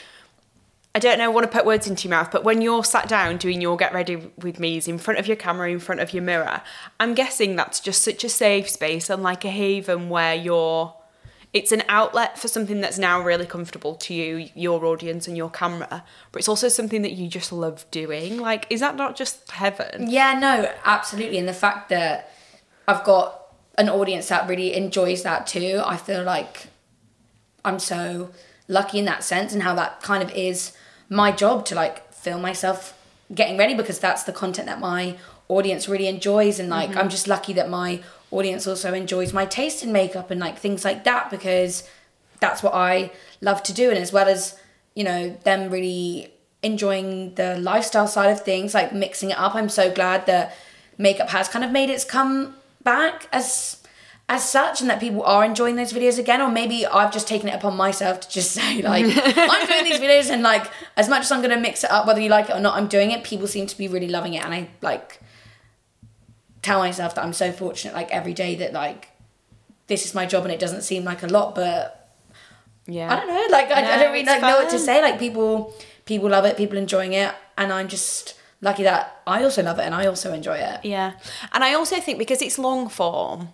I 0.93 0.99
don't 0.99 1.17
know, 1.17 1.31
want 1.31 1.49
to 1.49 1.57
put 1.57 1.65
words 1.65 1.87
into 1.87 2.07
your 2.07 2.17
mouth, 2.17 2.31
but 2.31 2.43
when 2.43 2.61
you're 2.61 2.83
sat 2.83 3.07
down 3.07 3.37
doing 3.37 3.61
your 3.61 3.77
get 3.77 3.93
ready 3.93 4.17
with 4.37 4.59
me's 4.59 4.89
in 4.89 4.97
front 4.97 5.19
of 5.19 5.27
your 5.27 5.37
camera, 5.37 5.69
in 5.69 5.79
front 5.79 6.01
of 6.01 6.13
your 6.13 6.21
mirror, 6.21 6.61
I'm 6.99 7.13
guessing 7.13 7.55
that's 7.55 7.79
just 7.79 8.03
such 8.03 8.25
a 8.25 8.29
safe 8.29 8.69
space 8.69 9.09
and 9.09 9.23
like 9.23 9.45
a 9.45 9.49
haven 9.49 10.09
where 10.09 10.35
you're. 10.35 10.93
It's 11.53 11.73
an 11.73 11.83
outlet 11.89 12.37
for 12.37 12.47
something 12.47 12.79
that's 12.79 12.97
now 12.97 13.21
really 13.21 13.45
comfortable 13.45 13.95
to 13.95 14.13
you, 14.13 14.49
your 14.55 14.85
audience, 14.85 15.27
and 15.27 15.35
your 15.35 15.49
camera, 15.49 16.05
but 16.31 16.39
it's 16.39 16.47
also 16.47 16.69
something 16.69 17.01
that 17.01 17.11
you 17.11 17.27
just 17.27 17.51
love 17.51 17.85
doing. 17.91 18.37
Like, 18.37 18.67
is 18.69 18.79
that 18.79 18.95
not 18.95 19.17
just 19.17 19.51
heaven? 19.51 20.09
Yeah, 20.09 20.39
no, 20.39 20.71
absolutely. 20.85 21.37
And 21.37 21.47
the 21.49 21.53
fact 21.53 21.89
that 21.89 22.31
I've 22.87 23.03
got 23.03 23.53
an 23.77 23.89
audience 23.89 24.29
that 24.29 24.47
really 24.47 24.73
enjoys 24.73 25.23
that 25.23 25.45
too, 25.45 25.81
I 25.85 25.97
feel 25.97 26.23
like 26.23 26.67
I'm 27.65 27.79
so 27.79 28.31
lucky 28.69 28.99
in 28.99 29.05
that 29.05 29.23
sense 29.23 29.53
and 29.53 29.63
how 29.63 29.75
that 29.75 30.01
kind 30.01 30.23
of 30.23 30.31
is 30.31 30.71
my 31.11 31.31
job 31.31 31.65
to 31.65 31.75
like 31.75 32.11
film 32.11 32.41
myself 32.41 32.97
getting 33.35 33.57
ready 33.57 33.75
because 33.75 33.99
that's 33.99 34.23
the 34.23 34.33
content 34.33 34.65
that 34.65 34.79
my 34.79 35.15
audience 35.47 35.87
really 35.87 36.07
enjoys 36.07 36.59
and 36.59 36.69
like 36.69 36.89
mm-hmm. 36.89 36.97
I'm 36.97 37.09
just 37.09 37.27
lucky 37.27 37.53
that 37.53 37.69
my 37.69 38.01
audience 38.31 38.65
also 38.65 38.93
enjoys 38.93 39.33
my 39.33 39.45
taste 39.45 39.83
in 39.83 39.91
makeup 39.91 40.31
and 40.31 40.39
like 40.39 40.57
things 40.57 40.83
like 40.83 41.03
that 41.03 41.29
because 41.29 41.87
that's 42.39 42.63
what 42.63 42.73
I 42.73 43.11
love 43.41 43.61
to 43.63 43.73
do 43.73 43.89
and 43.89 43.99
as 43.99 44.11
well 44.11 44.27
as 44.27 44.57
you 44.95 45.03
know, 45.03 45.37
them 45.43 45.69
really 45.69 46.33
enjoying 46.63 47.35
the 47.35 47.57
lifestyle 47.57 48.07
side 48.07 48.31
of 48.31 48.41
things, 48.41 48.73
like 48.73 48.93
mixing 48.93 49.31
it 49.31 49.37
up. 49.37 49.55
I'm 49.55 49.69
so 49.69 49.91
glad 49.91 50.25
that 50.25 50.55
makeup 50.97 51.29
has 51.29 51.47
kind 51.47 51.63
of 51.65 51.71
made 51.71 51.89
its 51.89 52.03
come 52.03 52.55
back 52.83 53.27
as 53.31 53.80
as 54.31 54.47
such 54.47 54.79
and 54.79 54.89
that 54.89 55.01
people 55.01 55.21
are 55.23 55.43
enjoying 55.43 55.75
those 55.75 55.91
videos 55.91 56.17
again 56.17 56.41
or 56.41 56.49
maybe 56.49 56.85
I've 56.85 57.11
just 57.11 57.27
taken 57.27 57.49
it 57.49 57.53
upon 57.53 57.75
myself 57.75 58.21
to 58.21 58.29
just 58.29 58.51
say 58.59 58.81
like 58.81 59.03
I'm 59.35 59.67
doing 59.67 59.83
these 59.83 59.99
videos 59.99 60.29
and 60.31 60.41
like 60.41 60.71
as 60.95 61.09
much 61.09 61.23
as 61.23 61.31
I'm 61.33 61.41
going 61.41 61.53
to 61.53 61.59
mix 61.59 61.83
it 61.83 61.91
up 61.91 62.07
whether 62.07 62.21
you 62.21 62.29
like 62.29 62.49
it 62.49 62.55
or 62.55 62.61
not 62.61 62.77
I'm 62.77 62.87
doing 62.87 63.11
it 63.11 63.25
people 63.25 63.45
seem 63.45 63.67
to 63.67 63.77
be 63.77 63.89
really 63.89 64.07
loving 64.07 64.33
it 64.33 64.43
and 64.45 64.53
I 64.53 64.69
like 64.81 65.19
tell 66.61 66.79
myself 66.79 67.13
that 67.15 67.25
I'm 67.25 67.33
so 67.33 67.51
fortunate 67.51 67.93
like 67.93 68.09
every 68.11 68.33
day 68.33 68.55
that 68.55 68.71
like 68.71 69.09
this 69.87 70.05
is 70.05 70.15
my 70.15 70.25
job 70.25 70.45
and 70.45 70.53
it 70.53 70.59
doesn't 70.61 70.83
seem 70.83 71.03
like 71.03 71.23
a 71.23 71.27
lot 71.27 71.53
but 71.53 72.15
Yeah. 72.87 73.13
I 73.13 73.15
don't 73.19 73.27
know 73.27 73.47
like 73.57 73.69
I, 73.69 73.95
I 73.95 73.97
don't 73.97 74.13
really 74.13 74.25
like, 74.25 74.41
know 74.41 74.59
what 74.59 74.69
to 74.69 74.79
say 74.79 75.01
like 75.01 75.19
people 75.19 75.73
people 76.05 76.29
love 76.29 76.45
it 76.45 76.55
people 76.55 76.77
enjoying 76.77 77.11
it 77.11 77.35
and 77.57 77.73
I'm 77.73 77.89
just 77.89 78.35
lucky 78.61 78.83
that 78.83 79.21
I 79.27 79.43
also 79.43 79.61
love 79.61 79.77
it 79.79 79.83
and 79.83 79.93
I 79.93 80.05
also 80.05 80.31
enjoy 80.31 80.55
it 80.55 80.85
Yeah. 80.85 81.13
And 81.51 81.65
I 81.65 81.73
also 81.73 81.99
think 81.99 82.17
because 82.17 82.41
it's 82.41 82.57
long 82.57 82.87
form, 82.87 83.49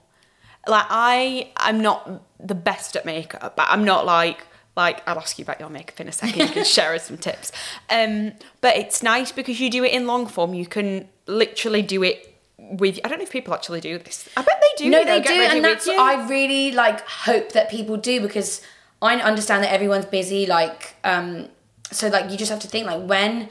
like 0.70 0.86
I 0.90 1.52
I'm 1.58 1.82
not 1.82 2.22
the 2.40 2.56
best 2.56 2.96
at 2.96 3.06
makeup, 3.06 3.56
but 3.56 3.68
I'm 3.70 3.84
not 3.84 4.06
like 4.06 4.46
like 4.78 5.02
I'll 5.08 5.18
ask 5.18 5.38
you 5.40 5.44
about 5.44 5.60
your 5.60 5.70
makeup 5.70 6.00
in 6.00 6.08
a 6.08 6.12
second. 6.12 6.40
You 6.40 6.54
can 6.54 6.64
share 6.78 6.94
us 6.94 7.08
some 7.08 7.18
tips. 7.18 7.52
Um, 7.90 8.34
but 8.62 8.78
it's 8.78 9.02
nice 9.04 9.32
because 9.32 9.60
you 9.60 9.70
do 9.70 9.84
it 9.84 9.92
in 9.92 10.06
long 10.06 10.28
form. 10.28 10.54
You 10.54 10.68
can 10.68 11.10
literally 11.26 11.82
do 11.82 12.04
it 12.04 12.36
with. 12.58 13.00
I 13.04 13.10
don't 13.10 13.18
know 13.18 13.24
if 13.24 13.32
people 13.32 13.54
actually 13.54 13.82
do 13.82 13.98
this. 13.98 14.30
I 14.38 14.44
bet 14.44 14.62
they 14.62 14.84
do. 14.84 14.90
No, 14.90 15.00
you 15.00 15.06
they 15.06 15.22
do, 15.22 15.34
and 15.34 15.66
that's. 15.66 15.88
I 15.90 16.28
really 16.30 16.72
like 16.72 17.02
hope 17.02 17.54
that 17.54 17.70
people 17.70 17.98
do 17.98 18.22
because 18.22 18.62
I 19.02 19.16
understand 19.16 19.64
that 19.64 19.74
everyone's 19.74 20.06
busy. 20.06 20.46
Like, 20.46 20.96
um, 21.04 21.50
so 21.92 22.08
like 22.10 22.32
you 22.32 22.38
just 22.38 22.52
have 22.52 22.60
to 22.62 22.68
think 22.68 22.86
like 22.86 23.04
when, 23.04 23.50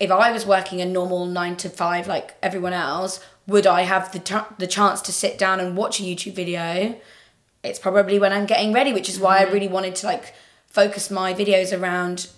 if 0.00 0.10
I 0.10 0.32
was 0.32 0.44
working 0.44 0.80
a 0.80 0.84
normal 0.84 1.24
nine 1.26 1.56
to 1.58 1.70
five 1.70 2.08
like 2.08 2.34
everyone 2.42 2.72
else, 2.72 3.20
would 3.46 3.66
I 3.66 3.82
have 3.82 4.12
the 4.12 4.18
t- 4.18 4.54
the 4.58 4.66
chance 4.66 5.00
to 5.02 5.12
sit 5.12 5.38
down 5.38 5.60
and 5.60 5.76
watch 5.76 6.00
a 6.00 6.02
YouTube 6.02 6.34
video? 6.34 6.96
It's 7.62 7.78
probably 7.78 8.18
when 8.18 8.32
I'm 8.32 8.46
getting 8.46 8.72
ready, 8.72 8.92
which 8.92 9.08
is 9.08 9.18
why 9.18 9.40
Mm-hmm. 9.40 9.50
I 9.50 9.52
really 9.52 9.68
wanted 9.68 9.94
to 9.96 10.06
like 10.06 10.34
focus 10.66 11.10
my 11.10 11.34
videos 11.34 11.76
around 11.78 12.28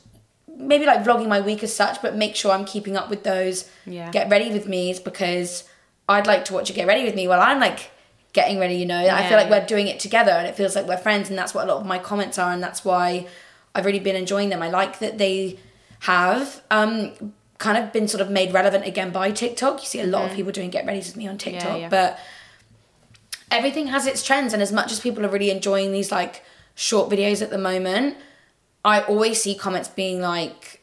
maybe 0.56 0.86
like 0.86 1.02
vlogging 1.02 1.28
my 1.28 1.40
week 1.40 1.62
as 1.64 1.74
such, 1.74 2.00
but 2.02 2.14
make 2.14 2.36
sure 2.36 2.52
I'm 2.52 2.64
keeping 2.64 2.96
up 2.96 3.10
with 3.10 3.24
those 3.24 3.68
Yeah. 3.86 4.10
get 4.10 4.30
ready 4.30 4.52
with 4.52 4.68
me's 4.68 5.00
because 5.00 5.64
I'd 6.08 6.26
like 6.26 6.44
to 6.46 6.52
watch 6.54 6.68
you 6.68 6.74
get 6.74 6.86
ready 6.86 7.04
with 7.04 7.14
me 7.16 7.26
while 7.26 7.40
I'm 7.40 7.58
like 7.58 7.90
getting 8.32 8.58
ready, 8.58 8.74
you 8.76 8.86
know. 8.86 8.98
I 9.08 9.28
feel 9.28 9.36
like 9.38 9.50
we're 9.50 9.64
doing 9.66 9.88
it 9.88 9.98
together 10.00 10.30
and 10.32 10.46
it 10.46 10.54
feels 10.56 10.76
like 10.76 10.86
we're 10.86 10.96
friends 10.96 11.28
and 11.28 11.38
that's 11.38 11.54
what 11.54 11.64
a 11.64 11.72
lot 11.72 11.80
of 11.80 11.86
my 11.86 11.98
comments 11.98 12.38
are 12.38 12.52
and 12.52 12.62
that's 12.62 12.84
why 12.84 13.26
I've 13.74 13.84
really 13.84 13.98
been 14.00 14.14
enjoying 14.16 14.48
them. 14.50 14.62
I 14.62 14.68
like 14.70 14.98
that 15.00 15.18
they 15.18 15.58
have 16.00 16.62
um 16.70 17.12
kind 17.58 17.78
of 17.78 17.92
been 17.92 18.08
sort 18.08 18.20
of 18.20 18.30
made 18.30 18.52
relevant 18.52 18.84
again 18.86 19.10
by 19.10 19.30
TikTok. 19.30 19.80
You 19.80 19.86
see 19.86 20.00
a 20.00 20.06
lot 20.06 20.28
of 20.30 20.36
people 20.36 20.52
doing 20.52 20.70
get 20.70 20.84
ready 20.86 20.98
with 20.98 21.16
me 21.16 21.26
on 21.28 21.38
TikTok, 21.38 21.62
Mm-hmm. 21.70 21.80
yeah. 21.82 21.88
but 21.88 22.18
everything 23.50 23.88
has 23.88 24.06
its 24.06 24.22
trends 24.24 24.52
and 24.52 24.62
as 24.62 24.72
much 24.72 24.90
as 24.90 25.00
people 25.00 25.24
are 25.24 25.28
really 25.28 25.50
enjoying 25.50 25.92
these 25.92 26.10
like 26.10 26.42
short 26.74 27.08
videos 27.10 27.40
at 27.40 27.50
the 27.50 27.58
moment 27.58 28.16
i 28.84 29.00
always 29.02 29.40
see 29.40 29.54
comments 29.54 29.88
being 29.88 30.20
like 30.20 30.82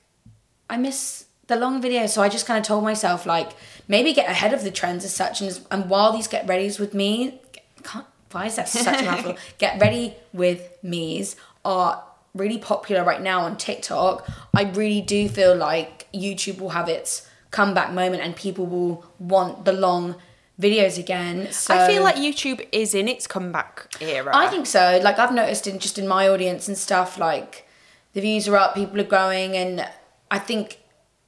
i 0.69 0.77
miss 0.77 1.25
the 1.47 1.55
long 1.57 1.81
video. 1.81 2.05
so 2.07 2.21
i 2.21 2.29
just 2.29 2.45
kind 2.45 2.57
of 2.59 2.63
told 2.65 2.81
myself 2.83 3.25
like 3.25 3.49
maybe 3.89 4.13
get 4.13 4.29
ahead 4.29 4.53
of 4.53 4.63
the 4.63 4.71
trends 4.71 5.03
as 5.03 5.13
such 5.13 5.41
and, 5.41 5.59
and 5.69 5.89
while 5.89 6.13
these 6.13 6.27
get 6.27 6.47
readies 6.47 6.79
with 6.79 6.93
me 6.93 7.41
can't, 7.83 8.05
why 8.31 8.45
is 8.45 8.55
that 8.55 8.69
such 8.69 9.01
a 9.01 9.05
mouthful 9.05 9.35
get 9.57 9.81
ready 9.81 10.13
with 10.31 10.69
me's 10.81 11.35
are 11.65 12.01
really 12.33 12.57
popular 12.57 13.03
right 13.03 13.21
now 13.21 13.41
on 13.41 13.57
tiktok 13.57 14.27
i 14.55 14.63
really 14.63 15.01
do 15.01 15.27
feel 15.27 15.55
like 15.55 16.07
youtube 16.13 16.59
will 16.59 16.69
have 16.69 16.87
its 16.87 17.27
comeback 17.51 17.91
moment 17.91 18.21
and 18.23 18.35
people 18.35 18.65
will 18.65 19.05
want 19.19 19.65
the 19.65 19.73
long 19.73 20.15
videos 20.59 20.97
again 20.97 21.51
so 21.51 21.73
I 21.75 21.87
feel 21.87 22.03
like 22.03 22.15
YouTube 22.15 22.67
is 22.71 22.93
in 22.93 23.07
its 23.07 23.25
comeback 23.25 23.91
era. 23.99 24.31
I 24.33 24.47
think 24.47 24.67
so. 24.67 24.99
Like 25.01 25.17
I've 25.17 25.33
noticed 25.33 25.65
in 25.65 25.79
just 25.79 25.97
in 25.97 26.07
my 26.07 26.27
audience 26.27 26.67
and 26.67 26.77
stuff, 26.77 27.17
like 27.17 27.67
the 28.13 28.21
views 28.21 28.47
are 28.47 28.55
up, 28.57 28.75
people 28.75 28.99
are 29.01 29.05
growing, 29.05 29.57
and 29.57 29.89
I 30.29 30.37
think 30.37 30.79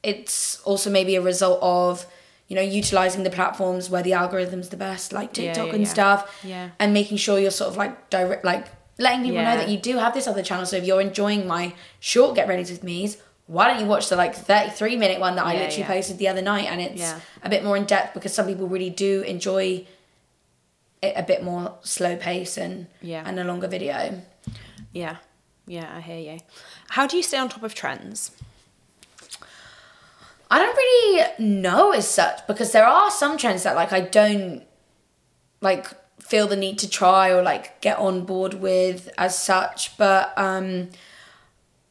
it's 0.03 0.61
also 0.61 0.89
maybe 0.91 1.15
a 1.15 1.21
result 1.21 1.57
of 1.63 2.05
you 2.47 2.55
know 2.55 2.61
utilizing 2.61 3.23
the 3.23 3.31
platforms 3.31 3.89
where 3.89 4.03
the 4.03 4.13
algorithm's 4.13 4.69
the 4.69 4.77
best, 4.77 5.11
like 5.13 5.35
Yeah, 5.35 5.45
TikTok 5.53 5.67
yeah, 5.69 5.73
and 5.73 5.83
yeah. 5.83 5.89
stuff, 5.89 6.39
Yeah. 6.43 6.69
and 6.79 6.93
making 6.93 7.17
sure 7.17 7.39
you're 7.39 7.49
sort 7.51 7.71
of 7.71 7.77
like 7.77 8.09
direct, 8.11 8.45
like 8.45 8.67
letting 8.97 9.21
people 9.21 9.35
Yeah. 9.37 9.53
know 9.55 9.57
that 9.61 9.69
you 9.69 9.77
do 9.77 9.97
have 9.97 10.13
this 10.13 10.27
other 10.27 10.43
channel. 10.43 10.65
So 10.65 10.75
if 10.77 10.85
you're 10.85 11.01
enjoying 11.01 11.47
my 11.47 11.73
short 11.99 12.35
get 12.35 12.47
ready 12.47 12.61
with 12.63 12.83
me's. 12.83 13.17
Why 13.45 13.67
don't 13.67 13.81
you 13.81 13.85
watch 13.87 14.07
the 14.07 14.15
like 14.15 14.33
33 14.35 14.95
minute 14.95 15.19
one 15.19 15.35
that 15.35 15.45
I 15.45 15.53
Yeah, 15.53 15.59
literally 15.63 15.83
posted 15.83 16.17
the 16.17 16.29
other 16.29 16.41
night 16.41 16.65
and 16.71 16.79
it's 16.79 17.13
a 17.43 17.49
bit 17.49 17.61
more 17.63 17.75
in 17.75 17.83
depth 17.83 18.13
because 18.13 18.33
some 18.33 18.47
people 18.47 18.67
really 18.67 18.89
do 18.89 19.21
enjoy 19.23 19.85
it 21.01 21.13
a 21.17 21.23
bit 21.23 21.43
more 21.43 21.73
slow 21.81 22.15
pace 22.15 22.57
and 22.57 22.87
Yeah. 23.01 23.23
and 23.25 23.37
a 23.37 23.43
longer 23.43 23.67
video. 23.67 24.21
Yeah, 24.93 25.17
yeah, 25.67 25.91
I 25.93 25.99
hear 25.99 26.17
you. 26.33 26.39
How 26.91 27.05
do 27.05 27.17
you 27.17 27.23
stay 27.23 27.37
on 27.37 27.49
top 27.49 27.63
of 27.63 27.75
trends? 27.75 28.31
I 30.49 30.59
don't 30.59 30.75
really 30.77 31.25
know 31.39 31.91
as 31.91 32.07
such 32.07 32.45
because 32.47 32.71
there 32.71 32.85
are 32.85 33.09
some 33.11 33.37
trends 33.37 33.63
that 33.63 33.75
like 33.75 33.91
I 33.91 34.01
don't 34.01 34.63
like 35.61 35.87
feel 36.25 36.47
the 36.47 36.55
need 36.55 36.79
to 36.79 36.89
try 36.89 37.29
or 37.29 37.41
like 37.41 37.81
get 37.81 37.97
on 37.97 38.25
board 38.25 38.55
with 38.55 39.09
as 39.17 39.37
such. 39.37 39.97
But 39.97 40.33
um 40.37 40.89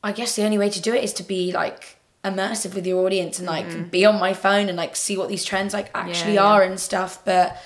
I 0.02 0.12
guess 0.12 0.34
the 0.34 0.44
only 0.44 0.58
way 0.58 0.68
to 0.70 0.80
do 0.80 0.94
it 0.94 1.04
is 1.04 1.12
to 1.14 1.22
be 1.22 1.52
like 1.52 1.98
immersive 2.24 2.74
with 2.74 2.86
your 2.86 3.04
audience 3.04 3.38
and 3.38 3.46
like 3.46 3.90
be 3.90 4.04
on 4.04 4.18
my 4.18 4.32
phone 4.32 4.68
and 4.68 4.76
like 4.76 4.94
see 4.96 5.16
what 5.16 5.28
these 5.28 5.44
trends 5.44 5.74
like 5.74 5.90
actually 5.94 6.34
yeah. 6.34 6.44
are 6.44 6.62
and 6.62 6.78
stuff. 6.78 7.24
But 7.24 7.56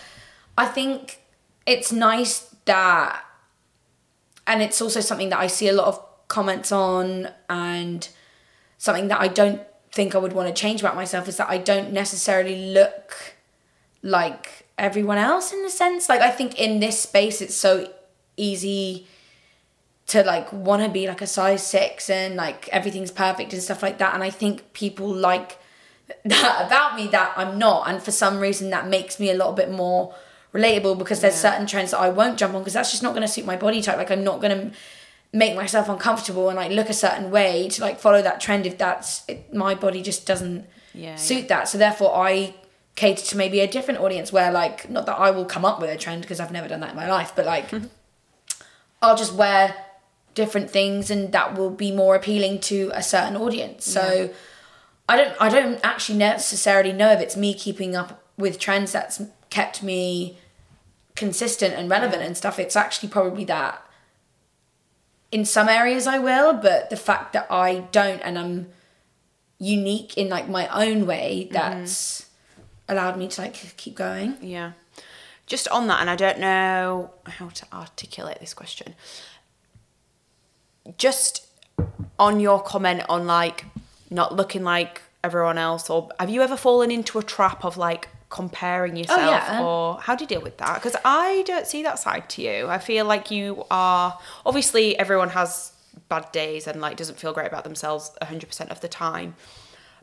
I 0.57 0.67
think 0.67 1.21
it's 1.67 1.93
nice 1.93 2.55
that 2.65 3.23
and 4.47 4.63
it's 4.63 4.81
also 4.81 5.01
something 5.01 5.29
that 5.31 5.39
I 5.39 5.47
see 5.47 5.69
a 5.69 5.73
lot 5.73 5.89
of 5.89 6.03
comments 6.29 6.73
on 6.73 7.29
and 7.49 8.09
something 8.79 9.09
that 9.09 9.21
I 9.21 9.29
don't 9.29 9.61
think 9.93 10.15
I 10.15 10.19
would 10.19 10.33
want 10.33 10.49
to 10.49 10.55
change 10.55 10.81
about 10.81 10.95
myself 10.95 11.29
is 11.29 11.37
that 11.39 11.49
I 11.49 11.59
don't 11.59 11.93
necessarily 11.93 12.73
look 12.73 13.37
like 14.03 14.66
everyone 14.79 15.19
else 15.19 15.53
in 15.53 15.63
the 15.63 15.71
sense. 15.71 16.09
Like 16.09 16.21
I 16.21 16.31
think 16.31 16.59
in 16.61 16.81
this 16.81 17.01
space 17.01 17.41
it's 17.41 17.55
so 17.57 17.91
easy 18.37 19.07
to 20.09 20.23
like 20.23 20.53
want 20.53 20.83
to 20.83 20.89
be 20.89 21.09
like 21.09 21.21
a 21.21 21.27
size 21.27 21.67
6 21.67 22.11
and 22.11 22.37
like 22.37 22.69
everything's 22.69 23.11
perfect 23.11 23.53
and 23.53 23.63
stuff 23.63 23.83
like 23.83 23.99
that. 23.99 24.15
And 24.15 24.23
I 24.23 24.31
think 24.31 24.73
people 24.73 25.09
like 25.09 25.59
that 26.25 26.67
about 26.67 26.95
me 26.97 27.09
that 27.09 27.33
I'm 27.37 27.59
not. 27.59 27.89
And 27.89 28.03
for 28.03 28.13
some 28.13 28.39
reason 28.39 28.71
that 28.71 28.87
makes 28.87 29.19
me 29.19 29.31
a 29.31 29.35
little 29.35 29.53
bit 29.53 29.71
more 29.71 30.15
relatable 30.55 30.97
because 30.99 31.21
there's 31.21 31.35
certain 31.35 31.67
trends 31.67 31.91
that 31.91 31.99
I 31.99 32.09
won't 32.09 32.39
jump 32.39 32.55
on 32.55 32.61
because 32.61 32.75
that's 32.75 32.91
just 32.91 33.03
not 33.03 33.11
going 33.11 33.23
to 33.23 33.29
suit 33.29 33.45
my 33.45 33.57
body 33.57 33.83
type. 33.83 33.97
Like 33.97 34.11
I'm 34.11 34.23
not 34.25 34.41
going 34.41 34.57
to 34.71 34.77
make 35.33 35.57
myself 35.57 35.89
uncomfortable 35.89 36.49
and 36.49 36.57
like 36.57 36.71
look 36.71 36.89
a 36.89 36.95
certain 36.95 37.31
way 37.31 37.69
to 37.69 37.81
like 37.83 37.99
follow 37.99 38.23
that 38.23 38.41
trend 38.41 38.65
if 38.65 38.79
that's 38.79 39.23
it, 39.29 39.53
my 39.53 39.75
body 39.75 40.01
just 40.03 40.27
doesn't 40.27 40.67
Yeah, 40.95 41.17
suit 41.17 41.49
that. 41.49 41.69
So 41.69 41.77
therefore 41.79 42.15
I 42.17 42.55
cater 42.97 43.25
to 43.27 43.37
maybe 43.37 43.61
a 43.61 43.69
different 43.69 44.01
audience 44.01 44.33
where 44.33 44.51
like 44.51 44.91
not 44.91 45.07
that 45.07 45.19
I 45.19 45.31
will 45.31 45.45
come 45.45 45.65
up 45.65 45.81
with 45.81 45.91
a 45.91 45.97
trend 45.97 46.23
because 46.23 46.41
I've 46.41 46.51
never 46.51 46.67
done 46.67 46.81
that 46.81 46.91
in 46.91 46.97
my 46.97 47.09
life 47.09 47.33
but 47.37 47.47
like 47.47 47.71
mm-hmm. 47.71 47.87
I'll 49.03 49.17
just 49.17 49.35
wear 49.35 49.75
different 50.37 50.71
things 50.71 51.11
and 51.11 51.33
that 51.33 51.57
will 51.57 51.71
be 51.71 51.91
more 51.91 52.15
appealing 52.15 52.61
to 52.61 52.91
a 52.95 53.03
certain 53.03 53.37
audience. 53.37 53.85
So 53.85 54.31
I 55.09 55.17
don't 55.17 55.35
I 55.41 55.49
don't 55.49 55.81
actually 55.83 56.19
necessarily 56.19 56.93
know 56.93 57.11
if 57.11 57.21
it's 57.21 57.37
me 57.37 57.55
keeping 57.55 57.97
up 57.97 58.23
with 58.37 58.59
trends 58.59 58.93
that's 58.93 59.23
kept 59.51 59.83
me 59.83 60.39
consistent 61.17 61.75
and 61.75 61.91
relevant 61.91 62.23
and 62.23 62.37
stuff. 62.37 62.59
It's 62.59 62.77
actually 62.77 63.09
probably 63.09 63.45
that 63.47 63.83
in 65.33 65.45
some 65.45 65.69
areas 65.69 66.07
I 66.07 66.19
will 66.19 66.53
but 66.53 66.91
the 66.91 66.97
fact 66.97 67.33
that 67.33 67.47
I 67.51 67.81
don't 67.91 68.21
and 68.21 68.39
I'm 68.39 68.69
unique 69.59 70.17
in 70.19 70.29
like 70.29 70.49
my 70.49 70.69
own 70.69 71.07
way 71.07 71.45
mm-hmm. 71.45 71.55
that's 71.55 72.26
allowed 72.89 73.19
me 73.19 73.29
to 73.29 73.41
like 73.41 73.55
keep 73.77 73.95
going 73.95 74.37
Yeah. 74.41 74.73
Just 75.47 75.69
on 75.69 75.87
that, 75.87 76.01
and 76.01 76.11
I 76.11 76.17
don't 76.17 76.41
know 76.41 77.13
how 77.25 77.51
to 77.51 77.67
articulate 77.73 78.41
this 78.41 78.53
question. 78.53 78.97
Just 80.99 81.47
on 82.19 82.41
your 82.41 82.61
comment 82.61 83.03
on 83.09 83.29
like 83.29 83.65
not 84.11 84.35
looking 84.35 84.65
like 84.65 85.03
everyone 85.23 85.57
else, 85.57 85.89
or 85.89 86.11
have 86.19 86.31
you 86.31 86.43
ever 86.43 86.57
fallen 86.57 86.91
into 86.91 87.21
a 87.21 87.23
trap 87.23 87.65
of 87.65 87.77
like 87.77 88.09
comparing 88.29 88.95
oh, 88.95 88.99
yourself, 88.99 89.21
oh, 89.21 89.25
yeah. 89.25 89.63
or 89.63 90.01
how 90.01 90.17
do 90.17 90.25
you 90.25 90.29
deal 90.29 90.41
with 90.41 90.57
that? 90.59 90.75
Because 90.75 90.97
I 91.05 91.45
don't 91.47 91.67
see 91.67 91.85
that 91.85 92.01
side 92.01 92.29
to 92.31 92.43
you. 92.43 92.67
I 92.67 92.79
feel 92.79 93.05
like 93.05 93.31
you 93.31 93.65
are 93.71 94.19
obviously 94.45 94.99
everyone 94.99 95.29
has 95.31 95.73
bad 96.09 96.31
days 96.33 96.67
and 96.67 96.81
like 96.81 96.97
doesn't 96.97 97.19
feel 97.19 97.33
great 97.33 97.47
about 97.47 97.65
themselves 97.65 98.11
100% 98.23 98.69
of 98.71 98.81
the 98.81 98.89
time. 98.89 99.35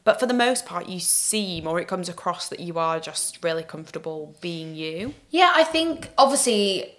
But 0.04 0.20
for 0.20 0.26
the 0.26 0.34
most 0.34 0.66
part, 0.66 0.89
you 0.89 0.99
seem 0.99 1.66
or 1.66 1.80
it 1.80 1.88
comes 1.88 2.10
across 2.10 2.49
that 2.49 2.60
you 2.60 2.78
are 2.78 2.99
just 2.99 3.43
really 3.43 3.64
comfortable 3.64 4.36
being 4.41 4.76
you. 4.76 5.14
Yeah, 5.30 5.51
I 5.56 5.64
think 5.64 6.10
obviously 6.18 6.93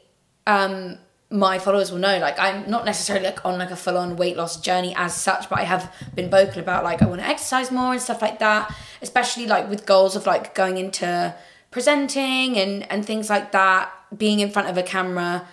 um, 0.46 0.98
my 1.30 1.58
followers 1.58 1.90
will 1.90 1.98
know 1.98 2.18
like 2.18 2.38
i'm 2.38 2.70
not 2.70 2.84
necessarily 2.84 3.24
like 3.24 3.44
on 3.44 3.58
like 3.58 3.70
a 3.70 3.76
full-on 3.76 4.16
weight 4.16 4.36
loss 4.36 4.60
journey 4.60 4.94
as 4.96 5.14
such 5.14 5.48
but 5.48 5.58
i 5.58 5.64
have 5.64 5.92
been 6.14 6.30
vocal 6.30 6.60
about 6.60 6.84
like 6.84 7.02
i 7.02 7.06
want 7.06 7.20
to 7.20 7.26
exercise 7.26 7.72
more 7.72 7.92
and 7.92 8.00
stuff 8.00 8.22
like 8.22 8.38
that 8.38 8.72
especially 9.02 9.46
like 9.46 9.68
with 9.68 9.84
goals 9.84 10.14
of 10.14 10.26
like 10.26 10.54
going 10.54 10.76
into 10.76 11.34
presenting 11.72 12.56
and 12.56 12.88
and 12.90 13.04
things 13.04 13.28
like 13.28 13.50
that 13.52 13.90
being 14.16 14.38
in 14.38 14.50
front 14.50 14.68
of 14.68 14.76
a 14.76 14.82
camera 14.82 15.46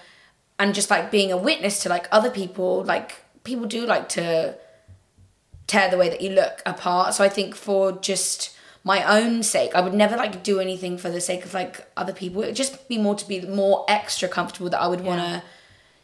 and 0.59 0.75
just 0.75 0.91
like 0.91 1.09
being 1.09 1.31
a 1.31 1.37
witness 1.37 1.81
to 1.81 1.89
like 1.89 2.07
other 2.11 2.29
people 2.29 2.83
like 2.83 3.23
people 3.43 3.65
do 3.65 3.85
like 3.85 4.07
to 4.07 4.55
tear 5.71 5.89
the 5.89 5.97
way 5.97 6.09
that 6.09 6.21
you 6.21 6.31
look 6.31 6.61
apart. 6.65 7.13
So 7.13 7.23
i 7.23 7.29
think 7.29 7.55
for 7.55 7.93
just 7.93 8.57
my 8.83 8.99
own 9.17 9.43
sake 9.43 9.75
i 9.75 9.81
would 9.85 9.93
never 9.93 10.17
like 10.17 10.43
do 10.43 10.59
anything 10.59 10.97
for 10.97 11.09
the 11.09 11.21
sake 11.21 11.45
of 11.45 11.53
like 11.53 11.87
other 11.95 12.13
people. 12.21 12.41
It 12.43 12.47
would 12.47 12.55
just 12.55 12.87
be 12.89 12.97
more 12.97 13.15
to 13.15 13.27
be 13.27 13.41
more 13.41 13.85
extra 13.87 14.27
comfortable 14.27 14.69
that 14.71 14.81
i 14.81 14.87
would 14.87 15.01
want 15.01 15.21
to 15.21 15.43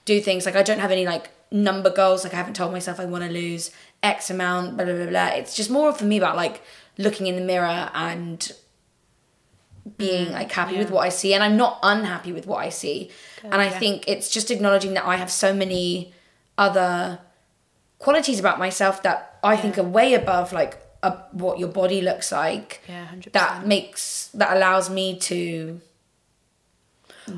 do 0.05 0.21
things. 0.21 0.45
Like 0.45 0.55
i 0.55 0.63
don't 0.63 0.79
have 0.79 0.91
any 0.91 1.05
like 1.05 1.29
number 1.51 1.89
goals. 1.89 2.23
Like 2.23 2.33
i 2.33 2.37
haven't 2.37 2.55
told 2.61 2.71
myself 2.71 2.99
i 2.99 3.05
want 3.05 3.23
to 3.25 3.29
lose 3.29 3.71
x 4.01 4.29
amount 4.29 4.77
blah 4.77 4.85
blah 4.85 4.95
blah 4.95 5.11
blah. 5.13 5.27
It's 5.39 5.55
just 5.55 5.69
more 5.69 5.91
for 5.93 6.05
me 6.05 6.17
about 6.17 6.35
like 6.37 6.61
looking 6.97 7.27
in 7.27 7.35
the 7.35 7.47
mirror 7.53 7.91
and 7.93 8.39
being 9.97 10.31
like 10.31 10.51
happy 10.51 10.77
with 10.77 10.91
what 10.91 11.01
I 11.01 11.09
see. 11.09 11.33
And 11.33 11.43
I'm 11.43 11.57
not 11.57 11.79
unhappy 11.83 12.31
with 12.31 12.45
what 12.47 12.59
I 12.67 12.69
see. 12.69 13.11
and 13.43 13.61
I 13.67 13.69
think 13.69 14.05
it's 14.07 14.29
just 14.29 14.49
acknowledging 14.51 14.93
that 14.93 15.05
I 15.05 15.15
have 15.17 15.31
so 15.31 15.53
many 15.53 16.13
other 16.57 17.19
qualities 17.99 18.39
about 18.39 18.59
myself 18.59 19.03
that 19.03 19.39
I 19.43 19.55
think 19.57 19.77
are 19.77 19.83
way 19.83 20.13
above 20.13 20.53
like 20.53 20.77
a, 21.03 21.11
what 21.31 21.59
your 21.59 21.69
body 21.69 22.01
looks 22.01 22.31
like. 22.31 22.81
Yeah, 22.87 23.07
100%. 23.13 23.31
That 23.33 23.65
makes 23.67 24.27
that 24.33 24.55
allows 24.55 24.89
me 24.89 25.17
to 25.19 25.79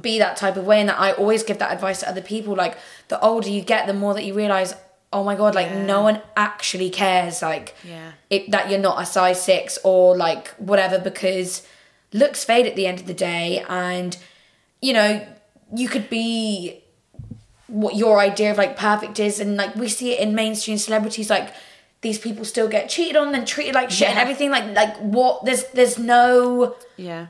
be 0.01 0.19
that 0.19 0.37
type 0.37 0.55
of 0.55 0.65
way 0.65 0.79
and 0.79 0.89
that 0.89 0.99
I 0.99 1.13
always 1.13 1.41
give 1.43 1.57
that 1.59 1.71
advice 1.73 2.01
to 2.01 2.09
other 2.09 2.21
people 2.21 2.55
like 2.55 2.77
the 3.07 3.19
older 3.21 3.49
you 3.49 3.61
get 3.61 3.87
the 3.87 3.93
more 3.93 4.13
that 4.13 4.23
you 4.23 4.35
realize 4.35 4.75
oh 5.11 5.23
my 5.23 5.35
god 5.35 5.55
like 5.55 5.73
no 5.73 6.03
one 6.03 6.21
actually 6.37 6.91
cares 6.91 7.41
like 7.41 7.73
Yeah. 7.83 8.11
it, 8.29 8.51
that 8.51 8.69
you're 8.69 8.77
not 8.79 9.01
a 9.01 9.05
size 9.07 9.41
6 9.43 9.79
or 9.83 10.15
like 10.15 10.49
whatever 10.59 10.99
because 10.99 11.65
looks 12.13 12.43
fade 12.43 12.67
at 12.67 12.75
the 12.75 12.85
end 12.85 12.99
of 12.99 13.07
the 13.07 13.15
day 13.15 13.65
and 13.67 14.15
you 14.79 14.93
know 14.93 15.25
you 15.75 15.87
could 15.89 16.07
be 16.07 16.83
what 17.69 17.95
your 17.95 18.19
idea 18.19 18.51
of 18.51 18.57
like 18.57 18.75
perfect 18.77 19.19
is 19.19 19.39
and 19.39 19.55
like 19.55 19.75
we 19.75 19.87
see 19.87 20.11
it 20.13 20.19
in 20.19 20.33
mainstream 20.35 20.77
celebrities 20.77 21.29
like 21.29 21.53
these 22.01 22.17
people 22.17 22.45
still 22.45 22.67
get 22.67 22.89
cheated 22.89 23.15
on 23.15 23.33
and 23.35 23.45
treated 23.45 23.75
like 23.75 23.91
shit 23.91 24.09
and 24.09 24.19
everything 24.19 24.49
like 24.49 24.65
like 24.75 24.95
what 24.97 25.43
there's 25.45 25.65
there's 25.73 25.97
no 25.99 26.75
Yeah. 26.97 27.27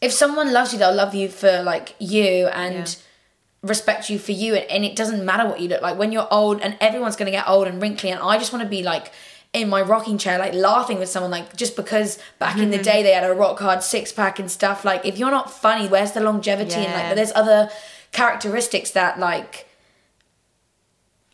if 0.00 0.12
someone 0.12 0.52
loves 0.52 0.72
you 0.72 0.78
they'll 0.78 0.94
love 0.94 1.14
you 1.14 1.28
for 1.28 1.62
like 1.62 1.94
you 1.98 2.48
and 2.48 2.74
Yeah. 2.74 3.68
respect 3.70 4.10
you 4.10 4.18
for 4.18 4.32
you 4.32 4.54
and, 4.54 4.70
and 4.70 4.84
it 4.84 4.96
doesn't 4.96 5.24
matter 5.24 5.46
what 5.48 5.60
you 5.60 5.68
look 5.68 5.82
like 5.82 5.96
when 5.98 6.12
you're 6.12 6.28
old 6.30 6.60
and 6.60 6.76
everyone's 6.80 7.16
going 7.16 7.26
to 7.26 7.32
get 7.38 7.48
old 7.48 7.66
and 7.66 7.80
wrinkly 7.80 8.10
and 8.10 8.20
i 8.20 8.38
just 8.38 8.52
want 8.52 8.62
to 8.62 8.68
be 8.68 8.82
like 8.82 9.12
in 9.52 9.68
my 9.68 9.80
rocking 9.80 10.18
chair 10.18 10.36
like 10.38 10.52
laughing 10.52 10.98
with 10.98 11.08
someone 11.08 11.30
like 11.30 11.54
just 11.56 11.76
because 11.76 12.18
back 12.40 12.58
in 12.58 12.70
the 12.70 12.76
mm-hmm. 12.76 12.82
day 12.82 13.02
they 13.04 13.12
had 13.12 13.22
a 13.22 13.32
rock 13.32 13.58
hard 13.60 13.82
six 13.82 14.10
pack 14.12 14.38
and 14.40 14.50
stuff 14.50 14.84
like 14.84 15.06
if 15.06 15.16
you're 15.16 15.30
not 15.30 15.48
funny 15.50 15.86
where's 15.88 16.12
the 16.12 16.20
longevity 16.20 16.74
and 16.74 16.84
Yeah. 16.84 17.06
like 17.06 17.14
there's 17.14 17.32
other 17.32 17.70
characteristics 18.14 18.90
that 18.92 19.18
like 19.18 19.68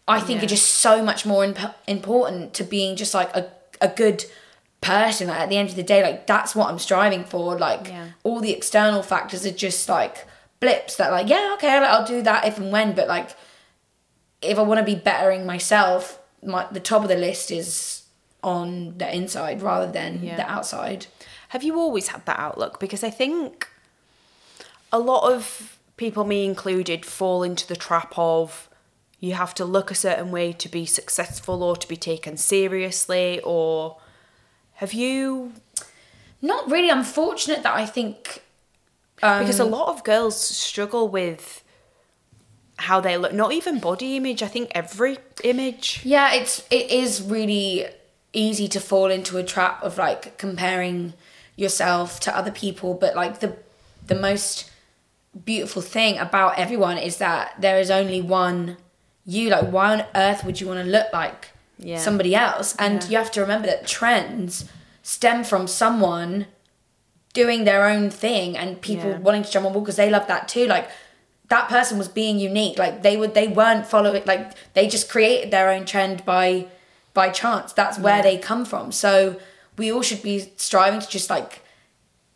i 0.08 0.18
think 0.18 0.42
are 0.42 0.46
just 0.46 0.66
so 0.66 1.02
much 1.04 1.24
more 1.24 1.44
imp- 1.44 1.76
important 1.86 2.54
to 2.54 2.64
being 2.64 2.96
just 2.96 3.14
like 3.14 3.30
a, 3.36 3.50
a 3.80 3.88
good 3.88 4.24
person 4.80 5.28
like, 5.28 5.38
at 5.40 5.48
the 5.50 5.56
end 5.56 5.68
of 5.68 5.76
the 5.76 5.82
day 5.82 6.02
like 6.02 6.26
that's 6.26 6.54
what 6.56 6.68
i'm 6.70 6.78
striving 6.78 7.22
for 7.24 7.56
like 7.58 7.86
Yeah. 7.88 8.08
all 8.24 8.40
the 8.40 8.52
external 8.52 9.02
factors 9.02 9.44
are 9.46 9.52
just 9.52 9.88
like 9.88 10.26
blips 10.58 10.96
that 10.96 11.10
like 11.12 11.28
yeah 11.28 11.52
okay 11.54 11.78
like, 11.80 11.90
i'll 11.90 12.06
do 12.06 12.22
that 12.22 12.46
if 12.46 12.58
and 12.58 12.72
when 12.72 12.94
but 12.94 13.06
like 13.08 13.30
if 14.42 14.58
i 14.58 14.62
want 14.62 14.78
to 14.80 14.84
be 14.84 14.98
bettering 14.98 15.44
myself 15.46 16.18
my 16.42 16.66
the 16.72 16.80
top 16.80 17.02
of 17.02 17.08
the 17.08 17.16
list 17.16 17.50
is 17.50 18.02
on 18.42 18.96
the 18.96 19.14
inside 19.14 19.60
rather 19.60 19.90
than 19.92 20.22
Yeah. 20.22 20.36
the 20.36 20.50
outside 20.50 21.06
Have 21.50 21.62
you 21.62 21.74
always 21.78 22.08
had 22.08 22.24
that 22.26 22.38
outlook? 22.38 22.78
Because 22.80 23.02
I 23.04 23.10
think 23.10 23.68
a 24.92 24.98
lot 24.98 25.22
of 25.34 25.76
people, 26.04 26.24
me 26.24 26.44
included, 26.52 27.04
fall 27.04 27.40
into 27.42 27.64
the 27.72 27.76
trap 27.76 28.12
of 28.16 28.68
you 29.20 29.34
have 29.34 29.52
to 29.54 29.64
look 29.66 29.90
a 29.90 29.94
certain 29.94 30.30
way 30.30 30.52
to 30.52 30.68
be 30.68 30.84
successful 30.86 31.62
or 31.62 31.76
to 31.76 31.86
be 31.86 31.96
taken 31.96 32.36
seriously, 32.36 33.40
or 33.44 33.98
have 34.80 34.92
you? 35.02 35.52
not 36.42 36.70
really 36.70 36.90
i'm 36.90 37.04
fortunate 37.04 37.62
that 37.62 37.74
i 37.74 37.84
think 37.84 38.42
Because 39.16 39.60
Um, 39.60 39.66
a 39.68 39.70
lot 39.78 39.88
of 39.88 40.02
girls 40.02 40.36
struggle 40.66 41.06
with 41.20 41.62
how 42.88 42.98
they 43.06 43.18
look, 43.18 43.34
not 43.34 43.52
even 43.52 43.78
body 43.78 44.16
image, 44.16 44.42
I 44.42 44.48
think 44.48 44.72
every 44.74 45.18
image. 45.44 46.00
Yeah, 46.02 46.32
it's 46.32 46.54
it 46.70 46.86
is 47.02 47.20
really 47.36 47.84
easy 48.32 48.68
to 48.68 48.80
fall 48.80 49.10
into 49.10 49.36
a 49.36 49.44
trap 49.44 49.82
of 49.82 49.98
like 49.98 50.38
comparing 50.38 51.12
yourself 51.56 52.20
to 52.20 52.30
other 52.38 52.50
people, 52.64 52.94
but 52.94 53.14
like 53.14 53.40
the 53.40 53.50
the 54.06 54.14
most 54.28 54.70
beautiful 55.44 55.82
thing 55.82 56.18
about 56.18 56.58
everyone 56.58 56.98
is 56.98 57.18
that 57.18 57.54
there 57.60 57.78
is 57.78 57.90
only 57.90 58.20
one 58.20 58.76
you. 59.24 59.48
Like, 59.50 59.70
why 59.70 59.92
on 60.00 60.04
earth 60.14 60.44
would 60.44 60.60
you 60.60 60.66
want 60.66 60.84
to 60.84 60.90
look 60.90 61.06
like 61.12 61.50
Yeah. 61.78 61.98
somebody 61.98 62.34
else? 62.34 62.74
And 62.78 63.02
Yeah. 63.04 63.08
you 63.10 63.16
have 63.18 63.30
to 63.32 63.40
remember 63.40 63.66
that 63.68 63.86
trends 63.86 64.64
stem 65.02 65.44
from 65.44 65.66
someone 65.66 66.46
doing 67.32 67.64
their 67.64 67.86
own 67.86 68.10
thing 68.10 68.56
and 68.56 68.80
people 68.80 69.10
Yeah. 69.10 69.18
wanting 69.18 69.44
to 69.44 69.50
jump 69.50 69.66
on 69.66 69.72
board 69.72 69.84
because 69.84 69.96
they 69.96 70.10
love 70.10 70.26
that 70.26 70.48
too. 70.48 70.66
Like 70.66 70.88
that 71.48 71.68
person 71.68 71.96
was 71.98 72.08
being 72.08 72.38
unique. 72.38 72.78
Like 72.78 73.02
they 73.02 73.16
would 73.16 73.34
they 73.34 73.46
weren't 73.48 73.86
following 73.86 74.22
like 74.26 74.52
they 74.74 74.86
just 74.88 75.08
created 75.08 75.50
their 75.50 75.70
own 75.70 75.84
trend 75.84 76.24
by 76.24 76.66
by 77.14 77.28
chance. 77.30 77.72
That's 77.72 77.98
where 77.98 78.22
they 78.22 78.36
come 78.36 78.64
from. 78.64 78.90
So 78.92 79.36
we 79.76 79.90
all 79.92 80.02
should 80.02 80.22
be 80.22 80.52
striving 80.56 81.00
to 81.00 81.08
just 81.08 81.30
like 81.30 81.62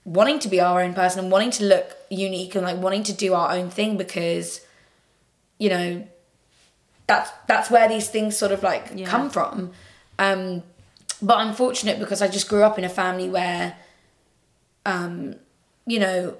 wanting 0.04 0.38
to 0.40 0.48
be 0.48 0.60
our 0.60 0.82
own 0.82 0.92
person 0.94 1.20
and 1.20 1.32
wanting 1.32 1.50
to 1.50 1.64
look 1.64 1.96
unique 2.10 2.54
and 2.54 2.64
like 2.64 2.76
wanting 2.76 3.02
to 3.02 3.12
do 3.12 3.32
our 3.34 3.52
own 3.52 3.70
thing 3.70 3.96
because 3.96 4.60
you 5.58 5.68
know 5.70 6.06
that's 7.06 7.30
that's 7.46 7.70
where 7.70 7.88
these 7.88 8.08
things 8.08 8.36
sort 8.36 8.52
of 8.52 8.62
like 8.62 8.90
Yeah. 8.94 9.06
come 9.06 9.30
from. 9.30 9.72
Um 10.18 10.62
but 11.22 11.38
I'm 11.38 11.54
fortunate 11.54 11.98
because 11.98 12.20
I 12.20 12.28
just 12.28 12.48
grew 12.48 12.62
up 12.62 12.78
in 12.78 12.84
a 12.84 12.88
family 12.88 13.28
where 13.28 13.76
um 14.84 15.36
you 15.86 15.98
know 15.98 16.36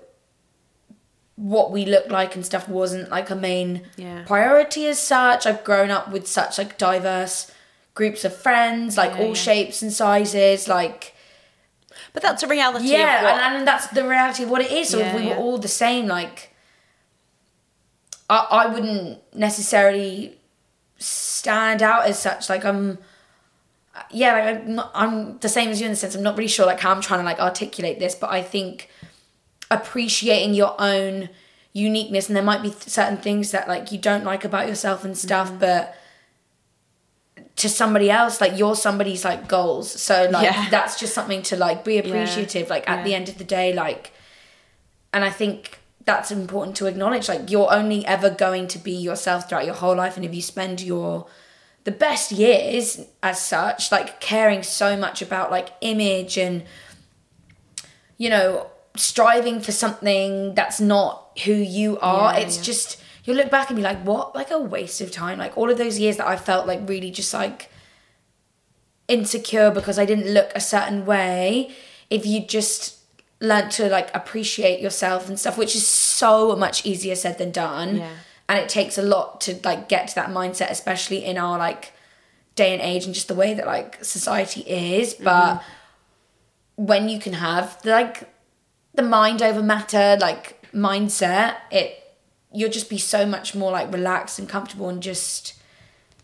what 1.37 1.73
we 1.73 1.85
look 1.85 2.09
like 2.11 2.35
and 2.37 2.47
stuff 2.47 2.69
wasn't 2.69 3.11
like 3.11 3.29
a 3.31 3.35
main 3.35 3.83
Yeah. 3.97 4.23
priority 4.27 4.87
as 4.87 5.01
such. 5.01 5.47
I've 5.47 5.65
grown 5.65 5.91
up 5.91 6.11
with 6.12 6.27
such 6.29 6.59
like 6.59 6.79
diverse 6.79 7.51
groups 7.95 8.25
of 8.25 8.37
friends, 8.37 8.97
like 8.97 9.12
Yeah, 9.12 9.23
all 9.25 9.35
shapes 9.35 9.83
and 9.83 9.93
sizes, 9.93 10.69
like 10.69 11.14
But 12.15 12.23
that's 12.23 12.43
a 12.43 12.49
reality. 12.49 12.87
yeah, 12.87 13.19
of 13.19 13.23
what, 13.25 13.43
and, 13.43 13.57
and 13.59 13.69
that's 13.69 13.89
the 13.89 14.09
reality 14.09 14.45
of 14.45 14.51
what 14.51 14.62
it 14.62 14.71
is. 14.71 14.89
So 14.89 15.01
if 15.01 15.15
we 15.15 15.25
yeah. 15.25 15.31
were 15.37 15.43
all 15.43 15.59
the 15.59 15.69
same, 15.69 16.07
like 16.07 16.55
I, 18.31 18.47
I 18.51 18.67
wouldn't 18.73 19.19
necessarily 19.35 20.39
stand 20.97 21.83
out 21.83 22.07
as 22.07 22.19
such. 22.19 22.49
Like 22.49 22.65
I'm, 22.65 22.99
yeah, 24.11 24.33
like 24.33 24.45
I'm, 24.47 24.75
not, 24.77 24.91
I'm 24.95 25.39
the 25.39 25.49
same 25.49 25.69
as 25.71 25.81
you 25.81 25.87
in 25.87 25.93
the 25.93 25.97
sense 25.97 26.15
I'm 26.15 26.23
not 26.23 26.39
really 26.39 26.49
sure 26.49 26.67
like 26.67 26.81
how 26.81 26.93
I'm 26.93 27.01
trying 27.01 27.21
to 27.21 27.25
like 27.25 27.41
articulate 27.41 27.99
this, 27.99 28.15
but 28.15 28.31
I 28.31 28.43
think 28.43 28.89
appreciating 29.71 30.55
your 30.55 30.75
own 30.81 31.29
uniqueness 31.73 32.29
and 32.29 32.37
there 32.37 32.45
might 32.45 32.62
be 32.62 32.71
certain 32.71 33.17
things 33.19 33.51
that 33.51 33.67
like 33.67 33.91
you 33.91 33.99
don't 33.99 34.23
like 34.25 34.45
about 34.45 34.69
yourself 34.69 35.05
and 35.05 35.19
stuff, 35.19 35.49
Mm-hmm. 35.49 35.59
but 35.59 35.97
to 37.57 37.69
somebody 37.69 38.11
else 38.11 38.41
like 38.41 38.59
you're 38.59 38.75
somebody's 38.75 39.25
like 39.25 39.47
goals 39.49 39.91
so 39.91 40.29
like 40.31 40.45
Yeah. 40.45 40.69
that's 40.71 40.99
just 40.99 41.15
something 41.15 41.43
to 41.43 41.57
like 41.57 41.85
be 41.85 41.99
appreciative 41.99 42.69
like 42.69 42.89
at 42.91 43.05
the 43.05 43.15
end 43.15 43.29
of 43.29 43.39
the 43.39 43.45
day 43.45 43.73
like 43.73 44.13
and 45.13 45.25
i 45.25 45.31
think 45.31 45.79
that's 46.05 46.31
important 46.33 46.77
to 46.77 46.87
acknowledge 46.87 47.29
like 47.29 47.51
you're 47.51 47.73
only 47.73 48.05
ever 48.07 48.29
going 48.29 48.67
to 48.69 48.79
be 48.79 48.93
yourself 48.93 49.49
throughout 49.49 49.65
your 49.67 49.75
whole 49.75 49.95
life 49.97 50.17
and 50.17 50.25
if 50.27 50.35
you 50.35 50.43
spend 50.43 50.81
your 50.81 51.27
the 51.85 51.93
best 51.93 52.33
years 52.33 53.01
as 53.23 53.41
such 53.41 53.93
like 53.93 54.21
caring 54.21 54.63
so 54.63 54.97
much 54.97 55.23
about 55.23 55.51
like 55.51 55.69
image 55.81 56.37
and 56.37 56.65
you 58.19 58.29
know 58.29 58.67
striving 58.97 59.61
for 59.61 59.73
something 59.73 60.55
that's 60.55 60.81
not 60.81 61.31
who 61.45 61.53
you 61.53 61.99
are 62.01 62.33
Yeah, 62.35 62.41
it's 62.41 62.57
yeah. 62.59 62.63
just 62.65 63.01
you'll 63.25 63.37
look 63.37 63.51
back 63.51 63.70
and 63.70 63.77
be 63.77 63.83
like 63.83 64.03
what? 64.03 64.35
Like 64.35 64.51
a 64.51 64.59
waste 64.59 65.01
of 65.01 65.11
time. 65.11 65.39
Like 65.39 65.57
all 65.59 65.70
of 65.70 65.79
those 65.79 65.99
years 65.99 66.16
that 66.18 66.27
i 66.27 66.37
felt 66.37 66.66
like 66.66 66.89
really 66.89 67.11
just 67.11 67.35
like 67.35 67.70
insecure 69.09 69.70
because 69.70 69.99
i 69.99 70.05
didn't 70.05 70.33
look 70.33 70.51
a 70.55 70.61
certain 70.61 71.05
way. 71.05 71.75
If 72.11 72.27
you 72.27 72.47
just 72.47 72.99
learnt 73.41 73.72
to 73.72 73.89
like 73.89 74.14
appreciate 74.14 74.81
yourself 74.81 75.29
and 75.29 75.39
stuff 75.39 75.59
which 75.59 75.75
is 75.75 75.87
so 75.87 76.55
much 76.57 76.87
easier 76.87 77.14
said 77.14 77.39
than 77.39 77.51
done. 77.51 77.97
Yeah. 77.97 78.11
and 78.49 78.59
it 78.59 78.68
takes 78.68 78.97
a 78.97 79.03
lot 79.03 79.41
to 79.43 79.59
like 79.64 79.89
get 79.89 80.09
to 80.09 80.14
that 80.14 80.31
mindset 80.31 80.70
especially 80.70 81.25
in 81.25 81.37
our 81.39 81.59
like 81.59 81.93
day 82.55 82.72
and 82.72 82.81
age 82.81 83.05
and 83.05 83.14
just 83.14 83.29
the 83.29 83.35
way 83.35 83.53
that 83.55 83.66
like 83.66 84.03
society 84.05 84.61
is. 84.61 85.14
Mm-hmm. 85.14 85.25
But 85.25 85.62
when 86.77 87.09
you 87.09 87.18
can 87.18 87.35
have 87.35 87.79
like 87.85 88.29
the 88.95 89.03
mind 89.03 89.43
over 89.43 89.62
matter 89.62 90.16
like 90.20 90.62
mindset 90.72 91.57
it 91.70 92.04
you'll 92.55 92.71
just 92.71 92.89
be 92.89 92.99
so 92.99 93.27
much 93.27 93.55
more 93.55 93.73
like 93.73 93.93
relaxed 93.93 94.39
and 94.39 94.49
comfortable 94.49 94.89
and 94.89 95.03
just 95.03 95.55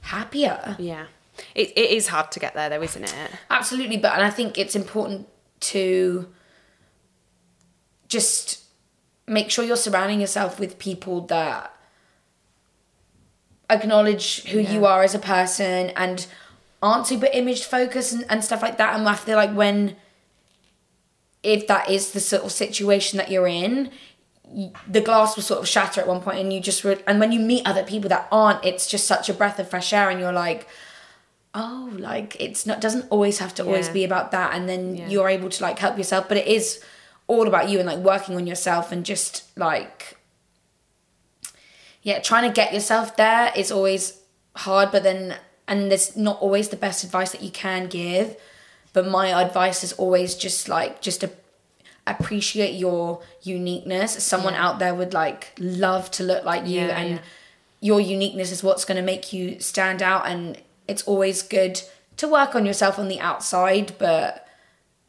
happier. 0.03 0.77
Yeah. 0.79 1.07
It, 1.55 1.73
it 1.77 1.91
is 1.91 2.09
hard 2.09 2.31
to 2.33 2.41
get 2.41 2.55
there 2.55 2.69
though, 2.69 2.83
isn't 2.83 3.05
it? 3.05 3.15
Absolutely, 3.51 3.97
but 3.97 4.15
and 4.15 4.23
I 4.23 4.31
think 4.31 4.57
it's 4.57 4.77
important 4.77 5.29
to 5.61 6.29
just 8.09 8.65
make 9.27 9.51
sure 9.51 9.65
you're 9.65 9.77
surrounding 9.77 10.21
yourself 10.21 10.59
with 10.59 10.79
people 10.79 11.23
that 11.23 11.75
acknowledge 13.69 14.45
who 14.47 14.59
you 14.59 14.85
are 14.85 15.03
as 15.03 15.15
a 15.15 15.19
person 15.19 15.91
and 15.91 16.27
aren't 16.83 17.07
super 17.07 17.29
image 17.33 17.65
focused 17.65 18.13
and, 18.13 18.25
and 18.29 18.45
stuff 18.45 18.63
like 18.63 18.79
that. 18.79 18.99
And 18.99 19.09
I 19.09 19.15
feel 19.15 19.37
like 19.37 19.55
when 19.55 19.97
if 21.43 21.67
that 21.69 21.89
is 21.89 22.13
the 22.13 22.21
sort 22.21 22.45
of 22.45 22.53
situation 22.53 23.17
that 23.17 23.31
you're 23.31 23.47
in, 23.47 23.91
the 24.89 25.01
glass 25.01 25.37
will 25.37 25.43
sort 25.45 25.61
of 25.61 25.69
shatter 25.69 26.01
at 26.01 26.09
one 26.09 26.21
point 26.21 26.39
and 26.39 26.53
you 26.53 26.61
just 26.61 26.83
re- 26.85 27.03
and 27.07 27.21
when 27.21 27.31
you 27.33 27.39
meet 27.39 27.65
other 27.67 27.85
people 27.85 28.09
that 28.09 28.27
aren't 28.33 28.65
it's 28.65 28.89
just 28.89 29.07
such 29.07 29.29
a 29.29 29.35
breath 29.35 29.59
of 29.61 29.69
fresh 29.71 29.93
air 29.93 30.11
and 30.11 30.19
you're 30.19 30.33
like 30.33 30.67
oh 31.55 31.91
like 31.99 32.37
it's 32.41 32.67
not 32.67 32.81
doesn't 32.81 33.07
always 33.11 33.39
have 33.39 33.55
to 33.55 33.65
always 33.65 33.87
Yeah. 33.89 33.93
be 33.93 34.05
about 34.05 34.31
that 34.33 34.55
and 34.55 34.69
then 34.69 34.97
Yeah. 34.97 35.09
you're 35.09 35.29
able 35.29 35.49
to 35.51 35.63
like 35.63 35.79
help 35.79 35.97
yourself 35.97 36.29
but 36.29 36.37
it 36.37 36.47
is 36.49 36.83
all 37.29 37.47
about 37.47 37.69
you 37.69 37.79
and 37.79 37.87
like 37.87 37.99
working 37.99 38.35
on 38.35 38.47
yourself 38.47 38.91
and 38.93 39.05
just 39.07 39.45
like 39.57 40.17
yeah 42.03 42.19
trying 42.19 42.49
to 42.49 42.55
get 42.55 42.73
yourself 42.73 43.17
there 43.17 43.53
is 43.55 43.71
always 43.71 44.21
hard 44.57 44.91
but 44.91 45.03
then 45.03 45.37
and 45.69 45.91
there's 45.91 46.17
not 46.17 46.41
always 46.41 46.71
the 46.71 46.77
best 46.77 47.05
advice 47.05 47.31
that 47.33 47.43
you 47.43 47.51
can 47.51 47.87
give 47.87 48.37
but 48.93 49.07
my 49.07 49.29
advice 49.41 49.85
is 49.85 49.93
always 49.93 50.35
just 50.35 50.69
like 50.69 51.01
just 51.01 51.21
to 51.21 51.31
appreciate 52.11 52.75
your 52.75 53.23
uniqueness 53.43 54.23
someone 54.25 54.55
out 54.55 54.79
there 54.79 54.95
would 54.95 55.13
like 55.15 55.53
love 55.59 56.11
to 56.13 56.23
look 56.23 56.45
like 56.45 56.67
you 56.67 56.81
Yeah, 56.83 56.99
and 57.01 57.11
yeah. 57.11 57.19
your 57.81 58.01
uniqueness 58.01 58.51
is 58.53 58.63
what's 58.63 58.85
going 58.85 58.97
to 58.97 59.03
make 59.03 59.33
you 59.33 59.61
stand 59.61 60.03
out 60.03 60.27
and 60.27 60.61
it's 60.89 61.03
always 61.05 61.43
good 61.43 61.81
to 62.17 62.29
work 62.29 62.55
on 62.55 62.67
yourself 62.67 62.99
on 62.99 63.09
the 63.09 63.21
outside 63.21 63.95
but 63.99 64.47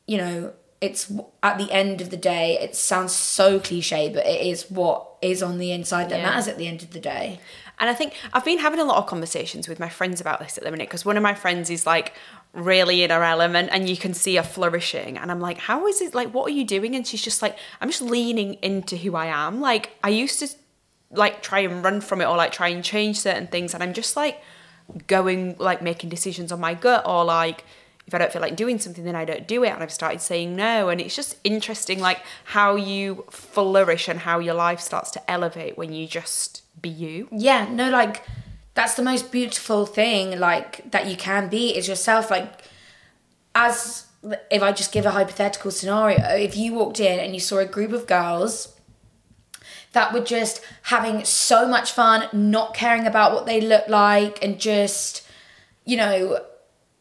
you 0.07 0.17
know 0.17 0.53
it's 0.79 1.11
at 1.43 1.57
the 1.59 1.71
end 1.71 2.01
of 2.01 2.09
the 2.09 2.17
day 2.17 2.57
it 2.59 2.75
sounds 2.75 3.13
so 3.13 3.59
cliche 3.59 4.09
but 4.13 4.25
it 4.25 4.41
is 4.41 4.69
what 4.71 5.07
is 5.21 5.43
on 5.43 5.57
the 5.59 5.71
inside 5.71 6.09
that 6.09 6.19
Yeah. 6.19 6.29
matters 6.29 6.47
at 6.47 6.57
the 6.57 6.67
end 6.67 6.81
of 6.83 6.91
the 6.91 6.99
day 6.99 7.39
And 7.79 7.89
I 7.89 7.93
think 7.93 8.13
I've 8.33 8.45
been 8.45 8.59
having 8.59 8.79
a 8.79 8.83
lot 8.83 8.97
of 8.97 9.07
conversations 9.07 9.67
with 9.67 9.79
my 9.79 9.89
friends 9.89 10.21
about 10.21 10.39
this 10.39 10.57
at 10.57 10.63
the 10.63 10.71
minute 10.71 10.87
because 10.87 11.05
one 11.05 11.17
of 11.17 11.23
my 11.23 11.33
friends 11.33 11.69
is 11.69 11.85
like 11.85 12.13
really 12.53 13.03
in 13.03 13.09
her 13.09 13.23
element 13.23 13.69
and 13.71 13.89
you 13.89 13.97
can 13.97 14.13
see 14.13 14.35
her 14.35 14.43
flourishing. 14.43 15.17
And 15.17 15.31
I'm 15.31 15.39
like, 15.39 15.57
how 15.57 15.87
is 15.87 16.01
it? 16.01 16.13
Like, 16.13 16.33
what 16.33 16.47
are 16.47 16.53
you 16.53 16.65
doing? 16.65 16.95
And 16.95 17.05
she's 17.07 17.21
just 17.21 17.41
like, 17.41 17.57
I'm 17.79 17.89
just 17.89 18.01
leaning 18.01 18.55
into 18.55 18.97
who 18.97 19.15
I 19.15 19.27
am. 19.27 19.61
Like, 19.61 19.91
I 20.03 20.09
used 20.09 20.39
to 20.39 20.47
like 21.11 21.41
try 21.41 21.59
and 21.59 21.83
run 21.83 22.01
from 22.01 22.21
it 22.21 22.25
or 22.25 22.37
like 22.37 22.51
try 22.51 22.67
and 22.69 22.83
change 22.83 23.19
certain 23.19 23.47
things. 23.47 23.73
And 23.73 23.81
I'm 23.81 23.93
just 23.93 24.15
like 24.15 24.41
going, 25.07 25.55
like 25.57 25.81
making 25.81 26.09
decisions 26.09 26.51
on 26.51 26.59
my 26.59 26.73
gut 26.73 27.07
or 27.07 27.23
like, 27.23 27.63
if 28.07 28.15
I 28.15 28.17
don't 28.17 28.31
feel 28.31 28.41
like 28.41 28.55
doing 28.55 28.79
something, 28.79 29.03
then 29.03 29.15
I 29.15 29.25
don't 29.25 29.47
do 29.47 29.63
it. 29.63 29.69
And 29.69 29.81
I've 29.81 29.91
started 29.91 30.21
saying 30.21 30.55
no. 30.55 30.89
And 30.89 30.99
it's 30.99 31.15
just 31.15 31.37
interesting, 31.43 31.99
like 31.99 32.19
how 32.45 32.75
you 32.75 33.25
flourish 33.29 34.07
and 34.09 34.19
how 34.19 34.39
your 34.39 34.55
life 34.55 34.81
starts 34.81 35.11
to 35.11 35.31
elevate 35.31 35.77
when 35.77 35.93
you 35.93 36.07
just 36.07 36.63
be 36.81 36.89
you. 36.89 37.27
yeah 37.31 37.67
no 37.71 37.89
like 37.89 38.23
that's 38.73 38.95
the 38.95 39.03
most 39.03 39.31
beautiful 39.31 39.85
thing 39.85 40.39
like 40.39 40.89
that 40.91 41.07
you 41.07 41.15
can 41.15 41.49
be 41.49 41.75
is 41.77 41.87
yourself 41.87 42.31
like 42.31 42.63
as 43.55 44.07
if 44.49 44.61
i 44.61 44.71
just 44.71 44.91
give 44.91 45.05
a 45.05 45.11
hypothetical 45.11 45.71
scenario 45.71 46.17
if 46.35 46.55
you 46.55 46.73
walked 46.73 46.99
in 46.99 47.19
and 47.19 47.33
you 47.33 47.39
saw 47.39 47.57
a 47.57 47.65
group 47.65 47.91
of 47.91 48.07
girls 48.07 48.75
that 49.93 50.13
were 50.13 50.21
just 50.21 50.61
having 50.83 51.23
so 51.25 51.67
much 51.67 51.91
fun 51.91 52.27
not 52.31 52.73
caring 52.73 53.05
about 53.05 53.33
what 53.33 53.45
they 53.45 53.59
look 53.59 53.87
like 53.87 54.43
and 54.43 54.59
just 54.59 55.27
you 55.85 55.97
know 55.97 56.39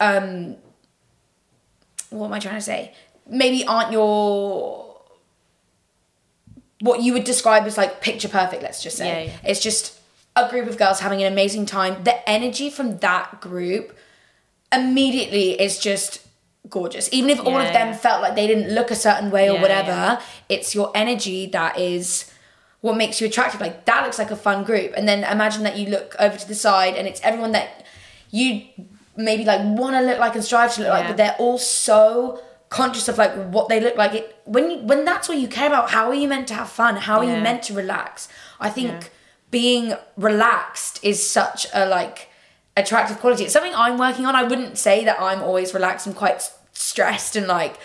um 0.00 0.56
what 2.10 2.26
am 2.26 2.32
i 2.32 2.38
trying 2.38 2.56
to 2.56 2.60
say 2.60 2.92
maybe 3.28 3.64
aren't 3.66 3.92
your 3.92 4.89
what 6.80 7.02
you 7.02 7.12
would 7.12 7.24
describe 7.24 7.64
as 7.66 7.76
like 7.76 8.00
picture 8.00 8.28
perfect 8.28 8.62
let's 8.62 8.82
just 8.82 8.96
say 8.96 9.26
Yeah, 9.26 9.30
yeah. 9.32 9.50
it's 9.50 9.60
just 9.60 9.98
a 10.36 10.48
group 10.48 10.68
of 10.68 10.78
girls 10.78 11.00
having 11.00 11.22
an 11.22 11.32
amazing 11.32 11.66
time 11.66 12.02
the 12.04 12.28
energy 12.28 12.70
from 12.70 12.98
that 12.98 13.40
group 13.40 13.96
immediately 14.72 15.60
is 15.60 15.78
just 15.78 16.26
gorgeous 16.68 17.08
even 17.12 17.30
if 17.30 17.40
all 17.40 17.56
of 17.58 17.72
them 17.72 17.88
yeah. 17.88 17.96
felt 17.96 18.22
like 18.22 18.34
they 18.34 18.46
didn't 18.46 18.72
look 18.72 18.90
a 18.90 18.94
certain 18.94 19.30
way 19.30 19.48
or 19.48 19.54
Yeah, 19.54 19.62
whatever 19.62 19.90
yeah. 19.90 20.22
it's 20.48 20.74
your 20.74 20.92
energy 20.94 21.46
that 21.46 21.78
is 21.78 22.30
what 22.80 22.96
makes 22.96 23.20
you 23.20 23.26
attractive 23.26 23.60
like 23.60 23.84
that 23.86 24.04
looks 24.04 24.18
like 24.18 24.30
a 24.30 24.36
fun 24.36 24.62
group 24.64 24.92
and 24.96 25.08
then 25.08 25.24
imagine 25.24 25.62
that 25.64 25.76
you 25.76 25.88
look 25.88 26.14
over 26.18 26.36
to 26.36 26.46
the 26.46 26.54
side 26.54 26.94
and 26.94 27.08
it's 27.08 27.20
everyone 27.22 27.52
that 27.52 27.84
you 28.30 28.62
maybe 29.16 29.44
like 29.44 29.60
want 29.62 29.96
to 29.96 30.00
look 30.02 30.18
like 30.18 30.34
and 30.34 30.44
strive 30.44 30.72
to 30.74 30.82
look 30.82 30.90
like 30.90 31.06
but 31.08 31.16
they're 31.16 31.36
all 31.38 31.58
so 31.58 32.40
conscious 32.70 33.08
of 33.08 33.18
like 33.18 33.32
what 33.56 33.68
they 33.68 33.80
look 33.80 33.96
like. 33.96 34.14
It 34.14 34.36
when 34.44 34.70
you 34.70 34.78
when 34.78 35.04
that's 35.04 35.28
all 35.28 35.36
you 35.36 35.48
care 35.48 35.66
about 35.66 35.90
how 35.90 36.08
are 36.08 36.14
you 36.14 36.28
meant 36.28 36.48
to 36.48 36.54
have 36.54 36.70
fun? 36.70 36.96
How 36.96 37.18
are 37.18 37.24
you 37.24 37.36
meant 37.42 37.62
to 37.64 37.74
relax? 37.74 38.28
I 38.58 38.70
think 38.70 38.90
Yeah. 38.90 39.08
being 39.50 39.94
relaxed 40.16 40.98
is 41.02 41.18
such 41.38 41.66
a 41.74 41.84
like 41.86 42.28
attractive 42.76 43.18
quality. 43.18 43.44
It's 43.44 43.52
something 43.52 43.74
i'm 43.74 43.98
working 43.98 44.24
on. 44.24 44.34
I 44.36 44.44
wouldn't 44.44 44.78
say 44.78 45.04
that 45.04 45.20
i'm 45.20 45.42
always 45.42 45.74
relaxed 45.74 46.06
i'm 46.06 46.14
quite 46.14 46.40
stressed 46.72 47.34
and 47.36 47.46
like 47.48 47.76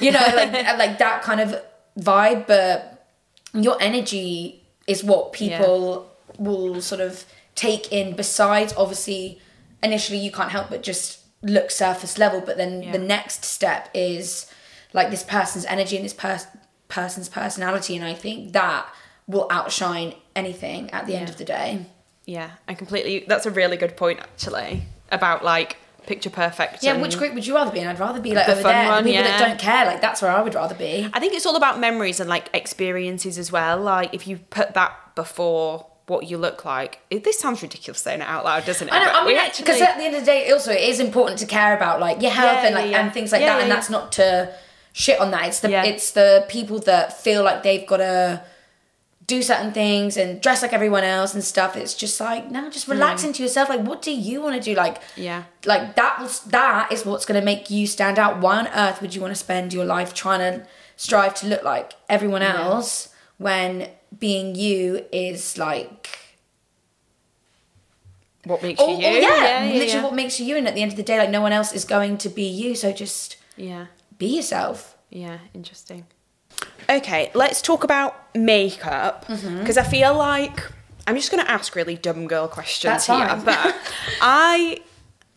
you 0.00 0.10
know 0.10 0.26
like 0.34 0.52
like 0.82 0.98
that 0.98 1.22
kind 1.22 1.40
of 1.40 1.62
vibe 1.98 2.46
but 2.46 3.06
your 3.54 3.76
energy 3.80 4.62
is 4.88 5.04
what 5.04 5.32
people 5.32 6.10
will 6.38 6.80
sort 6.82 7.00
of 7.00 7.24
take 7.54 7.92
in. 7.92 8.16
Besides 8.16 8.74
obviously 8.76 9.40
initially 9.82 10.18
you 10.18 10.32
can't 10.32 10.50
help 10.50 10.68
but 10.70 10.82
just 10.82 11.20
look 11.44 11.70
surface 11.70 12.18
level 12.18 12.40
but 12.40 12.56
then 12.56 12.90
the 12.92 12.98
next 12.98 13.44
step 13.44 13.88
is 13.94 14.50
like 14.92 15.10
this 15.10 15.22
person's 15.22 15.64
energy 15.66 15.94
and 15.96 16.04
this 16.04 16.14
pers- 16.14 16.46
person's 16.88 17.28
personality 17.28 17.94
and 17.96 18.04
i 18.04 18.14
think 18.14 18.52
that 18.52 18.86
will 19.26 19.46
outshine 19.50 20.14
anything 20.34 20.90
at 20.90 21.06
the 21.06 21.14
end 21.14 21.28
of 21.28 21.36
the 21.38 21.44
day 21.44 21.84
Yeah, 22.26 22.50
I 22.66 22.72
completely. 22.74 23.24
That's 23.28 23.44
a 23.46 23.50
really 23.50 23.76
good 23.76 23.96
point, 23.98 24.18
actually, 24.20 24.82
about 25.12 25.44
like 25.44 25.76
picture 26.06 26.30
perfect. 26.30 26.82
yeah 26.82 27.00
which 27.00 27.16
group 27.18 27.32
would 27.34 27.46
you 27.46 27.54
rather 27.54 27.70
be 27.70 27.78
in 27.80 27.86
i'd 27.86 27.98
rather 27.98 28.20
be 28.20 28.34
like 28.34 28.44
The 28.46 28.52
over 28.52 28.62
there 28.62 28.88
one, 28.88 29.04
people 29.04 29.22
that 29.24 29.38
don't 29.48 29.58
care 29.58 29.86
like 29.86 30.00
that's 30.02 30.20
where 30.20 30.30
i 30.30 30.42
would 30.42 30.54
rather 30.54 30.74
be 30.74 31.08
I 31.12 31.18
think 31.20 31.32
it's 31.32 31.46
all 31.46 31.56
about 31.56 31.78
memories 31.80 32.20
and 32.20 32.28
like 32.28 32.50
experiences 32.52 33.38
as 33.38 33.50
well. 33.50 33.78
Like 33.80 34.12
if 34.12 34.26
you 34.28 34.36
put 34.50 34.74
that 34.74 34.92
before 35.14 35.86
what 36.06 36.28
you 36.28 36.36
look 36.36 36.64
like, 36.64 37.00
it, 37.10 37.24
this 37.24 37.38
sounds 37.38 37.62
ridiculous 37.62 38.00
saying 38.00 38.20
it 38.20 38.26
out 38.28 38.44
loud, 38.44 38.64
doesn't 38.66 38.88
it? 38.88 38.92
I 38.92 38.98
know. 38.98 39.04
But 39.06 39.14
I 39.22 39.26
mean, 39.26 39.50
because 39.56 39.80
at 39.80 39.96
the 39.96 40.04
end 40.04 40.14
of 40.14 40.20
the 40.20 40.26
day, 40.26 40.50
also 40.50 40.70
it 40.72 40.80
is 40.82 41.00
important 41.00 41.38
to 41.40 41.46
care 41.46 41.74
about 41.76 41.98
like 42.00 42.20
your 42.20 42.30
health 42.30 42.58
Yeah, 42.60 42.66
and 42.66 42.74
like 42.74 42.90
yeah, 42.90 43.00
and 43.02 43.12
things 43.12 43.32
like 43.32 43.40
Yeah, 43.40 43.54
that. 43.56 43.62
and 43.62 43.70
that's 43.70 43.88
not 43.88 44.12
to 44.12 44.54
shit 44.92 45.18
on 45.18 45.30
that. 45.30 45.46
It's 45.48 45.60
the 45.60 45.72
it's 45.86 46.10
the 46.12 46.44
people 46.48 46.78
that 46.80 47.18
feel 47.20 47.42
like 47.42 47.62
they've 47.62 47.86
got 47.86 47.98
to 47.98 48.44
do 49.26 49.40
certain 49.42 49.72
things 49.72 50.18
and 50.18 50.38
dress 50.42 50.60
like 50.60 50.74
everyone 50.74 51.02
else 51.04 51.32
and 51.32 51.42
stuff. 51.42 51.74
It's 51.76 51.94
just 51.94 52.20
like 52.20 52.50
no, 52.50 52.68
just 52.68 52.86
relax 52.88 53.24
into 53.24 53.42
yourself. 53.42 53.70
Like, 53.70 53.80
what 53.80 54.02
do 54.02 54.12
you 54.12 54.42
want 54.42 54.54
to 54.56 54.60
do? 54.60 54.74
Like, 54.76 55.02
Hmm. 55.14 55.22
Yeah. 55.22 55.42
like 55.64 55.94
that 55.96 56.20
was 56.20 56.40
that 56.40 56.92
is 56.92 57.06
what's 57.06 57.24
going 57.24 57.40
to 57.40 57.44
make 57.44 57.70
you 57.70 57.86
stand 57.86 58.18
out. 58.18 58.40
Why 58.40 58.58
on 58.58 58.66
earth 58.68 59.00
would 59.00 59.14
you 59.14 59.22
want 59.22 59.30
to 59.32 59.40
spend 59.40 59.72
your 59.72 59.86
life 59.86 60.12
trying 60.12 60.40
to 60.40 60.66
strive 60.96 61.32
to 61.36 61.46
look 61.46 61.64
like 61.64 61.94
everyone 62.10 62.42
else 62.42 63.08
when 63.38 63.88
being 64.18 64.54
you 64.54 65.04
is 65.12 65.58
like 65.58 66.08
what 68.44 68.62
makes 68.62 68.80
Oh, 68.80 68.88
you 68.88 69.06
oh, 69.06 69.10
you? 69.10 69.18
yeah, 69.22 69.64
yeah, 69.64 69.72
literally 69.72 69.86
yeah. 69.92 70.02
what 70.02 70.14
makes 70.14 70.38
you 70.38 70.46
you. 70.46 70.56
And 70.56 70.68
at 70.68 70.74
the 70.74 70.82
end 70.82 70.90
of 70.92 70.96
the 70.96 71.02
day, 71.02 71.18
like 71.18 71.30
no 71.30 71.40
one 71.40 71.52
else 71.52 71.72
is 71.72 71.84
going 71.84 72.18
to 72.18 72.28
be 72.28 72.42
you. 72.46 72.74
So 72.74 72.92
just 72.92 73.36
yeah. 73.56 73.86
be 74.18 74.36
yourself. 74.36 74.96
Yeah, 75.10 75.38
interesting. 75.54 76.06
Okay, 76.90 77.30
let's 77.34 77.62
talk 77.62 77.84
about 77.84 78.14
makeup 78.34 79.24
Mm-hmm. 79.26 79.60
because 79.60 79.78
I 79.78 79.82
feel 79.84 80.14
like 80.16 80.60
I'm 81.06 81.14
just 81.16 81.30
going 81.30 81.42
to 81.44 81.50
ask 81.50 81.74
really 81.74 81.96
dumb 81.96 82.26
girl 82.26 82.48
questions 82.48 82.90
That's 82.90 83.06
here, 83.06 83.26
fine. 83.28 83.44
but 83.44 83.74
I 84.20 84.78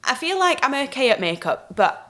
I 0.03 0.15
feel 0.15 0.37
like 0.39 0.59
I'm 0.63 0.73
okay 0.89 1.09
at 1.09 1.19
makeup, 1.21 1.75
but 1.75 2.03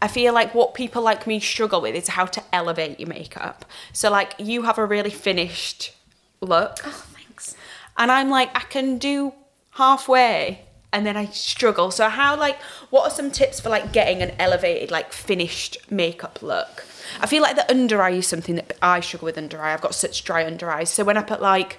I 0.00 0.08
feel 0.08 0.32
like 0.34 0.54
what 0.54 0.74
people 0.74 1.02
like 1.02 1.26
me 1.26 1.40
struggle 1.40 1.80
with 1.80 1.94
is 1.96 2.08
how 2.08 2.26
to 2.26 2.42
elevate 2.52 3.00
your 3.00 3.08
makeup. 3.08 3.64
So 3.92 4.10
like 4.10 4.34
you 4.38 4.62
have 4.62 4.78
a 4.78 4.84
really 4.86 5.10
finished 5.10 5.92
look. 6.40 6.78
Oh, 6.84 7.06
thanks. 7.14 7.56
and 7.96 8.10
I'm 8.10 8.30
like, 8.30 8.50
I 8.54 8.60
can 8.60 8.98
do 8.98 9.32
halfway 9.72 10.66
and 10.92 11.04
then 11.04 11.16
I 11.16 11.26
struggle. 11.26 11.90
So 11.90 12.08
how 12.08 12.38
like 12.38 12.56
what 12.90 13.02
are 13.04 13.14
some 13.14 13.30
tips 13.30 13.60
for 13.60 13.68
like 13.68 13.92
getting 13.92 14.22
an 14.22 14.32
elevated, 14.38 14.90
like 14.90 15.12
finished 15.12 15.78
makeup 15.90 16.40
look? 16.42 16.84
I 17.20 17.26
feel 17.26 17.42
like 17.42 17.56
the 17.56 17.70
under 17.70 18.02
eye 18.02 18.10
is 18.12 18.26
something 18.26 18.56
that 18.56 18.76
I 18.80 19.00
struggle 19.00 19.26
with 19.26 19.38
under 19.38 19.60
eye. 19.60 19.74
I've 19.74 19.80
got 19.80 19.94
such 19.94 20.24
dry 20.24 20.46
under 20.46 20.70
eyes. 20.70 20.90
So 20.90 21.04
when 21.04 21.16
I 21.16 21.22
put 21.22 21.42
like 21.42 21.78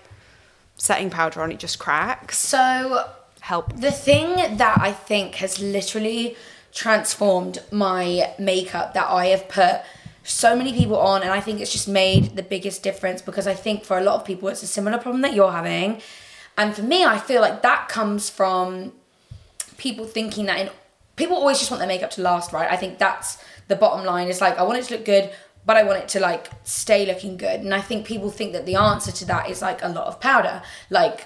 setting 0.76 1.10
powder 1.10 1.42
on 1.42 1.52
it 1.52 1.60
just 1.60 1.80
cracks. 1.80 2.38
So 2.38 3.10
Help. 3.40 3.76
the 3.76 3.92
thing 3.92 4.58
that 4.58 4.78
I 4.80 4.92
think 4.92 5.36
has 5.36 5.60
literally 5.60 6.36
transformed 6.74 7.60
my 7.72 8.34
makeup 8.38 8.94
that 8.94 9.08
I 9.10 9.28
have 9.28 9.50
put 9.50 9.82
so 10.30 10.56
many 10.56 10.74
people 10.74 10.98
on, 10.98 11.24
and 11.24 11.32
I 11.32 11.40
think 11.40 11.62
it's 11.62 11.72
just 11.72 11.88
made 11.88 12.36
the 12.36 12.44
biggest 12.44 12.84
difference 12.84 13.22
because 13.22 13.48
I 13.48 13.54
think 13.54 13.86
for 13.86 13.98
a 13.98 14.02
lot 14.02 14.16
of 14.20 14.26
people 14.26 14.50
it's 14.50 14.62
a 14.62 14.68
similar 14.68 14.98
problem 14.98 15.22
that 15.22 15.34
you're 15.34 15.52
having, 15.52 16.02
and 16.58 16.76
for 16.76 16.84
me, 16.84 17.06
I 17.06 17.18
feel 17.18 17.42
like 17.42 17.62
that 17.62 17.88
comes 17.88 18.30
from 18.30 18.92
people 19.78 20.06
thinking 20.06 20.48
that 20.48 20.60
in 20.60 20.70
people 21.16 21.36
always 21.38 21.60
just 21.60 21.72
want 21.72 21.80
their 21.80 21.88
makeup 21.88 22.12
to 22.12 22.22
last, 22.22 22.52
right? 22.52 22.70
I 22.70 22.76
think 22.76 22.98
that's 23.00 23.44
the 23.68 23.76
bottom 23.76 24.06
line. 24.06 24.28
It's 24.28 24.42
like 24.42 24.58
I 24.58 24.64
want 24.64 24.80
it 24.80 24.86
to 24.86 24.96
look 24.96 25.06
good, 25.06 25.32
but 25.66 25.78
I 25.78 25.84
want 25.84 26.00
it 26.00 26.10
to 26.10 26.20
like 26.20 26.50
stay 26.64 27.06
looking 27.06 27.38
good, 27.38 27.62
and 27.62 27.74
I 27.74 27.82
think 27.82 28.06
people 28.06 28.30
think 28.30 28.54
that 28.54 28.66
the 28.66 28.76
answer 28.76 29.12
to 29.14 29.26
that 29.26 29.50
is 29.50 29.62
like 29.62 29.82
a 29.82 29.90
lot 29.90 30.08
of 30.08 30.20
powder, 30.20 30.62
like 30.90 31.26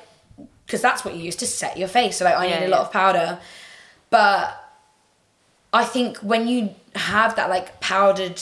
because 0.65 0.81
that's 0.81 1.03
what 1.03 1.15
you 1.15 1.23
use 1.23 1.35
to 1.37 1.47
set 1.47 1.75
your 1.77 1.87
face. 1.87 2.17
So 2.17 2.25
like 2.25 2.35
I 2.37 2.45
Yeah, 2.47 2.59
need 2.59 2.65
a 2.65 2.69
yeah. 2.69 2.75
lot 2.77 2.85
of 2.85 2.91
powder, 2.93 3.39
but 4.11 4.57
I 5.73 5.85
think 5.85 6.17
when 6.19 6.47
you 6.47 6.75
have 6.95 7.35
that 7.35 7.49
like 7.49 7.79
powdered 7.79 8.41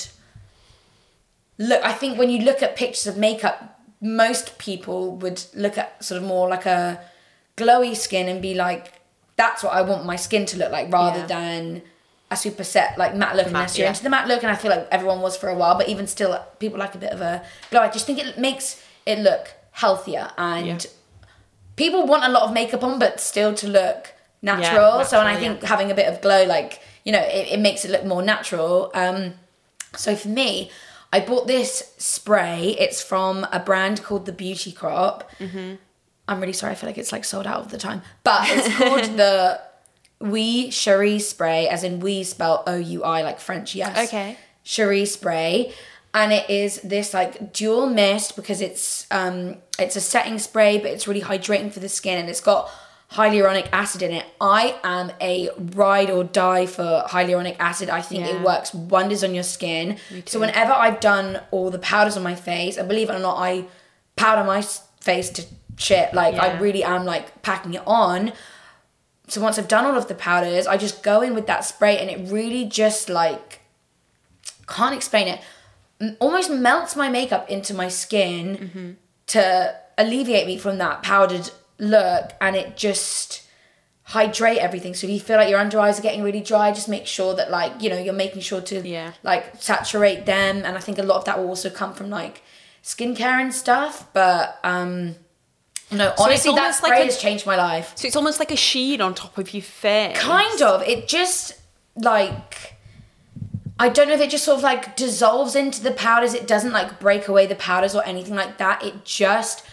look, 1.59 1.83
I 1.83 1.91
think 1.93 2.17
when 2.17 2.29
you 2.31 2.39
look 2.39 2.63
at 2.63 2.75
pictures 2.75 3.05
of 3.05 3.17
makeup, 3.17 3.79
most 4.01 4.57
people 4.57 5.15
would 5.17 5.43
look 5.53 5.77
at 5.77 6.03
sort 6.03 6.19
of 6.21 6.27
more 6.27 6.47
like 6.49 6.65
a 6.65 6.99
glowy 7.57 7.95
skin 7.95 8.27
and 8.27 8.41
be 8.41 8.55
like, 8.55 8.93
that's 9.35 9.61
what 9.63 9.73
I 9.73 9.81
want 9.83 10.05
my 10.05 10.15
skin 10.15 10.45
to 10.47 10.57
look 10.57 10.71
like 10.71 10.91
rather 10.91 11.19
Yeah. 11.19 11.25
than 11.27 11.81
a 12.31 12.37
super 12.37 12.63
set 12.63 12.95
like 12.97 13.15
matte 13.15 13.35
look 13.35 13.47
unless 13.47 13.75
you're 13.77 13.85
yeah. 13.85 13.89
into 13.89 14.03
the 14.03 14.09
matte 14.09 14.27
look 14.27 14.43
and 14.43 14.51
I 14.51 14.55
feel 14.55 14.69
like 14.69 14.87
everyone 14.91 15.19
was 15.21 15.35
for 15.35 15.49
a 15.49 15.55
while 15.55 15.75
but 15.75 15.89
even 15.89 16.05
still 16.05 16.39
people 16.59 16.77
like 16.77 16.93
a 16.93 16.99
bit 16.99 17.11
of 17.11 17.21
a 17.21 17.43
glow 17.71 17.81
I 17.81 17.89
just 17.89 18.05
think 18.05 18.19
it 18.19 18.37
makes 18.37 18.79
it 19.07 19.17
look 19.17 19.51
healthier 19.71 20.29
and 20.37 20.67
Yeah. 20.67 20.77
people 21.75 22.05
want 22.05 22.23
a 22.23 22.29
lot 22.29 22.43
of 22.43 22.53
makeup 22.53 22.83
on 22.83 22.99
but 22.99 23.19
still 23.19 23.53
to 23.55 23.67
look 23.67 24.13
natural, 24.43 25.03
so 25.05 25.19
and 25.19 25.27
I 25.27 25.35
think 25.37 25.63
having 25.63 25.89
a 25.91 25.95
bit 25.95 26.07
of 26.07 26.21
glow 26.21 26.43
like 26.45 26.81
you 27.03 27.11
know 27.11 27.19
it, 27.19 27.47
it 27.53 27.59
makes 27.59 27.83
it 27.83 27.89
look 27.91 28.05
more 28.05 28.21
natural 28.21 28.91
um 28.93 29.33
so 29.95 30.15
for 30.15 30.27
me 30.29 30.69
I 31.11 31.19
bought 31.21 31.47
this 31.47 31.93
spray. 31.97 32.75
It's 32.79 33.01
from 33.01 33.47
a 33.51 33.59
brand 33.59 34.03
called 34.03 34.25
the 34.25 34.31
Beauty 34.31 34.71
Crop. 34.71 35.29
I'm 36.27 36.39
really 36.39 36.53
sorry 36.53 36.73
I 36.73 36.75
feel 36.75 36.87
like 36.87 36.97
it's 36.99 37.11
like 37.11 37.25
sold 37.25 37.47
out 37.47 37.57
all 37.57 37.63
the 37.63 37.77
time. 37.77 38.03
But 38.23 38.47
it's 38.49 38.77
called 38.77 39.17
the 39.17 39.59
Oui 40.19 40.69
Cherie 40.69 41.19
spray 41.19 41.67
as 41.67 41.83
in 41.83 41.99
we 41.99 42.23
spell 42.23 42.63
O-U-I 42.67 43.23
like 43.23 43.39
French 43.39 43.73
yes. 43.73 44.07
Okay. 44.07 44.37
Cherie 44.63 45.05
spray. 45.05 45.73
And 46.13 46.31
it 46.31 46.49
is 46.49 46.81
this 46.81 47.13
like 47.13 47.53
dual 47.53 47.87
mist 47.87 48.35
because 48.35 48.61
it's 48.61 49.07
um 49.09 49.57
it's 49.79 49.95
a 49.95 50.01
setting 50.01 50.37
spray 50.37 50.77
but 50.77 50.91
it's 50.91 51.07
really 51.07 51.21
hydrating 51.21 51.71
for 51.71 51.79
the 51.79 51.89
skin 51.89 52.17
and 52.19 52.29
it's 52.29 52.41
got 52.41 52.69
hyaluronic 53.13 53.67
acid 53.71 54.01
in 54.03 54.11
it. 54.11 54.25
I 54.39 54.79
am 54.83 55.11
a 55.19 55.49
ride 55.57 56.09
or 56.11 56.23
die 56.23 56.65
for 56.67 57.03
hyaluronic 57.07 57.55
acid. 57.59 57.89
I 57.89 58.01
think 58.01 58.25
it 58.27 58.41
works 58.41 58.73
wonders 58.73 59.23
on 59.23 59.33
your 59.33 59.43
skin. 59.43 59.97
So 60.25 60.39
whenever 60.39 60.71
i've 60.73 60.99
done 60.99 61.41
all 61.51 61.69
the 61.71 61.79
powders 61.79 62.15
on 62.17 62.23
my 62.23 62.35
face 62.35 62.77
and 62.77 62.87
believe 62.87 63.09
it 63.09 63.15
or 63.15 63.19
not 63.19 63.37
i 63.37 63.65
powder 64.15 64.43
my 64.43 64.61
face 65.01 65.29
to 65.31 65.45
shit. 65.77 66.13
Like 66.13 66.35
i 66.35 66.59
really 66.59 66.83
am 66.83 67.03
like 67.05 67.41
packing 67.41 67.73
it 67.73 67.83
on. 67.87 68.31
So 69.27 69.41
once 69.41 69.57
i've 69.57 69.67
done 69.67 69.85
all 69.85 69.97
of 69.97 70.07
the 70.07 70.15
powders 70.15 70.67
i 70.67 70.77
just 70.77 71.01
go 71.01 71.21
in 71.21 71.33
with 71.33 71.47
that 71.47 71.65
spray 71.65 71.97
and 71.97 72.09
it 72.11 72.31
really 72.31 72.65
just 72.65 73.09
like 73.09 73.61
can't 74.67 74.93
explain 74.95 75.27
it. 75.27 75.41
Almost 76.19 76.51
melts 76.51 76.95
my 76.95 77.09
makeup 77.09 77.49
into 77.49 77.73
my 77.73 77.87
skin 77.89 78.57
Mm-hmm. 78.57 78.91
to 79.27 79.75
alleviate 79.97 80.45
me 80.47 80.57
from 80.57 80.77
that 80.77 81.01
powdered 81.03 81.49
look 81.79 82.31
and 82.41 82.55
it 82.55 82.77
just 82.77 83.43
hydrate 84.03 84.57
everything 84.57 84.93
so 84.95 85.05
if 85.05 85.13
you 85.13 85.19
feel 85.19 85.37
like 85.37 85.49
your 85.49 85.59
under 85.59 85.79
eyes 85.79 85.99
are 85.99 86.01
getting 86.01 86.23
really 86.23 86.41
dry 86.41 86.71
just 86.71 86.89
make 86.89 87.05
sure 87.05 87.35
that 87.35 87.51
like 87.51 87.71
you 87.81 87.89
know 87.89 87.97
you're 87.97 88.13
making 88.13 88.41
sure 88.41 88.59
to 88.59 88.81
Yeah. 88.87 89.13
like 89.23 89.61
saturate 89.61 90.25
them 90.25 90.57
and 90.65 90.75
i 90.75 90.79
think 90.79 90.97
a 90.97 91.03
lot 91.03 91.17
of 91.17 91.25
that 91.25 91.37
will 91.37 91.47
also 91.47 91.69
come 91.69 91.93
from 91.93 92.09
like 92.09 92.41
skincare 92.83 93.39
and 93.39 93.53
stuff 93.53 94.07
but 94.13 94.59
um 94.63 95.15
no 95.91 96.09
it's 96.09 96.21
honestly 96.21 96.51
that 96.53 96.59
almost 96.61 96.81
like 96.83 96.89
spray 96.93 97.01
a- 97.01 97.05
has 97.05 97.17
changed 97.19 97.45
my 97.45 97.55
life 97.55 97.93
So 97.95 98.07
it's 98.07 98.15
almost 98.15 98.39
like 98.39 98.51
a 98.51 98.55
sheen 98.55 98.99
on 98.99 99.13
top 99.13 99.37
of 99.37 99.53
your 99.53 99.63
face. 99.63 100.17
Kind 100.17 100.61
of. 100.61 100.81
It 100.83 101.07
just 101.07 101.53
like 101.95 102.75
I 103.79 103.89
don't 103.89 104.07
know 104.07 104.13
if 104.13 104.21
it 104.21 104.29
just 104.29 104.43
sort 104.43 104.57
of 104.57 104.63
like 104.63 104.95
dissolves 104.95 105.55
into 105.55 105.81
the 105.81 105.91
powders. 105.91 106.33
It 106.33 106.47
doesn't 106.47 106.73
like 106.73 106.99
break 106.99 107.27
away 107.27 107.45
the 107.47 107.55
powders 107.55 107.95
or 107.95 108.03
anything 108.05 108.35
like 108.35 108.57
that. 108.59 108.83
It 108.83 109.03
just 109.05 109.63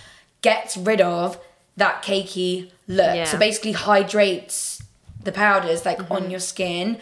gets 0.43 0.77
rid 0.77 1.01
of 1.01 1.39
that 1.77 2.03
cakey 2.03 2.71
look. 2.89 3.15
Yeah. 3.15 3.25
So 3.25 3.39
basically 3.39 3.73
hydrates 3.73 4.83
the 5.23 5.33
powders 5.33 5.85
like 5.85 5.99
Mm-hmm. 5.99 6.13
on 6.13 6.31
your 6.31 6.41
skin, 6.41 6.99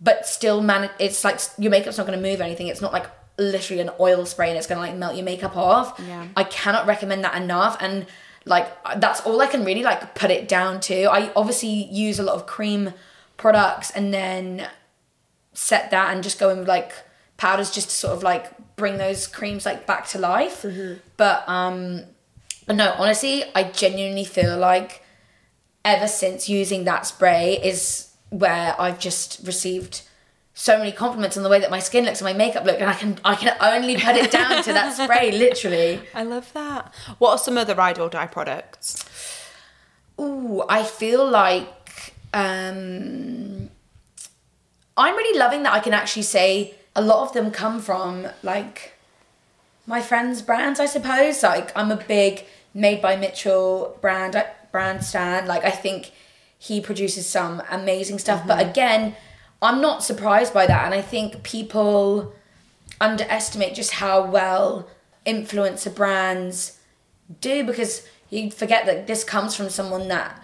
but 0.00 0.26
still 0.26 0.60
man 0.62 0.90
it's 0.98 1.24
like 1.24 1.40
your 1.58 1.70
makeup's 1.70 1.98
not 1.98 2.06
gonna 2.06 2.16
move 2.20 2.40
anything. 2.40 2.68
It's 2.68 2.80
not 2.80 2.92
like 2.92 3.06
literally 3.38 3.80
an 3.80 3.90
oil 4.00 4.26
spray 4.26 4.48
and 4.48 4.56
it's 4.58 4.66
gonna 4.66 4.80
like 4.80 4.94
melt 4.96 5.14
your 5.16 5.24
makeup 5.24 5.56
off. 5.56 5.98
Yeah. 6.06 6.26
I 6.36 6.44
cannot 6.44 6.86
recommend 6.86 7.24
that 7.24 7.34
enough 7.40 7.76
and 7.80 8.06
like 8.44 8.68
that's 8.96 9.20
all 9.22 9.40
I 9.42 9.46
can 9.46 9.64
really 9.64 9.82
like 9.82 10.14
put 10.14 10.30
it 10.30 10.48
down 10.48 10.80
to. 10.82 11.04
I 11.04 11.30
obviously 11.36 11.68
use 11.90 12.18
a 12.18 12.22
lot 12.22 12.36
of 12.36 12.46
cream 12.46 12.94
products 13.36 13.90
and 13.90 14.12
then 14.14 14.68
set 15.52 15.90
that 15.90 16.14
and 16.14 16.22
just 16.22 16.38
go 16.38 16.48
in 16.50 16.58
with 16.60 16.68
like 16.68 16.92
powders 17.36 17.70
just 17.70 17.90
to 17.90 17.94
sort 17.94 18.14
of 18.16 18.22
like 18.22 18.52
bring 18.76 18.96
those 18.98 19.26
creams 19.26 19.66
like 19.66 19.86
back 19.86 20.06
to 20.08 20.18
life. 20.18 20.64
But 21.16 21.48
um 21.48 22.04
no, 22.76 22.94
honestly, 22.98 23.44
I 23.54 23.64
genuinely 23.64 24.24
feel 24.24 24.56
like 24.58 25.02
ever 25.84 26.06
since 26.06 26.48
using 26.48 26.84
that 26.84 27.06
spray 27.06 27.58
is 27.62 28.12
where 28.30 28.74
I've 28.78 28.98
just 28.98 29.46
received 29.46 30.02
so 30.52 30.76
many 30.76 30.90
compliments 30.90 31.36
on 31.36 31.44
the 31.44 31.48
way 31.48 31.60
that 31.60 31.70
my 31.70 31.78
skin 31.78 32.04
looks 32.04 32.20
and 32.20 32.26
my 32.26 32.32
makeup 32.32 32.64
look 32.64 32.80
and 32.80 32.90
I 32.90 32.94
can 32.94 33.20
I 33.24 33.36
can 33.36 33.56
only 33.60 33.96
put 33.96 34.16
it 34.16 34.32
down 34.32 34.62
to 34.64 34.72
that 34.72 34.92
spray 34.92 35.30
literally. 35.38 36.00
I 36.12 36.24
love 36.24 36.52
that. 36.52 36.92
What 37.18 37.30
are 37.30 37.38
some 37.38 37.56
other 37.56 37.76
ride 37.76 37.98
or 37.98 38.08
die 38.08 38.26
products? 38.26 39.04
Ooh, 40.20 40.64
I 40.68 40.82
feel 40.82 41.28
like 41.28 42.12
um 42.34 43.70
I'm 44.96 45.14
really 45.16 45.38
loving 45.38 45.62
that 45.62 45.72
I 45.72 45.78
can 45.78 45.94
actually 45.94 46.22
say 46.22 46.74
a 46.96 47.02
lot 47.02 47.22
of 47.22 47.32
them 47.32 47.52
come 47.52 47.80
from 47.80 48.26
like 48.42 48.97
my 49.88 50.02
friends' 50.02 50.42
brands, 50.42 50.78
I 50.78 50.86
suppose. 50.86 51.42
Like 51.42 51.76
I'm 51.76 51.90
a 51.90 51.96
big 51.96 52.44
Made 52.74 53.00
by 53.00 53.16
Mitchell 53.16 53.98
brand 54.00 54.36
uh, 54.36 54.44
brand 54.70 55.02
stan. 55.02 55.46
Like 55.46 55.64
I 55.64 55.70
think 55.70 56.12
he 56.58 56.80
produces 56.80 57.26
some 57.26 57.62
amazing 57.70 58.18
stuff. 58.18 58.46
But 58.46 58.58
mm-hmm. 58.58 58.70
again, 58.70 59.16
I'm 59.62 59.80
not 59.80 60.04
surprised 60.04 60.52
by 60.52 60.66
that, 60.66 60.84
and 60.84 60.94
I 60.94 61.00
think 61.00 61.42
people 61.42 62.34
underestimate 63.00 63.74
just 63.74 63.92
how 63.92 64.24
well 64.26 64.88
influencer 65.26 65.94
brands 65.94 66.78
do 67.40 67.64
because 67.64 68.06
you 68.30 68.50
forget 68.50 68.86
that 68.86 69.06
this 69.06 69.24
comes 69.24 69.54
from 69.54 69.70
someone 69.70 70.08
that 70.08 70.42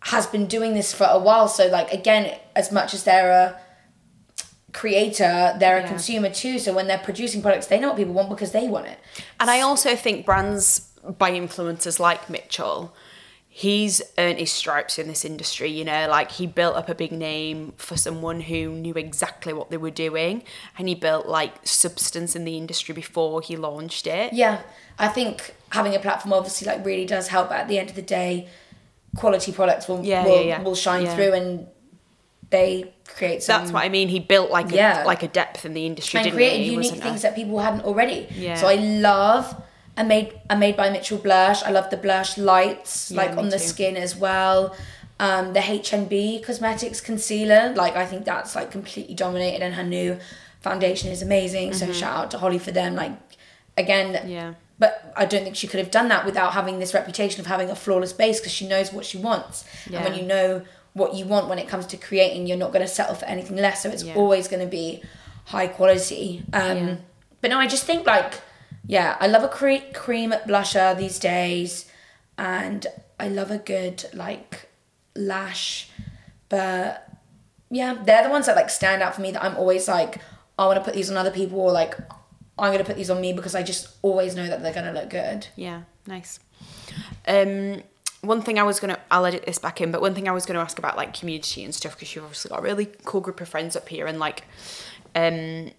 has 0.00 0.26
been 0.26 0.46
doing 0.46 0.74
this 0.74 0.92
for 0.94 1.06
a 1.08 1.18
while. 1.18 1.48
So 1.48 1.66
like 1.68 1.92
again, 1.92 2.38
as 2.56 2.72
much 2.72 2.94
as 2.94 3.04
they're 3.04 3.30
a 3.30 3.60
creator, 4.72 5.54
they're 5.58 5.78
a 5.78 5.86
consumer 5.86 6.30
too. 6.30 6.58
So 6.58 6.72
when 6.72 6.86
they're 6.86 6.98
producing 6.98 7.42
products, 7.42 7.66
they 7.66 7.78
know 7.78 7.88
what 7.88 7.96
people 7.96 8.14
want 8.14 8.30
because 8.30 8.52
they 8.52 8.68
want 8.68 8.86
it. 8.86 8.98
And 9.38 9.50
I 9.50 9.60
also 9.60 9.94
think 9.96 10.24
brands 10.24 10.88
by 11.18 11.32
influencers 11.32 11.98
like 11.98 12.30
Mitchell, 12.30 12.94
he's 13.48 14.00
earned 14.16 14.38
his 14.38 14.50
stripes 14.50 14.98
in 14.98 15.08
this 15.08 15.24
industry, 15.26 15.70
you 15.70 15.84
know, 15.84 16.08
like 16.08 16.30
he 16.32 16.46
built 16.46 16.74
up 16.74 16.88
a 16.88 16.94
big 16.94 17.12
name 17.12 17.74
for 17.76 17.98
someone 17.98 18.40
who 18.40 18.70
knew 18.70 18.94
exactly 18.94 19.52
what 19.52 19.68
they 19.70 19.76
were 19.76 19.90
doing 19.90 20.42
and 20.78 20.88
he 20.88 20.94
built 20.94 21.26
like 21.26 21.54
substance 21.66 22.34
in 22.34 22.44
the 22.44 22.56
industry 22.56 22.94
before 22.94 23.42
he 23.42 23.56
launched 23.56 24.06
it. 24.06 24.32
Yeah, 24.32 24.62
I 24.98 25.08
think 25.08 25.54
having 25.70 25.94
a 25.94 25.98
platform 25.98 26.32
obviously 26.32 26.66
like 26.66 26.84
really 26.86 27.04
does 27.04 27.28
help. 27.28 27.50
But 27.50 27.58
at 27.58 27.68
the 27.68 27.78
end 27.78 27.90
of 27.90 27.96
the 27.96 28.00
day, 28.02 28.48
quality 29.16 29.52
products 29.52 29.86
will 29.86 30.02
Yeah, 30.02 30.24
will, 30.24 30.36
yeah, 30.36 30.40
yeah. 30.40 30.62
will 30.62 30.74
shine 30.74 31.04
Yeah. 31.04 31.14
through 31.14 31.32
and 31.34 31.66
they 32.52 32.94
create 33.16 33.42
some. 33.42 33.60
That's 33.62 33.72
what 33.72 33.84
I 33.84 33.88
mean. 33.88 34.08
He 34.08 34.20
built 34.20 34.50
like 34.50 34.70
a 34.72 34.76
Yeah. 34.76 35.02
like 35.04 35.22
a 35.24 35.28
depth 35.28 35.64
in 35.64 35.74
the 35.74 35.84
industry, 35.84 36.18
and 36.18 36.24
didn't 36.24 36.36
created 36.36 36.60
he? 36.64 36.70
Unique 36.72 37.02
things 37.02 37.20
a- 37.20 37.22
that 37.24 37.34
people 37.34 37.58
hadn't 37.58 37.84
already. 37.84 38.28
Yeah. 38.30 38.54
So 38.54 38.68
I 38.68 38.76
love 38.76 39.44
a 39.96 40.04
made 40.04 40.28
a 40.48 40.56
made 40.56 40.76
by 40.76 40.88
Mitchell 40.90 41.18
blush. 41.18 41.62
I 41.64 41.70
love 41.70 41.90
the 41.90 41.96
blush 41.96 42.38
lights 42.38 43.10
Yeah, 43.10 43.16
like 43.22 43.36
on 43.36 43.48
the 43.48 43.58
too. 43.58 43.64
skin 43.72 43.96
as 43.96 44.14
well. 44.16 44.76
Um, 45.20 45.52
the 45.52 45.60
HNB 45.60 46.42
Cosmetics 46.46 47.00
concealer, 47.00 47.72
like 47.76 47.94
I 47.96 48.06
think 48.06 48.24
that's 48.24 48.54
like 48.56 48.70
completely 48.70 49.14
dominated, 49.14 49.62
and 49.62 49.74
her 49.74 49.84
new 49.84 50.18
foundation 50.60 51.10
is 51.10 51.22
amazing. 51.22 51.74
So 51.74 51.92
shout 51.92 52.16
out 52.16 52.30
to 52.32 52.38
Holly 52.38 52.58
for 52.58 52.70
them. 52.70 52.94
Like 52.94 53.12
again, 53.76 54.14
Mm-hmm. 54.14 54.28
Yeah. 54.28 54.54
But 54.78 55.12
I 55.16 55.26
don't 55.26 55.44
think 55.44 55.54
she 55.54 55.68
could 55.68 55.78
have 55.78 55.92
done 55.92 56.08
that 56.08 56.24
without 56.26 56.54
having 56.54 56.80
this 56.80 56.92
reputation 56.92 57.38
of 57.40 57.46
having 57.46 57.70
a 57.70 57.76
flawless 57.76 58.12
base 58.12 58.40
because 58.40 58.50
she 58.52 58.66
knows 58.66 58.92
what 58.92 59.04
she 59.04 59.16
wants. 59.16 59.64
Yeah. 59.88 59.98
And 59.98 60.04
when 60.08 60.14
you 60.18 60.26
know 60.26 60.62
what 60.94 61.14
you 61.14 61.24
want 61.24 61.48
when 61.48 61.58
it 61.58 61.68
comes 61.68 61.86
to 61.86 61.96
creating, 61.96 62.46
you're 62.46 62.56
not 62.58 62.72
going 62.72 62.82
to 62.84 62.88
settle 62.92 63.14
for 63.14 63.24
anything 63.26 63.56
less. 63.56 63.82
So 63.82 63.88
it's 63.90 64.02
Yeah. 64.04 64.14
always 64.14 64.46
going 64.48 64.60
to 64.60 64.68
be 64.68 65.02
high 65.46 65.66
quality. 65.68 66.44
Um, 66.52 66.76
Yeah. 66.88 66.96
But 67.40 67.50
no, 67.50 67.58
I 67.58 67.66
just 67.66 67.84
think 67.84 68.06
like, 68.06 68.34
yeah, 68.86 69.16
I 69.20 69.26
love 69.26 69.42
a 69.42 69.48
cre- 69.48 69.90
cream 69.94 70.32
blusher 70.46 70.96
these 70.96 71.18
days, 71.18 71.86
and 72.38 72.86
I 73.18 73.28
love 73.28 73.50
a 73.50 73.58
good 73.58 74.04
like 74.14 74.68
lash. 75.16 75.88
But 76.48 77.08
yeah, 77.70 77.94
they're 78.04 78.22
the 78.22 78.30
ones 78.30 78.46
that 78.46 78.56
like 78.56 78.70
stand 78.70 79.02
out 79.02 79.14
for 79.14 79.20
me 79.22 79.32
that 79.32 79.42
I'm 79.42 79.56
always 79.56 79.88
like 79.88 80.18
I 80.58 80.66
want 80.66 80.78
to 80.78 80.84
put 80.84 80.94
these 80.94 81.10
on 81.10 81.16
other 81.16 81.30
people 81.30 81.58
or 81.60 81.72
like 81.72 81.96
I'm 82.58 82.68
going 82.72 82.78
to 82.78 82.84
put 82.84 82.96
these 82.96 83.10
on 83.10 83.20
me 83.20 83.32
because 83.32 83.54
I 83.54 83.62
just 83.62 83.88
always 84.02 84.36
know 84.36 84.46
that 84.46 84.62
they're 84.62 84.74
going 84.74 84.86
to 84.86 84.92
look 84.92 85.10
good. 85.10 85.46
Yeah, 85.56 85.82
nice. 86.06 86.38
Um, 87.26 87.82
one 88.22 88.40
thing 88.40 88.58
I 88.58 88.62
was 88.62 88.80
gonna, 88.80 88.98
I'll 89.10 89.26
edit 89.26 89.44
this 89.46 89.58
back 89.58 89.80
in, 89.80 89.90
but 89.90 90.00
one 90.00 90.14
thing 90.14 90.28
I 90.28 90.32
was 90.32 90.46
gonna 90.46 90.60
ask 90.60 90.78
about 90.78 90.96
like 90.96 91.12
community 91.12 91.64
and 91.64 91.74
stuff 91.74 91.94
because 91.94 92.14
you've 92.14 92.24
obviously 92.24 92.48
got 92.48 92.60
a 92.60 92.62
really 92.62 92.86
cool 93.04 93.20
group 93.20 93.40
of 93.40 93.48
friends 93.48 93.76
up 93.76 93.88
here 93.88 94.06
and 94.06 94.18
like, 94.18 94.44
um, 95.14 95.72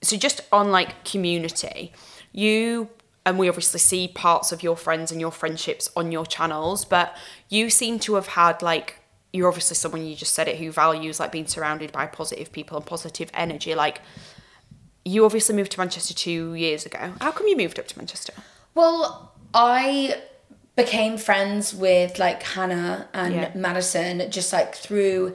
so 0.00 0.16
just 0.16 0.40
on 0.50 0.70
like 0.70 1.04
community, 1.04 1.92
you 2.32 2.88
and 3.24 3.38
we 3.38 3.48
obviously 3.48 3.78
see 3.78 4.08
parts 4.08 4.50
of 4.50 4.62
your 4.62 4.76
friends 4.76 5.12
and 5.12 5.20
your 5.20 5.30
friendships 5.30 5.88
on 5.94 6.10
your 6.10 6.26
channels, 6.26 6.84
but 6.84 7.16
you 7.48 7.70
seem 7.70 7.98
to 8.00 8.14
have 8.14 8.28
had 8.28 8.62
like 8.62 8.98
you're 9.32 9.48
obviously 9.48 9.74
someone 9.74 10.04
you 10.04 10.14
just 10.16 10.34
said 10.34 10.48
it 10.48 10.56
who 10.58 10.70
values 10.70 11.20
like 11.20 11.32
being 11.32 11.46
surrounded 11.46 11.92
by 11.92 12.06
positive 12.06 12.52
people 12.52 12.76
and 12.76 12.84
positive 12.84 13.30
energy. 13.34 13.74
Like 13.74 14.00
you 15.04 15.24
obviously 15.24 15.54
moved 15.54 15.72
to 15.72 15.80
Manchester 15.80 16.14
two 16.14 16.54
years 16.54 16.86
ago. 16.86 17.12
How 17.20 17.32
come 17.32 17.46
you 17.46 17.56
moved 17.56 17.78
up 17.78 17.86
to 17.88 17.98
Manchester? 17.98 18.34
Well, 18.74 19.32
I 19.54 20.22
became 20.76 21.18
friends 21.18 21.74
with 21.74 22.18
like 22.18 22.42
Hannah 22.42 23.08
and 23.12 23.34
Yeah. 23.34 23.50
Madison 23.54 24.30
just 24.30 24.52
like 24.52 24.74
through 24.74 25.34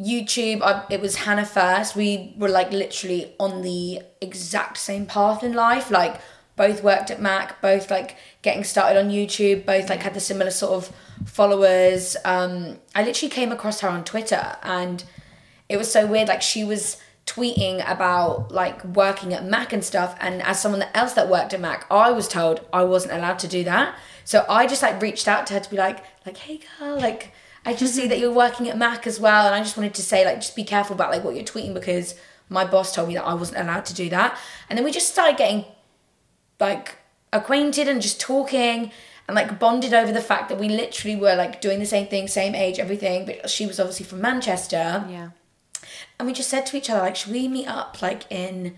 YouTube. 0.00 0.62
I, 0.62 0.84
it 0.90 1.00
was 1.00 1.16
Hannah 1.16 1.44
first. 1.44 1.96
We 1.96 2.34
were 2.36 2.48
like 2.48 2.70
literally 2.70 3.34
on 3.40 3.62
the 3.62 4.00
exact 4.20 4.78
same 4.78 5.06
path 5.06 5.42
in 5.42 5.52
life. 5.52 5.90
Like 5.90 6.20
both 6.54 6.82
worked 6.84 7.10
at 7.10 7.20
Mac, 7.20 7.60
both 7.60 7.90
like 7.90 8.16
getting 8.42 8.62
started 8.64 8.98
on 8.98 9.10
YouTube, 9.10 9.66
both 9.66 9.88
like 9.88 10.02
had 10.02 10.14
the 10.14 10.20
similar 10.20 10.50
sort 10.50 10.72
of 10.72 10.92
followers. 11.26 12.16
Um, 12.24 12.78
I 12.94 13.02
literally 13.04 13.30
came 13.30 13.50
across 13.52 13.80
her 13.80 13.88
on 13.88 14.04
Twitter 14.04 14.56
and 14.62 15.02
it 15.68 15.76
was 15.76 15.90
so 15.90 16.06
weird. 16.06 16.28
Like 16.28 16.42
she 16.42 16.62
was 16.64 16.98
tweeting 17.28 17.88
about 17.88 18.50
like 18.50 18.82
working 18.84 19.34
at 19.34 19.44
Mac 19.44 19.72
and 19.72 19.84
stuff, 19.84 20.16
and 20.20 20.42
as 20.42 20.60
someone 20.60 20.84
else 20.94 21.12
that 21.12 21.28
worked 21.28 21.52
at 21.52 21.60
Mac, 21.60 21.86
I 21.90 22.10
was 22.10 22.26
told 22.26 22.66
I 22.72 22.84
wasn't 22.84 23.12
allowed 23.12 23.38
to 23.40 23.48
do 23.48 23.62
that. 23.64 23.94
So 24.24 24.44
I 24.48 24.66
just 24.66 24.82
like 24.82 25.00
reached 25.02 25.28
out 25.28 25.46
to 25.48 25.54
her 25.54 25.60
to 25.60 25.70
be 25.70 25.76
like, 25.76 26.02
like, 26.24 26.38
hey 26.38 26.60
girl, 26.78 26.98
like 26.98 27.32
I 27.64 27.74
just 27.74 27.94
see 27.94 28.08
that 28.08 28.18
you're 28.18 28.32
working 28.32 28.68
at 28.68 28.78
Mac 28.78 29.06
as 29.06 29.20
well, 29.20 29.46
and 29.46 29.54
I 29.54 29.60
just 29.60 29.76
wanted 29.76 29.94
to 29.94 30.02
say 30.02 30.24
like, 30.24 30.40
just 30.40 30.56
be 30.56 30.64
careful 30.64 30.94
about 30.94 31.10
like 31.10 31.22
what 31.22 31.34
you're 31.34 31.44
tweeting 31.44 31.74
because 31.74 32.14
my 32.48 32.64
boss 32.64 32.94
told 32.94 33.08
me 33.08 33.14
that 33.14 33.24
I 33.24 33.34
wasn't 33.34 33.60
allowed 33.60 33.84
to 33.86 33.94
do 33.94 34.08
that, 34.08 34.38
and 34.68 34.76
then 34.76 34.84
we 34.84 34.90
just 34.90 35.08
started 35.08 35.36
getting 35.36 35.64
like 36.58 36.96
acquainted 37.32 37.88
and 37.88 38.00
just 38.00 38.18
talking 38.20 38.90
and 39.28 39.34
like 39.34 39.58
bonded 39.58 39.92
over 39.92 40.10
the 40.10 40.22
fact 40.22 40.48
that 40.48 40.58
we 40.58 40.68
literally 40.68 41.14
were 41.14 41.36
like 41.36 41.60
doing 41.60 41.78
the 41.78 41.86
same 41.86 42.06
thing, 42.06 42.26
same 42.26 42.54
age, 42.54 42.78
everything. 42.78 43.26
But 43.26 43.50
she 43.50 43.66
was 43.66 43.78
obviously 43.78 44.06
from 44.06 44.22
Manchester. 44.22 45.04
Yeah. 45.08 45.28
And 46.18 46.26
we 46.26 46.34
just 46.34 46.48
said 46.48 46.66
to 46.66 46.76
each 46.76 46.90
other, 46.90 47.00
like, 47.00 47.16
should 47.16 47.32
we 47.32 47.48
meet 47.48 47.68
up 47.68 48.02
like 48.02 48.30
in 48.30 48.74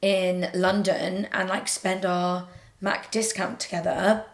in 0.00 0.48
London 0.54 1.28
and 1.32 1.48
like 1.48 1.68
spend 1.68 2.06
our 2.06 2.48
Mac 2.80 3.10
discount 3.10 3.60
together? 3.60 4.24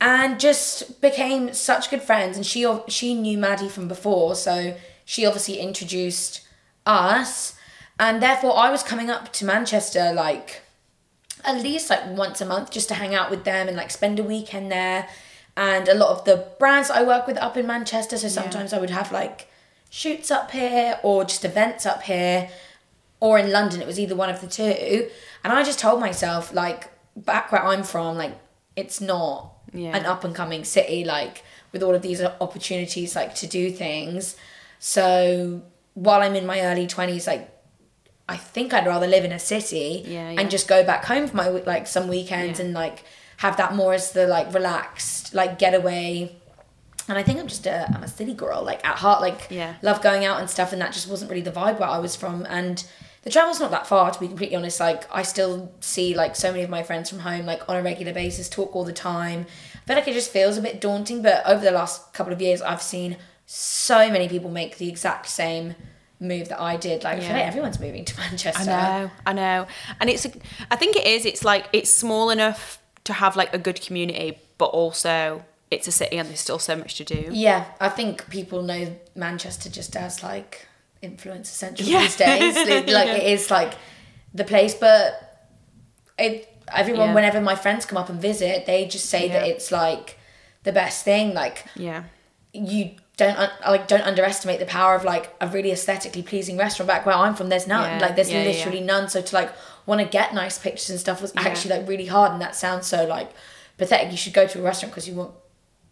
And 0.00 0.40
just 0.40 1.00
became 1.00 1.52
such 1.52 1.90
good 1.90 2.02
friends. 2.02 2.36
And 2.36 2.44
she 2.44 2.66
she 2.88 3.14
knew 3.14 3.38
Maddie 3.38 3.68
from 3.68 3.86
before, 3.86 4.34
so 4.34 4.76
she 5.04 5.26
obviously 5.26 5.58
introduced 5.58 6.40
us. 6.86 7.54
And 7.98 8.22
therefore, 8.22 8.56
I 8.56 8.70
was 8.70 8.82
coming 8.82 9.10
up 9.10 9.32
to 9.34 9.44
Manchester 9.44 10.12
like 10.12 10.62
at 11.44 11.62
least 11.62 11.90
like 11.90 12.06
once 12.06 12.40
a 12.40 12.46
month 12.46 12.70
just 12.70 12.88
to 12.88 12.94
hang 12.94 13.14
out 13.14 13.30
with 13.30 13.44
them 13.44 13.68
and 13.68 13.76
like 13.76 13.90
spend 13.90 14.18
a 14.18 14.22
weekend 14.22 14.72
there. 14.72 15.06
And 15.56 15.88
a 15.88 15.94
lot 15.94 16.10
of 16.10 16.24
the 16.24 16.48
brands 16.58 16.90
I 16.90 17.02
work 17.02 17.26
with 17.26 17.36
up 17.38 17.56
in 17.56 17.66
Manchester, 17.66 18.16
so 18.16 18.28
sometimes 18.28 18.72
I 18.72 18.78
would 18.78 18.90
have 18.90 19.12
like 19.12 19.48
shoots 19.90 20.30
up 20.30 20.52
here 20.52 20.98
or 21.02 21.24
just 21.24 21.44
events 21.44 21.84
up 21.84 22.02
here 22.04 22.48
or 23.20 23.38
in 23.38 23.50
London. 23.52 23.82
It 23.82 23.86
was 23.86 24.00
either 24.00 24.14
one 24.16 24.30
of 24.30 24.40
the 24.40 24.46
two. 24.46 25.10
And 25.44 25.52
I 25.52 25.62
just 25.62 25.78
told 25.78 26.00
myself, 26.00 26.54
like, 26.54 26.90
back 27.16 27.52
where 27.52 27.62
I'm 27.62 27.82
from, 27.82 28.16
like, 28.16 28.38
it's 28.76 29.00
not 29.00 29.52
Yeah. 29.74 29.94
an 29.96 30.06
up 30.06 30.24
and 30.24 30.34
coming 30.34 30.64
city, 30.64 31.04
like, 31.04 31.42
with 31.72 31.82
all 31.82 31.94
of 31.94 32.02
these 32.02 32.22
opportunities, 32.22 33.14
like, 33.14 33.34
to 33.36 33.46
do 33.46 33.70
things. 33.70 34.36
So 34.78 35.62
while 35.94 36.22
I'm 36.22 36.34
in 36.34 36.46
my 36.46 36.60
early 36.62 36.86
20s, 36.86 37.26
like, 37.26 37.48
I 38.28 38.36
think 38.36 38.72
I'd 38.72 38.86
rather 38.86 39.06
live 39.08 39.24
in 39.24 39.32
a 39.32 39.38
city 39.40 40.04
Yeah, 40.06 40.30
yeah. 40.30 40.40
and 40.40 40.50
just 40.50 40.68
go 40.68 40.84
back 40.84 41.04
home 41.04 41.26
for 41.26 41.36
my 41.36 41.48
like 41.48 41.88
some 41.88 42.06
weekends 42.06 42.60
and 42.60 42.72
like 42.72 43.02
have 43.38 43.56
that 43.56 43.74
more 43.74 43.92
as 43.92 44.12
the 44.12 44.28
like 44.28 44.54
relaxed 44.54 45.34
like 45.34 45.58
getaway. 45.58 46.36
And 47.10 47.18
I 47.18 47.22
think 47.22 47.38
I'm 47.40 47.46
just 47.48 47.66
a 47.66 47.86
I'm 47.94 48.02
a 48.02 48.08
city 48.08 48.34
girl 48.34 48.62
like 48.62 48.86
at 48.86 48.96
heart 48.96 49.20
like 49.20 49.48
Yeah. 49.50 49.74
love 49.82 50.00
going 50.02 50.24
out 50.24 50.40
and 50.40 50.48
stuff 50.48 50.72
and 50.72 50.80
that 50.80 50.92
just 50.92 51.08
wasn't 51.08 51.30
really 51.30 51.42
the 51.42 51.50
vibe 51.52 51.78
where 51.80 51.88
I 51.88 51.98
was 51.98 52.16
from 52.16 52.46
and 52.48 52.84
the 53.22 53.30
travel's 53.30 53.60
not 53.60 53.70
that 53.72 53.86
far 53.86 54.10
to 54.10 54.18
be 54.20 54.26
completely 54.28 54.56
honest 54.56 54.80
like 54.80 55.04
I 55.14 55.22
still 55.22 55.72
see 55.80 56.14
like 56.14 56.36
so 56.36 56.50
many 56.52 56.62
of 56.62 56.70
my 56.70 56.82
friends 56.82 57.10
from 57.10 57.18
home 57.18 57.44
like 57.46 57.68
on 57.68 57.76
a 57.76 57.82
regular 57.82 58.12
basis 58.14 58.48
talk 58.48 58.74
all 58.74 58.84
the 58.84 58.92
time 58.94 59.44
I 59.74 59.86
feel 59.86 59.96
like 59.96 60.08
it 60.08 60.14
just 60.14 60.30
feels 60.30 60.56
a 60.56 60.62
bit 60.62 60.80
daunting 60.80 61.20
but 61.20 61.42
over 61.46 61.62
the 61.62 61.72
last 61.72 62.14
couple 62.14 62.32
of 62.32 62.40
years 62.40 62.62
I've 62.62 62.80
seen 62.80 63.16
so 63.44 64.08
many 64.10 64.28
people 64.28 64.50
make 64.50 64.78
the 64.78 64.88
exact 64.88 65.26
same 65.28 65.74
move 66.20 66.48
that 66.50 66.60
I 66.60 66.76
did 66.76 67.02
like 67.02 67.18
I 67.18 67.20
feel 67.20 67.32
like 67.32 67.46
everyone's 67.46 67.80
moving 67.80 68.04
to 68.04 68.16
Manchester 68.24 68.70
I 68.70 69.00
know, 69.00 69.10
I 69.26 69.32
know, 69.32 69.66
and 70.00 70.08
it's. 70.08 70.24
A, 70.26 70.32
I 70.70 70.76
think 70.76 70.94
it 70.96 71.06
is. 71.06 71.24
It's 71.26 71.44
like 71.44 71.66
it's 71.72 71.92
small 71.92 72.30
enough 72.30 72.78
to 73.04 73.12
have 73.14 73.36
like 73.36 73.52
a 73.54 73.58
good 73.58 73.80
community, 73.80 74.38
but 74.58 74.66
also 74.66 75.42
it's 75.70 75.86
a 75.86 75.92
city 75.92 76.16
and 76.18 76.28
there's 76.28 76.40
still 76.40 76.58
so 76.58 76.74
much 76.76 76.96
to 76.96 77.04
do. 77.04 77.28
Yeah, 77.30 77.64
I 77.80 77.88
think 77.88 78.28
people 78.30 78.62
know 78.62 78.96
Manchester 79.14 79.68
just 79.70 79.96
as 79.96 80.22
like 80.22 80.66
influencer 81.02 81.46
central 81.46 81.88
Yeah. 81.88 82.00
these 82.02 82.16
days. 82.16 82.56
like 82.68 82.88
like, 82.88 83.08
it 83.08 83.22
is 83.24 83.50
like 83.50 83.74
the 84.34 84.44
place, 84.44 84.74
but 84.74 85.48
it 86.18 86.48
everyone 86.72 87.08
Yeah. 87.08 87.14
whenever 87.14 87.40
my 87.40 87.54
friends 87.54 87.86
come 87.86 87.98
up 87.98 88.08
and 88.08 88.20
visit, 88.20 88.66
they 88.66 88.86
just 88.86 89.06
say 89.06 89.28
that 89.28 89.46
it's 89.46 89.70
like 89.72 90.18
the 90.64 90.72
best 90.72 91.04
thing. 91.04 91.34
Like 91.34 91.64
Yeah, 91.76 92.04
you 92.52 92.96
don't 93.16 93.36
like 93.66 93.86
don't 93.86 94.02
underestimate 94.02 94.58
the 94.60 94.66
power 94.66 94.94
of 94.94 95.04
like 95.04 95.34
a 95.40 95.46
really 95.48 95.70
aesthetically 95.72 96.22
pleasing 96.22 96.56
restaurant 96.56 96.88
back 96.88 97.04
where 97.06 97.14
I'm 97.14 97.34
from 97.34 97.48
there's 97.50 97.66
none 97.66 97.88
Yeah, 97.98 98.06
like 98.06 98.16
there's 98.16 98.30
yeah, 98.32 98.42
yeah, 98.42 98.50
literally 98.50 98.80
none 98.80 99.08
so 99.10 99.20
to 99.20 99.34
like 99.34 99.52
want 99.86 100.00
to 100.00 100.06
get 100.06 100.32
nice 100.34 100.58
pictures 100.58 100.88
and 100.90 100.98
stuff 100.98 101.20
was 101.20 101.32
actually 101.36 101.76
like 101.78 101.86
really 101.88 102.06
hard 102.06 102.32
and 102.32 102.40
that 102.40 102.54
sounds 102.56 102.86
so 102.86 103.04
like 103.06 103.30
pathetic 103.76 104.10
you 104.10 104.16
should 104.16 104.32
go 104.32 104.46
to 104.46 104.58
a 104.58 104.62
restaurant 104.62 104.92
because 104.92 105.06
you 105.06 105.14
want 105.14 105.32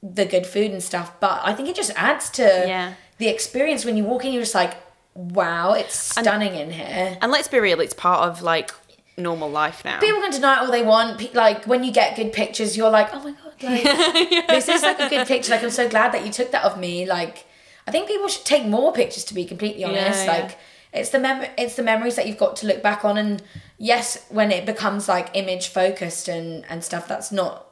the 0.03 0.25
good 0.25 0.47
food 0.47 0.71
and 0.71 0.83
stuff 0.83 1.13
but 1.21 1.41
I 1.45 1.53
think 1.55 1.69
it 1.69 1.77
just 1.77 1.93
adds 1.97 2.31
to 2.31 2.43
Yeah. 2.43 2.95
the 3.19 3.29
experience 3.29 3.85
when 3.85 3.97
you 3.97 4.05
walk 4.05 4.25
in 4.25 4.33
you're 4.33 4.43
just 4.43 4.55
like 4.55 4.75
wow 5.15 5.73
it's 5.73 5.95
stunning 5.95 6.55
in 6.55 6.71
here 6.71 7.19
and 7.21 7.33
let's 7.33 7.49
be 7.49 7.59
real, 7.59 7.81
it's 7.81 7.95
part 7.95 8.29
of 8.29 8.43
like 8.43 8.71
normal 9.17 9.51
life 9.51 9.85
now. 9.85 9.99
people 9.99 10.21
can 10.21 10.31
deny 10.31 10.55
it 10.55 10.61
all 10.61 10.71
they 10.71 10.83
want. 10.85 11.35
Like 11.35 11.65
when 11.67 11.83
you 11.83 11.91
get 11.91 12.15
good 12.15 12.33
pictures, 12.33 12.77
you're 12.77 12.89
like, 12.91 13.09
oh 13.13 13.19
my 13.25 13.33
god, 13.33 13.53
like 13.63 14.47
this 14.47 14.69
is 14.69 14.83
like 14.83 15.01
a 15.01 15.09
good 15.09 15.27
picture. 15.27 15.51
Like 15.51 15.65
I'm 15.65 15.71
so 15.71 15.89
glad 15.89 16.13
that 16.13 16.25
you 16.25 16.31
took 16.31 16.53
that 16.53 16.63
of 16.65 16.79
me. 16.79 17.05
Like 17.05 17.45
I 17.89 17.91
think 17.91 18.07
people 18.07 18.29
should 18.29 18.45
take 18.45 18.65
more 18.65 18.93
pictures. 18.93 19.25
To 19.25 19.35
be 19.35 19.45
completely 19.45 19.83
honest, 19.83 20.25
Yeah, 20.25 20.33
yeah. 20.37 20.43
like 20.43 20.59
it's 20.93 21.11
the 21.11 21.19
mem- 21.19 21.51
it's 21.59 21.75
the 21.75 21.83
memories 21.83 22.15
that 22.15 22.29
you've 22.29 22.39
got 22.39 22.55
to 22.57 22.69
look 22.69 22.81
back 22.81 23.05
on. 23.05 23.19
And 23.19 23.43
yes, 23.77 24.25
when 24.29 24.53
it 24.53 24.65
becomes 24.65 25.09
like 25.09 25.31
image 25.35 25.67
focused 25.69 26.29
and 26.29 26.65
and 26.69 26.85
stuff, 26.85 27.09
that's 27.09 27.33
not 27.33 27.67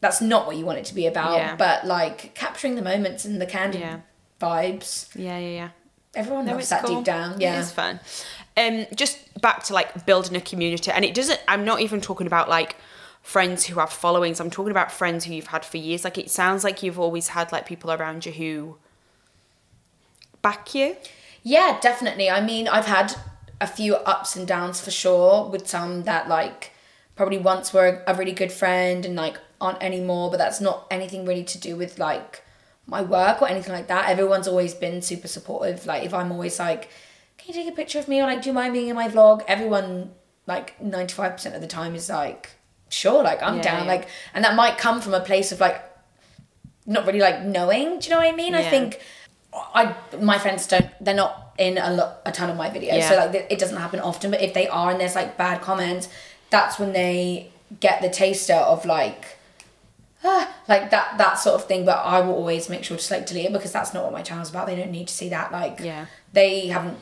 that's 0.00 0.20
not 0.20 0.46
what 0.46 0.56
you 0.56 0.64
want 0.66 0.78
it 0.78 0.84
to 0.86 0.94
be 0.94 1.06
about. 1.06 1.32
Yeah. 1.36 1.56
But 1.56 1.86
like 1.86 2.34
capturing 2.34 2.74
the 2.76 2.82
moments 2.82 3.24
and 3.24 3.40
the 3.40 3.46
candid 3.46 3.80
Yeah. 3.80 4.00
vibes, 4.40 5.08
yeah, 5.14 5.38
yeah, 5.38 5.48
yeah. 5.48 5.68
everyone 6.14 6.46
No, 6.46 6.52
loves 6.52 6.68
that 6.70 6.82
cool. 6.84 6.96
deep 6.96 7.04
down. 7.04 7.40
Yeah. 7.40 7.60
it's 7.60 7.72
fun. 7.72 8.00
Um, 8.56 8.86
just 8.94 9.18
back 9.40 9.62
to 9.64 9.74
like 9.74 10.06
building 10.06 10.34
a 10.36 10.40
community, 10.40 10.90
and 10.90 11.04
it 11.04 11.14
doesn't. 11.14 11.40
I'm 11.48 11.64
not 11.64 11.80
even 11.80 12.00
talking 12.00 12.26
about 12.26 12.48
like 12.48 12.76
friends 13.22 13.66
who 13.66 13.78
have 13.80 13.90
followings. 13.90 14.40
I'm 14.40 14.50
talking 14.50 14.70
about 14.70 14.90
friends 14.92 15.24
who 15.24 15.34
you've 15.34 15.48
had 15.48 15.64
for 15.64 15.76
years. 15.78 16.04
Like 16.04 16.16
it 16.16 16.30
sounds 16.30 16.64
like 16.64 16.82
you've 16.82 16.98
always 16.98 17.28
had 17.28 17.52
like 17.52 17.66
people 17.66 17.90
around 17.92 18.24
you 18.24 18.32
who 18.32 18.76
back 20.42 20.74
you. 20.74 20.96
Yeah, 21.42 21.78
definitely. 21.80 22.30
I 22.30 22.40
mean, 22.40 22.68
I've 22.68 22.86
had 22.86 23.14
a 23.60 23.66
few 23.66 23.96
ups 23.96 24.36
and 24.36 24.46
downs 24.46 24.80
for 24.80 24.90
sure 24.90 25.48
with 25.48 25.66
some 25.68 26.04
that 26.04 26.28
like 26.28 26.72
probably 27.14 27.38
once 27.38 27.72
were 27.72 28.02
a 28.06 28.14
really 28.14 28.32
good 28.32 28.52
friend 28.52 29.04
and 29.06 29.16
like 29.16 29.38
aren't 29.60 29.82
anymore, 29.82 30.30
but 30.30 30.36
that's 30.38 30.60
not 30.60 30.86
anything 30.90 31.24
really 31.24 31.44
to 31.44 31.58
do 31.58 31.76
with 31.76 31.98
like 31.98 32.42
my 32.86 33.02
work 33.02 33.42
or 33.42 33.48
anything 33.48 33.72
like 33.72 33.88
that. 33.88 34.08
Everyone's 34.08 34.46
always 34.48 34.74
been 34.74 35.02
super 35.02 35.28
supportive. 35.28 35.86
Like 35.86 36.04
if 36.04 36.12
I'm 36.14 36.30
always 36.32 36.58
like, 36.58 36.88
can 37.38 37.48
you 37.48 37.54
take 37.54 37.72
a 37.72 37.76
picture 37.76 37.98
of 37.98 38.08
me 38.08 38.20
or 38.20 38.26
like 38.26 38.42
do 38.42 38.48
you 38.50 38.54
mind 38.54 38.72
being 38.74 38.88
in 38.88 38.94
my 38.96 39.08
vlog? 39.08 39.42
Everyone 39.48 40.12
like 40.46 40.78
95% 40.80 41.54
of 41.54 41.60
the 41.60 41.66
time 41.66 41.94
is 41.94 42.08
like, 42.08 42.50
sure, 42.88 43.22
like 43.22 43.42
I'm 43.42 43.56
Yeah, 43.56 43.62
down. 43.62 43.82
yeah. 43.86 43.92
Like 43.92 44.08
and 44.34 44.44
that 44.44 44.54
might 44.54 44.78
come 44.78 45.00
from 45.00 45.14
a 45.14 45.20
place 45.20 45.52
of 45.52 45.60
like 45.60 45.82
not 46.86 47.06
really 47.06 47.20
like 47.20 47.42
knowing. 47.42 47.98
Do 47.98 48.04
you 48.08 48.10
know 48.14 48.20
what 48.20 48.32
I 48.32 48.36
mean? 48.36 48.54
I 48.54 48.62
think 48.62 49.00
I 49.52 49.94
my 50.20 50.38
friends 50.38 50.66
don't. 50.66 50.86
They're 51.00 51.14
not 51.14 51.54
in 51.58 51.78
a 51.78 51.90
lot 51.90 52.20
a 52.26 52.30
ton 52.30 52.50
of 52.50 52.56
my 52.56 52.68
videos, 52.68 52.98
Yeah. 52.98 53.08
so 53.08 53.16
like 53.16 53.46
it 53.50 53.58
doesn't 53.58 53.78
happen 53.78 54.00
often. 54.00 54.30
But 54.30 54.42
if 54.42 54.52
they 54.54 54.68
are 54.68 54.90
and 54.90 55.00
there's 55.00 55.14
like 55.14 55.36
bad 55.36 55.62
comments, 55.62 56.08
that's 56.50 56.78
when 56.78 56.92
they 56.92 57.50
get 57.80 58.02
the 58.02 58.10
taster 58.10 58.54
of 58.54 58.84
like. 58.84 59.35
Ah, 60.26 60.54
like 60.68 60.90
that 60.90 61.16
that 61.18 61.34
sort 61.38 61.54
of 61.54 61.66
thing 61.66 61.84
but 61.84 61.98
i 62.04 62.20
will 62.20 62.34
always 62.34 62.68
make 62.68 62.82
sure 62.84 62.96
to 62.96 63.14
like 63.14 63.26
delete 63.26 63.46
it 63.46 63.52
because 63.52 63.72
that's 63.72 63.94
not 63.94 64.02
what 64.04 64.12
my 64.12 64.22
channel's 64.22 64.50
about 64.50 64.66
they 64.66 64.76
don't 64.76 64.90
need 64.90 65.08
to 65.08 65.14
see 65.14 65.28
that 65.30 65.52
like 65.52 65.78
Yeah. 65.80 66.06
they 66.32 66.66
haven't 66.66 66.98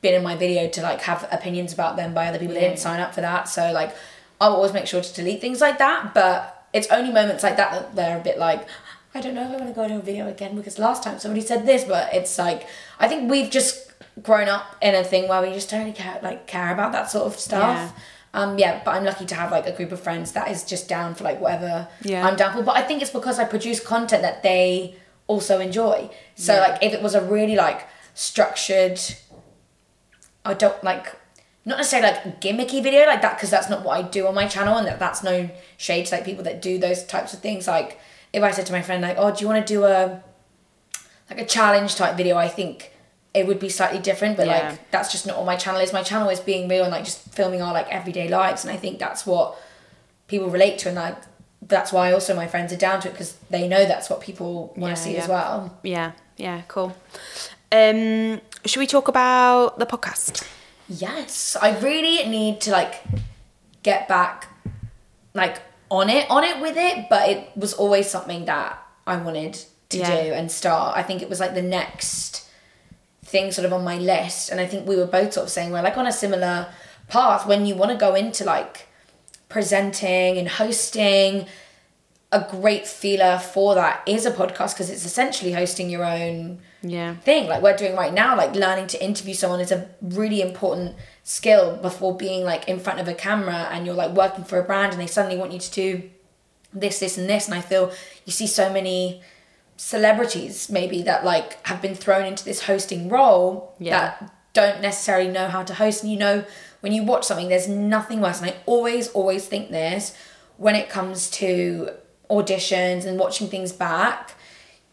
been 0.00 0.14
in 0.14 0.22
my 0.22 0.36
video 0.36 0.68
to 0.68 0.80
like 0.82 1.00
have 1.02 1.28
opinions 1.32 1.72
about 1.72 1.96
them 1.96 2.14
by 2.14 2.26
other 2.28 2.38
people. 2.38 2.54
They 2.54 2.60
didn't 2.62 2.78
sign 2.78 2.98
up 2.98 3.14
for 3.14 3.20
that. 3.20 3.46
So 3.48 3.72
like 3.72 3.94
I'll 4.40 4.54
always 4.54 4.72
make 4.72 4.86
sure 4.86 5.02
to 5.02 5.14
delete 5.14 5.40
things 5.40 5.60
like 5.60 5.76
that. 5.78 6.14
But 6.14 6.66
it's 6.72 6.88
only 6.90 7.12
moments 7.12 7.42
like 7.42 7.56
that 7.58 7.72
that 7.72 7.94
they're 7.96 8.18
a 8.18 8.22
bit 8.22 8.38
like, 8.38 8.66
I 9.14 9.20
don't 9.20 9.34
know 9.34 9.42
if 9.42 9.50
I 9.50 9.56
want 9.56 9.68
to 9.68 9.74
go 9.74 9.82
into 9.82 9.96
a 9.96 10.00
video 10.02 10.28
again 10.28 10.56
because 10.56 10.78
last 10.78 11.02
time 11.02 11.18
somebody 11.18 11.42
said 11.42 11.66
this, 11.66 11.84
but 11.84 12.14
it's 12.14 12.38
like 12.38 12.66
I 12.98 13.06
think 13.08 13.30
we've 13.30 13.50
just 13.50 13.92
grown 14.22 14.48
up 14.48 14.76
in 14.80 14.94
a 14.94 15.04
thing 15.04 15.28
where 15.28 15.42
we 15.42 15.52
just 15.52 15.68
don't 15.70 15.80
really 15.80 15.92
care 15.92 16.18
like 16.22 16.46
care 16.46 16.72
about 16.72 16.92
that 16.92 17.10
sort 17.10 17.26
of 17.26 17.38
stuff. 17.38 17.92
Um, 18.34 18.58
yeah, 18.58 18.82
but 18.84 18.90
I'm 18.94 19.04
lucky 19.04 19.24
to 19.26 19.34
have 19.34 19.50
like 19.50 19.66
a 19.66 19.72
group 19.72 19.92
of 19.92 20.00
friends 20.00 20.32
that 20.32 20.50
is 20.50 20.62
just 20.64 20.88
down 20.88 21.14
for 21.14 21.24
like 21.24 21.40
whatever 21.40 21.88
Yeah. 22.02 22.26
I'm 22.26 22.36
down 22.36 22.52
for. 22.54 22.62
But 22.62 22.76
I 22.76 22.82
think 22.82 23.00
it's 23.02 23.10
because 23.10 23.38
I 23.38 23.44
produce 23.44 23.80
content 23.80 24.22
that 24.22 24.42
they 24.42 24.96
also 25.26 25.58
enjoy. 25.58 26.10
So 26.34 26.54
Yeah. 26.54 26.60
like 26.60 26.82
if 26.82 26.92
it 26.92 27.02
was 27.02 27.14
a 27.14 27.20
really 27.22 27.56
like 27.56 27.86
structured 28.14 28.98
I 30.44 30.54
don't 30.54 30.82
like 30.84 31.14
not 31.64 31.78
necessarily 31.78 32.12
like 32.12 32.40
gimmicky 32.40 32.82
video 32.82 33.04
like 33.06 33.22
that 33.22 33.36
because 33.36 33.50
that's 33.50 33.68
not 33.68 33.84
what 33.84 33.98
I 33.98 34.02
do 34.02 34.26
on 34.26 34.34
my 34.34 34.46
channel 34.46 34.76
and 34.78 34.86
that 34.86 34.98
that's 34.98 35.22
no 35.22 35.50
shade 35.76 36.06
to 36.06 36.14
like 36.16 36.24
people 36.24 36.44
that 36.44 36.62
do 36.62 36.78
those 36.78 37.04
types 37.04 37.34
of 37.34 37.40
things 37.40 37.66
like 37.66 37.98
if 38.32 38.42
I 38.42 38.52
said 38.52 38.66
to 38.66 38.72
my 38.72 38.82
friend 38.82 39.02
like 39.02 39.16
oh 39.18 39.34
do 39.34 39.40
you 39.42 39.48
want 39.48 39.66
to 39.66 39.74
do 39.74 39.84
a 39.84 40.22
like 41.28 41.40
a 41.40 41.44
challenge 41.44 41.96
type 41.96 42.16
video 42.16 42.36
I 42.36 42.48
think 42.48 42.92
it 43.36 43.46
would 43.46 43.60
be 43.60 43.68
slightly 43.68 43.98
different 44.00 44.36
but 44.36 44.46
Yeah. 44.46 44.52
like 44.70 44.90
that's 44.90 45.10
just 45.12 45.26
not 45.26 45.36
what 45.36 45.46
my 45.46 45.56
channel 45.56 45.80
is 45.80 45.92
my 45.92 46.02
channel 46.10 46.28
is 46.28 46.40
being 46.40 46.68
real 46.68 46.84
and 46.84 46.92
like 46.96 47.04
just 47.04 47.20
filming 47.38 47.60
our 47.62 47.72
like 47.72 47.88
everyday 47.98 48.28
lives 48.28 48.64
and 48.64 48.70
I 48.72 48.78
think 48.84 48.98
that's 48.98 49.22
what 49.26 49.46
people 50.26 50.48
relate 50.50 50.78
to 50.80 50.88
and 50.88 50.96
like 50.96 51.16
that's 51.62 51.90
why 51.92 52.12
also 52.12 52.34
my 52.34 52.46
friends 52.46 52.72
are 52.72 52.76
down 52.88 53.00
to 53.02 53.08
it 53.08 53.12
because 53.12 53.32
they 53.50 53.66
know 53.68 53.84
that's 53.86 54.08
what 54.10 54.20
people 54.20 54.72
want 54.76 54.90
Yeah, 54.90 54.94
to 54.94 55.00
see 55.02 55.14
yeah. 55.14 55.22
as 55.22 55.28
well 55.28 55.78
Yeah, 55.82 56.12
yeah, 56.36 56.62
cool. 56.68 56.96
Um, 57.72 58.40
should 58.64 58.78
we 58.80 58.86
talk 58.86 59.08
about 59.08 59.78
the 59.78 59.86
podcast? 59.86 60.46
Yes, 60.88 61.56
I 61.60 61.76
really 61.80 62.28
need 62.28 62.60
to 62.62 62.70
like 62.70 62.94
get 63.82 64.06
back 64.08 64.46
like 65.34 65.56
on 65.90 66.08
it, 66.10 66.30
on 66.30 66.42
it 66.44 66.60
with 66.60 66.76
it, 66.76 67.08
but 67.10 67.28
it 67.28 67.50
was 67.56 67.72
always 67.74 68.08
something 68.08 68.44
that 68.46 68.78
I 69.06 69.16
wanted 69.16 69.54
to 69.90 69.98
Yeah. 69.98 70.22
do 70.22 70.32
and 70.32 70.50
start. 70.50 70.96
I 70.96 71.02
think 71.02 71.22
it 71.22 71.28
was 71.28 71.40
like 71.40 71.54
the 71.54 71.62
next 71.62 72.45
thing 73.36 73.52
sort 73.52 73.66
of 73.66 73.72
on 73.72 73.84
my 73.84 73.98
list 73.98 74.50
and 74.50 74.58
I 74.60 74.66
think 74.66 74.86
we 74.88 74.96
were 74.96 75.06
both 75.18 75.32
sort 75.34 75.44
of 75.46 75.50
saying 75.50 75.70
we're 75.72 75.82
like 75.82 75.98
on 75.98 76.06
a 76.06 76.12
similar 76.24 76.56
path 77.08 77.46
when 77.46 77.66
you 77.66 77.74
want 77.80 77.90
to 77.92 77.98
go 78.06 78.14
into 78.14 78.44
like 78.44 78.74
presenting 79.48 80.36
and 80.38 80.48
hosting 80.48 81.46
a 82.32 82.46
great 82.50 82.86
feeler 82.86 83.38
for 83.38 83.74
that 83.76 84.02
is 84.06 84.26
a 84.26 84.32
podcast 84.32 84.74
because 84.74 84.90
it's 84.90 85.04
essentially 85.04 85.52
hosting 85.52 85.88
your 85.88 86.04
own 86.04 86.58
Yeah. 86.82 87.14
thing 87.28 87.46
like 87.48 87.62
we're 87.62 87.76
doing 87.76 87.94
right 87.94 88.12
now 88.12 88.36
like 88.36 88.54
learning 88.54 88.88
to 88.88 89.04
interview 89.04 89.34
someone 89.34 89.60
is 89.60 89.70
a 89.72 89.88
really 90.02 90.40
important 90.42 90.96
skill 91.22 91.76
before 91.88 92.16
being 92.16 92.42
like 92.44 92.68
in 92.68 92.78
front 92.80 92.98
of 93.00 93.06
a 93.08 93.14
camera 93.14 93.68
and 93.72 93.86
you're 93.86 93.94
like 93.94 94.12
working 94.12 94.44
for 94.44 94.58
a 94.58 94.64
brand 94.64 94.92
and 94.92 95.00
they 95.00 95.06
suddenly 95.06 95.36
want 95.38 95.52
you 95.52 95.58
to 95.60 95.70
do 95.70 96.10
this 96.74 96.98
this 96.98 97.16
and 97.16 97.28
this 97.30 97.46
and 97.46 97.54
i 97.54 97.60
feel 97.60 97.84
you 98.26 98.32
see 98.32 98.46
so 98.46 98.72
many 98.72 99.22
celebrities 99.76 100.70
maybe 100.70 101.02
that 101.02 101.24
like 101.24 101.64
have 101.66 101.80
been 101.82 101.94
thrown 101.94 102.24
into 102.24 102.44
this 102.44 102.62
hosting 102.64 103.08
role 103.08 103.74
Yeah. 103.78 103.98
that 103.98 104.32
don't 104.52 104.80
necessarily 104.80 105.28
know 105.30 105.48
how 105.48 105.62
to 105.64 105.74
host 105.74 106.02
and 106.02 106.10
you 106.10 106.18
know 106.18 106.44
when 106.80 106.92
you 106.92 107.02
watch 107.02 107.24
something 107.24 107.48
there's 107.48 107.68
nothing 107.68 108.20
worse 108.20 108.40
and 108.40 108.50
i 108.50 108.54
always 108.64 109.08
always 109.08 109.46
think 109.46 109.70
this 109.70 110.16
when 110.56 110.74
it 110.74 110.88
comes 110.88 111.28
to 111.30 111.90
auditions 112.30 113.04
and 113.04 113.18
watching 113.18 113.48
things 113.48 113.70
back 113.72 114.32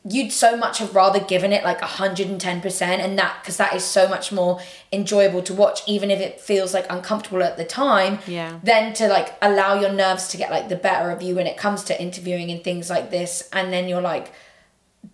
you'd 0.06 0.34
so 0.34 0.58
much 0.58 0.80
have 0.80 0.94
rather 0.94 1.22
given 1.22 1.54
it 1.54 1.64
like 1.64 1.80
110% 1.80 2.82
and 2.82 3.18
that 3.18 3.38
because 3.42 3.56
that 3.56 3.74
is 3.74 3.86
so 3.86 4.06
much 4.10 4.34
more 4.34 4.60
enjoyable 4.92 5.42
to 5.42 5.54
watch 5.54 5.80
even 5.88 6.12
if 6.12 6.20
it 6.20 6.42
feels 6.42 6.74
like 6.74 6.86
uncomfortable 6.90 7.42
at 7.42 7.56
the 7.56 7.64
time 7.64 8.20
Yeah. 8.28 8.60
then 8.64 8.94
to 8.96 9.08
like 9.08 9.34
allow 9.42 9.80
your 9.80 9.94
nerves 9.94 10.28
to 10.30 10.38
get 10.38 10.52
like 10.52 10.68
the 10.68 10.76
better 10.76 11.10
of 11.10 11.22
you 11.22 11.36
when 11.36 11.48
it 11.48 11.56
comes 11.56 11.86
to 11.86 12.02
interviewing 12.02 12.52
and 12.52 12.62
things 12.62 12.90
like 12.90 13.12
this 13.12 13.48
and 13.54 13.72
then 13.72 13.88
you're 13.88 14.02
like 14.02 14.34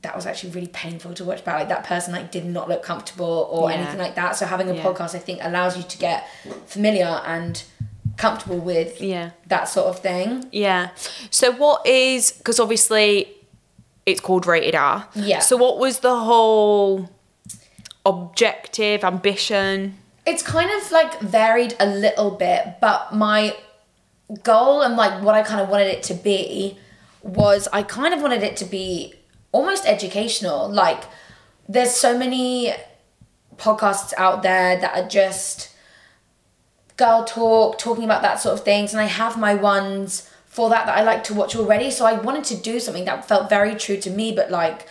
that 0.02 0.16
was 0.16 0.26
actually 0.26 0.52
really 0.52 0.68
painful 0.68 1.14
to 1.14 1.24
watch 1.26 1.44
back 1.44 1.56
like 1.60 1.70
that 1.70 1.84
person 1.84 2.14
like 2.14 2.32
did 2.32 2.45
not 2.45 2.70
look 2.70 2.84
comfortable 2.84 3.48
or 3.52 3.70
Yeah. 3.70 3.78
anything 3.78 3.98
like 3.99 4.16
that 4.16 4.36
so 4.36 4.45
having 4.45 4.70
a 4.70 4.76
Yeah. 4.76 4.84
podcast 4.84 5.16
i 5.16 5.20
think 5.20 5.40
allows 5.44 5.76
you 5.78 5.84
to 5.84 5.98
get 5.98 6.28
familiar 6.68 7.22
and 7.26 7.64
comfortable 8.18 8.60
with 8.60 9.02
Yeah. 9.02 9.32
that 9.48 9.68
sort 9.70 9.88
of 9.88 9.99
thing 9.99 10.45
Yeah. 10.52 10.90
So 11.32 11.52
what 11.52 11.86
is 11.88 12.32
because 12.32 12.60
obviously 12.60 13.30
it's 14.06 14.20
called 14.22 14.45
rated 14.48 14.76
R. 14.76 15.07
Yeah. 15.16 15.40
So 15.40 15.56
what 15.57 15.78
was 15.78 15.99
the 15.99 16.16
whole 16.16 17.10
objective, 18.06 19.03
ambition? 19.03 19.98
it's 20.26 20.44
kind 20.44 20.70
of 20.70 20.91
like 20.91 21.20
varied 21.22 21.76
a 21.80 21.86
little 21.88 22.30
bit, 22.32 22.76
but 22.80 23.14
my 23.16 23.56
goal 24.44 24.82
and 24.82 24.95
like 24.95 25.24
what 25.24 25.34
I 25.34 25.41
kind 25.41 25.60
of 25.61 25.70
wanted 25.70 25.88
it 25.88 26.03
to 26.03 26.14
be 26.14 26.78
was 27.24 27.68
I 27.74 27.82
kind 27.84 28.14
of 28.14 28.22
wanted 28.22 28.44
it 28.44 28.56
to 28.57 28.66
be 28.66 29.16
almost 29.52 29.86
educational. 29.86 30.70
Like 30.70 31.04
there's 31.68 31.96
so 31.96 32.18
many 32.18 32.74
podcasts 33.58 34.14
out 34.18 34.44
there 34.44 34.80
that 34.80 34.98
are 34.98 35.08
just 35.08 35.74
girl 36.98 37.24
talk, 37.24 37.78
talking 37.78 38.04
about 38.04 38.22
that 38.22 38.40
sort 38.40 38.58
of 38.58 38.66
things, 38.66 38.94
and 38.94 39.02
I 39.02 39.06
have 39.06 39.38
my 39.38 39.56
ones 39.56 40.30
for 40.46 40.70
that 40.70 40.86
that 40.88 40.98
I 40.98 41.04
like 41.04 41.24
to 41.26 41.34
watch 41.34 41.56
already. 41.56 41.92
So 41.92 42.06
I 42.06 42.14
wanted 42.14 42.44
to 42.46 42.56
do 42.56 42.80
something 42.80 43.06
that 43.06 43.26
felt 43.26 43.50
very 43.50 43.76
true 43.76 43.98
to 43.98 44.10
me, 44.10 44.32
but 44.32 44.52
like 44.52 44.88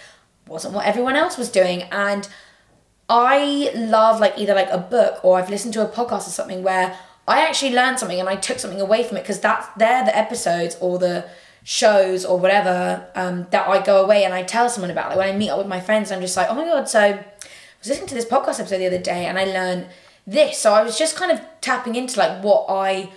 wasn't 0.46 0.74
what 0.74 0.86
everyone 0.86 1.16
else 1.16 1.36
was 1.36 1.50
doing. 1.50 1.82
And 1.82 2.28
I 3.08 3.70
love 3.74 4.20
like 4.20 4.38
either 4.38 4.54
like 4.54 4.70
a 4.70 4.78
book 4.78 5.24
or 5.24 5.38
I've 5.38 5.50
listened 5.50 5.74
to 5.74 5.82
a 5.82 5.88
podcast 5.88 6.26
or 6.26 6.30
something 6.30 6.62
where 6.62 6.96
I 7.26 7.46
actually 7.46 7.74
learned 7.74 7.98
something 7.98 8.18
and 8.18 8.28
I 8.28 8.36
took 8.36 8.58
something 8.58 8.80
away 8.80 9.02
from 9.02 9.18
it 9.18 9.22
because 9.22 9.40
that's 9.40 9.68
they're 9.76 10.04
the 10.04 10.16
episodes 10.16 10.76
or 10.80 10.98
the 10.98 11.28
shows 11.70 12.24
or 12.24 12.38
whatever 12.38 13.06
um, 13.14 13.46
that 13.50 13.68
I 13.68 13.84
go 13.84 14.02
away 14.02 14.24
and 14.24 14.32
I 14.32 14.42
tell 14.42 14.70
someone 14.70 14.90
about. 14.90 15.10
Like 15.10 15.18
when 15.18 15.28
I 15.28 15.36
meet 15.36 15.50
up 15.50 15.58
with 15.58 15.66
my 15.66 15.80
friends, 15.80 16.10
I'm 16.10 16.22
just 16.22 16.34
like, 16.34 16.48
oh 16.48 16.54
my 16.54 16.64
god, 16.64 16.88
so 16.88 16.98
I 16.98 17.10
was 17.12 17.88
listening 17.88 18.08
to 18.08 18.14
this 18.14 18.24
podcast 18.24 18.58
episode 18.58 18.78
the 18.78 18.86
other 18.86 18.96
day 18.96 19.26
and 19.26 19.38
I 19.38 19.44
learned 19.44 19.88
this. 20.26 20.56
So 20.58 20.72
I 20.72 20.82
was 20.82 20.96
just 20.96 21.14
kind 21.14 21.30
of 21.30 21.42
tapping 21.60 21.94
into 21.94 22.18
like 22.18 22.42
what 22.42 22.64
I 22.70 23.10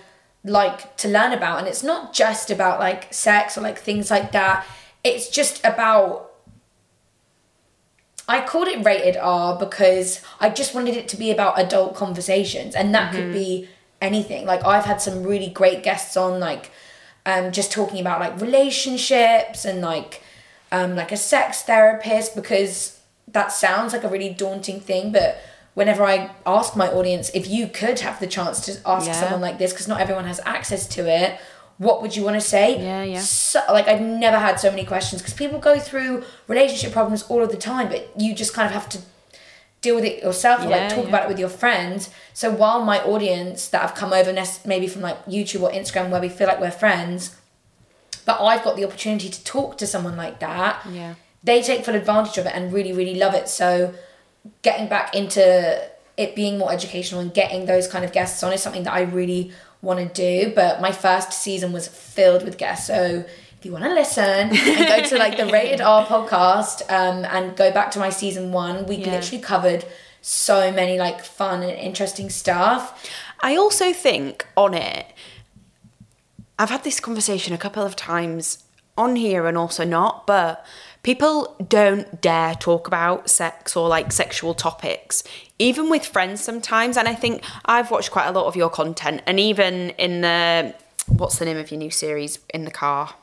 like 0.44 0.98
to 0.98 1.08
learn 1.08 1.32
about, 1.32 1.60
and 1.60 1.66
it's 1.66 1.82
not 1.82 2.12
just 2.12 2.50
about 2.50 2.78
like 2.78 3.14
sex 3.14 3.56
or 3.56 3.62
like 3.62 3.78
things 3.78 4.10
like 4.10 4.32
that. 4.32 4.66
It's 5.02 5.30
just 5.30 5.64
about 5.64 6.30
I 8.28 8.44
called 8.44 8.68
it 8.68 8.84
rated 8.84 9.16
R 9.16 9.58
because 9.58 10.20
I 10.40 10.50
just 10.50 10.74
wanted 10.74 10.94
it 10.94 11.08
to 11.08 11.16
be 11.16 11.30
about 11.30 11.58
adult 11.58 11.94
conversations, 11.94 12.74
and 12.74 12.94
that 12.94 13.14
could 13.14 13.32
be 13.32 13.70
anything. 14.02 14.44
Like 14.44 14.62
I've 14.62 14.84
had 14.84 15.00
some 15.00 15.22
really 15.22 15.48
great 15.48 15.82
guests 15.82 16.18
on, 16.18 16.38
like 16.38 16.70
um, 17.26 17.52
just 17.52 17.70
talking 17.72 18.00
about 18.00 18.20
like 18.20 18.40
relationships 18.40 19.64
and 19.64 19.80
like 19.80 20.22
um, 20.70 20.96
like 20.96 21.12
a 21.12 21.16
sex 21.16 21.62
therapist 21.62 22.34
because 22.34 22.98
that 23.28 23.52
sounds 23.52 23.92
like 23.92 24.04
a 24.04 24.08
really 24.08 24.30
daunting 24.30 24.80
thing, 24.80 25.12
but 25.12 25.38
whenever 25.74 26.02
I 26.04 26.30
ask 26.46 26.76
my 26.76 26.88
audience 26.88 27.30
if 27.34 27.48
you 27.48 27.66
could 27.66 28.00
have 28.00 28.20
the 28.20 28.26
chance 28.26 28.60
to 28.66 28.72
ask 28.86 29.06
Yeah. 29.06 29.12
someone 29.12 29.40
like 29.40 29.58
this 29.58 29.72
because 29.72 29.88
not 29.88 30.00
everyone 30.00 30.24
has 30.26 30.40
access 30.44 30.86
to 30.88 31.08
it, 31.08 31.38
what 31.78 32.02
would 32.02 32.14
you 32.16 32.22
want 32.22 32.34
to 32.36 32.40
say? 32.40 32.78
Yeah, 32.82 33.02
yeah. 33.04 33.20
so 33.20 33.60
like 33.70 33.88
I've 33.88 34.00
never 34.00 34.38
had 34.38 34.60
so 34.60 34.70
many 34.70 34.84
questions 34.84 35.22
because 35.22 35.34
people 35.34 35.58
go 35.58 35.78
through 35.78 36.24
relationship 36.48 36.92
problems 36.92 37.22
all 37.24 37.42
of 37.42 37.50
the 37.50 37.56
time, 37.56 37.88
but 37.88 38.10
you 38.20 38.34
just 38.34 38.52
kind 38.54 38.66
of 38.66 38.72
have 38.72 38.88
to 38.90 38.98
deal 39.82 39.96
with 39.96 40.04
it 40.04 40.22
yourself 40.22 40.60
or 40.64 40.70
Yeah, 40.70 40.76
like 40.76 40.88
talk 40.88 41.04
yeah. 41.04 41.08
about 41.10 41.24
it 41.24 41.28
with 41.28 41.38
your 41.38 41.48
friends. 41.50 42.08
So 42.32 42.50
while 42.50 42.82
my 42.82 43.02
audience 43.02 43.68
that 43.68 43.82
have 43.82 43.94
come 43.94 44.12
over 44.12 44.32
maybe 44.64 44.86
from 44.86 45.02
like 45.02 45.22
YouTube 45.26 45.62
or 45.62 45.70
Instagram 45.70 46.08
where 46.10 46.20
we 46.20 46.28
feel 46.30 46.46
like 46.46 46.60
we're 46.60 46.70
friends, 46.70 47.36
but 48.24 48.40
I've 48.40 48.64
got 48.64 48.76
the 48.76 48.84
opportunity 48.84 49.28
to 49.28 49.44
talk 49.44 49.76
to 49.78 49.86
someone 49.86 50.16
like 50.16 50.38
that. 50.38 50.86
Yeah. 50.90 51.14
They 51.42 51.60
take 51.60 51.84
full 51.84 51.96
advantage 51.96 52.38
of 52.38 52.46
it 52.46 52.52
and 52.54 52.72
really, 52.72 52.92
really 52.92 53.16
love 53.16 53.34
it. 53.34 53.48
So 53.48 53.92
getting 54.62 54.88
back 54.88 55.14
into 55.14 55.88
it 56.16 56.36
being 56.36 56.58
more 56.58 56.72
educational 56.72 57.20
and 57.20 57.34
getting 57.34 57.66
those 57.66 57.88
kind 57.88 58.04
of 58.04 58.12
guests 58.12 58.42
on 58.42 58.52
is 58.52 58.62
something 58.62 58.84
that 58.84 58.92
I 58.92 59.02
really 59.02 59.52
want 59.80 59.98
to 59.98 60.06
do. 60.14 60.52
But 60.54 60.80
my 60.80 60.92
first 60.92 61.32
season 61.32 61.72
was 61.72 61.88
filled 61.88 62.44
with 62.44 62.56
guests. 62.58 62.86
So 62.86 63.24
if 63.62 63.66
you 63.66 63.70
want 63.70 63.84
to 63.84 63.94
listen 63.94 64.24
and 64.50 64.88
go 64.88 65.08
to 65.08 65.16
like 65.18 65.36
the 65.36 65.46
Rated 65.46 65.80
R 65.80 66.04
podcast 66.04 66.82
um, 66.90 67.24
and 67.24 67.56
go 67.56 67.70
back 67.70 67.92
to 67.92 68.00
my 68.00 68.10
season 68.10 68.50
one, 68.50 68.86
we 68.86 68.96
Yeah. 68.96 69.12
literally 69.12 69.40
covered 69.40 69.84
so 70.20 70.72
many 70.72 70.98
like 70.98 71.24
fun 71.24 71.62
and 71.62 71.70
interesting 71.70 72.28
stuff. 72.28 73.08
I 73.38 73.54
also 73.54 73.92
think 73.92 74.48
on 74.56 74.74
it, 74.74 75.06
I've 76.58 76.70
had 76.70 76.82
this 76.82 76.98
conversation 76.98 77.54
a 77.54 77.58
couple 77.58 77.84
of 77.84 77.94
times 77.94 78.64
on 78.98 79.14
here 79.14 79.46
and 79.46 79.56
also 79.56 79.84
not, 79.84 80.26
but 80.26 80.66
people 81.04 81.54
don't 81.68 82.20
dare 82.20 82.56
talk 82.56 82.88
about 82.88 83.30
sex 83.30 83.76
or 83.76 83.88
like 83.88 84.10
sexual 84.10 84.54
topics, 84.54 85.22
even 85.60 85.88
with 85.88 86.04
friends 86.04 86.42
sometimes. 86.42 86.96
And 86.96 87.06
I 87.06 87.14
think 87.14 87.44
I've 87.64 87.92
watched 87.92 88.10
quite 88.10 88.26
a 88.26 88.32
lot 88.32 88.46
of 88.46 88.56
your 88.56 88.70
content, 88.70 89.22
and 89.24 89.38
even 89.38 89.90
in 89.90 90.22
the 90.22 90.74
what's 91.06 91.38
the 91.38 91.44
name 91.44 91.58
of 91.58 91.70
your 91.70 91.78
new 91.78 91.90
series 91.90 92.40
in 92.52 92.64
the 92.64 92.72
car? 92.72 93.14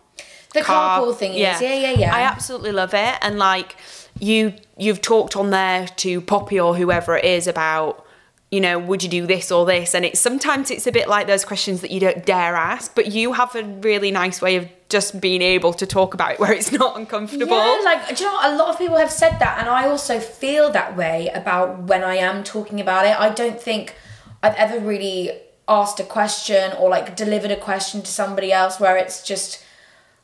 The 0.53 0.61
carpool 0.61 1.15
thing 1.15 1.33
is, 1.33 1.61
yeah, 1.61 1.61
yeah, 1.61 1.91
yeah. 1.91 2.15
I 2.15 2.21
absolutely 2.21 2.71
love 2.71 2.93
it, 2.93 3.15
and 3.21 3.37
like 3.37 3.75
you, 4.19 4.53
you've 4.77 5.01
talked 5.01 5.35
on 5.35 5.51
there 5.51 5.87
to 5.87 6.21
Poppy 6.21 6.59
or 6.59 6.75
whoever 6.75 7.15
it 7.17 7.25
is 7.25 7.47
about 7.47 8.05
you 8.51 8.59
know, 8.59 8.79
would 8.79 9.03
you 9.03 9.09
do 9.09 9.27
this 9.27 9.51
or 9.51 9.65
this? 9.65 9.93
And 9.93 10.03
it's 10.03 10.19
sometimes 10.19 10.71
it's 10.71 10.87
a 10.87 10.91
bit 10.91 11.07
like 11.07 11.27
those 11.27 11.45
questions 11.45 11.81
that 11.81 11.91
you 11.91 11.99
don't 11.99 12.25
dare 12.25 12.55
ask, 12.55 12.95
but 12.95 13.11
you 13.11 13.33
have 13.33 13.55
a 13.55 13.63
really 13.63 14.09
nice 14.09 14.41
way 14.41 14.55
of 14.55 14.67
just 14.89 15.21
being 15.21 15.43
able 15.43 15.71
to 15.73 15.85
talk 15.85 16.15
about 16.15 16.31
it 16.31 16.39
where 16.39 16.51
it's 16.51 16.71
not 16.71 16.97
uncomfortable. 16.97 17.55
Yeah, 17.55 17.81
like 17.83 18.07
do 18.15 18.23
you 18.23 18.29
know 18.29 18.35
what? 18.35 18.51
a 18.51 18.55
lot 18.55 18.69
of 18.69 18.77
people 18.77 18.97
have 18.97 19.11
said 19.11 19.37
that, 19.39 19.59
and 19.59 19.69
I 19.69 19.87
also 19.87 20.19
feel 20.19 20.71
that 20.71 20.97
way 20.97 21.29
about 21.33 21.83
when 21.83 22.03
I 22.03 22.15
am 22.15 22.43
talking 22.43 22.81
about 22.81 23.05
it. 23.05 23.19
I 23.19 23.29
don't 23.29 23.61
think 23.61 23.95
I've 24.41 24.55
ever 24.55 24.79
really 24.79 25.31
asked 25.67 25.99
a 25.99 26.03
question 26.03 26.73
or 26.73 26.89
like 26.89 27.15
delivered 27.15 27.51
a 27.51 27.55
question 27.55 28.01
to 28.01 28.11
somebody 28.11 28.51
else 28.51 28.79
where 28.79 28.97
it's 28.97 29.21
just 29.21 29.63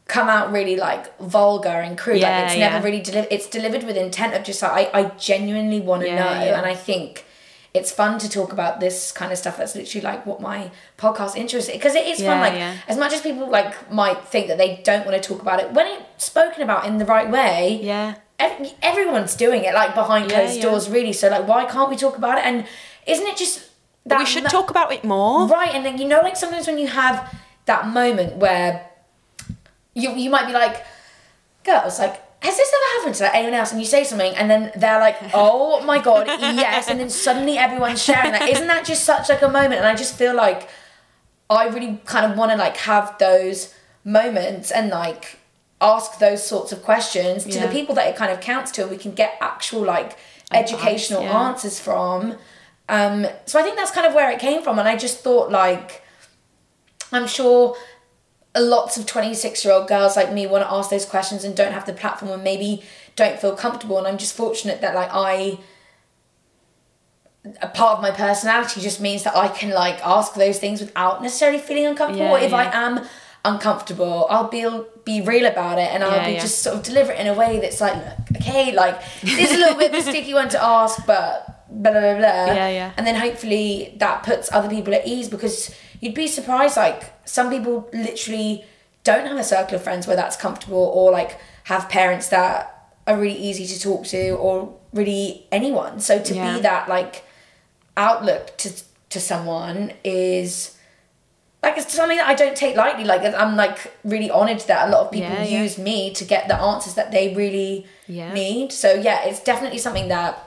come 0.08 0.30
out 0.30 0.52
really 0.52 0.76
like 0.76 1.18
vulgar 1.20 1.70
and 1.70 1.98
crude. 1.98 2.20
Yeah, 2.20 2.38
like 2.38 2.46
it's 2.46 2.56
yeah. 2.56 2.70
never 2.70 2.86
really 2.86 3.02
delivered. 3.02 3.28
It's 3.32 3.48
delivered 3.48 3.84
with 3.84 3.98
intent 3.98 4.34
of 4.34 4.44
just 4.44 4.62
like 4.62 4.94
I, 4.94 5.00
I 5.00 5.04
genuinely 5.18 5.80
want 5.80 6.04
to 6.04 6.08
Yeah, 6.08 6.16
know, 6.16 6.46
yeah. 6.46 6.58
and 6.58 6.66
I 6.66 6.76
think 6.76 7.26
it's 7.74 7.92
fun 7.92 8.20
to 8.20 8.30
talk 8.30 8.54
about 8.54 8.80
this 8.80 9.12
kind 9.12 9.32
of 9.32 9.38
stuff. 9.38 9.58
That's 9.58 9.76
literally 9.76 10.04
like 10.04 10.26
what 10.26 10.40
my 10.42 10.72
podcast 10.98 11.36
interests 11.36 11.72
because 11.72 11.96
it 11.96 12.06
is 12.08 12.20
fun. 12.20 12.40
Like 12.40 12.54
as 12.88 12.98
much 12.98 13.14
as 13.14 13.22
people 13.22 13.50
like 13.50 13.92
might 13.92 14.24
think 14.26 14.48
that 14.48 14.58
they 14.58 14.82
don't 14.84 15.06
want 15.06 15.22
to 15.22 15.28
talk 15.28 15.42
about 15.42 15.60
it 15.60 15.72
when 15.74 15.88
it's 15.88 16.26
spoken 16.26 16.62
about 16.62 16.86
in 16.86 16.98
the 17.00 17.06
right 17.06 17.30
way. 17.30 17.80
Yeah. 17.82 18.16
ev- 18.40 18.74
everyone's 18.82 19.36
doing 19.36 19.66
it 19.66 19.74
like 19.74 19.96
behind 19.96 20.30
closed 20.30 20.62
doors, 20.62 20.90
really. 20.90 21.14
So 21.14 21.30
like, 21.30 21.48
why 21.48 21.66
can't 21.66 21.90
we 21.90 21.96
talk 21.98 22.18
about 22.18 22.38
it? 22.38 22.46
And 22.46 22.66
isn't 23.08 23.26
it 23.26 23.38
just 23.38 23.70
that 24.06 24.20
we 24.20 24.26
should 24.26 24.46
talk 24.46 24.70
about 24.70 24.92
it 24.92 25.04
more. 25.04 25.48
Right, 25.48 25.74
and 25.74 25.86
then 25.86 25.98
you 25.98 26.08
know, 26.08 26.22
like 26.22 26.36
sometimes 26.36 26.68
when 26.68 26.78
you 26.78 26.88
have 26.88 27.36
that 27.66 27.88
moment 27.88 28.38
where 28.38 28.88
you 29.96 30.12
you 30.16 30.30
might 30.30 30.46
be 30.46 30.54
like, 30.54 30.86
girls, 31.64 31.98
like, 31.98 32.22
has 32.44 32.56
this 32.56 32.72
ever 32.72 33.00
happened 33.00 33.16
to 33.16 33.24
like, 33.24 33.34
anyone 33.34 33.56
else? 33.56 33.72
And 33.72 33.82
you 33.82 33.88
say 33.88 34.04
something, 34.04 34.36
and 34.36 34.52
then 34.52 34.72
they're 34.76 35.00
like, 35.00 35.18
oh 35.34 35.84
my 35.84 36.00
god, 36.00 36.28
yes, 36.28 36.88
and 36.88 37.00
then 37.00 37.10
suddenly 37.10 37.58
everyone's 37.58 38.04
sharing 38.04 38.32
that. 38.34 38.48
Isn't 38.48 38.68
that 38.68 38.86
just 38.86 39.04
such 39.04 39.30
like 39.30 39.42
a 39.42 39.48
moment? 39.50 39.76
And 39.76 39.88
I 39.88 39.96
just 39.96 40.16
feel 40.16 40.36
like 40.36 40.70
I 41.50 41.68
really 41.68 42.00
kind 42.06 42.32
of 42.32 42.38
want 42.38 42.52
to 42.52 42.58
like 42.58 42.78
have 42.78 43.18
those 43.18 43.74
moments 44.04 44.70
and 44.70 44.90
like 44.90 45.40
ask 45.82 46.20
those 46.20 46.46
sorts 46.46 46.72
of 46.72 46.84
questions 46.84 47.44
to 47.46 47.60
the 47.60 47.68
people 47.68 47.96
that 47.96 48.08
it 48.08 48.16
kind 48.16 48.32
of 48.32 48.40
counts 48.42 48.72
to, 48.74 48.82
and 48.82 48.92
we 48.92 48.98
can 48.98 49.14
get 49.14 49.38
actual 49.42 49.82
like 49.82 50.18
educational 50.52 51.24
yeah. 51.24 51.48
answers 51.48 51.80
from. 51.80 52.36
Um, 52.88 53.26
so 53.46 53.60
I 53.60 53.64
think 53.64 53.78
that's 53.78 53.92
kind 53.92 54.06
of 54.06 54.14
where 54.14 54.30
it 54.30 54.40
came 54.40 54.62
from, 54.62 54.78
and 54.78 54.88
I 54.88 54.96
just 54.96 55.22
thought 55.22 55.50
like, 55.52 56.04
I'm 57.12 57.28
sure 57.28 57.76
lots 58.56 58.98
of 58.98 59.06
26 59.06 59.66
year 59.66 59.74
old 59.74 59.88
girls 59.88 60.16
like 60.16 60.32
me 60.32 60.48
want 60.48 60.64
to 60.64 60.72
ask 60.72 60.90
those 60.90 61.06
questions 61.06 61.44
and 61.44 61.56
don't 61.56 61.74
have 61.74 61.86
the 61.86 61.94
platform 61.94 62.32
and 62.32 62.44
maybe 62.44 62.84
don't 63.16 63.40
feel 63.40 63.56
comfortable 63.56 63.98
and 63.98 64.08
i'm 64.08 64.18
just 64.18 64.34
fortunate 64.36 64.80
that 64.82 64.96
like 64.96 65.10
i 65.14 65.58
a 67.62 67.68
part 67.68 67.98
of 67.98 68.02
my 68.02 68.10
personality 68.12 68.82
just 68.82 69.00
means 69.00 69.24
that 69.24 69.36
i 69.36 69.48
can 69.48 69.70
like 69.70 70.00
ask 70.06 70.34
those 70.36 70.58
things 70.58 70.82
without 70.82 71.22
necessarily 71.22 71.60
feeling 71.60 71.86
uncomfortable 71.86 72.38
Yeah, 72.40 72.46
if 72.46 72.54
i 72.54 72.66
am 72.74 73.06
uncomfortable 73.44 74.26
i'll 74.32 74.48
be 74.50 74.66
be 75.04 75.22
real 75.22 75.46
about 75.46 75.78
it 75.78 75.90
and 75.94 76.04
i'll 76.04 76.12
Yeah, 76.16 76.26
be 76.26 76.34
yeah. 76.34 76.40
just 76.40 76.60
sort 76.64 76.76
of 76.78 76.84
deliver 76.84 77.12
it 77.12 77.20
in 77.20 77.28
a 77.28 77.34
way 77.36 77.60
that's 77.60 77.80
like 77.80 77.96
look, 77.96 78.42
okay 78.42 78.74
like 78.74 79.00
this 79.22 79.52
is 79.52 79.58
a 79.58 79.60
little 79.60 79.78
bit 79.78 79.94
of 79.94 80.00
a 80.00 80.02
sticky 80.10 80.34
one 80.34 80.50
to 80.50 80.64
ask 80.64 81.06
but 81.06 81.68
blah 81.70 81.92
blah 81.92 82.02
blah 82.02 82.18
blah 82.18 82.46
Yeah, 82.56 82.70
yeah. 82.70 82.92
and 82.98 83.06
then 83.06 83.14
hopefully 83.16 83.94
that 84.00 84.24
puts 84.24 84.52
other 84.52 84.70
people 84.70 84.96
at 84.96 85.06
ease 85.06 85.30
because 85.30 85.76
you'd 86.06 86.14
be 86.14 86.28
surprised 86.28 86.78
like 86.78 87.02
some 87.28 87.50
people 87.50 87.90
literally 87.94 88.64
don't 89.04 89.26
have 89.28 89.38
a 89.38 89.44
circle 89.44 89.76
of 89.76 89.84
friends 89.84 90.06
where 90.08 90.16
that's 90.16 90.36
comfortable 90.36 90.78
or 90.98 91.12
like 91.12 91.40
have 91.66 91.90
parents 91.90 92.28
that 92.30 92.92
are 93.08 93.18
really 93.18 93.38
easy 93.38 93.66
to 93.66 93.80
talk 93.80 94.06
to 94.06 94.30
or 94.32 94.76
really 94.94 95.46
anyone 95.52 96.00
so 96.00 96.20
to 96.22 96.34
Yeah. 96.36 96.56
be 96.56 96.62
that 96.62 96.88
like 96.90 97.24
outlook 97.98 98.56
to 98.58 98.70
to 99.10 99.20
someone 99.20 99.94
is 100.04 100.78
like 101.64 101.78
it's 101.78 101.94
something 101.94 102.18
that 102.18 102.28
I 102.28 102.36
don't 102.36 102.56
take 102.56 102.76
lightly 102.76 103.04
like 103.06 103.22
I'm 103.34 103.56
like 103.56 103.94
really 104.04 104.30
honored 104.30 104.60
that 104.62 104.88
a 104.88 104.92
lot 104.92 105.06
of 105.06 105.12
people 105.12 105.30
Yeah, 105.32 105.44
yeah. 105.44 105.62
use 105.64 105.78
me 105.78 106.14
to 106.14 106.26
get 106.26 106.48
the 106.48 106.56
answers 106.60 106.94
that 106.96 107.12
they 107.12 107.34
really 107.34 107.88
Yeah. 108.08 108.34
need 108.34 108.72
so 108.72 108.94
yeah 108.94 109.24
it's 109.26 109.40
definitely 109.40 109.80
something 109.80 110.08
that 110.10 110.38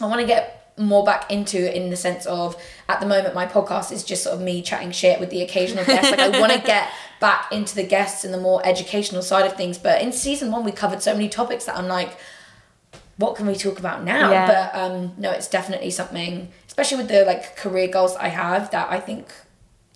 I 0.00 0.06
want 0.06 0.20
to 0.20 0.26
get 0.26 0.61
more 0.78 1.04
back 1.04 1.30
into 1.30 1.74
in 1.76 1.90
the 1.90 1.96
sense 1.96 2.24
of 2.24 2.56
at 2.88 2.98
the 3.00 3.06
moment 3.06 3.34
my 3.34 3.46
podcast 3.46 3.92
is 3.92 4.02
just 4.02 4.22
sort 4.22 4.34
of 4.34 4.40
me 4.40 4.62
chatting 4.62 4.90
shit 4.90 5.20
with 5.20 5.28
the 5.30 5.42
occasional 5.42 5.84
guest. 5.84 6.10
like 6.10 6.18
I 6.20 6.28
want 6.40 6.52
to 6.52 6.58
get 6.60 6.90
back 7.20 7.52
into 7.52 7.74
the 7.74 7.82
guests 7.84 8.24
and 8.24 8.32
the 8.32 8.40
more 8.40 8.64
educational 8.66 9.20
side 9.22 9.44
of 9.44 9.54
things. 9.56 9.76
But 9.78 10.00
in 10.00 10.12
season 10.12 10.50
one 10.50 10.64
we 10.64 10.72
covered 10.72 11.02
so 11.02 11.12
many 11.12 11.28
topics 11.28 11.66
that 11.66 11.76
I'm 11.76 11.88
like, 11.88 12.16
what 13.18 13.36
can 13.36 13.46
we 13.46 13.54
talk 13.54 13.78
about 13.78 14.02
now? 14.02 14.30
Yeah. 14.30 14.46
But 14.72 14.78
um 14.78 15.12
no, 15.18 15.30
it's 15.30 15.48
definitely 15.48 15.90
something, 15.90 16.50
especially 16.66 16.96
with 16.98 17.08
the 17.08 17.24
like 17.24 17.56
career 17.56 17.88
goals 17.88 18.16
I 18.16 18.28
have 18.28 18.70
that 18.70 18.90
I 18.90 18.98
think 18.98 19.32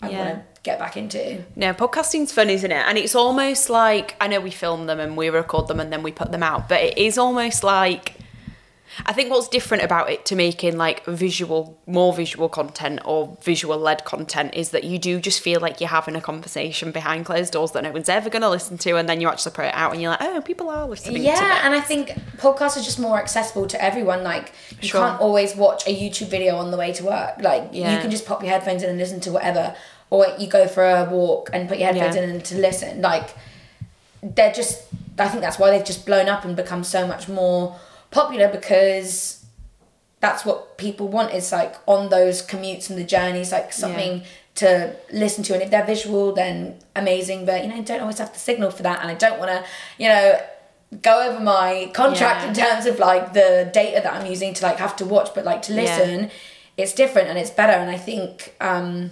I 0.02 0.10
Yeah. 0.10 0.18
want 0.18 0.34
to 0.38 0.60
get 0.62 0.78
back 0.78 0.96
into. 0.96 1.42
No, 1.56 1.72
podcasting's 1.72 2.32
fun, 2.32 2.50
isn't 2.50 2.70
it? 2.70 2.84
And 2.86 2.98
it's 2.98 3.14
almost 3.14 3.70
like 3.70 4.14
I 4.20 4.28
know 4.28 4.40
we 4.40 4.50
film 4.50 4.86
them 4.86 5.00
and 5.00 5.16
we 5.16 5.30
record 5.30 5.68
them 5.68 5.80
and 5.80 5.90
then 5.92 6.02
we 6.02 6.12
put 6.12 6.32
them 6.32 6.42
out, 6.42 6.68
but 6.68 6.82
it 6.82 6.98
is 6.98 7.16
almost 7.16 7.64
like 7.64 8.15
I 9.04 9.12
think 9.12 9.30
what's 9.30 9.48
different 9.48 9.82
about 9.84 10.08
it 10.10 10.24
to 10.26 10.36
making 10.36 10.78
like 10.78 11.04
visual, 11.04 11.78
more 11.86 12.12
visual 12.14 12.48
content 12.48 13.00
or 13.04 13.36
visual 13.42 13.76
led 13.78 14.04
content 14.04 14.54
is 14.54 14.70
that 14.70 14.84
you 14.84 14.98
do 14.98 15.20
just 15.20 15.40
feel 15.40 15.60
like 15.60 15.80
you're 15.80 15.90
having 15.90 16.16
a 16.16 16.20
conversation 16.20 16.92
behind 16.92 17.26
closed 17.26 17.52
doors 17.52 17.72
that 17.72 17.82
no 17.84 17.90
one's 17.92 18.08
ever 18.08 18.30
going 18.30 18.42
to 18.42 18.48
listen 18.48 18.78
to, 18.78 18.96
and 18.96 19.08
then 19.08 19.20
you 19.20 19.28
actually 19.28 19.52
put 19.52 19.66
it 19.66 19.74
out 19.74 19.92
and 19.92 20.00
you're 20.00 20.10
like, 20.12 20.22
oh, 20.22 20.40
people 20.40 20.70
are 20.70 20.86
listening 20.88 21.16
to 21.16 21.20
Yeah, 21.20 21.60
and 21.64 21.74
I 21.74 21.80
think 21.80 22.08
podcasts 22.38 22.76
are 22.78 22.82
just 22.82 22.98
more 22.98 23.18
accessible 23.18 23.66
to 23.66 23.82
everyone. 23.84 24.22
Like 24.22 24.52
you 24.80 24.88
Sure. 24.88 25.00
can't 25.00 25.20
always 25.20 25.54
watch 25.54 25.86
a 25.86 25.94
YouTube 25.94 26.28
video 26.28 26.56
on 26.56 26.70
the 26.70 26.76
way 26.78 26.92
to 26.92 27.04
work. 27.04 27.42
Like 27.42 27.74
you 27.74 27.82
can 27.82 28.10
just 28.10 28.24
pop 28.24 28.42
your 28.42 28.50
headphones 28.52 28.82
in 28.82 28.88
and 28.88 28.98
listen 28.98 29.20
to 29.20 29.32
whatever, 29.32 29.76
or 30.08 30.26
you 30.38 30.46
go 30.46 30.66
for 30.66 30.84
a 30.88 31.04
walk 31.10 31.50
and 31.52 31.68
put 31.68 31.78
your 31.78 31.88
headphones 31.88 32.16
Yeah. 32.16 32.22
in 32.22 32.30
and 32.30 32.44
to 32.46 32.56
listen. 32.56 33.02
Like 33.02 33.30
they're 34.22 34.52
just. 34.52 34.84
I 35.18 35.28
think 35.28 35.40
that's 35.40 35.58
why 35.58 35.70
they've 35.70 35.84
just 35.84 36.04
blown 36.04 36.28
up 36.28 36.44
and 36.44 36.54
become 36.54 36.84
so 36.84 37.06
much 37.06 37.26
more 37.26 37.74
popular 38.20 38.48
because 38.58 39.10
that's 40.24 40.42
what 40.48 40.58
people 40.84 41.06
want 41.16 41.30
is 41.38 41.52
like 41.60 41.74
on 41.94 42.08
those 42.16 42.36
commutes 42.52 42.84
and 42.90 42.98
the 43.02 43.04
journeys 43.16 43.50
like 43.56 43.68
something 43.84 44.22
to 44.62 44.68
listen 45.12 45.42
to 45.44 45.52
and 45.54 45.62
if 45.62 45.70
they're 45.72 45.84
visual 45.94 46.32
then 46.42 46.54
amazing 47.02 47.40
but 47.48 47.58
you 47.62 47.68
know 47.70 47.80
don't 47.90 48.00
always 48.00 48.18
have 48.22 48.32
the 48.32 48.38
signal 48.48 48.70
for 48.76 48.82
that 48.88 48.98
and 49.02 49.08
i 49.14 49.14
don't 49.24 49.38
want 49.38 49.50
to 49.56 49.60
you 50.02 50.08
know 50.12 50.26
go 51.10 51.14
over 51.28 51.40
my 51.56 51.90
contract 52.00 52.38
Yeah. 52.42 52.48
in 52.48 52.54
terms 52.64 52.84
of 52.90 52.98
like 52.98 53.24
the 53.40 53.50
data 53.80 53.98
that 54.04 54.12
i'm 54.16 54.26
using 54.34 54.54
to 54.58 54.62
like 54.68 54.78
have 54.86 54.96
to 55.00 55.04
watch 55.14 55.28
but 55.34 55.44
like 55.44 55.60
to 55.68 55.72
Yeah. 55.74 55.82
listen 55.82 56.30
it's 56.80 56.94
different 57.02 57.26
and 57.28 57.36
it's 57.42 57.50
better 57.60 57.72
and 57.82 57.90
i 57.90 57.98
think 58.08 58.54
um 58.70 59.10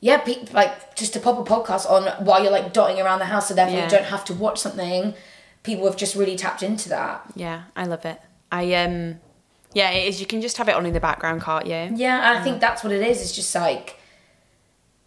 yeah 0.00 0.18
pe- 0.18 0.44
like 0.52 0.72
just 0.96 1.12
to 1.14 1.20
pop 1.20 1.36
a 1.38 1.50
podcast 1.54 1.84
on 1.90 2.02
while 2.24 2.42
you're 2.42 2.52
like 2.58 2.68
dotting 2.72 3.00
around 3.00 3.18
the 3.18 3.30
house 3.34 3.48
so 3.48 3.54
therefore 3.54 3.76
Yeah. 3.78 3.84
you 3.84 3.90
don't 3.96 4.04
have 4.14 4.24
to 4.26 4.34
watch 4.34 4.58
something 4.66 5.14
people 5.62 5.86
have 5.86 5.96
just 5.96 6.14
really 6.14 6.36
tapped 6.36 6.62
into 6.62 6.88
that 6.88 7.22
Yeah, 7.34 7.64
I 7.76 7.84
love 7.84 8.04
it. 8.04 8.20
I 8.52 8.72
um, 8.74 9.20
yeah, 9.72 9.90
it 9.90 10.08
is. 10.08 10.20
You 10.20 10.26
can 10.26 10.40
just 10.40 10.56
have 10.56 10.68
it 10.68 10.74
on 10.74 10.84
in 10.86 10.92
the 10.92 11.00
background, 11.00 11.42
can't 11.42 11.66
you? 11.66 11.90
Yeah, 11.94 12.36
I 12.38 12.42
think 12.42 12.60
that's 12.60 12.82
what 12.82 12.92
it 12.92 13.02
is. 13.06 13.20
It's 13.22 13.32
just 13.32 13.54
like 13.54 13.98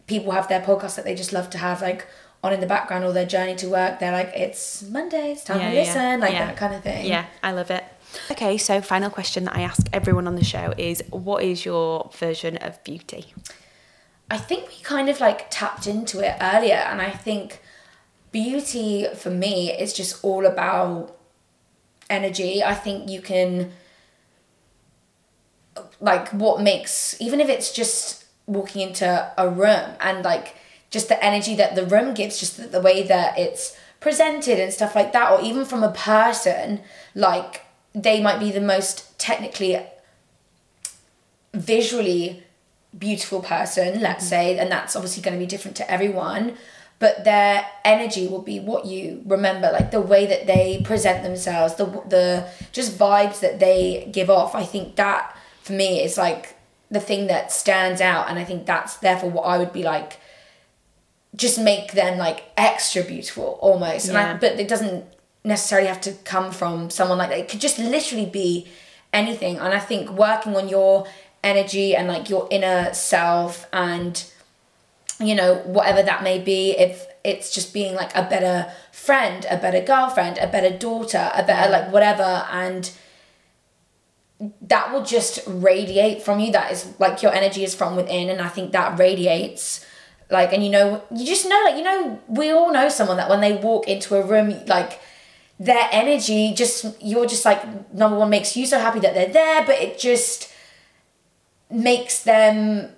people 0.06 0.32
have 0.32 0.48
their 0.48 0.60
podcasts 0.60 0.96
that 0.96 1.04
they 1.04 1.14
just 1.14 1.32
love 1.32 1.50
to 1.50 1.58
have 1.58 1.82
like 1.82 2.06
on 2.42 2.52
in 2.52 2.60
the 2.60 2.66
background 2.66 3.04
or 3.04 3.12
their 3.12 3.26
journey 3.26 3.54
to 3.56 3.68
work. 3.68 3.98
They're 4.00 4.12
like, 4.12 4.32
it's 4.34 4.82
Monday, 4.82 5.32
it's 5.32 5.44
time 5.44 5.60
Yeah, 5.60 5.70
to 5.70 5.74
yeah, 5.74 5.80
listen, 5.82 6.20
like 6.20 6.32
yeah. 6.32 6.46
that 6.46 6.56
kind 6.56 6.74
of 6.74 6.82
thing. 6.82 7.06
Yeah, 7.06 7.26
I 7.42 7.52
love 7.52 7.70
it. 7.70 7.84
Okay, 8.30 8.58
so 8.58 8.80
final 8.80 9.10
question 9.10 9.44
that 9.44 9.56
I 9.56 9.62
ask 9.62 9.86
everyone 9.92 10.26
on 10.26 10.36
the 10.36 10.44
show 10.44 10.72
is 10.78 11.02
what 11.10 11.42
is 11.42 11.64
your 11.64 12.10
version 12.16 12.56
of 12.58 12.82
beauty? 12.84 13.34
I 14.30 14.38
think 14.38 14.68
we 14.68 14.76
kind 14.82 15.08
of 15.08 15.20
like 15.20 15.50
tapped 15.50 15.86
into 15.86 16.20
it 16.20 16.36
earlier, 16.40 16.76
and 16.76 17.00
I 17.00 17.10
think 17.10 17.60
beauty 18.34 19.06
for 19.14 19.30
me 19.30 19.70
is 19.70 19.92
just 19.92 20.22
all 20.24 20.44
about 20.44 21.16
energy. 22.10 22.62
I 22.62 22.74
think 22.74 23.08
you 23.08 23.22
can, 23.22 23.70
like, 26.00 26.28
what 26.30 26.60
makes, 26.60 27.16
even 27.20 27.40
if 27.40 27.48
it's 27.48 27.70
just 27.72 28.24
walking 28.46 28.82
into 28.88 29.32
a 29.38 29.48
room 29.48 29.90
and 30.00 30.22
like 30.22 30.56
just 30.90 31.08
the 31.08 31.24
energy 31.24 31.54
that 31.54 31.76
the 31.76 31.86
room 31.86 32.12
gives, 32.12 32.40
just 32.40 32.56
the, 32.56 32.66
the 32.66 32.80
way 32.80 33.04
that 33.04 33.38
it's 33.38 33.76
presented 34.00 34.58
and 34.58 34.72
stuff 34.72 34.94
like 34.94 35.12
that, 35.12 35.30
or 35.30 35.40
even 35.40 35.64
from 35.64 35.84
a 35.84 35.92
person, 35.92 36.80
like, 37.14 37.62
they 37.94 38.20
might 38.20 38.40
be 38.40 38.50
the 38.50 38.60
most 38.60 39.16
technically 39.18 39.80
visually 41.54 42.42
beautiful 42.98 43.40
person, 43.40 44.00
let's 44.00 44.24
mm-hmm. 44.24 44.30
say, 44.30 44.58
and 44.58 44.70
that's 44.70 44.96
obviously 44.96 45.22
going 45.22 45.38
to 45.38 45.44
be 45.44 45.46
different 45.46 45.76
to 45.76 45.88
everyone, 45.88 46.56
but 46.98 47.24
their 47.24 47.66
energy 47.84 48.26
will 48.26 48.42
be 48.42 48.60
what 48.60 48.86
you 48.86 49.22
remember, 49.26 49.70
like 49.72 49.90
the 49.90 50.00
way 50.00 50.26
that 50.26 50.46
they 50.46 50.80
present 50.84 51.22
themselves, 51.22 51.74
the 51.74 51.86
the 52.08 52.48
just 52.72 52.98
vibes 52.98 53.40
that 53.40 53.60
they 53.60 54.08
give 54.12 54.30
off. 54.30 54.54
I 54.54 54.64
think 54.64 54.96
that 54.96 55.36
for 55.62 55.72
me 55.72 56.02
is 56.02 56.16
like 56.16 56.56
the 56.90 57.00
thing 57.00 57.26
that 57.26 57.52
stands 57.52 58.00
out, 58.00 58.28
and 58.28 58.38
I 58.38 58.44
think 58.44 58.66
that's 58.66 58.96
therefore 58.98 59.30
what 59.30 59.42
I 59.42 59.58
would 59.58 59.72
be 59.72 59.82
like. 59.82 60.20
Just 61.36 61.58
make 61.58 61.92
them 61.92 62.16
like 62.16 62.44
extra 62.56 63.02
beautiful 63.02 63.58
almost, 63.60 64.08
and 64.08 64.16
I, 64.16 64.36
but 64.36 64.60
it 64.60 64.68
doesn't 64.68 65.04
necessarily 65.42 65.88
have 65.88 66.00
to 66.02 66.12
come 66.12 66.52
from 66.52 66.90
someone 66.90 67.18
like 67.18 67.30
that. 67.30 67.38
It 67.38 67.48
could 67.48 67.60
just 67.60 67.78
literally 67.78 68.26
be 68.26 68.68
anything. 69.12 69.58
And 69.58 69.74
I 69.74 69.78
think 69.78 70.10
working 70.10 70.56
on 70.56 70.68
your 70.68 71.06
energy 71.42 71.94
and 71.94 72.08
like 72.08 72.30
your 72.30 72.48
inner 72.50 72.92
self 72.94 73.66
and 73.72 74.24
you 75.20 75.34
know 75.34 75.56
whatever 75.64 76.02
that 76.02 76.22
may 76.22 76.38
be 76.38 76.72
if 76.72 77.06
it's 77.22 77.54
just 77.54 77.72
being 77.72 77.94
like 77.94 78.14
a 78.16 78.22
better 78.22 78.70
friend 78.92 79.46
a 79.48 79.56
better 79.56 79.80
girlfriend 79.80 80.38
a 80.38 80.46
better 80.46 80.76
daughter 80.76 81.30
a 81.34 81.42
better 81.42 81.70
like 81.70 81.92
whatever 81.92 82.46
and 82.50 82.90
that 84.60 84.92
will 84.92 85.04
just 85.04 85.40
radiate 85.46 86.22
from 86.22 86.40
you. 86.40 86.52
That 86.52 86.72
is 86.72 86.92
like 86.98 87.22
your 87.22 87.32
energy 87.32 87.62
is 87.64 87.74
from 87.74 87.96
within 87.96 88.28
and 88.28 88.40
i 88.40 88.48
think 88.48 88.72
that 88.72 88.98
radiates 88.98 89.84
like 90.30 90.52
and 90.52 90.64
you 90.64 90.70
know 90.70 91.02
you 91.14 91.24
just 91.24 91.48
know 91.48 91.60
like 91.64 91.76
you 91.76 91.82
know 91.82 92.20
we 92.28 92.50
all 92.50 92.72
know 92.72 92.88
someone 92.88 93.16
that 93.16 93.28
when 93.30 93.40
they 93.40 93.52
walk 93.52 93.88
into 93.88 94.16
a 94.16 94.26
room 94.26 94.64
like 94.66 95.00
their 95.60 95.88
energy 95.92 96.52
just 96.54 97.00
you're 97.00 97.26
just 97.26 97.44
like 97.44 97.94
number 97.94 98.18
one 98.18 98.30
makes 98.30 98.56
you 98.56 98.66
so 98.66 98.78
happy 98.78 98.98
that 98.98 99.14
they're 99.14 99.32
there 99.32 99.64
but 99.64 99.76
it 99.80 99.98
just 99.98 100.52
makes 101.70 102.22
them 102.24 102.90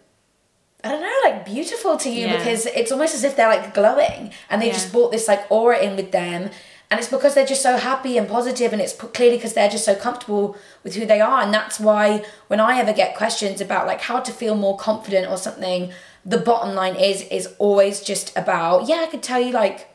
I 0.86 0.90
don't 0.92 1.00
know, 1.02 1.20
like 1.24 1.44
beautiful 1.44 1.96
to 1.98 2.08
you 2.10 2.26
Yeah. 2.26 2.38
because 2.38 2.66
it's 2.66 2.92
almost 2.92 3.14
as 3.14 3.24
if 3.24 3.36
they're 3.36 3.48
like 3.48 3.74
glowing 3.74 4.32
and 4.50 4.60
they 4.62 4.68
Yeah. 4.68 4.72
just 4.74 4.92
brought 4.92 5.10
this 5.12 5.26
like 5.28 5.44
aura 5.50 5.78
in 5.78 5.96
with 5.96 6.12
them. 6.12 6.50
And 6.90 7.00
it's 7.00 7.08
because 7.08 7.34
they're 7.34 7.44
just 7.46 7.62
so 7.62 7.76
happy 7.78 8.16
and 8.16 8.28
positive 8.28 8.72
and 8.72 8.80
it's 8.80 8.92
clearly 8.92 9.36
because 9.36 9.54
they're 9.54 9.68
just 9.68 9.84
so 9.84 9.96
comfortable 9.96 10.56
with 10.84 10.94
who 10.94 11.04
they 11.04 11.20
are. 11.20 11.40
And 11.42 11.52
that's 11.52 11.80
why 11.80 12.24
when 12.46 12.60
I 12.60 12.78
ever 12.78 12.92
get 12.92 13.16
questions 13.16 13.60
about 13.60 13.88
like 13.88 14.02
how 14.02 14.20
to 14.20 14.30
feel 14.32 14.54
more 14.54 14.76
confident 14.78 15.28
or 15.28 15.36
something, 15.36 15.92
the 16.24 16.38
bottom 16.38 16.74
line 16.76 16.94
is, 16.94 17.22
is 17.22 17.48
always 17.58 18.02
just 18.02 18.36
about, 18.38 18.88
yeah, 18.88 19.00
I 19.02 19.06
could 19.06 19.22
tell 19.22 19.40
you 19.40 19.50
like, 19.52 19.88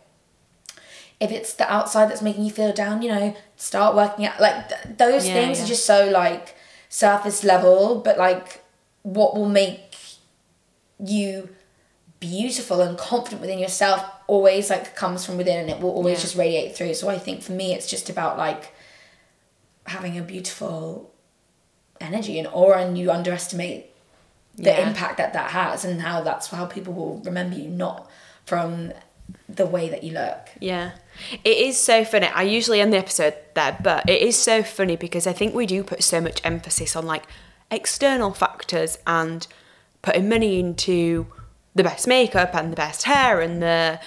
if 1.21 1.31
it's 1.31 1.53
the 1.53 1.71
outside 1.71 2.09
that's 2.09 2.21
making 2.21 2.43
you 2.43 2.51
feel 2.51 2.73
down, 2.73 3.01
you 3.01 3.09
know, 3.09 3.35
start 3.55 3.95
working 3.95 4.25
out. 4.25 4.41
Like 4.41 4.67
th- 4.69 4.97
those 4.97 5.27
Yeah, 5.27 5.33
things 5.35 5.61
are 5.61 5.67
just 5.67 5.85
so 5.85 6.09
like 6.09 6.55
surface 6.89 7.43
level, 7.43 7.99
but 8.03 8.17
like 8.17 8.63
what 9.03 9.35
will 9.35 9.47
make 9.49 9.90
you 11.03 11.49
beautiful 12.19 12.81
and 12.81 12.97
confident 12.97 13.41
within 13.41 13.57
yourself 13.59 14.03
always 14.27 14.69
like 14.69 14.95
comes 14.95 15.25
from 15.25 15.37
within 15.37 15.59
and 15.59 15.69
it 15.69 15.79
will 15.79 15.89
always 15.91 16.17
Yeah. 16.19 16.21
just 16.21 16.35
radiate 16.35 16.75
through. 16.75 16.93
So 16.93 17.09
I 17.09 17.17
think 17.17 17.41
for 17.41 17.51
me 17.53 17.73
it's 17.73 17.89
just 17.89 18.09
about 18.09 18.37
like 18.37 18.73
having 19.87 20.17
a 20.17 20.21
beautiful 20.21 21.11
energy 21.99 22.37
and 22.37 22.47
aura 22.47 22.81
and 22.83 22.97
you 22.97 23.11
underestimate 23.11 23.87
the 24.55 24.69
Yeah. 24.69 24.87
impact 24.87 25.17
that 25.17 25.33
that 25.33 25.51
has 25.51 25.83
and 25.83 26.01
how 26.01 26.21
that's 26.21 26.47
how 26.47 26.65
people 26.65 26.93
will 26.93 27.17
remember 27.23 27.55
you 27.57 27.69
not 27.69 28.09
from 28.45 28.93
the 29.49 29.65
way 29.65 29.89
that 29.89 30.03
you 30.03 30.13
look. 30.13 30.49
Yeah. 30.59 30.91
It 31.43 31.57
is 31.57 31.79
so 31.79 32.03
funny. 32.05 32.27
I 32.27 32.43
usually 32.43 32.81
end 32.81 32.93
the 32.93 32.97
episode 32.97 33.33
there, 33.55 33.77
but 33.81 34.07
it 34.09 34.21
is 34.21 34.37
so 34.37 34.61
funny 34.61 34.95
because 34.95 35.25
I 35.25 35.33
think 35.33 35.55
we 35.55 35.65
do 35.65 35.83
put 35.83 36.03
so 36.03 36.21
much 36.21 36.41
emphasis 36.43 36.95
on 36.95 37.05
like 37.05 37.23
external 37.71 38.33
factors 38.33 38.97
and 39.07 39.47
putting 40.01 40.27
money 40.29 40.59
into 40.59 41.27
the 41.75 41.83
best 41.83 42.07
makeup 42.07 42.53
and 42.55 42.71
the 42.71 42.75
best 42.75 43.03
hair 43.03 43.39
and 43.41 43.61
the 43.61 43.99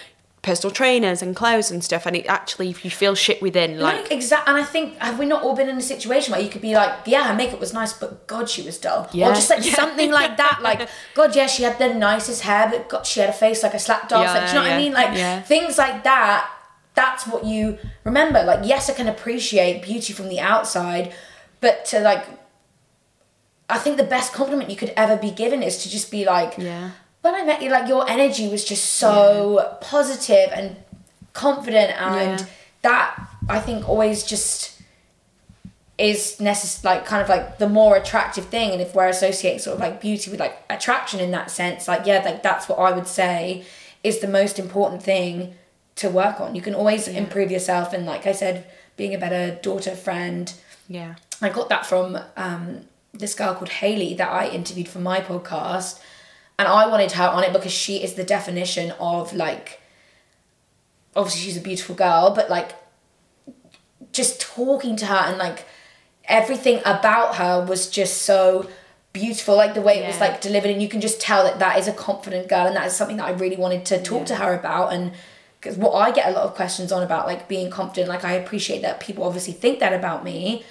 personal 0.43 0.71
trainers 0.71 1.23
and 1.23 1.35
clothes 1.35 1.71
and 1.71 1.83
stuff. 1.83 2.05
And 2.05 2.15
it 2.15 2.27
actually, 2.27 2.69
if 2.69 2.85
you 2.85 2.91
feel 2.91 3.15
shit 3.15 3.41
within, 3.41 3.79
Like, 3.79 4.03
like, 4.03 4.13
exact, 4.13 4.47
and 4.47 4.59
I 4.59 4.63
think 4.65 4.99
have 4.99 5.19
we 5.19 5.25
not 5.25 5.43
all 5.43 5.57
been 5.57 5.71
in 5.71 5.79
a 5.79 5.83
situation 5.83 6.33
where 6.33 6.41
you 6.43 6.51
could 6.51 6.61
be 6.61 6.75
like, 6.75 6.93
yeah, 7.07 7.29
her 7.29 7.35
makeup 7.35 7.61
was 7.61 7.73
nice, 7.73 7.95
but 7.95 8.27
God, 8.27 8.51
she 8.51 8.61
was 8.61 8.77
dull, 8.77 9.09
Yeah. 9.13 9.31
or 9.31 9.35
just 9.35 9.49
like 9.49 9.65
Yeah. 9.65 9.75
something 9.75 10.11
like 10.11 10.37
that. 10.45 10.59
Like, 10.63 10.87
God, 11.15 11.35
yeah, 11.35 11.47
she 11.47 11.63
had 11.63 11.79
the 11.79 11.95
nicest 11.95 12.43
hair, 12.43 12.69
but 12.71 12.89
God, 12.91 13.07
she 13.07 13.21
had 13.21 13.31
a 13.31 13.33
face 13.33 13.63
like 13.63 13.73
a 13.73 13.79
slap 13.79 14.09
doll. 14.11 14.23
Yeah, 14.23 14.33
like, 14.35 14.43
do 14.43 14.49
you 14.49 14.55
know 14.57 14.63
what 14.69 14.73
I 14.73 14.77
mean? 14.77 14.93
Like 14.93 15.47
things 15.47 15.79
like 15.79 16.05
that. 16.05 16.51
That's 16.95 17.27
what 17.27 17.45
you 17.47 17.79
remember. 18.05 18.43
Like, 18.45 18.61
yes, 18.65 18.91
I 18.91 18.93
can 18.93 19.09
appreciate 19.09 19.83
beauty 19.83 20.13
from 20.13 20.29
the 20.29 20.41
outside, 20.41 21.13
but 21.61 21.87
to 21.87 22.01
like, 22.01 22.25
I 23.69 23.79
think 23.79 23.97
the 23.97 24.05
best 24.05 24.33
compliment 24.33 24.69
you 24.71 24.77
could 24.77 24.93
ever 24.97 25.17
be 25.17 25.31
given 25.31 25.63
is 25.63 25.83
to 25.83 25.91
just 25.91 26.11
be 26.11 26.25
like, 26.25 26.55
Yeah. 26.59 26.91
when 27.23 27.35
I 27.35 27.45
met 27.45 27.63
you, 27.63 27.71
like 27.71 27.89
your 27.89 28.09
energy 28.09 28.49
was 28.49 28.65
just 28.65 28.85
so 28.95 29.77
positive 29.81 30.51
and 30.53 30.77
confident, 31.33 31.93
and 32.01 32.41
Yeah. 32.41 32.47
that 32.83 33.21
I 33.49 33.61
think 33.61 33.89
always 33.89 34.23
just 34.25 34.73
is 35.97 36.41
necessary, 36.41 36.97
like 36.97 37.07
kind 37.07 37.23
of 37.23 37.29
like 37.29 37.59
the 37.59 37.69
more 37.69 37.97
attractive 37.97 38.47
thing. 38.47 38.73
And 38.73 38.81
if 38.83 38.95
we're 38.95 39.09
associating 39.09 39.61
sort 39.61 39.75
of 39.77 39.81
like 39.81 40.01
beauty 40.01 40.31
with 40.31 40.41
like 40.41 40.59
attraction 40.69 41.21
in 41.21 41.31
that 41.31 41.51
sense, 41.51 41.87
like 41.89 42.05
yeah, 42.05 42.23
like 42.25 42.43
that's 42.43 42.69
what 42.69 42.79
I 42.79 42.91
would 42.93 43.07
say 43.07 43.65
is 44.03 44.19
the 44.19 44.29
most 44.29 44.59
important 44.59 45.03
thing 45.03 45.55
to 45.97 46.11
work 46.11 46.41
on. 46.41 46.55
You 46.55 46.61
can 46.63 46.75
always 46.75 47.07
improve 47.07 47.51
yourself, 47.51 47.93
and 47.93 48.05
like 48.05 48.27
I 48.27 48.33
said, 48.33 48.67
being 48.97 49.15
a 49.15 49.19
better 49.19 49.55
daughter, 49.63 49.95
friend, 49.95 50.53
yeah. 50.89 51.15
I 51.41 51.49
got 51.49 51.69
that 51.69 51.87
from 51.87 52.19
um, 52.37 52.81
this 53.15 53.35
girl 53.35 53.55
called 53.55 53.71
Haley 53.71 54.15
that 54.15 54.31
I 54.31 54.49
interviewed 54.49 54.89
for 54.89 54.99
my 54.99 55.21
podcast, 55.21 56.01
and 56.59 56.69
I 56.69 56.87
wanted 56.87 57.13
her 57.13 57.29
on 57.29 57.45
it 57.45 57.53
because 57.53 57.73
she 57.73 58.03
is 58.03 58.15
the 58.15 58.25
definition 58.25 58.93
of 59.01 59.33
like. 59.33 59.81
Obviously, 61.17 61.43
she's 61.43 61.57
a 61.57 61.61
beautiful 61.61 61.95
girl, 61.95 62.33
but 62.35 62.51
like, 62.51 62.73
just 64.13 64.41
talking 64.41 64.97
to 64.97 65.07
her 65.07 65.15
and 65.15 65.39
like 65.39 65.65
everything 66.25 66.81
about 66.85 67.37
her 67.37 67.65
was 67.65 67.89
just 67.89 68.23
so 68.23 68.69
beautiful. 69.13 69.55
Like 69.55 69.75
the 69.75 69.81
way 69.81 70.03
it 70.03 70.07
was 70.09 70.19
like 70.19 70.41
delivered, 70.41 70.73
and 70.73 70.83
you 70.83 70.89
can 70.89 71.01
just 71.01 71.21
tell 71.21 71.45
that 71.45 71.61
that 71.61 71.79
is 71.79 71.87
a 71.87 71.93
confident 71.93 72.49
girl, 72.49 72.67
and 72.67 72.75
that 72.75 72.87
is 72.89 72.97
something 72.97 73.19
that 73.19 73.29
I 73.29 73.31
really 73.31 73.55
wanted 73.55 73.87
to 73.87 74.03
talk 74.03 74.27
to 74.27 74.35
her 74.35 74.59
about. 74.59 74.93
And 74.93 75.13
because 75.61 75.79
what 75.79 75.93
I 75.93 76.11
get 76.11 76.29
a 76.29 76.33
lot 76.33 76.45
of 76.45 76.55
questions 76.55 76.91
on 76.91 77.05
about 77.05 77.29
like 77.29 77.47
being 77.47 77.71
confident, 77.71 78.09
like 78.09 78.25
I 78.25 78.33
appreciate 78.33 78.83
that 78.83 78.99
people 78.99 79.23
obviously 79.23 79.53
think 79.53 79.79
that 79.79 79.93
about 79.93 80.25
me 80.25 80.65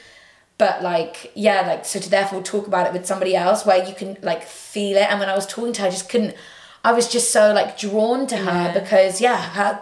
but 0.58 0.82
like 0.84 1.32
yeah 1.36 1.62
like 1.68 1.84
so 1.86 2.00
to 2.00 2.10
therefore 2.10 2.42
talk 2.44 2.68
about 2.68 2.86
it 2.88 2.94
with 2.94 3.06
somebody 3.06 3.36
else 3.36 3.66
where 3.66 3.84
you 3.88 3.94
can 3.96 4.18
like 4.22 4.44
feel 4.44 4.96
it 4.98 5.10
and 5.10 5.20
when 5.20 5.28
i 5.30 5.36
was 5.36 5.48
talking 5.48 5.74
to 5.74 5.82
her 5.82 5.88
i 5.88 5.90
just 5.90 6.10
couldn't 6.10 6.36
i 6.84 6.92
was 6.94 7.08
just 7.12 7.32
so 7.32 7.52
like 7.54 7.78
drawn 7.78 8.28
to 8.28 8.38
her 8.38 8.44
Yeah. 8.46 8.74
because 8.80 9.20
yeah 9.22 9.42
her 9.42 9.82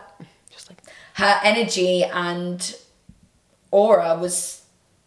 Just 0.50 0.70
like, 0.70 0.80
her 1.16 1.40
energy 1.44 2.04
and 2.04 2.76
aura 3.72 4.18
was 4.18 4.64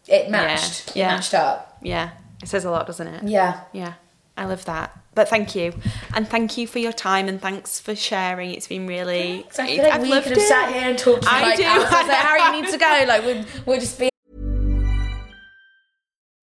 it 0.07 0.29
matched 0.29 0.89
it 0.89 0.95
yeah. 0.97 1.07
matched 1.15 1.33
up 1.33 1.77
yeah. 1.81 2.11
It 2.41 2.47
says 2.49 2.65
a 2.65 2.69
lot, 2.71 2.85
doesn't 2.87 3.07
it? 3.07 3.23
yeah 3.27 3.61
Yeah, 3.73 3.93
I 4.37 4.45
love 4.45 4.65
that. 4.65 4.91
But 5.15 5.29
thank 5.29 5.55
you, 5.55 5.73
and 6.13 6.27
thank 6.27 6.57
you 6.57 6.67
for 6.67 6.79
your 6.79 6.91
time, 6.91 7.27
and 7.27 7.41
thanks 7.41 7.79
for 7.79 7.95
sharing. 7.95 8.51
It's 8.53 8.67
been 8.67 8.85
really. 8.87 9.45
so 9.51 9.63
i 9.63 9.67
feel 9.67 9.83
like 9.83 9.93
I've 9.93 10.01
we 10.01 10.09
could 10.09 10.23
have 10.23 10.31
it. 10.37 10.47
sat 10.47 10.73
here 10.73 10.89
and 10.89 10.97
talked 10.97 11.23
for 11.23 11.29
I 11.31 11.41
like 11.41 11.57
do. 11.57 11.63
hours. 11.63 11.85
I 11.89 12.01
was 12.01 12.07
like 12.09 12.17
harry 12.27 12.41
you 12.57 12.61
need 12.63 12.71
to 12.71 12.77
go 12.77 13.05
like 13.07 13.25
we'd, 13.25 13.45
we'd 13.65 13.79
just 13.79 13.97
be 13.99 14.09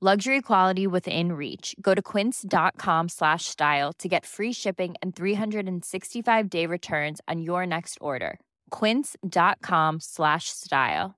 Luxury 0.00 0.40
quality 0.40 0.86
within 0.86 1.32
reach. 1.32 1.74
Go 1.80 1.92
to 1.92 2.00
quince.com 2.00 3.08
slash 3.08 3.46
style 3.46 3.92
to 3.94 4.06
get 4.06 4.24
free 4.24 4.52
shipping 4.52 4.94
and 5.02 5.16
365 5.16 6.48
day 6.48 6.66
returns 6.66 7.20
on 7.26 7.40
your 7.42 7.66
next 7.66 7.98
order. 8.00 8.38
Quince.com 8.70 9.98
slash 9.98 10.50
style. 10.50 11.16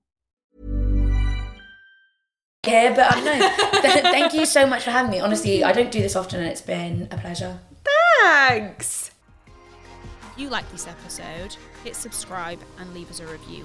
Yeah, 2.65 2.95
but 2.95 3.23
no, 3.23 3.81
th- 3.81 4.01
thank 4.01 4.33
you 4.33 4.47
so 4.47 4.65
much 4.65 4.83
for 4.83 4.89
having 4.89 5.11
me. 5.11 5.19
Honestly, 5.19 5.63
I 5.63 5.73
don't 5.73 5.91
do 5.91 6.01
this 6.01 6.15
often 6.15 6.39
and 6.39 6.49
it's 6.49 6.61
been 6.61 7.07
a 7.11 7.17
pleasure. 7.17 7.59
Thanks. 8.23 9.11
If 10.31 10.39
you 10.39 10.49
like 10.49 10.67
this 10.71 10.87
episode, 10.87 11.55
hit 11.83 11.95
subscribe 11.95 12.59
and 12.79 12.91
leave 12.95 13.11
us 13.11 13.19
a 13.19 13.27
review. 13.27 13.63